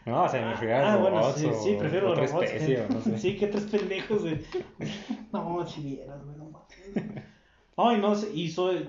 No, 0.05 0.25
o 0.25 0.29
sea, 0.29 0.45
me 0.45 0.51
refiero 0.51 0.75
a 0.75 0.95
Ah, 0.95 0.97
bueno, 0.97 1.33
sí, 1.33 1.49
sí, 1.63 1.77
prefiero 1.79 2.11
otra 2.11 2.23
los 2.23 2.33
robots. 2.33 2.51
especie 2.51 2.81
o 2.83 2.89
no 2.89 3.01
sé. 3.01 3.19
Sí, 3.19 3.37
que 3.37 3.47
tres 3.47 3.65
pendejos, 3.67 4.23
güey. 4.23 4.41
No, 5.33 5.65
si 5.65 5.81
vieras, 5.81 6.25
güey, 6.25 6.37
no 6.37 6.45
mames. 6.47 7.25
Ay, 7.77 7.99
no 8.01 8.17
sé, 8.17 8.33
y 8.35 8.49
soy, 8.51 8.89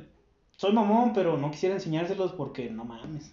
soy 0.57 0.73
mamón, 0.73 1.13
pero 1.13 1.37
no 1.37 1.51
quisiera 1.51 1.75
enseñárselos 1.75 2.31
porque 2.33 2.67
no 2.71 2.83
mames. 2.83 3.31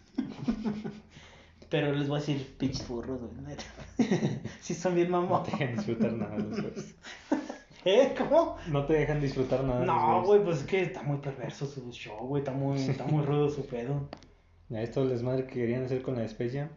Pero 1.73 1.91
les 1.91 2.07
voy 2.07 2.19
a 2.19 2.21
decir 2.21 2.55
pinches 2.59 2.83
furros, 2.83 3.19
güey, 3.19 3.33
neta. 3.47 3.65
Sí 4.61 4.75
son 4.75 4.95
bien 4.95 5.11
No 5.11 5.23
mamón. 5.23 5.43
te 5.43 5.53
dejan 5.53 5.75
disfrutar 5.75 6.13
nada 6.13 6.37
los 6.37 6.61
güeyes. 6.61 6.95
¿Eh? 7.87 8.15
¿Cómo? 8.17 8.59
No 8.69 8.85
te 8.85 8.93
dejan 8.93 9.23
disfrutar 9.23 9.65
nada. 9.65 9.83
No, 9.85 10.19
los 10.19 10.27
güey, 10.27 10.45
pues 10.45 10.59
es 10.59 10.65
que 10.65 10.83
está 10.83 11.03
muy 11.03 11.17
perverso 11.17 11.67
su 11.67 11.91
show, 11.91 12.29
güey, 12.29 12.43
está 12.43 12.53
muy, 12.53 12.79
está 12.79 13.05
muy 13.05 13.25
rudo 13.25 13.49
su 13.49 13.67
pedo. 13.67 14.07
Ya 14.69 14.83
esto 14.83 15.03
les 15.05 15.23
madre 15.23 15.47
que 15.47 15.55
querían 15.55 15.85
hacer 15.85 16.03
con 16.03 16.15
la 16.15 16.29
Jam. 16.29 16.69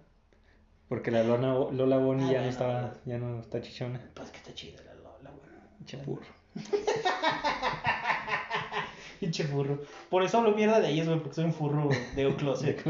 Porque 0.88 1.12
la 1.12 1.24
Lola, 1.24 1.72
Lola 1.72 1.98
Bonnie 1.98 2.30
Ah, 2.30 2.32
ya 2.32 2.38
no 2.38 2.38
bueno, 2.38 2.50
estaba, 2.50 2.94
ya 3.04 3.18
no 3.18 3.40
está 3.42 3.62
chichona. 3.62 4.02
Pues 4.14 4.32
que 4.32 4.38
está 4.38 4.54
chida 4.54 4.82
la 4.84 4.94
Lola, 4.94 5.32
güey. 5.32 5.86
Chapurro. 5.86 6.26
Pinche 9.20 9.44
furro. 9.44 9.82
Por 10.10 10.24
eso 10.24 10.38
hablo 10.38 10.56
mierda 10.56 10.80
de 10.80 10.90
ellos, 10.90 11.08
güey, 11.08 11.20
porque 11.20 11.36
soy 11.36 11.46
un 11.46 11.54
furro 11.54 11.90
de 12.16 12.24
De 12.24 12.36
closet. 12.36 12.82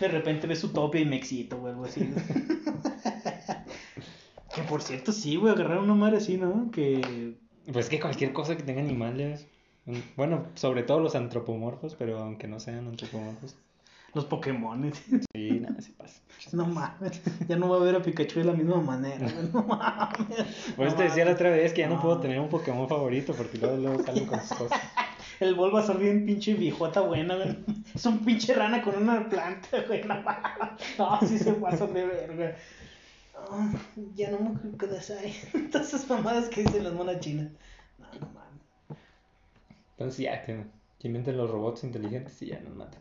De 0.00 0.08
repente 0.08 0.46
ves 0.46 0.58
su 0.58 0.68
tope 0.72 1.00
y 1.00 1.04
me 1.04 1.16
excito, 1.16 1.58
güey, 1.58 1.72
algo 1.72 1.84
así. 1.86 2.00
que 4.54 4.62
por 4.62 4.82
cierto, 4.82 5.12
sí, 5.12 5.36
güey, 5.36 5.52
agarrar 5.52 5.78
una 5.78 5.94
madre 5.94 6.18
así, 6.18 6.36
¿no? 6.36 6.70
Que. 6.70 7.34
Pues 7.72 7.86
es 7.86 7.90
que 7.90 8.00
cualquier 8.00 8.32
cosa 8.32 8.56
que 8.56 8.62
tenga 8.62 8.80
animales. 8.80 9.46
mm, 9.86 9.98
Bueno, 10.16 10.46
sobre 10.54 10.82
todo 10.82 11.00
los 11.00 11.14
antropomorfos, 11.14 11.94
pero 11.96 12.18
aunque 12.20 12.46
no 12.48 12.60
sean 12.60 12.86
antropomorfos. 12.86 13.56
Los 14.14 14.24
Pokémon. 14.24 14.90
Sí, 15.34 15.50
nada, 15.60 15.78
se 15.82 15.92
pasa. 15.92 16.22
No 16.52 16.64
mames. 16.66 17.20
Ya 17.48 17.56
no 17.56 17.68
va 17.68 17.76
a 17.76 17.80
ver 17.80 17.96
a 17.96 18.02
Pikachu 18.02 18.38
de 18.38 18.44
la 18.46 18.52
misma 18.52 18.80
manera. 18.80 19.26
No 19.52 19.62
mames. 19.64 20.46
Por 20.74 20.86
eso 20.86 20.94
No 20.96 21.02
te 21.02 21.02
decía 21.04 21.24
la 21.26 21.32
otra 21.32 21.50
vez 21.50 21.74
que 21.74 21.82
ya 21.82 21.88
no 21.88 21.96
No. 21.96 22.02
puedo 22.02 22.20
tener 22.20 22.40
un 22.40 22.48
Pokémon 22.48 22.88
favorito 22.88 23.34
porque 23.34 23.58
luego, 23.58 23.76
luego 23.76 24.02
salen 24.04 24.24
con 24.26 24.40
sus 24.40 24.56
cosas. 24.56 24.80
El 25.40 25.54
Bulbasaur 25.54 25.98
bien 25.98 26.24
pinche 26.24 26.54
viejota 26.54 27.00
buena, 27.02 27.36
güey. 27.36 27.56
Es 27.94 28.06
un 28.06 28.24
pinche 28.24 28.54
rana 28.54 28.82
con 28.82 28.96
una 28.96 29.28
planta, 29.28 29.82
güey. 29.86 30.02
No, 30.04 30.14
no 30.98 31.20
sí 31.26 31.38
se 31.38 31.52
pasa 31.54 31.86
de 31.86 32.06
verga. 32.06 32.56
Ah, 33.34 33.70
ya 34.14 34.30
no 34.30 34.38
me 34.40 34.78
kudasai. 34.78 35.34
Todas 35.70 35.88
esas 35.88 36.08
mamadas 36.08 36.48
que 36.48 36.62
dicen 36.62 36.84
las 36.84 36.94
monas 36.94 37.20
chinas. 37.20 37.50
No, 37.98 38.06
no 38.20 38.26
mames. 38.32 38.62
Entonces 39.92 40.24
ya, 40.24 40.44
que, 40.44 40.64
que 40.98 41.08
inventen 41.08 41.36
los 41.36 41.50
robots 41.50 41.84
inteligentes 41.84 42.40
y 42.42 42.46
ya 42.46 42.60
nos 42.60 42.74
matan. 42.74 43.00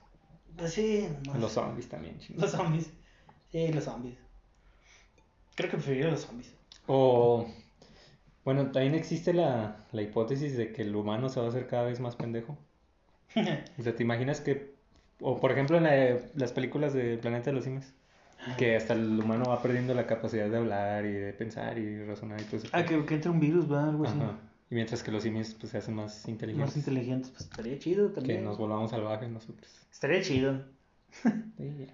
Pues 0.58 0.74
sí, 0.74 1.08
nomás. 1.26 1.42
Los 1.42 1.52
zombies 1.54 1.88
también, 1.88 2.20
chingos. 2.20 2.42
Los 2.42 2.52
zombies. 2.52 2.90
Sí, 3.52 3.68
los 3.70 3.84
zombies. 3.84 4.18
Creo 5.56 5.70
que 5.70 5.78
preferiría 5.78 6.10
los 6.10 6.22
zombies. 6.22 6.54
O, 6.88 7.48
bueno, 8.46 8.72
también 8.72 8.96
existe 8.96 9.34
la, 9.34 9.76
la 9.92 10.02
hipótesis 10.02 10.56
de 10.56 10.72
que 10.72 10.84
el 10.84 10.96
humano 10.96 11.28
se 11.30 11.40
va 11.42 11.48
a 11.48 11.50
hacer 11.50 11.68
cada 11.68 11.84
vez 11.84 12.00
más 12.00 12.16
pendejo. 12.16 12.58
O 13.80 13.84
sea, 13.84 13.94
¿te 13.96 14.04
imaginas 14.04 14.40
que, 14.40 14.76
o 15.20 15.40
por 15.42 15.52
ejemplo 15.52 15.78
en 15.78 15.84
la- 15.84 16.20
las 16.36 16.54
películas 16.54 16.94
de 16.94 17.18
Planeta 17.18 17.46
de 17.50 17.54
los 17.54 17.66
Simios, 17.66 17.92
que 18.58 18.76
hasta 18.78 18.94
el 18.94 19.20
humano 19.20 19.46
va 19.50 19.62
perdiendo 19.62 19.94
la 19.94 20.06
capacidad 20.08 20.50
de 20.50 20.58
hablar 20.58 21.06
y 21.06 21.12
de 21.12 21.34
pensar 21.34 21.78
y 21.78 22.06
razonar 22.06 22.40
y 22.40 22.44
todo 22.46 22.58
eso? 22.58 22.68
Ah, 22.72 22.86
que, 22.86 23.04
que 23.06 23.16
entre 23.16 23.32
un 23.32 23.40
virus, 23.40 23.68
¿verdad? 23.68 23.90
Algo 23.90 24.06
así. 24.06 24.18
Ajá. 24.18 24.38
Y 24.70 24.76
mientras 24.76 25.04
que 25.04 25.12
los 25.12 25.24
simios 25.24 25.54
pues 25.60 25.72
se 25.72 25.78
hacen 25.80 25.96
más 25.96 26.28
inteligentes. 26.28 26.68
Más 26.70 26.78
inteligentes, 26.78 27.32
pues 27.32 27.42
estaría 27.44 27.78
chido 27.80 28.10
que 28.10 28.16
también. 28.16 28.44
nos 28.44 28.58
volvamos 28.58 28.92
salvajes 28.92 29.30
nosotros. 29.30 29.70
Estaría 29.92 30.22
chido. 30.22 30.64
Sí, 31.58 31.88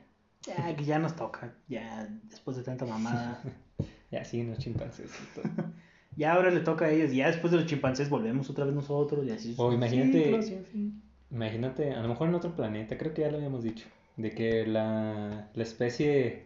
ya. 0.46 0.58
Ya, 0.70 0.76
que 0.76 0.84
ya 0.84 0.98
nos 1.00 1.16
toca. 1.16 1.54
Ya, 1.68 2.08
después 2.24 2.58
de 2.58 2.64
tanta 2.64 2.86
mamada. 2.86 3.42
Ya 4.12 4.26
siguen 4.26 4.50
los 4.50 4.60
chimpancés 4.60 5.10
y 5.10 5.40
todo. 5.40 5.71
Ya 6.16 6.34
ahora 6.34 6.52
le 6.52 6.60
toca 6.62 6.86
a 6.86 6.92
ellos. 6.92 7.12
Ya 7.14 7.28
después 7.28 7.52
de 7.52 7.58
los 7.60 7.68
chimpancés 7.68 8.10
volvemos 8.10 8.50
otra 8.50 8.66
vez 8.66 8.74
nosotros. 8.74 9.26
Y 9.26 9.32
así. 9.32 9.56
O 9.58 9.72
imagínate- 9.74 10.42
sí. 10.44 10.94
Imagínate, 11.32 11.92
a 11.94 12.02
lo 12.02 12.10
mejor 12.10 12.28
en 12.28 12.36
otro 12.36 12.56
planeta, 12.56 12.98
creo 12.98 13.14
que 13.14 13.22
ya 13.22 13.32
lo 13.32 13.38
habíamos 13.38 13.64
dicho, 13.64 13.88
de 14.18 14.32
que 14.32 14.68
la, 14.68 15.48
la 15.54 15.64
especie 15.64 16.44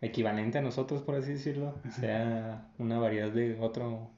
equivalente 0.00 0.58
a 0.58 0.62
nosotros, 0.62 1.02
por 1.02 1.16
así 1.16 1.32
decirlo, 1.32 1.74
sea 1.90 2.68
una 2.78 2.98
variedad 3.00 3.30
de 3.32 3.58
otro, 3.58 4.10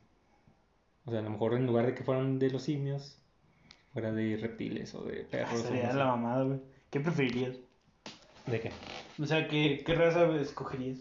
o 1.06 1.10
sea, 1.10 1.20
a 1.20 1.22
lo 1.22 1.30
mejor 1.30 1.54
en 1.54 1.66
lugar 1.66 1.86
de 1.86 1.94
que 1.94 2.04
fueran 2.04 2.38
de 2.38 2.50
los 2.50 2.64
simios, 2.64 3.16
fuera 3.94 4.12
de 4.12 4.36
reptiles 4.36 4.94
o 4.94 5.02
de 5.04 5.22
Ah, 5.22 5.28
perros. 5.30 5.52
o 5.64 5.70
no 5.74 5.80
sé. 5.90 5.94
la 5.96 6.04
mamada, 6.06 6.44
güey. 6.44 6.60
¿Qué 6.90 7.00
preferirías? 7.00 7.56
¿De 8.46 8.60
qué? 8.60 8.70
O 9.18 9.24
sea, 9.24 9.48
¿qué, 9.48 9.82
qué 9.86 9.94
raza 9.94 10.26
escogerías? 10.36 10.98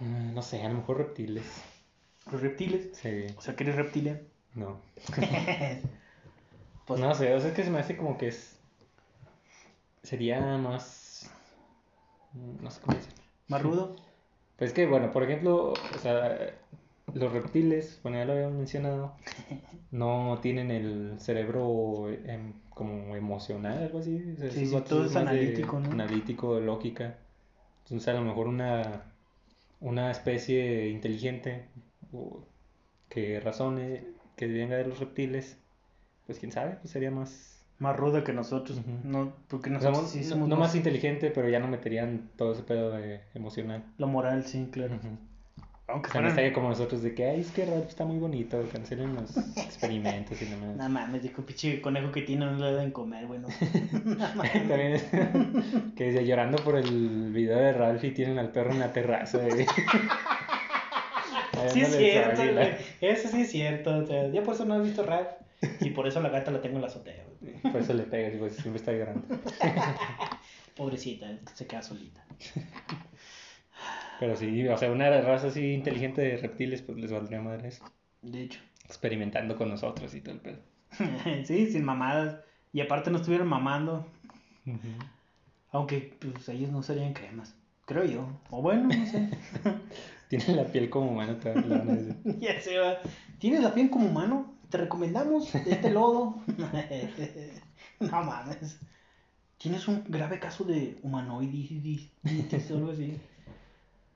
Mm, 0.00 0.34
No 0.34 0.42
sé, 0.42 0.62
a 0.62 0.68
lo 0.68 0.74
mejor 0.74 0.98
reptiles. 0.98 1.44
¿Los 2.30 2.40
reptiles? 2.40 2.90
Sí, 2.92 3.26
O 3.36 3.40
sea, 3.40 3.54
que 3.56 3.64
eres 3.64 3.76
reptiliano. 3.76 4.20
no. 4.54 4.80
Pues, 6.86 7.00
No 7.00 7.14
sé, 7.14 7.34
o 7.34 7.40
sea, 7.40 7.50
es 7.50 7.54
que 7.56 7.64
se 7.64 7.70
me 7.70 7.78
hace 7.80 7.96
como 7.96 8.16
que 8.18 8.28
es, 8.28 8.56
sería 10.02 10.40
más, 10.58 11.30
no 12.60 12.70
sé 12.70 12.80
cómo 12.80 12.96
decirlo. 12.96 13.22
¿Más 13.48 13.62
rudo? 13.62 13.96
Pues 14.56 14.72
que, 14.72 14.86
bueno, 14.86 15.10
por 15.10 15.22
ejemplo, 15.24 15.72
o 15.72 15.98
sea, 16.00 16.36
los 17.14 17.32
reptiles, 17.32 18.00
bueno, 18.02 18.18
ya 18.18 18.24
lo 18.24 18.32
habíamos 18.32 18.56
mencionado, 18.58 19.14
no 19.90 20.38
tienen 20.40 20.70
el 20.70 21.14
cerebro 21.18 22.08
em, 22.10 22.52
como 22.70 23.16
emocional, 23.16 23.78
algo 23.78 23.98
así. 23.98 24.22
o 24.36 24.40
sea, 24.40 24.50
Sí, 24.50 24.66
sí, 24.66 24.76
todo 24.88 25.04
es 25.04 25.12
más 25.12 25.24
de 25.24 25.30
analítico, 25.30 25.80
¿no? 25.80 25.90
Analítico, 25.90 26.60
lógica. 26.60 27.18
Entonces, 27.84 28.08
a 28.08 28.12
lo 28.14 28.22
mejor 28.22 28.48
una, 28.48 29.02
una 29.80 30.10
especie 30.10 30.88
inteligente 30.88 31.66
o 32.12 32.44
que 33.08 33.40
razone, 33.40 34.04
que 34.36 34.46
venga 34.46 34.76
de 34.76 34.86
los 34.86 34.98
reptiles, 35.00 35.58
pues 36.26 36.38
quién 36.38 36.52
sabe, 36.52 36.76
pues 36.80 36.90
sería 36.92 37.10
más... 37.10 37.48
Más 37.78 37.96
ruda 37.96 38.22
que 38.22 38.32
nosotros. 38.32 38.78
Ujú. 38.78 38.90
no, 39.02 39.32
porque 39.48 39.68
nosotros 39.70 40.02
no- 40.02 40.08
sí 40.08 40.20
no, 40.20 40.24
somos 40.26 40.48
no 40.48 40.56
más 40.56 40.74
inteligente, 40.76 41.30
pero 41.30 41.48
ya 41.48 41.58
no 41.58 41.66
meterían 41.66 42.30
todo 42.36 42.52
ese 42.52 42.62
pedo 42.62 42.90
de 42.92 43.20
emocional. 43.34 43.82
Lo 43.98 44.06
moral, 44.06 44.44
sí, 44.44 44.68
claro. 44.70 44.94
Ujú. 44.94 45.08
Aunque 45.88 46.08
O 46.08 46.12
sea, 46.12 46.20
no 46.20 46.26
fueran... 46.26 46.28
estaría 46.28 46.52
como 46.52 46.68
nosotros 46.68 47.02
de 47.02 47.12
que, 47.14 47.28
ay, 47.28 47.40
es 47.40 47.50
que 47.50 47.66
Ralph 47.66 47.88
está 47.88 48.04
muy 48.04 48.18
bonito, 48.18 48.62
cancelen 48.72 49.14
los 49.16 49.36
experimentos 49.58 50.40
y 50.40 50.44
demás. 50.44 50.76
No 50.76 50.88
mames, 50.88 51.22
dijo, 51.24 51.42
pinche 51.42 51.80
conejo 51.82 52.12
que 52.12 52.22
tiene 52.22 52.46
no 52.46 52.52
le 52.56 52.66
deben 52.70 52.92
comer. 52.92 53.28
No, 53.28 53.48
No 54.04 54.14
mames. 54.36 54.52
También 54.68 54.92
es 54.92 55.02
que 55.96 56.04
dice, 56.04 56.24
llorando 56.24 56.62
por 56.62 56.76
el 56.76 57.32
video 57.32 57.58
de 57.58 57.72
Ralph 57.72 58.04
y 58.04 58.12
tienen 58.12 58.38
al 58.38 58.52
perro 58.52 58.70
en 58.70 58.78
la 58.78 58.92
terraza. 58.92 59.38
güey. 59.38 59.66
Sí 61.68 61.80
es 61.80 61.96
cierto, 61.96 62.42
güey. 62.42 62.74
Eso 63.00 63.28
sí 63.28 63.42
es 63.42 63.50
cierto. 63.50 63.98
O 63.98 64.06
sea, 64.06 64.28
ya 64.30 64.42
por 64.42 64.54
eso 64.54 64.64
no 64.64 64.76
he 64.76 64.82
visto 64.82 65.02
rap. 65.02 65.42
Y 65.80 65.90
por 65.90 66.06
eso 66.06 66.20
la 66.20 66.28
gata 66.28 66.50
la 66.50 66.60
tengo 66.60 66.76
en 66.76 66.82
la 66.82 66.88
azotea, 66.88 67.24
güey. 67.40 67.54
Por 67.72 67.80
eso 67.80 67.94
le 67.94 68.02
pegas, 68.02 68.32
pues 68.38 68.56
siempre 68.56 68.78
está 68.78 68.92
llorando. 68.92 69.22
Pobrecita, 70.76 71.28
se 71.54 71.66
queda 71.66 71.82
solita. 71.82 72.24
Pero 74.18 74.36
sí, 74.36 74.66
o 74.68 74.78
sea, 74.78 74.90
una 74.90 75.10
raza 75.20 75.48
así 75.48 75.72
inteligente 75.72 76.20
de 76.20 76.36
reptiles, 76.36 76.82
pues 76.82 76.98
les 76.98 77.12
valdría 77.12 77.40
madre 77.40 77.68
eso. 77.68 77.84
De 78.22 78.42
hecho. 78.42 78.60
Experimentando 78.86 79.56
con 79.56 79.68
nosotros 79.68 80.14
y 80.14 80.20
todo 80.20 80.34
el 80.34 80.40
pedo. 80.40 80.58
sí, 81.44 81.70
sin 81.70 81.84
mamadas. 81.84 82.38
Y 82.72 82.80
aparte 82.80 83.10
no 83.10 83.18
estuvieron 83.18 83.48
mamando. 83.48 84.06
Aunque, 85.70 86.16
pues, 86.20 86.48
ellos 86.48 86.70
no 86.70 86.82
serían 86.82 87.12
cremas. 87.12 87.54
Creo 87.84 88.04
yo. 88.04 88.40
O 88.50 88.62
bueno, 88.62 88.88
no 88.88 89.06
sé. 89.06 89.28
Tienen 90.32 90.56
la 90.56 90.64
piel 90.64 90.88
como 90.88 91.10
humano, 91.10 91.36
te 91.36 91.54
la 91.54 91.60
van 91.76 91.90
a 91.90 91.94
decir. 91.94 92.16
ya 92.40 92.58
se 92.58 92.78
va. 92.78 93.00
¿Tienes 93.38 93.62
la 93.62 93.74
piel 93.74 93.90
como 93.90 94.06
humano? 94.06 94.54
Te 94.70 94.78
recomendamos 94.78 95.54
este 95.54 95.90
lodo. 95.90 96.42
no 98.00 98.24
mames. 98.24 98.80
Tienes 99.58 99.86
un 99.88 100.04
grave 100.08 100.40
caso 100.40 100.64
de 100.64 100.98
humanoiditis 101.02 102.12
o 102.70 102.76
algo 102.76 102.92
así. 102.92 103.20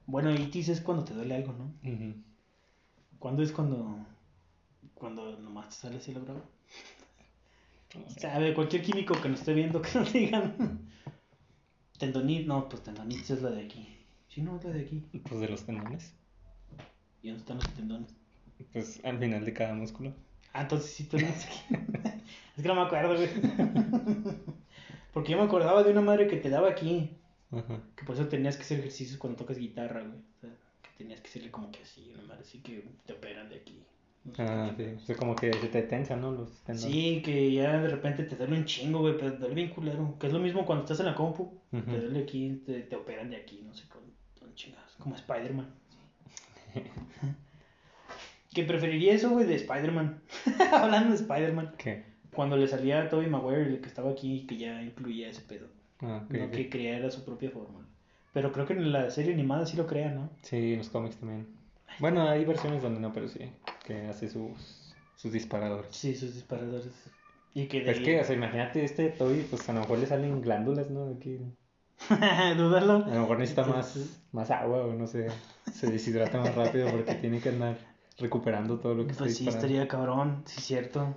Bueno, 0.06 0.32
itis 0.32 0.70
es 0.70 0.80
cuando 0.80 1.04
te 1.04 1.12
duele 1.12 1.34
algo, 1.34 1.52
¿no? 1.52 1.64
Ujú. 1.86 2.14
¿Cuándo 3.18 3.42
es 3.42 3.52
cuando 3.52 3.98
cuando 4.94 5.38
nomás 5.38 5.68
te 5.68 5.74
sale 5.74 5.96
así 5.98 6.14
la 6.14 6.20
brava? 6.20 6.40
No 7.94 8.08
sé. 8.08 8.20
Sabe, 8.20 8.54
cualquier 8.54 8.80
químico 8.80 9.20
que 9.20 9.28
nos 9.28 9.40
esté 9.40 9.52
viendo 9.52 9.82
que 9.82 9.98
nos 9.98 10.10
digan. 10.10 10.80
Tendonitis, 11.98 12.46
no, 12.46 12.70
pues 12.70 12.82
tendonitis 12.82 13.28
es 13.32 13.42
la 13.42 13.50
de 13.50 13.66
aquí. 13.66 14.05
Sí, 14.36 14.42
no, 14.42 14.58
es 14.58 14.64
la 14.64 14.70
de 14.72 14.82
aquí. 14.82 15.02
Pues 15.26 15.40
de 15.40 15.48
los 15.48 15.64
tendones. 15.64 16.12
¿Y 17.22 17.28
dónde 17.28 17.40
están 17.40 17.56
los 17.56 17.70
tendones? 17.70 18.14
Pues 18.70 19.02
al 19.02 19.18
final 19.18 19.42
de 19.46 19.52
cada 19.54 19.72
músculo. 19.72 20.12
Ah, 20.52 20.60
entonces 20.60 20.90
sí 20.90 21.04
tenés 21.04 21.46
aquí. 21.46 21.58
es 22.54 22.62
que 22.62 22.68
no 22.68 22.74
me 22.74 22.82
acuerdo, 22.82 23.16
güey. 23.16 23.30
Porque 25.14 25.32
yo 25.32 25.38
me 25.38 25.44
acordaba 25.44 25.82
de 25.82 25.90
una 25.90 26.02
madre 26.02 26.26
que 26.26 26.36
te 26.36 26.50
daba 26.50 26.68
aquí. 26.68 27.16
Ajá. 27.50 27.80
Que 27.96 28.04
por 28.04 28.14
eso 28.14 28.28
tenías 28.28 28.58
que 28.58 28.64
hacer 28.64 28.80
ejercicios 28.80 29.16
cuando 29.16 29.38
tocas 29.38 29.56
guitarra, 29.56 30.02
güey. 30.02 30.18
O 30.18 30.40
sea, 30.42 30.50
que 30.82 30.90
tenías 30.98 31.22
que 31.22 31.28
hacerle 31.30 31.50
como 31.50 31.70
que 31.70 31.82
así, 31.82 32.12
una 32.12 32.24
madre 32.24 32.42
así 32.42 32.58
que 32.58 32.86
te 33.06 33.14
operan 33.14 33.48
de 33.48 33.56
aquí. 33.56 33.82
No 34.22 34.34
sé 34.34 34.42
Ah, 34.42 34.74
sí. 34.76 34.82
O 34.82 35.00
sea, 35.00 35.16
como 35.16 35.34
que 35.34 35.50
se 35.50 35.68
te 35.68 35.80
tensan, 35.80 36.20
¿no? 36.20 36.32
Los 36.32 36.52
tendones. 36.62 36.92
Sí, 36.92 37.22
que 37.24 37.54
ya 37.54 37.80
de 37.80 37.88
repente 37.88 38.24
te 38.24 38.36
duele 38.36 38.58
un 38.58 38.66
chingo, 38.66 38.98
güey, 38.98 39.16
pero 39.16 39.32
te 39.32 39.38
duele 39.38 39.54
bien 39.54 39.70
culero. 39.70 40.18
Que 40.18 40.26
es 40.26 40.32
lo 40.34 40.40
mismo 40.40 40.66
cuando 40.66 40.84
estás 40.84 41.00
en 41.00 41.06
la 41.06 41.14
compu. 41.14 41.58
Te 41.70 41.80
duele 41.80 42.18
aquí, 42.22 42.62
te, 42.66 42.82
te 42.82 42.96
operan 42.96 43.30
de 43.30 43.36
aquí, 43.36 43.62
no 43.64 43.72
sé 43.72 43.88
cómo, 43.88 44.04
chingados. 44.56 44.96
Como 44.98 45.14
Spider-Man. 45.14 45.68
sí. 46.74 46.82
que 48.54 48.64
preferiría 48.64 49.12
eso, 49.12 49.30
güey, 49.30 49.46
de 49.46 49.54
Spider-Man. 49.56 50.22
Hablando 50.72 51.10
de 51.10 51.16
Spider-Man. 51.16 51.74
¿Qué? 51.76 52.04
Cuando 52.34 52.56
le 52.56 52.66
salía 52.66 53.02
a 53.02 53.08
Tobey 53.08 53.28
Maguire, 53.28 53.66
el 53.66 53.80
que 53.80 53.88
estaba 53.88 54.10
aquí, 54.10 54.46
que 54.46 54.56
ya 54.56 54.82
incluía 54.82 55.28
ese 55.28 55.42
pedo. 55.42 55.68
Ah, 56.00 56.22
ok, 56.24 56.30
no 56.32 56.44
ok. 56.46 56.50
que 56.52 56.70
creara 56.70 57.10
su 57.10 57.24
propia 57.24 57.50
fórmula. 57.50 57.86
Pero 58.32 58.52
creo 58.52 58.66
que 58.66 58.72
en 58.72 58.92
la 58.92 59.10
serie 59.10 59.32
animada 59.32 59.66
sí 59.66 59.76
lo 59.76 59.86
crean, 59.86 60.14
¿no? 60.14 60.30
Sí, 60.42 60.72
en 60.72 60.78
los 60.78 60.88
cómics 60.88 61.16
también. 61.16 61.46
Bueno, 61.98 62.28
hay 62.28 62.44
versiones 62.44 62.82
donde 62.82 63.00
no, 63.00 63.12
pero 63.12 63.28
sí. 63.28 63.50
Que 63.84 64.06
hace 64.06 64.28
sus, 64.28 64.94
sus 65.16 65.32
disparadores. 65.32 65.94
Sí, 65.94 66.14
sus 66.14 66.34
disparadores. 66.34 66.92
Y 67.54 67.66
que 67.66 67.80
de 67.80 67.92
Es 67.92 68.00
que, 68.00 68.20
o 68.20 68.24
sea, 68.24 68.36
imagínate 68.36 68.84
este 68.84 69.08
Toby, 69.08 69.46
pues 69.48 69.66
a 69.68 69.72
lo 69.72 69.80
mejor 69.80 69.98
le 69.98 70.06
salen 70.06 70.42
glándulas, 70.42 70.90
¿no? 70.90 71.14
Aquí. 71.16 71.40
Dúdalo. 72.56 73.04
A 73.04 73.14
lo 73.14 73.20
mejor 73.22 73.38
necesita 73.38 73.64
más, 73.66 73.98
más 74.32 74.50
agua 74.50 74.84
o 74.84 74.92
no 74.92 75.06
sé. 75.06 75.28
Se 75.72 75.90
deshidrata 75.90 76.38
más 76.38 76.54
rápido 76.54 76.90
porque 76.90 77.14
tiene 77.14 77.40
que 77.40 77.48
andar 77.50 77.78
recuperando 78.18 78.78
todo 78.78 78.94
lo 78.94 79.06
que 79.06 79.14
Pues 79.14 79.32
está 79.32 79.38
sí, 79.38 79.48
estaría 79.48 79.88
cabrón, 79.88 80.42
sí, 80.46 80.60
cierto. 80.60 81.14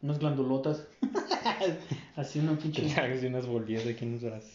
Unas 0.00 0.18
glandulotas. 0.18 0.86
Así 2.16 2.40
una 2.40 2.56
Que 2.56 2.62
pinche. 2.68 3.00
hagas 3.00 3.22
unas 3.22 3.46
bolillas 3.46 3.86
aquí 3.86 4.04
en 4.04 4.12
los 4.12 4.22
brazos. 4.22 4.52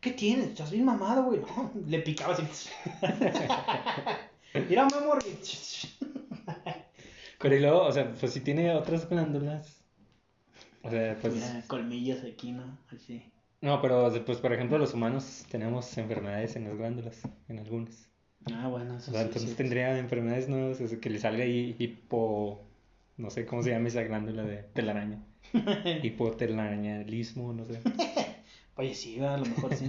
¿Qué 0.00 0.12
tienes? 0.12 0.48
Estás 0.48 0.70
bien 0.70 0.84
mamado, 0.84 1.24
güey. 1.24 1.40
No, 1.40 1.70
le 1.86 1.98
picaba 2.00 2.34
así. 2.34 2.68
Mira, 4.68 4.86
mi 4.86 4.92
amor. 4.96 5.18
Luego, 7.42 7.82
o 7.84 7.92
sea, 7.92 8.12
pues 8.12 8.32
si 8.32 8.40
tiene 8.40 8.74
otras 8.74 9.08
glándulas. 9.08 9.80
O 10.82 10.90
sea, 10.90 11.16
pues. 11.20 11.34
Mira, 11.34 11.62
colmillas 11.66 12.24
aquí, 12.24 12.52
¿no? 12.52 12.78
Así. 12.94 13.22
No, 13.60 13.80
pero 13.80 14.12
pues 14.24 14.38
por 14.38 14.52
ejemplo 14.52 14.78
los 14.78 14.94
humanos 14.94 15.46
tenemos 15.50 15.96
enfermedades 15.98 16.56
en 16.56 16.64
las 16.64 16.76
glándulas, 16.76 17.22
en 17.48 17.58
algunas. 17.58 18.08
Ah, 18.52 18.68
bueno, 18.68 18.96
eso 18.96 19.10
O 19.10 19.14
sea, 19.14 19.22
sí, 19.22 19.26
entonces 19.26 19.50
sí. 19.50 19.56
tendría 19.56 19.98
enfermedades 19.98 20.48
nuevas, 20.48 20.78
sea, 20.78 21.00
que 21.00 21.10
le 21.10 21.18
salga 21.18 21.42
ahí 21.44 21.74
hipo... 21.78 22.64
no 23.16 23.30
sé 23.30 23.44
cómo 23.46 23.62
se 23.62 23.70
llama 23.70 23.88
esa 23.88 24.02
glándula 24.02 24.44
de 24.44 24.62
telaraña. 24.74 25.24
Hipotelarañalismo, 26.02 27.52
no 27.52 27.64
sé. 27.64 27.80
Oye, 28.76 28.94
sí, 28.94 29.20
a 29.20 29.36
lo 29.36 29.46
mejor 29.46 29.74
sí. 29.74 29.88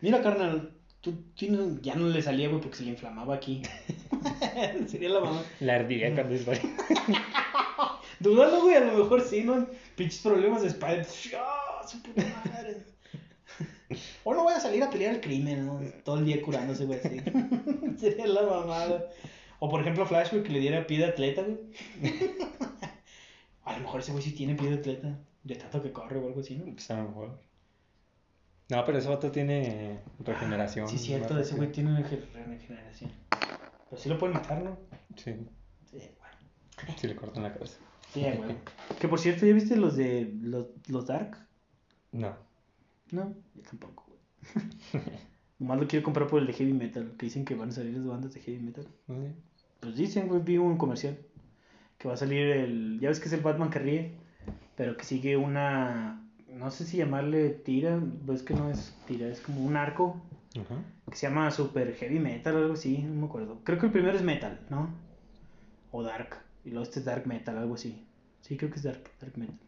Mira, 0.00 0.22
carnal, 0.22 0.72
tú, 1.00 1.12
tú 1.34 1.80
ya 1.82 1.94
no 1.96 2.08
le 2.08 2.22
salía, 2.22 2.48
güey, 2.48 2.60
porque 2.60 2.76
se 2.78 2.84
le 2.84 2.90
inflamaba 2.90 3.34
aquí. 3.34 3.62
Sería 4.86 5.10
la 5.10 5.20
mamá. 5.20 5.42
La 5.60 5.74
ardilla 5.76 6.14
cuando 6.14 6.34
es 6.34 6.46
Dudando, 8.20 8.62
güey, 8.62 8.76
a 8.76 8.80
lo 8.80 8.98
mejor 8.98 9.20
sí, 9.20 9.42
¿no? 9.44 9.66
Pinches 9.96 10.20
problemas 10.20 10.62
de 10.62 10.68
Spider. 10.68 11.06
¡Ah, 11.36 11.86
su 11.86 12.02
puta! 12.02 12.22
O 14.24 14.34
no 14.34 14.44
voy 14.44 14.52
a 14.52 14.60
salir 14.60 14.82
a 14.82 14.90
pelear 14.90 15.14
el 15.14 15.20
crimen, 15.20 15.66
¿no? 15.66 15.80
Todo 16.04 16.18
el 16.18 16.26
día 16.26 16.42
curándose, 16.42 16.84
güey, 16.84 17.00
así. 17.00 17.20
Sería 17.98 18.26
la 18.26 18.42
mamada. 18.42 19.10
O 19.60 19.68
por 19.68 19.80
ejemplo, 19.80 20.06
Flash, 20.06 20.30
güey, 20.30 20.42
que 20.42 20.52
le 20.52 20.60
diera 20.60 20.86
pie 20.86 20.98
de 20.98 21.06
atleta, 21.06 21.42
güey. 21.42 21.58
a 23.64 23.72
lo 23.74 23.80
mejor 23.80 24.00
ese 24.00 24.12
güey 24.12 24.22
sí 24.22 24.32
tiene 24.32 24.54
pie 24.54 24.70
de 24.70 24.76
atleta. 24.76 25.18
De 25.42 25.56
tanto 25.56 25.82
que 25.82 25.92
corre 25.92 26.18
o 26.18 26.26
algo 26.26 26.40
así, 26.40 26.56
¿no? 26.56 26.64
Pues 26.66 26.90
a 26.90 26.98
lo 26.98 27.08
mejor. 27.08 27.40
No, 28.68 28.84
pero 28.84 28.98
ese 28.98 29.08
vato 29.08 29.30
tiene 29.30 30.00
regeneración. 30.18 30.88
Sí, 30.88 30.98
cierto, 30.98 31.38
ese 31.38 31.56
güey 31.56 31.72
tiene 31.72 31.96
regeneración. 32.02 33.10
Pero 33.88 34.02
sí 34.02 34.08
lo 34.10 34.18
pueden 34.18 34.34
matar, 34.34 34.62
¿no? 34.62 34.78
Sí. 35.16 35.34
Sí, 35.90 36.10
bueno. 36.18 36.94
Sí 36.98 37.06
le 37.06 37.16
cortan 37.16 37.44
la 37.44 37.54
cabeza. 37.54 37.78
Sí, 38.12 38.20
güey. 38.20 38.56
Que 39.00 39.08
por 39.08 39.18
cierto, 39.18 39.46
¿ya 39.46 39.54
viste 39.54 39.76
los 39.76 39.96
de 39.96 40.30
los, 40.42 40.66
los 40.88 41.06
Dark? 41.06 41.38
No. 42.12 42.47
No, 43.10 43.34
yo 43.54 43.62
tampoco, 43.62 44.06
güey. 44.06 45.04
Nomás 45.58 45.80
lo 45.80 45.88
quiero 45.88 46.04
comprar 46.04 46.28
por 46.28 46.40
el 46.40 46.46
de 46.46 46.52
heavy 46.52 46.72
metal, 46.72 47.14
que 47.18 47.26
dicen 47.26 47.44
que 47.44 47.54
van 47.54 47.70
a 47.70 47.72
salir 47.72 47.94
las 47.94 48.06
bandas 48.06 48.32
de 48.32 48.40
heavy 48.40 48.60
metal. 48.60 48.86
¿Sí? 49.06 49.14
Pues 49.80 49.96
dicen, 49.96 50.28
güey, 50.28 50.40
vi 50.42 50.58
un 50.58 50.76
comercial. 50.76 51.18
Que 51.98 52.06
va 52.06 52.14
a 52.14 52.16
salir 52.16 52.46
el. 52.46 53.00
Ya 53.00 53.08
ves 53.08 53.18
que 53.18 53.26
es 53.26 53.32
el 53.32 53.40
Batman 53.40 53.70
que 53.70 53.80
ríe, 53.80 54.12
pero 54.76 54.96
que 54.96 55.04
sigue 55.04 55.36
una. 55.36 56.24
No 56.48 56.70
sé 56.70 56.84
si 56.84 56.96
llamarle 56.96 57.50
tira, 57.50 58.00
ves 58.00 58.42
que 58.42 58.54
no 58.54 58.70
es 58.70 58.96
tira, 59.06 59.26
es 59.28 59.40
como 59.40 59.64
un 59.64 59.76
arco 59.76 60.22
Ajá. 60.56 60.82
que 61.10 61.16
se 61.16 61.28
llama 61.28 61.50
Super 61.50 61.94
Heavy 61.94 62.18
Metal 62.18 62.54
o 62.54 62.58
algo 62.58 62.74
así, 62.74 62.98
no 62.98 63.20
me 63.20 63.26
acuerdo. 63.26 63.60
Creo 63.64 63.78
que 63.78 63.86
el 63.86 63.92
primero 63.92 64.16
es 64.16 64.22
Metal, 64.22 64.60
¿no? 64.70 64.88
O 65.90 66.02
Dark, 66.02 66.36
y 66.64 66.70
luego 66.70 66.84
este 66.84 67.00
es 67.00 67.04
Dark 67.04 67.26
Metal, 67.26 67.56
algo 67.58 67.74
así. 67.74 68.06
Sí, 68.40 68.56
creo 68.56 68.70
que 68.70 68.76
es 68.76 68.82
Dark, 68.82 69.10
dark 69.20 69.36
Metal. 69.36 69.58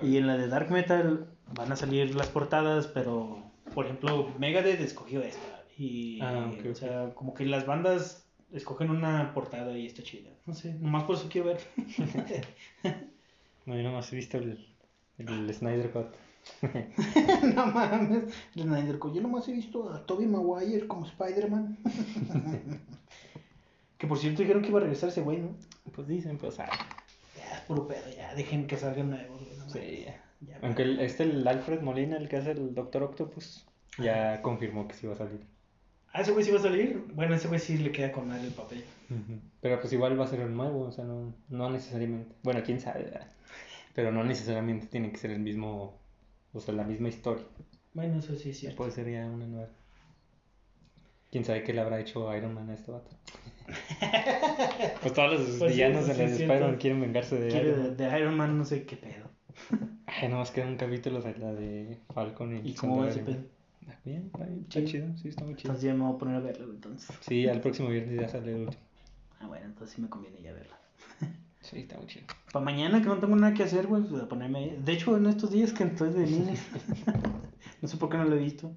No. 0.00 0.08
Y 0.08 0.16
en 0.16 0.26
la 0.26 0.36
de 0.36 0.48
Dark 0.48 0.70
Metal 0.70 1.26
van 1.54 1.72
a 1.72 1.76
salir 1.76 2.14
las 2.14 2.28
portadas, 2.28 2.86
pero 2.86 3.42
por 3.74 3.86
ejemplo, 3.86 4.30
Megadeth 4.38 4.80
escogió 4.80 5.22
esta. 5.22 5.62
Y, 5.76 6.20
Ah, 6.22 6.50
o 6.70 6.74
sea, 6.74 7.14
como 7.14 7.34
que 7.34 7.44
las 7.44 7.66
bandas 7.66 8.26
escogen 8.52 8.90
una 8.90 9.34
portada 9.34 9.76
y 9.76 9.86
está 9.86 10.02
chida. 10.02 10.30
No 10.46 10.54
sé, 10.54 10.74
nomás 10.74 11.04
por 11.04 11.16
eso 11.16 11.28
quiero 11.28 11.48
ver. 11.48 11.60
No, 13.66 13.74
yo 13.74 13.82
nomás 13.82 14.12
he 14.12 14.16
visto 14.16 14.36
el, 14.36 14.62
el 15.16 15.54
Snyder 15.54 15.90
Cut. 15.90 16.08
no 17.54 17.64
mames. 17.66 18.24
El 18.54 18.62
Snyder 18.64 18.98
Cut. 18.98 19.14
Yo 19.14 19.22
nomás 19.22 19.48
he 19.48 19.52
visto 19.52 19.90
a 19.90 20.04
Tobey 20.04 20.26
Maguire 20.26 20.86
como 20.86 21.06
Spider-Man. 21.06 21.78
que 23.96 24.06
por 24.06 24.18
cierto 24.18 24.42
dijeron 24.42 24.60
que 24.62 24.68
iba 24.68 24.80
a 24.80 24.82
regresar 24.82 25.08
ese 25.08 25.22
güey, 25.22 25.38
¿no? 25.38 25.56
Pues 25.94 26.06
dicen, 26.06 26.36
pues, 26.36 26.60
ah, 26.60 26.68
es 27.64 27.68
puro 27.68 27.88
pedo, 27.88 28.10
ya. 28.14 28.34
Dejen 28.34 28.66
que 28.66 28.76
salgan 28.76 29.10
nuevos, 29.10 29.40
güey. 29.42 29.56
no 29.58 29.68
sí, 29.68 30.04
ya. 30.06 30.20
Ya, 30.40 30.58
Aunque 30.62 30.82
el, 30.82 31.00
este, 31.00 31.22
el 31.22 31.46
Alfred 31.48 31.80
Molina, 31.80 32.16
el 32.16 32.28
que 32.28 32.36
hace 32.36 32.50
el 32.50 32.74
Doctor 32.74 33.02
Octopus, 33.02 33.64
ya 33.98 34.42
confirmó 34.42 34.86
que 34.86 34.94
sí 34.94 35.06
va 35.06 35.14
a 35.14 35.18
salir. 35.18 35.40
Ah, 36.12 36.20
ese 36.20 36.32
güey 36.32 36.44
sí 36.44 36.50
va 36.50 36.58
a 36.58 36.62
salir. 36.62 37.02
Bueno, 37.14 37.34
ese 37.34 37.48
güey 37.48 37.58
sí 37.58 37.78
le 37.78 37.90
queda 37.90 38.12
con 38.12 38.28
mal 38.28 38.44
el 38.44 38.52
papel. 38.52 38.84
Pero 39.60 39.80
pues 39.80 39.92
igual 39.92 40.18
va 40.18 40.24
a 40.24 40.28
ser 40.28 40.40
el 40.40 40.54
nuevo, 40.54 40.82
o 40.82 40.92
sea, 40.92 41.04
no, 41.04 41.34
no 41.48 41.70
necesariamente. 41.70 42.34
Bueno, 42.42 42.62
quién 42.64 42.80
sabe, 42.80 43.04
¿verdad? 43.04 43.26
Pero 43.94 44.12
no 44.12 44.22
necesariamente 44.22 44.86
tiene 44.86 45.10
que 45.10 45.18
ser 45.18 45.30
el 45.30 45.40
mismo, 45.40 45.98
o 46.52 46.60
sea, 46.60 46.74
la 46.74 46.84
misma 46.84 47.08
historia. 47.08 47.44
Bueno, 47.94 48.18
eso 48.18 48.36
sí 48.36 48.50
es 48.50 48.58
cierto. 48.58 48.76
Puede 48.76 48.90
ser 48.90 49.10
ya 49.10 49.26
una 49.26 49.46
nueva. 49.46 49.68
Quién 51.34 51.44
sabe 51.44 51.64
qué 51.64 51.72
le 51.72 51.80
habrá 51.80 51.98
hecho 51.98 52.32
Iron 52.36 52.54
Man 52.54 52.70
a 52.70 52.74
este 52.74 52.92
vato. 52.92 53.10
pues 55.02 55.12
todos 55.12 55.32
los 55.32 55.40
Pues 55.58 55.72
sí, 55.72 55.78
villanos 55.80 56.06
de 56.06 56.14
sí 56.14 56.22
las 56.22 56.30
es 56.30 56.40
Spider-Man 56.42 56.76
quieren 56.76 57.00
vengarse 57.00 57.36
de 57.40 57.48
Iron 57.58 57.80
Man. 57.82 57.96
de 57.96 58.18
Iron 58.20 58.36
Man, 58.36 58.58
no 58.58 58.64
sé 58.64 58.84
qué 58.84 58.96
pedo. 58.96 59.26
Ay, 60.06 60.28
nomás 60.28 60.52
queda 60.52 60.68
un 60.68 60.76
capítulo 60.76 61.20
de 61.20 61.36
la 61.38 61.52
de 61.52 61.98
Falcon 62.14 62.56
y, 62.56 62.68
¿Y 62.70 62.74
cómo 62.74 62.98
va 62.98 63.08
ese 63.08 63.18
pedo? 63.24 63.38
Está 63.80 63.98
bien, 64.04 64.26
está 64.26 64.44
bien, 64.44 64.60
está 64.60 64.74
Chido. 64.74 64.86
chido, 64.86 65.16
sí, 65.16 65.28
está 65.28 65.42
muy 65.44 65.56
chido. 65.56 65.70
Entonces 65.72 65.82
ya 65.90 65.94
me 65.94 66.04
voy 66.04 66.14
a 66.14 66.18
poner 66.18 66.36
a 66.36 66.40
verlo, 66.40 66.72
entonces. 66.72 67.16
Sí, 67.22 67.48
al 67.48 67.60
próximo 67.60 67.88
viernes 67.88 68.20
ya 68.20 68.28
sale 68.28 68.52
el 68.52 68.60
último. 68.66 68.82
Ah, 69.40 69.48
bueno, 69.48 69.66
entonces 69.66 69.96
sí 69.96 70.02
me 70.02 70.08
conviene 70.08 70.40
ya 70.40 70.52
verlo. 70.52 70.74
Sí, 71.62 71.78
está 71.78 71.96
muy 71.96 72.06
chido. 72.06 72.26
Para 72.52 72.62
mañana 72.62 73.00
que 73.00 73.06
no 73.08 73.18
tengo 73.18 73.34
nada 73.34 73.54
que 73.54 73.62
hacer, 73.62 73.86
güey, 73.88 74.02
pues 74.02 74.22
a 74.22 74.28
ponerme. 74.28 74.76
De 74.84 74.92
hecho, 74.92 75.16
en 75.16 75.24
estos 75.26 75.50
días 75.50 75.72
que 75.72 75.82
estoy 75.84 76.12
de 76.12 76.26
niño. 76.26 76.52
no 77.80 77.88
sé 77.88 77.96
por 77.96 78.10
qué 78.10 78.18
no 78.18 78.24
lo 78.24 78.36
he 78.36 78.38
visto. 78.38 78.70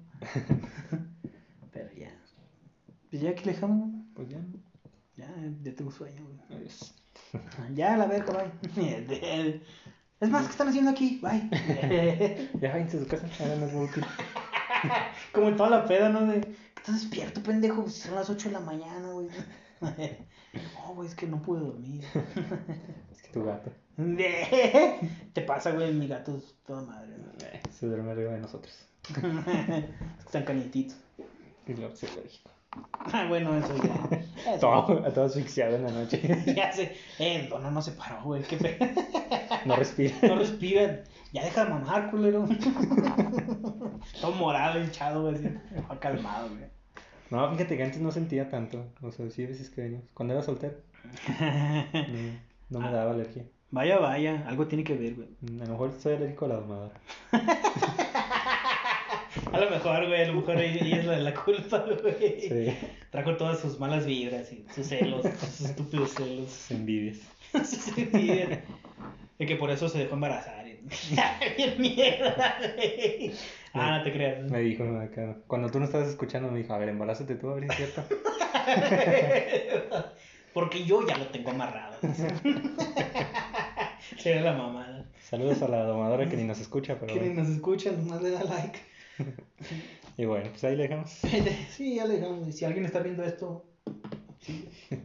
Ya. 3.10 3.10
Pues 3.10 3.22
ya 3.22 3.34
que 3.34 3.44
le 3.46 3.52
dejamos. 3.52 3.90
Pues 4.14 4.28
ya, 4.28 4.38
Ya, 5.16 5.28
ya 5.62 5.74
tengo 5.74 5.90
sueño, 5.90 6.24
güey. 6.24 6.38
adiós. 6.60 6.94
Ya, 7.74 7.94
a 7.94 7.96
la 7.96 8.06
verga, 8.06 8.50
bye. 8.74 9.62
Es 10.20 10.30
más, 10.30 10.46
¿qué 10.46 10.50
están 10.50 10.68
haciendo 10.68 10.90
aquí? 10.90 11.20
Bye. 11.22 11.48
Ya 12.60 12.72
váyanse 12.72 12.96
a 12.96 13.00
su 13.00 13.06
casa, 13.06 13.28
ahora 13.40 13.56
no 13.56 13.66
es 13.66 13.72
muy 13.72 13.84
útil. 13.86 14.04
Como 15.32 15.48
en 15.48 15.56
toda 15.56 15.70
la 15.70 15.86
peda, 15.86 16.08
¿no? 16.08 16.26
De, 16.26 16.38
estás 16.76 17.00
despierto, 17.02 17.40
pendejo. 17.42 17.88
Son 17.88 18.14
las 18.16 18.28
8 18.28 18.48
de 18.48 18.52
la 18.54 18.60
mañana, 18.60 19.10
güey. 19.12 19.28
No, 19.80 20.94
güey, 20.94 21.08
es 21.08 21.14
que 21.14 21.26
no 21.28 21.40
pude 21.40 21.60
dormir. 21.60 22.04
Es 23.12 23.22
que 23.22 23.28
tu 23.32 23.44
gato 23.44 23.70
Te 25.32 25.42
pasa, 25.42 25.70
güey, 25.72 25.92
mi 25.94 26.08
gato 26.08 26.36
es 26.36 26.54
toda 26.66 26.82
madre. 26.82 27.14
eh, 27.44 27.60
se 27.70 27.86
duerme 27.86 28.10
arriba 28.10 28.32
de 28.32 28.40
nosotros. 28.40 28.74
Están 30.24 30.44
calientitos. 30.44 30.96
Y 31.66 31.74
lo 31.74 31.94
se. 31.94 32.08
Ah, 32.72 33.26
bueno, 33.28 33.56
eso 33.56 33.74
ya. 33.82 34.22
Eso. 34.54 34.60
Todo, 34.60 35.12
todo 35.12 35.24
asfixiado 35.24 35.76
en 35.76 35.84
la 35.84 35.90
noche. 35.90 36.20
Ya 36.54 36.72
sé. 36.72 36.96
Eh, 37.18 37.40
el 37.40 37.48
dono 37.48 37.70
no 37.70 37.82
se 37.82 37.92
paró, 37.92 38.22
güey. 38.22 38.42
Qué 38.42 38.56
fe. 38.56 38.78
No 39.64 39.74
respira. 39.76 40.14
No 40.22 40.36
respira. 40.36 41.02
Ya 41.32 41.44
deja 41.44 41.64
de 41.64 41.70
mamar, 41.70 42.10
culero. 42.10 42.46
Todo 44.20 44.32
morado, 44.32 44.80
hinchado, 44.80 45.22
güey. 45.22 45.50
Ah, 45.88 45.98
calmado, 45.98 46.48
güey. 46.50 46.64
No, 47.30 47.50
fíjate 47.50 47.76
que 47.76 47.82
antes 47.82 48.00
no 48.00 48.12
sentía 48.12 48.48
tanto. 48.48 48.86
O 49.02 49.10
sea, 49.10 49.28
sí, 49.30 49.44
a 49.44 49.48
veces 49.48 49.68
que 49.68 49.82
venía. 49.82 50.00
Cuando 50.14 50.34
era 50.34 50.42
soltero, 50.42 50.76
no, 52.70 52.78
no 52.80 52.80
me 52.80 52.92
daba 52.92 53.10
alergia. 53.10 53.44
Vaya, 53.70 53.98
vaya. 53.98 54.44
Algo 54.46 54.66
tiene 54.68 54.84
que 54.84 54.94
ver, 54.94 55.14
güey. 55.16 55.28
A 55.60 55.64
lo 55.64 55.72
mejor 55.72 55.92
soy 55.98 56.14
alérgico 56.14 56.44
a 56.46 56.48
la 56.48 56.54
domadora. 56.56 56.94
A 59.52 59.58
lo 59.60 59.70
mejor, 59.70 60.06
güey. 60.06 60.22
A 60.22 60.26
lo 60.28 60.34
mejor 60.34 60.58
ella 60.60 60.98
es 60.98 61.04
la 61.04 61.12
de 61.12 61.22
la 61.22 61.34
culpa, 61.34 61.78
güey. 62.02 62.40
Sí, 62.40 62.76
Trajo 63.10 63.36
todas 63.36 63.60
sus 63.60 63.78
malas 63.78 64.04
vibras 64.06 64.52
y 64.52 64.64
sus 64.74 64.86
celos, 64.86 65.22
sus 65.40 65.60
estúpidos 65.70 66.10
celos. 66.14 66.50
sus 66.50 66.70
envidias. 66.70 67.18
sus 67.52 67.96
envidias. 67.98 68.60
Y 69.38 69.46
que 69.46 69.56
por 69.56 69.70
eso 69.70 69.88
se 69.88 69.98
dejó 69.98 70.14
embarazar. 70.14 70.58
Bien 71.56 71.74
mierda, 71.78 72.56
güey. 72.74 73.32
Ah, 73.74 73.98
no 73.98 74.04
te 74.04 74.12
creas. 74.12 74.50
Me 74.50 74.60
dijo 74.60 74.84
acá, 75.00 75.36
cuando 75.46 75.70
tú 75.70 75.78
no 75.78 75.84
estabas 75.84 76.08
escuchando, 76.08 76.50
me 76.50 76.58
dijo, 76.58 76.72
a 76.72 76.78
ver, 76.78 76.88
embarázate 76.88 77.34
tú, 77.36 77.50
a 77.50 77.54
ver 77.54 77.64
si 77.64 77.82
es 77.82 77.92
cierto. 77.94 78.14
Porque 80.54 80.84
yo 80.84 81.06
ya 81.06 81.16
lo 81.18 81.26
tengo 81.26 81.50
amarrado. 81.50 81.96
Sería 84.16 84.40
la 84.42 84.54
mamada. 84.54 85.04
Saludos 85.20 85.60
a 85.62 85.68
la 85.68 85.82
domadora 85.84 86.28
que 86.28 86.36
ni 86.36 86.44
nos 86.44 86.58
escucha, 86.60 86.96
pero 86.98 87.12
Que 87.14 87.20
ni 87.20 87.34
nos 87.34 87.48
escucha, 87.48 87.92
nomás 87.92 88.22
le 88.22 88.30
da 88.30 88.42
like. 88.44 88.78
Y 90.16 90.24
bueno, 90.24 90.50
pues 90.50 90.64
ahí 90.64 90.76
le 90.76 90.84
dejamos. 90.84 91.10
Sí, 91.70 91.96
ya 91.96 92.04
le 92.06 92.14
dejamos. 92.16 92.48
Y 92.48 92.52
si 92.52 92.64
alguien 92.64 92.84
está 92.84 93.00
viendo 93.00 93.22
esto, 93.24 93.64
sí. 94.40 94.68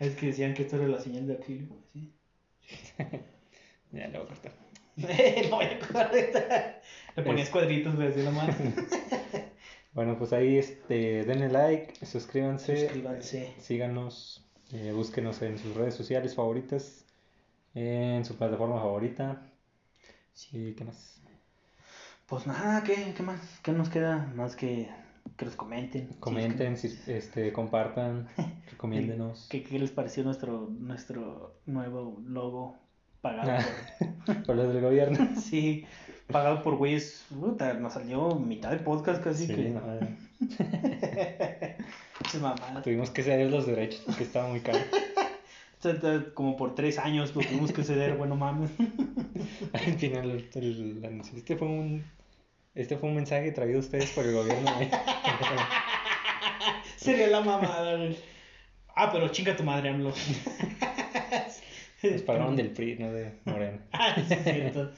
es 0.00 0.16
que 0.16 0.26
decían 0.26 0.54
que 0.54 0.62
esto 0.62 0.76
era 0.76 0.88
la 0.88 1.00
señal 1.00 1.26
de 1.26 1.34
auxilio. 1.34 1.68
Sí. 1.92 2.12
Ya 3.90 4.06
le 4.08 4.18
voy 4.18 4.26
a 4.26 4.28
cortar. 4.28 4.52
Lo 4.96 5.56
voy 5.56 5.64
a 5.64 5.78
cortar. 5.78 6.82
Le 7.16 7.22
ponías 7.22 7.48
cuadritos, 7.48 7.96
güey, 7.96 8.08
así 8.08 8.20
nomás. 8.20 8.54
Bueno, 9.94 10.18
pues 10.18 10.32
ahí 10.34 10.58
este, 10.58 11.24
denle 11.24 11.48
like, 11.48 12.04
suscríbanse, 12.04 12.76
Suscríbanse. 12.76 13.54
síganos, 13.58 14.46
eh, 14.72 14.92
búsquenos 14.94 15.40
en 15.40 15.56
sus 15.58 15.74
redes 15.74 15.94
sociales 15.94 16.34
favoritas, 16.34 17.06
en 17.74 18.24
su 18.26 18.36
plataforma 18.36 18.76
favorita. 18.78 19.42
Sí, 20.34 20.74
¿qué 20.76 20.84
más? 20.84 21.20
Pues 22.28 22.46
nada, 22.46 22.82
¿qué, 22.84 23.14
qué 23.16 23.22
más? 23.22 23.40
¿Qué 23.62 23.72
nos 23.72 23.88
queda? 23.88 24.30
Más 24.34 24.54
que 24.56 24.88
que 25.36 25.44
los 25.44 25.54
comenten. 25.56 26.08
Comenten, 26.20 26.76
si, 26.76 26.88
este, 27.06 27.52
compartan, 27.52 28.28
recomiéndenos. 28.70 29.46
¿Qué, 29.50 29.62
qué 29.62 29.78
les 29.78 29.90
pareció 29.90 30.24
nuestro, 30.24 30.68
nuestro 30.80 31.54
nuevo 31.66 32.20
logo 32.26 32.76
pagado 33.20 33.52
Ah. 33.52 33.64
por... 34.26 34.42
Por 34.46 34.56
los 34.56 34.72
del 34.72 34.82
gobierno. 34.82 35.28
Sí, 35.40 35.86
pagado 36.26 36.62
por 36.62 36.76
güeyes. 36.76 37.24
Nos 37.80 37.92
salió 37.92 38.34
mitad 38.34 38.70
del 38.70 38.80
podcast 38.80 39.22
casi 39.22 39.46
Sí, 39.46 39.54
que... 39.54 39.74
eh, 40.58 41.76
tuvimos 42.82 43.10
que 43.10 43.22
ceder 43.22 43.50
los 43.50 43.66
derechos 43.66 44.02
porque 44.06 44.24
estaba 44.24 44.48
muy 44.48 44.60
caro. 44.60 44.78
Como 46.34 46.56
por 46.56 46.74
tres 46.74 46.98
años 46.98 47.34
lo 47.36 47.42
tuvimos 47.42 47.72
que 47.72 47.84
ceder, 47.84 48.16
bueno 48.16 48.34
mames. 48.36 48.70
Al 49.72 49.94
final, 49.94 50.30
el, 50.30 50.48
el. 50.54 51.20
Este 51.36 51.56
fue 51.56 51.68
un. 51.68 52.02
Este 52.78 52.96
fue 52.96 53.08
un 53.08 53.16
mensaje 53.16 53.50
traído 53.50 53.78
a 53.78 53.80
ustedes 53.80 54.08
por 54.12 54.24
el 54.24 54.34
gobierno. 54.34 54.70
¿eh? 54.80 54.88
Sería 56.96 57.26
la 57.26 57.40
mamada. 57.40 57.98
Ah, 58.94 59.10
pero 59.10 59.26
chinga 59.30 59.56
tu 59.56 59.64
madre, 59.64 59.88
AMLO. 59.88 60.12
Nos 62.04 62.22
pagaron 62.22 62.54
del 62.54 62.70
PRI, 62.74 62.94
no 63.00 63.12
de 63.12 63.36
Morena. 63.46 63.80
ah, 63.90 64.14
sí, 64.14 64.32
es 64.32 64.44
cierto. 64.44 64.92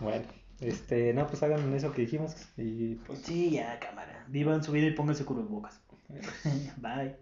Bueno, 0.00 0.24
este, 0.60 1.14
no, 1.14 1.28
pues 1.28 1.40
hagan 1.44 1.72
eso 1.72 1.92
que 1.92 2.02
dijimos 2.02 2.34
y 2.56 2.96
pues 2.96 3.20
Sí, 3.20 3.50
ya, 3.50 3.78
cámara. 3.78 4.24
Vivan 4.26 4.64
su 4.64 4.72
vida 4.72 4.88
y 4.88 4.90
pónganse 4.90 5.24
cubrebocas. 5.24 5.80
Bye. 6.78 7.14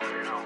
You 0.00 0.22
know, 0.22 0.38